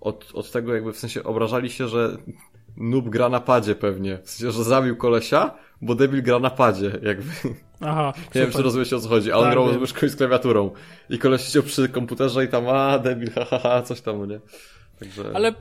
od, 0.00 0.30
od 0.34 0.50
tego 0.50 0.74
jakby 0.74 0.92
w 0.92 0.98
sensie 0.98 1.24
obrażali 1.24 1.70
się, 1.70 1.88
że 1.88 2.16
noob 2.76 3.08
gra 3.08 3.28
na 3.28 3.40
padzie 3.40 3.74
pewnie. 3.74 4.18
W 4.24 4.30
sensie, 4.30 4.56
że 4.56 4.64
zabił 4.64 4.96
kolesia, 4.96 5.54
bo 5.82 5.94
debil 5.94 6.22
gra 6.22 6.38
na 6.38 6.50
padzie, 6.50 6.98
jakby. 7.02 7.30
Aha, 7.80 8.12
Nie 8.34 8.40
wiem, 8.40 8.50
czy 8.50 8.62
rozumiecie 8.62 8.96
o 8.96 9.00
co 9.00 9.08
chodzi, 9.08 9.32
a 9.32 9.36
on 9.36 9.44
Tak, 9.44 9.52
grał 9.52 9.72
z 9.72 9.76
myszką 9.76 10.06
i 10.06 10.08
z 10.08 10.16
klawiaturą. 10.16 10.70
I 11.10 11.18
koleś 11.18 11.42
siedział 11.42 11.62
przy 11.62 11.88
komputerze 11.88 12.44
i 12.44 12.48
tam, 12.48 12.68
a 12.68 12.98
debil, 12.98 13.30
ha, 13.34 13.44
ha, 13.44 13.58
ha, 13.58 13.82
coś 13.82 14.00
tam, 14.00 14.18
no 14.18 14.26
nie? 14.26 14.40
Także... 15.02 15.30
Ale 15.34 15.48
y, 15.48 15.54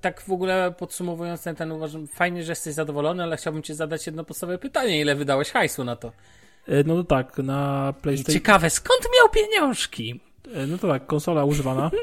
tak 0.00 0.20
w 0.20 0.30
ogóle 0.32 0.74
podsumowując 0.78 1.42
ten, 1.42 1.56
ten 1.56 1.72
uważam, 1.72 2.06
fajnie, 2.06 2.42
że 2.44 2.52
jesteś 2.52 2.74
zadowolony, 2.74 3.22
ale 3.22 3.36
chciałbym 3.36 3.62
ci 3.62 3.74
zadać 3.74 4.06
jedno 4.06 4.24
podstawowe 4.24 4.58
pytanie. 4.58 5.00
Ile 5.00 5.14
wydałeś 5.14 5.50
hajsu 5.50 5.84
na 5.84 5.96
to? 5.96 6.12
E, 6.68 6.84
No 6.84 6.94
to 6.96 7.04
tak, 7.04 7.38
na 7.38 7.92
I 7.98 8.02
PlayStation. 8.02 8.34
ciekawe, 8.34 8.70
skąd 8.70 9.00
miał 9.18 9.28
pieniążki? 9.28 10.20
e, 10.54 10.66
No 10.66 10.78
to 10.78 10.88
tak, 10.88 11.06
konsola 11.06 11.44
używana. 11.44 11.90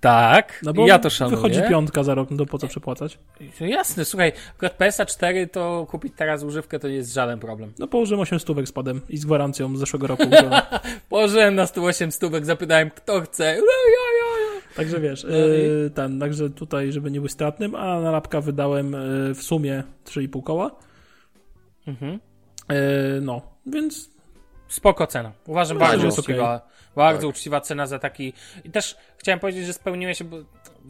Tak, 0.00 0.60
No 0.62 0.72
bo 0.72 0.86
ja 0.86 0.98
to 0.98 1.10
szanuję. 1.10 1.36
wychodzi 1.36 1.60
piątka 1.68 2.02
za 2.02 2.14
rok, 2.14 2.30
no 2.30 2.36
to 2.36 2.46
po 2.46 2.58
co 2.58 2.68
przepłacać? 2.68 3.18
No 3.60 3.66
jasne, 3.66 4.04
słuchaj, 4.04 4.32
akurat 4.56 4.78
PS4 4.78 5.48
to 5.50 5.86
kupić 5.90 6.12
teraz 6.16 6.42
używkę 6.42 6.78
to 6.78 6.88
nie 6.88 6.94
jest 6.94 7.14
żaden 7.14 7.38
problem. 7.38 7.72
No 7.78 7.86
położyłem 7.86 8.20
8 8.20 8.40
stówek 8.40 8.66
z 8.68 8.72
padem 8.72 9.00
i 9.08 9.16
z 9.18 9.24
gwarancją 9.24 9.76
z 9.76 9.80
zeszłego 9.80 10.06
roku. 10.06 10.22
Położyłem 11.10 11.54
na 11.54 11.66
108 11.66 12.12
stówek, 12.12 12.44
zapytałem 12.46 12.90
kto 12.90 13.20
chce. 13.20 13.44
Ja, 13.44 13.50
ja. 13.56 14.09
Także 14.80 15.00
wiesz, 15.00 15.24
No 15.24 15.30
e, 15.86 15.90
ten, 15.90 16.20
także 16.20 16.50
tutaj, 16.50 16.92
żeby 16.92 17.10
nie 17.10 17.20
być 17.20 17.32
stratnym, 17.32 17.74
a 17.74 18.00
na 18.00 18.10
lapka 18.10 18.40
wydałem 18.40 18.94
e, 18.94 18.98
w 19.34 19.42
sumie 19.42 19.82
3,5 20.04 20.42
koła. 20.42 20.70
Mhm. 21.86 22.20
E, 22.68 23.20
No, 23.20 23.42
więc 23.66 24.10
Spoko 24.70 25.06
cena. 25.06 25.32
Uważam 25.46 25.78
No, 25.78 25.84
bardzo 25.84 26.06
jest 26.06 26.18
uczciwa. 26.18 26.68
Bardzo 26.96 27.26
Tak. 27.26 27.30
uczciwa 27.30 27.60
cena 27.60 27.86
za 27.86 27.98
taki. 27.98 28.32
I 28.64 28.70
też 28.70 28.96
chciałem 29.18 29.40
powiedzieć, 29.40 29.66
że 29.66 29.72
spełniłeś 29.72 30.22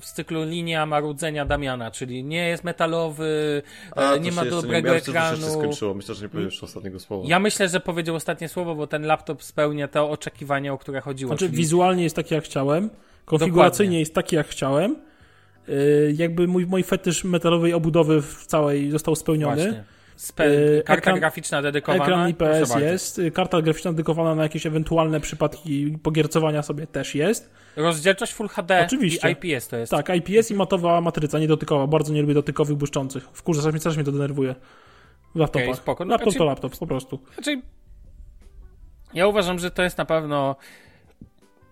w 0.00 0.04
cyklu 0.04 0.44
linia 0.44 0.86
marudzenia 0.86 1.44
Damiana, 1.44 1.90
czyli 1.90 2.24
nie 2.24 2.48
jest 2.48 2.64
metalowy, 2.64 3.62
A, 3.96 4.12
e, 4.12 4.20
nie 4.20 4.32
ma 4.32 4.44
dobrego 4.44 4.88
ja 4.88 4.94
myślę, 4.94 5.12
że 5.12 5.12
to 5.12 5.12
się 5.12 5.30
jeszcze 5.30 5.46
ekranu. 5.46 5.60
skończyło. 5.60 5.94
Myślę, 5.94 6.14
że 6.14 6.22
nie 6.22 6.28
powiem 6.28 6.46
jeszcze 6.46 6.66
ostatniego 6.66 7.00
słowa. 7.00 7.24
Ja 7.28 7.38
myślę, 7.38 7.68
że 7.68 7.80
powiedział 7.80 8.14
ostatnie 8.16 8.48
słowo, 8.48 8.74
bo 8.74 8.86
ten 8.86 9.02
laptop 9.02 9.42
spełnia 9.42 9.88
to 9.88 10.10
oczekiwanie, 10.10 10.72
o 10.72 10.78
które 10.78 11.00
chodziło. 11.00 11.28
Znaczy, 11.28 11.46
czyli... 11.46 11.56
wizualnie 11.58 12.02
jest 12.02 12.16
taki, 12.16 12.34
jak 12.34 12.44
chciałem. 12.44 12.90
Konfiguracyjnie 13.24 13.88
Dokładnie. 13.88 14.00
jest 14.00 14.14
taki, 14.14 14.36
jak 14.36 14.46
chciałem. 14.48 14.96
Yy, 15.68 16.14
jakby 16.16 16.48
mój, 16.48 16.66
mój 16.66 16.82
fetysz 16.82 17.24
metalowej 17.24 17.72
obudowy 17.72 18.22
w 18.22 18.46
całej 18.46 18.90
został 18.90 19.16
spełniony. 19.16 19.62
Właśnie. 19.62 19.84
Spe... 20.16 20.46
Yy, 20.46 20.82
karta 20.86 21.10
ekran- 21.12 21.18
graficzna 21.18 21.62
dedykowana. 21.62 22.04
Ekran 22.04 22.30
IPS 22.30 22.74
jest. 22.80 23.20
Karta 23.34 23.62
graficzna 23.62 23.90
dedykowana 23.90 24.34
na 24.34 24.42
jakieś 24.42 24.66
ewentualne 24.66 25.20
przypadki 25.20 25.98
pogiercowania 26.02 26.62
sobie 26.62 26.86
też 26.86 27.14
jest. 27.14 27.50
Rozdzielczość 27.76 28.32
Full 28.32 28.48
HD 28.48 28.84
Oczywiście. 28.86 29.30
i 29.30 29.32
IPS 29.32 29.68
to 29.68 29.76
jest. 29.76 29.92
Tak, 29.92 30.08
IPS 30.16 30.50
i 30.50 30.54
matowa 30.54 31.00
matryca, 31.00 31.38
nie 31.38 31.48
dotykowa. 31.48 31.86
Bardzo 31.86 32.12
nie 32.12 32.20
lubię 32.20 32.34
dotykowych, 32.34 32.76
błyszczących. 32.76 33.28
Wkurza, 33.32 33.60
strasznie, 33.60 33.80
strasznie 33.80 34.02
mnie 34.02 34.12
to 34.12 34.12
denerwuje. 34.12 34.54
W 35.34 35.38
laptopach. 35.38 35.68
Okej, 35.68 35.76
spoko. 35.76 36.04
No, 36.04 36.10
Laptop 36.10 36.34
to 36.34 36.44
laptop, 36.44 36.78
po 36.78 36.86
prostu. 36.86 37.20
Znaczy, 37.34 37.62
ja 39.14 39.26
uważam, 39.26 39.58
że 39.58 39.70
to 39.70 39.82
jest 39.82 39.98
na 39.98 40.04
pewno 40.04 40.56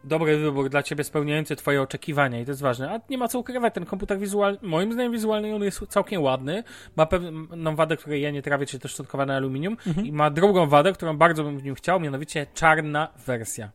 dobry 0.04 0.36
wybór 0.38 0.68
dla 0.70 0.82
ciebie, 0.82 1.04
spełniający 1.04 1.56
twoje 1.56 1.82
oczekiwania 1.82 2.40
i 2.40 2.44
to 2.44 2.50
jest 2.50 2.60
ważne. 2.62 2.90
A 2.90 3.00
nie 3.10 3.18
ma 3.18 3.28
co 3.28 3.38
ukrywać, 3.38 3.74
ten 3.74 3.86
komputer 3.86 4.18
wizualny, 4.18 4.58
moim 4.62 4.92
zdaniem 4.92 5.12
wizualny 5.12 5.54
on 5.54 5.62
jest 5.62 5.80
całkiem 5.88 6.22
ładny, 6.22 6.64
ma 6.96 7.06
pewną 7.06 7.76
wadę, 7.76 7.96
której 7.96 8.22
ja 8.22 8.30
nie 8.30 8.42
trawię, 8.42 8.66
czyli 8.66 8.80
to 8.80 8.88
sztukowane 8.88 9.36
aluminium 9.36 9.76
Mhm. 9.86 10.06
i 10.06 10.12
ma 10.12 10.30
drugą 10.30 10.66
wadę, 10.68 10.92
którą 10.92 11.16
bardzo 11.16 11.44
bym 11.44 11.58
w 11.58 11.64
nim 11.64 11.74
chciał, 11.74 12.00
mianowicie 12.00 12.46
czarna 12.54 13.08
wersja. 13.26 13.70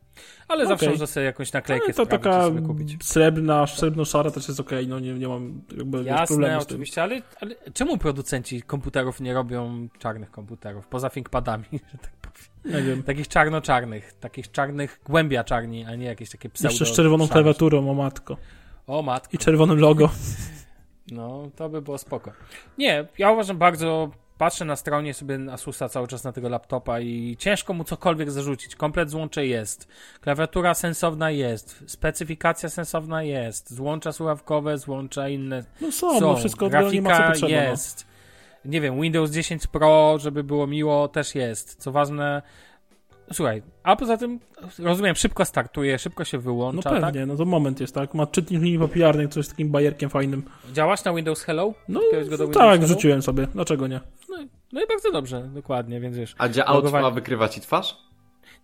Ale 0.48 0.68
zawsze 0.68 0.86
Okej. 0.86 0.90
można 0.90 1.08
sobie 1.08 1.26
jakąś 1.26 1.54
naklejkę 1.54 1.86
Ale 1.86 1.94
to 1.94 2.06
sprawić 2.06 2.24
taka 2.24 2.44
sobie 2.44 2.62
kupić. 2.62 3.04
srebrna, 3.06 3.66
srebrno-szara 3.68 4.32
też 4.32 4.48
jest 4.48 4.60
okej, 4.60 4.88
no 4.88 5.00
nie, 5.00 5.14
nie 5.14 5.28
mam 5.28 5.62
jakby 5.78 6.04
Jasne, 6.04 6.28
problemu 6.28 6.62
z 6.62 6.66
tym. 6.66 6.76
oczywiście, 6.76 7.04
ale, 7.04 7.22
ale 7.42 7.56
czemu 7.74 7.98
producenci 7.98 8.62
komputerów 8.62 9.20
nie 9.22 9.34
robią 9.34 9.88
czarnych 10.00 10.32
komputerów, 10.32 10.88
poza 10.88 11.10
ThinkPadami, 11.10 11.64
że 11.92 11.98
tak? 11.98 12.23
Nie 12.66 12.82
wiem. 12.82 13.04
Takich 13.04 13.28
czarno-czarnych, 13.28 14.14
takich 14.14 14.52
czarnych 14.52 15.00
głębia 15.06 15.44
czarni, 15.44 15.86
a 15.86 15.96
nie 15.96 16.06
jakieś 16.06 16.30
takie 16.30 16.50
pseudo 16.50 16.70
Jeszcze 16.70 16.86
z 16.86 16.92
czerwoną 16.92 17.28
klawiaturą, 17.28 17.90
o 17.90 17.94
matko. 17.94 18.38
O 18.88 19.02
matko, 19.02 19.30
I 19.34 19.38
czerwonym 19.38 19.80
logo. 19.80 20.10
no 21.12 21.50
to 21.56 21.70
by 21.70 21.82
było 21.82 21.98
spoko. 21.98 22.32
Nie, 22.78 23.08
ja 23.18 23.32
uważam 23.32 23.58
bardzo, 23.58 24.12
patrzę 24.38 24.66
na 24.66 24.76
stronie 24.76 25.14
sobie 25.14 25.40
Asusa 25.52 25.90
cały 25.90 26.08
czas 26.08 26.24
na 26.24 26.32
tego 26.32 26.50
laptopa 26.50 27.00
i 27.00 27.36
ciężko 27.40 27.74
mu 27.74 27.84
cokolwiek 27.84 28.32
zarzucić. 28.32 28.76
Komplet 28.76 29.10
złącze 29.10 29.48
jest, 29.48 29.88
klawiatura 30.22 30.74
sensowna 30.74 31.32
jest, 31.32 31.84
specyfikacja 31.88 32.70
sensowna 32.70 33.24
jest, 33.24 33.74
złącza 33.74 34.12
słuchawkowe, 34.12 34.78
złącza 34.78 35.30
inne 35.30 35.64
No 35.82 35.92
są, 35.92 36.20
są, 36.20 36.28
no 36.28 36.36
wszystko 36.36 36.70
do 36.70 36.92
nie 36.92 37.02
ma 37.02 37.10
co 37.10 37.18
grafika 37.18 37.32
potrzeba. 37.32 37.72
No. 37.72 38.13
Nie 38.66 38.82
wiem, 38.82 39.02
Windows 39.02 39.32
10 39.32 39.68
Pro, 39.68 40.18
żeby 40.20 40.44
było 40.44 40.68
miło, 40.68 41.08
też 41.08 41.36
jest. 41.36 41.76
Co 41.76 41.92
ważne, 41.92 42.42
słuchaj, 43.34 43.62
a 43.84 43.96
poza 43.96 44.18
tym, 44.18 44.40
rozumiem, 44.80 45.16
szybko 45.16 45.46
startuje, 45.46 46.00
szybko 46.00 46.26
się 46.26 46.38
No 46.38 46.44
wyłącza, 46.44 46.90
pewnie, 46.90 47.20
tak? 47.20 47.28
no 47.28 47.36
to 47.36 47.46
moment 47.46 47.80
jest, 47.80 47.96
tak? 47.96 48.14
Ma 48.14 48.28
czytnik 48.28 48.62
linii 48.62 48.80
papilarnej, 48.80 49.30
coś 49.30 49.46
z 49.46 49.50
takim 49.50 49.70
bajerkiem 49.72 50.10
fajnym. 50.10 50.44
Działasz 50.74 51.04
na 51.04 51.14
Windows 51.14 51.44
Hello? 51.44 51.74
No 51.90 52.00
do 52.12 52.20
Windows 52.20 52.40
tak, 52.54 52.64
Hello? 52.64 52.78
wrzuciłem 52.78 53.22
sobie. 53.22 53.48
Dlaczego 53.48 53.88
nie? 53.88 54.00
No, 54.30 54.42
i- 54.42 54.50
no 54.74 54.84
i 54.84 54.88
bardzo 54.88 55.12
dobrze, 55.12 55.42
dokładnie, 55.54 56.00
więc 56.00 56.18
wiesz. 56.18 56.36
A 56.38 56.50
gdzie 56.50 56.66
aut 56.66 56.76
logowanie- 56.86 57.02
ma 57.02 57.12
wykrywać 57.12 57.54
ci 57.56 57.62
twarz? 57.62 57.98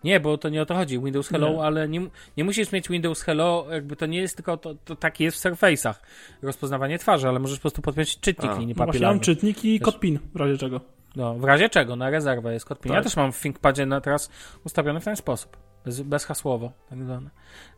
Nie, 0.04 0.20
bo 0.20 0.38
to 0.38 0.50
nie 0.50 0.62
o 0.62 0.66
to 0.66 0.76
chodzi. 0.76 1.00
Windows 1.00 1.30
Hello, 1.30 1.50
Nie. 1.50 1.62
ale 1.62 1.90
nie, 1.90 2.02
nie 2.38 2.44
musisz 2.44 2.72
mieć 2.72 2.90
Windows 2.90 3.22
Hello, 3.22 3.66
jakby 3.72 3.96
to 3.96 4.06
nie 4.06 4.20
jest 4.20 4.36
tylko, 4.36 4.58
to, 4.58 4.76
to 4.76 4.96
tak 4.96 5.20
jest 5.20 5.38
w 5.38 5.42
Surface'ach. 5.42 5.94
Rozpoznawanie 6.42 7.00
twarzy, 7.00 7.28
ale 7.28 7.40
możesz 7.40 7.58
po 7.58 7.62
prostu 7.62 7.82
podpiąć 7.82 8.20
czytnik 8.20 8.52
A, 8.52 8.60
linii 8.60 8.68
No 8.68 8.76
właśnie 8.76 8.86
mam 8.86 8.88
papilarnej. 8.88 9.22
czytnik 9.22 9.66
i 9.66 9.80
kod 9.80 10.00
PIN, 10.00 10.20
w 10.34 10.36
razie 10.36 10.58
czego. 10.58 10.82
No, 11.16 11.34
w 11.36 11.44
razie 11.44 11.70
czego, 11.70 11.96
na 11.96 12.10
rezerwę 12.10 12.54
jest 12.54 12.66
kod 12.66 12.80
PIN. 12.80 12.92
Ja 12.92 12.98
Tak. 12.98 13.04
też 13.04 13.16
mam 13.16 13.32
w 13.32 13.42
ThinkPadzie 13.42 13.86
na 13.86 14.02
teraz 14.02 14.30
ustawiony 14.66 15.00
w 15.00 15.06
ten 15.06 15.16
sposób. 15.16 15.58
Bez, 15.86 16.02
bezhasłowo, 16.02 16.72
tak 16.90 17.04
zwane. 17.04 17.30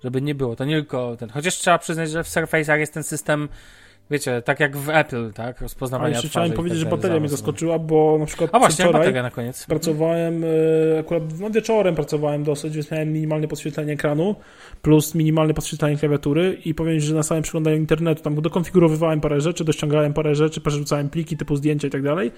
Żeby 0.04 0.22
nie 0.22 0.36
było. 0.36 0.56
To 0.56 0.66
nie 0.66 0.76
tylko 0.76 1.16
ten. 1.18 1.30
Chociaż 1.30 1.56
trzeba 1.56 1.78
przyznać, 1.78 2.12
że 2.12 2.24
w 2.24 2.28
Surface'ach 2.28 2.78
jest 2.78 2.94
ten 2.94 3.04
system, 3.04 3.50
wiecie, 4.12 4.42
tak 4.42 4.60
jak 4.60 4.78
w 4.78 4.90
Apple, 4.90 5.34
tak? 5.34 5.58
A 5.60 5.62
Rozpoznawania 5.62 6.14
jeszcze 6.14 6.28
chciałem 6.30 6.54
i 6.54 6.56
powiedzieć, 6.56 6.80
że 6.80 6.86
tak 6.86 6.92
bateria 6.96 7.20
mnie 7.20 7.30
zaskoczyła, 7.30 7.80
bo 7.80 8.18
na 8.20 8.26
przykład 8.26 8.50
A 8.54 8.60
właśnie, 8.60 8.86
bateria 8.86 9.24
na 9.24 9.32
koniec. 9.32 9.66
pracowałem, 9.66 10.44
e, 10.44 11.00
akurat 11.00 11.24
no 11.40 11.50
wieczorem 11.50 11.96
pracowałem 11.96 12.44
dosyć, 12.44 12.76
więc 12.76 12.92
miałem 12.92 13.14
minimalne 13.14 13.48
podświetlenie 13.48 13.94
ekranu 13.94 14.36
plus 14.82 15.16
minimalne 15.16 15.54
podświetlenie 15.54 15.98
klawiatury 15.98 16.58
i 16.66 16.74
powiem, 16.74 17.00
że 17.00 17.16
na 17.16 17.24
samym 17.24 17.44
przeglądaniu 17.44 17.78
internetu 17.78 18.24
tam 18.24 18.42
dokonfigurowywałem 18.42 19.22
parę 19.22 19.42
rzeczy, 19.42 19.64
dościągałem 19.64 20.14
parę 20.14 20.36
rzeczy, 20.36 20.62
przerzucałem 20.62 21.10
pliki 21.10 21.38
typu 21.38 21.56
zdjęcia 21.56 21.88
i 21.88 21.92
tak 21.92 22.02
dalej. 22.04 22.32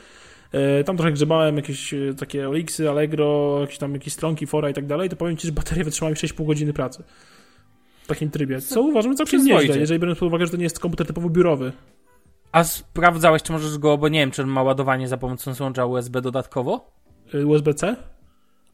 E, 0.52 0.84
Tam 0.84 0.98
trochę 0.98 1.12
grzebałem 1.12 1.58
jakieś 1.58 1.94
e, 1.94 1.98
takie 2.20 2.50
Olixy, 2.50 2.90
Allegro, 2.90 3.58
jakieś 3.62 3.78
tam 3.78 3.94
jakieś 3.94 4.14
stronki, 4.14 4.48
fora 4.48 4.70
i 4.70 4.74
tak 4.74 4.86
dalej, 4.86 5.10
to 5.10 5.16
powiem 5.16 5.38
Ci, 5.38 5.48
że 5.48 5.54
baterie 5.54 5.84
wytrzymały 5.84 6.16
6,5 6.16 6.46
godziny 6.46 6.74
pracy. 6.74 7.04
Takim 8.14 8.30
trybie. 8.30 8.62
Co 8.62 8.82
uważam 8.82 9.16
całkiem 9.16 9.40
Przyzwoicie. 9.40 9.68
nieźle, 9.68 9.82
jeżeli 9.82 10.00
biorąc 10.00 10.20
pod 10.20 10.28
uwagę, 10.28 10.46
że 10.46 10.52
to 10.52 10.58
nie 10.58 10.64
jest 10.64 10.80
komputer 10.80 11.08
typowo 11.08 11.30
biurowy. 11.30 11.72
A 12.52 12.64
sprawdzałeś, 12.64 13.44
czy 13.44 13.52
możesz 13.52 13.78
go, 13.78 13.98
bo 13.98 14.08
nie 14.10 14.20
wiem, 14.20 14.32
czy 14.32 14.42
on 14.42 14.48
ma 14.50 14.64
ładowanie 14.64 15.08
za 15.08 15.18
pomocą 15.18 15.54
złącza 15.54 15.86
USB 15.86 16.22
dodatkowo? 16.22 16.92
E, 17.34 17.46
USB-C? 17.46 17.96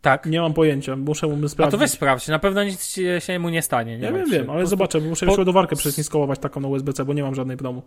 Tak. 0.01 0.25
Nie 0.25 0.41
mam 0.41 0.53
pojęcia, 0.53 0.95
muszę 0.95 1.27
mu 1.27 1.45
A 1.45 1.49
sprawdzić. 1.49 1.71
to 1.71 1.77
weź 1.77 1.91
sprawdź, 1.91 2.27
na 2.27 2.39
pewno 2.39 2.63
nic 2.63 2.85
się, 2.87 3.21
się 3.21 3.39
mu 3.39 3.49
nie 3.49 3.61
stanie. 3.61 3.97
Nie 3.97 4.03
Ja 4.05 4.11
wiem, 4.13 4.29
wiem, 4.29 4.49
ale 4.49 4.65
zobaczę, 4.65 5.01
bo 5.01 5.09
muszę 5.09 5.25
po- 5.25 5.31
już 5.31 5.39
ładowarkę 5.39 5.75
przesinskołować 5.75 6.39
taką 6.39 6.59
na 6.61 6.67
USB-C, 6.67 7.05
bo 7.05 7.13
nie 7.13 7.23
mam 7.23 7.35
żadnej 7.35 7.57
w 7.57 7.61
domu. 7.61 7.81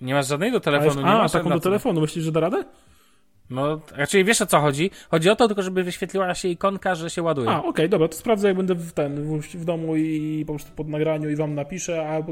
Nie 0.00 0.14
masz 0.14 0.28
żadnej 0.28 0.52
do 0.52 0.58
A, 0.58 0.60
telefonu, 0.60 0.86
jest, 0.90 0.98
nie 0.98 1.04
a 1.04 1.18
masz 1.18 1.32
taką 1.32 1.48
na 1.48 1.54
do 1.54 1.60
telefonu, 1.60 2.00
myślisz, 2.00 2.24
że 2.24 2.32
da 2.32 2.40
radę? 2.40 2.64
No, 3.50 3.80
raczej 3.96 4.24
wiesz 4.24 4.42
o 4.42 4.46
co 4.46 4.60
chodzi. 4.60 4.90
Chodzi 5.10 5.30
o 5.30 5.36
to 5.36 5.46
tylko, 5.46 5.62
żeby 5.62 5.84
wyświetliła 5.84 6.34
się 6.34 6.48
ikonka, 6.48 6.94
że 6.94 7.10
się 7.10 7.22
ładuje. 7.22 7.50
A, 7.50 7.62
okej, 7.62 7.88
dobra, 7.88 8.08
to 8.08 8.14
sprawdzę, 8.14 8.48
jak 8.48 8.56
będę 8.56 8.74
w 8.74 8.92
ten, 8.92 9.40
w, 9.40 9.64
domu 9.64 9.96
i 9.96 10.44
po 10.46 10.52
prostu 10.52 10.72
pod 10.72 10.88
nagraniu 10.88 11.30
i 11.30 11.36
wam 11.36 11.54
napiszę, 11.54 12.08
a 12.08 12.22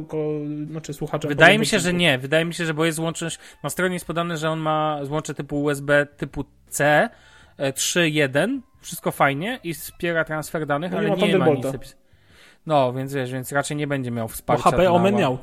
znaczy 0.71 0.93
słuchacze... 0.95 1.29
Wydaje 1.29 1.59
mi 1.59 1.67
się, 1.67 1.77
bo- 1.77 1.83
że 1.83 1.93
nie. 1.93 2.19
Wydaje 2.19 2.45
mi 2.45 2.55
się, 2.55 2.65
że 2.65 2.75
bo 2.75 2.85
jest 2.85 2.97
złączność. 2.97 3.39
Na 3.63 3.71
stronie 3.71 3.95
jest 3.95 4.07
podane, 4.07 4.37
że 4.37 4.51
on 4.51 4.59
ma 4.59 4.99
złącze 5.03 5.35
typu 5.35 5.63
USB 5.63 6.07
typu 6.17 6.45
C 6.69 7.09
e, 7.57 7.73
3.1. 7.73 8.61
Wszystko 8.81 9.11
fajnie 9.11 9.61
i 9.65 9.75
wspiera 9.75 10.25
transfer 10.25 10.67
danych, 10.67 10.93
No 10.93 11.03
nie 11.03 11.09
ale 11.09 11.17
ma 11.17 11.27
nie 11.27 11.39
ma 11.39 11.49
nic. 11.49 11.97
No, 12.67 12.93
więc 12.93 13.15
wiesz, 13.15 13.33
więc 13.33 13.53
raczej 13.53 13.77
nie 13.77 13.87
będzie 13.87 14.11
miał 14.11 14.27
Bo 14.27 14.33
wsparcia. 14.33 14.63
HP 14.63 14.77
dla 14.77 14.91
Omen 14.91 15.15
miał. 15.15 15.39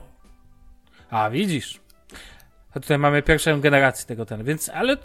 A, 1.09 1.29
widzisz. 1.29 1.81
A 2.75 2.79
tutaj 2.79 2.97
mamy 2.97 3.21
pierwszą 3.21 3.61
generację 3.61 4.07
tego 4.07 4.25
ten, 4.25 4.43
więc, 4.43 4.69
ale 4.69 4.97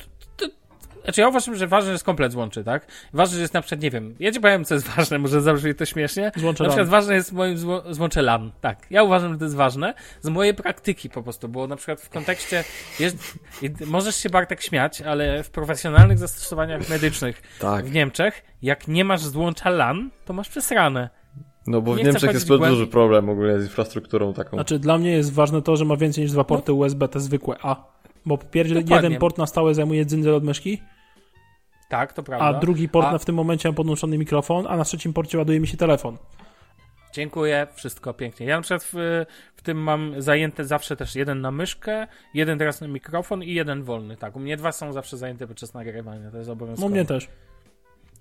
znaczy 1.09 1.20
ja 1.20 1.28
uważam, 1.28 1.56
że 1.56 1.66
ważne, 1.66 1.86
że 1.86 1.92
jest 1.92 2.04
komplet 2.04 2.32
złączy, 2.32 2.64
tak? 2.64 2.86
Ważne, 3.12 3.34
że 3.34 3.40
jest 3.42 3.54
na 3.54 3.62
przykład, 3.62 3.82
nie 3.82 3.90
wiem, 3.90 4.14
ja 4.20 4.32
ci 4.32 4.40
powiem, 4.40 4.64
co 4.64 4.74
jest 4.74 4.88
ważne, 4.96 5.18
może 5.18 5.40
zabrzmi 5.40 5.74
to 5.74 5.84
śmiesznie. 5.86 6.32
Złącze 6.36 6.64
Na 6.64 6.68
przykład 6.70 6.86
LAN. 6.86 6.90
ważne 6.90 7.14
jest 7.14 7.32
moim 7.32 7.59
zło, 7.59 7.82
złącze 7.90 8.22
LAN, 8.22 8.52
tak. 8.61 8.86
Ja 8.90 9.02
uważam, 9.02 9.32
że 9.32 9.38
to 9.38 9.44
jest 9.44 9.56
ważne 9.56 9.94
z 10.20 10.28
mojej 10.28 10.54
praktyki 10.54 11.11
po 11.11 11.22
prostu, 11.22 11.48
bo 11.48 11.66
na 11.66 11.76
przykład 11.76 12.00
w 12.00 12.09
kontekście, 12.09 12.64
jest, 13.00 13.38
możesz 13.86 14.16
się 14.16 14.30
Bartek 14.30 14.62
śmiać, 14.62 15.02
ale 15.02 15.42
w 15.42 15.50
profesjonalnych 15.50 16.18
zastosowaniach 16.18 16.88
medycznych 16.88 17.42
Tak. 17.61 17.84
w 17.86 17.92
Niemczech, 17.92 18.42
jak 18.62 18.88
nie 18.88 19.04
masz 19.04 19.20
złącza 19.24 19.70
LAN, 19.70 20.11
to 20.24 20.32
masz 20.32 20.48
przesrane. 20.48 21.11
No 21.66 21.80
bo 21.82 21.92
w 21.94 21.96
Nie 21.96 22.02
chcę 22.02 22.11
Niemczech 22.12 22.32
jest 22.32 22.46
w 22.46 22.48
bardzo 22.48 22.59
głębi. 22.59 22.76
duży 22.76 22.86
problem 22.90 23.28
ogólnie 23.28 23.61
z 23.61 23.64
infrastrukturą 23.64 24.34
taką. 24.34 24.56
Znaczy, 24.56 24.78
dla 24.78 24.98
mnie 24.98 25.11
jest 25.12 25.32
ważne 25.32 25.62
to, 25.62 25.76
że 25.76 25.84
ma 25.84 25.96
więcej 25.96 26.22
niż 26.24 26.32
dwa 26.32 26.44
porty 26.44 26.72
USB, 26.72 27.09
te 27.09 27.20
zwykłe 27.20 27.56
A. 27.62 27.76
Bo 28.26 28.38
pierdziel 28.38 28.84
jeden 28.90 29.16
port 29.16 29.38
na 29.38 29.46
stałe 29.46 29.74
zajmuje 29.74 30.04
dzyndzel 30.06 30.34
od 30.34 30.44
myszki. 30.44 30.82
Tak, 31.89 32.12
to 32.12 32.22
a 32.22 32.24
prawda. 32.24 32.61
drugi 32.61 32.89
port 32.89 33.07
A- 33.09 33.12
na 33.12 33.18
w 33.18 33.24
tym 33.24 33.34
momencie 33.34 33.68
mam 33.68 33.74
podłączony 33.76 34.18
mikrofon, 34.18 34.66
a 34.68 34.76
na 34.76 34.84
trzecim 34.84 35.12
porcie 35.12 35.39
ładuje 35.39 35.61
mi 35.61 35.66
się 35.66 35.76
telefon. 35.76 36.16
Dziękuję, 37.12 37.66
wszystko 37.74 38.14
pięknie. 38.14 38.47
Ja 38.47 38.57
na 38.57 38.62
przykład 38.62 38.84
w, 38.93 39.24
w 39.57 39.62
tym 39.62 39.78
mam 39.82 40.22
zajęte 40.22 40.64
zawsze 40.64 40.97
też 40.97 41.14
jeden 41.14 41.41
na 41.41 41.51
myszkę, 41.51 42.07
jeden 42.34 42.59
teraz 42.59 42.80
na 42.80 42.89
mikrofon 42.89 43.43
i 43.43 43.55
jeden 43.55 43.82
wolny. 43.82 44.16
Tak, 44.16 44.36
u 44.36 44.41
mnie 44.41 44.57
dwa 44.57 44.72
są 44.72 44.93
zawsze 44.93 45.16
zajęte 45.16 45.47
podczas 45.47 45.74
nagrywania, 45.74 46.30
to 46.30 46.36
jest 46.36 46.47
No 46.49 46.53
obowiązkowe. 46.53 46.91
mnie 46.91 47.05
też. 47.05 47.28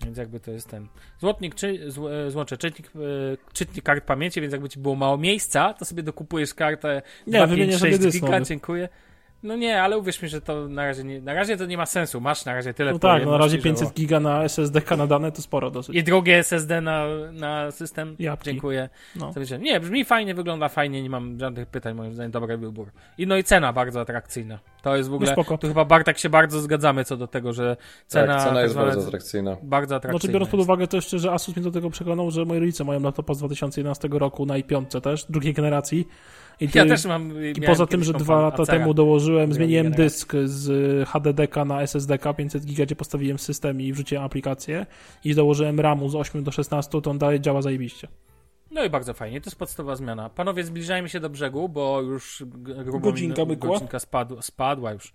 Więc 0.06 0.18
jakby 0.18 0.40
to 0.40 0.52
jest 0.52 0.70
ten. 0.70 0.88
Złotnik, 1.20 1.56
czy, 1.56 1.92
zł, 1.92 2.10
e, 2.10 2.32
złocze, 2.32 2.58
czytnik, 2.58 2.88
e, 2.96 3.00
czytnik 3.54 3.86
kart 3.86 4.06
pamięci, 4.06 4.42
więc 4.42 4.52
jakby 4.54 4.70
ci 4.70 4.80
było 4.80 4.96
mało 4.96 5.18
miejsca, 5.18 5.74
to 5.74 5.86
sobie 5.86 6.04
dokupujesz 6.04 6.54
kartę 6.54 7.02
Nie, 7.28 7.48
wymienię 7.48 7.78
sobie 7.78 7.92
256 7.92 8.00
dysk 8.00 8.16
giga, 8.26 8.32
nowy. 8.32 8.46
dziękuję. 8.46 8.90
No 9.44 9.56
nie, 9.56 9.82
ale 9.82 9.98
uwierz 9.98 10.22
mi, 10.22 10.30
że 10.30 10.42
to 10.42 10.68
na 10.68 10.86
razie 10.86 11.04
nie, 11.04 11.22
na 11.22 11.34
razie 11.34 11.58
to 11.58 11.66
nie 11.66 11.78
ma 11.78 11.86
sensu. 11.86 12.22
Masz 12.22 12.46
na 12.46 12.54
razie 12.54 12.74
tyle 12.74 12.92
No 12.92 13.00
tak, 13.00 13.26
no 13.26 13.32
na 13.32 13.38
razie 13.38 13.58
pojemności, 13.58 13.86
że 13.86 13.92
500 13.92 13.94
giga 13.94 14.20
na 14.20 14.44
SSD 14.44 14.82
na 14.98 15.08
dane 15.08 15.32
to 15.32 15.42
sporo 15.42 15.72
dosyć. 15.72 15.96
I 15.96 16.04
drugie 16.04 16.38
SSD 16.38 16.82
na, 16.82 17.06
na 17.32 17.72
system. 17.72 18.16
Jabłki. 18.20 18.52
Dziękuję. 18.52 18.90
No. 19.16 19.34
Nie, 19.60 19.80
brzmi 19.80 20.06
fajnie, 20.06 20.36
wygląda 20.36 20.70
fajnie, 20.70 21.04
nie 21.04 21.10
mam 21.10 21.40
żadnych 21.40 21.68
pytań, 21.68 21.94
moim 21.96 22.14
zdaniem 22.14 22.32
dobry 22.32 22.58
wybór. 22.58 22.92
I 23.18 23.28
no 23.28 23.38
i 23.38 23.44
cena 23.44 23.74
bardzo 23.74 24.02
atrakcyjna. 24.02 24.60
To 24.82 24.96
jest 24.96 25.10
w 25.10 25.14
ogóle, 25.14 25.32
spoko. 25.32 25.58
tu 25.58 25.68
chyba 25.68 25.86
Bartek 25.86 26.18
się 26.18 26.30
bardzo 26.30 26.60
zgadzamy 26.60 27.06
co 27.06 27.18
do 27.18 27.28
tego, 27.28 27.54
że 27.54 27.78
cena, 28.08 28.36
tak, 28.36 28.44
cena 28.44 28.62
jest 28.62 28.76
tak 28.76 28.84
zwana- 28.84 28.86
bardzo 28.86 29.08
atrakcyjna. 29.08 29.58
bardzo 29.64 29.96
atrakcyjna. 29.96 30.20
Znaczy 30.20 30.34
biorąc 30.34 30.52
pod 30.52 30.60
jest. 30.60 30.70
uwagę 30.70 30.88
to 30.88 30.98
jeszcze, 30.98 31.20
że 31.20 31.32
Asus 31.32 31.56
mnie 31.56 31.64
do 31.64 31.72
tego 31.72 31.90
przekonał, 31.90 32.32
że 32.32 32.46
moi 32.46 32.60
rodzice 32.60 32.84
mają 32.84 33.00
laptopa 33.00 33.34
z 33.34 33.38
2011 33.38 34.08
roku 34.12 34.46
na 34.46 34.60
i5 34.60 35.02
też, 35.02 35.26
drugiej 35.30 35.54
generacji. 35.54 36.08
I, 36.60 36.66
Ja 36.74 36.84
ty- 36.84 36.90
też 36.90 37.06
mam. 37.06 37.44
i 37.56 37.62
poza 37.62 37.88
tym, 37.88 38.04
że 38.04 38.14
dwa 38.14 38.42
lata 38.42 38.66
temu 38.66 38.94
dołożyłem, 38.94 39.54
zmieniłem 39.54 39.92
dysk 39.92 40.34
z 40.46 41.10
HDD 41.10 41.66
na 41.66 41.82
SSD 41.82 42.18
500 42.38 42.66
giga, 42.66 42.86
gdzie 42.86 42.96
postawiłem 42.96 43.40
system 43.40 43.82
i 43.82 43.94
wrzuciłem 43.94 44.24
aplikację 44.24 44.86
i 45.24 45.36
dołożyłem 45.36 45.80
RAMu 45.80 46.10
z 46.10 46.16
8 46.16 46.44
do 46.44 46.52
16, 46.52 47.02
to 47.02 47.12
on 47.12 47.18
dalej 47.18 47.42
działa 47.42 47.62
zajebiście. 47.62 48.08
No 48.72 48.84
i 48.84 48.90
bardzo 48.90 49.14
fajnie, 49.14 49.42
to 49.42 49.48
jest 49.48 49.60
podstawowa 49.60 49.96
zmiana. 49.96 50.30
Panowie, 50.30 50.64
zbliżajmy 50.64 51.10
się 51.10 51.20
do 51.20 51.30
brzegu, 51.30 51.70
bo 51.70 52.02
już 52.02 52.44
grubo 52.84 53.00
Godzinka 53.00 53.46
min- 53.46 53.60
godzinka 53.60 54.00
spadła, 54.00 54.42
spadła 54.42 54.92
już. 54.94 55.14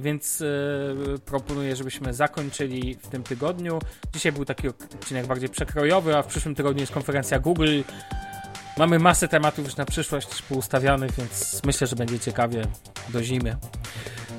Więc 0.00 0.40
e, 0.40 1.18
proponuję, 1.18 1.76
żebyśmy 1.76 2.14
zakończyli 2.14 2.94
w 2.94 3.08
tym 3.08 3.22
tygodniu. 3.22 3.78
Dzisiaj 4.14 4.32
był 4.32 4.44
taki 4.44 4.68
odcinek 4.68 5.26
bardziej 5.26 5.48
przekrojowy, 5.48 6.16
a 6.16 6.22
w 6.22 6.26
przyszłym 6.26 6.54
tygodniu 6.54 6.80
jest 6.80 6.92
konferencja 6.92 7.38
Google. 7.38 7.80
Mamy 8.78 8.98
masę 8.98 9.28
tematów 9.28 9.64
już 9.64 9.76
na 9.76 9.84
przyszłość 9.84 10.26
też 10.26 10.42
poustawionych, 10.42 11.10
więc 11.12 11.60
myślę, 11.64 11.86
że 11.86 11.96
będzie 11.96 12.18
ciekawie 12.18 12.62
do 13.08 13.22
zimy. 13.22 13.56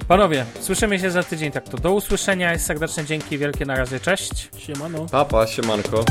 Panowie, 0.08 0.46
słyszymy 0.60 1.00
się 1.00 1.12
za 1.12 1.24
tydzień, 1.24 1.52
tak 1.52 1.70
to 1.70 1.78
do 1.78 1.94
usłyszenia. 1.94 2.52
Jest 2.52 2.66
serdeczne 2.66 3.06
dzięki 3.06 3.38
wielkie 3.38 3.66
na 3.66 3.76
razie, 3.76 4.00
cześć. 4.00 4.50
Siemano. 4.58 5.06
Papa, 5.12 5.48
siemanko. 5.48 6.06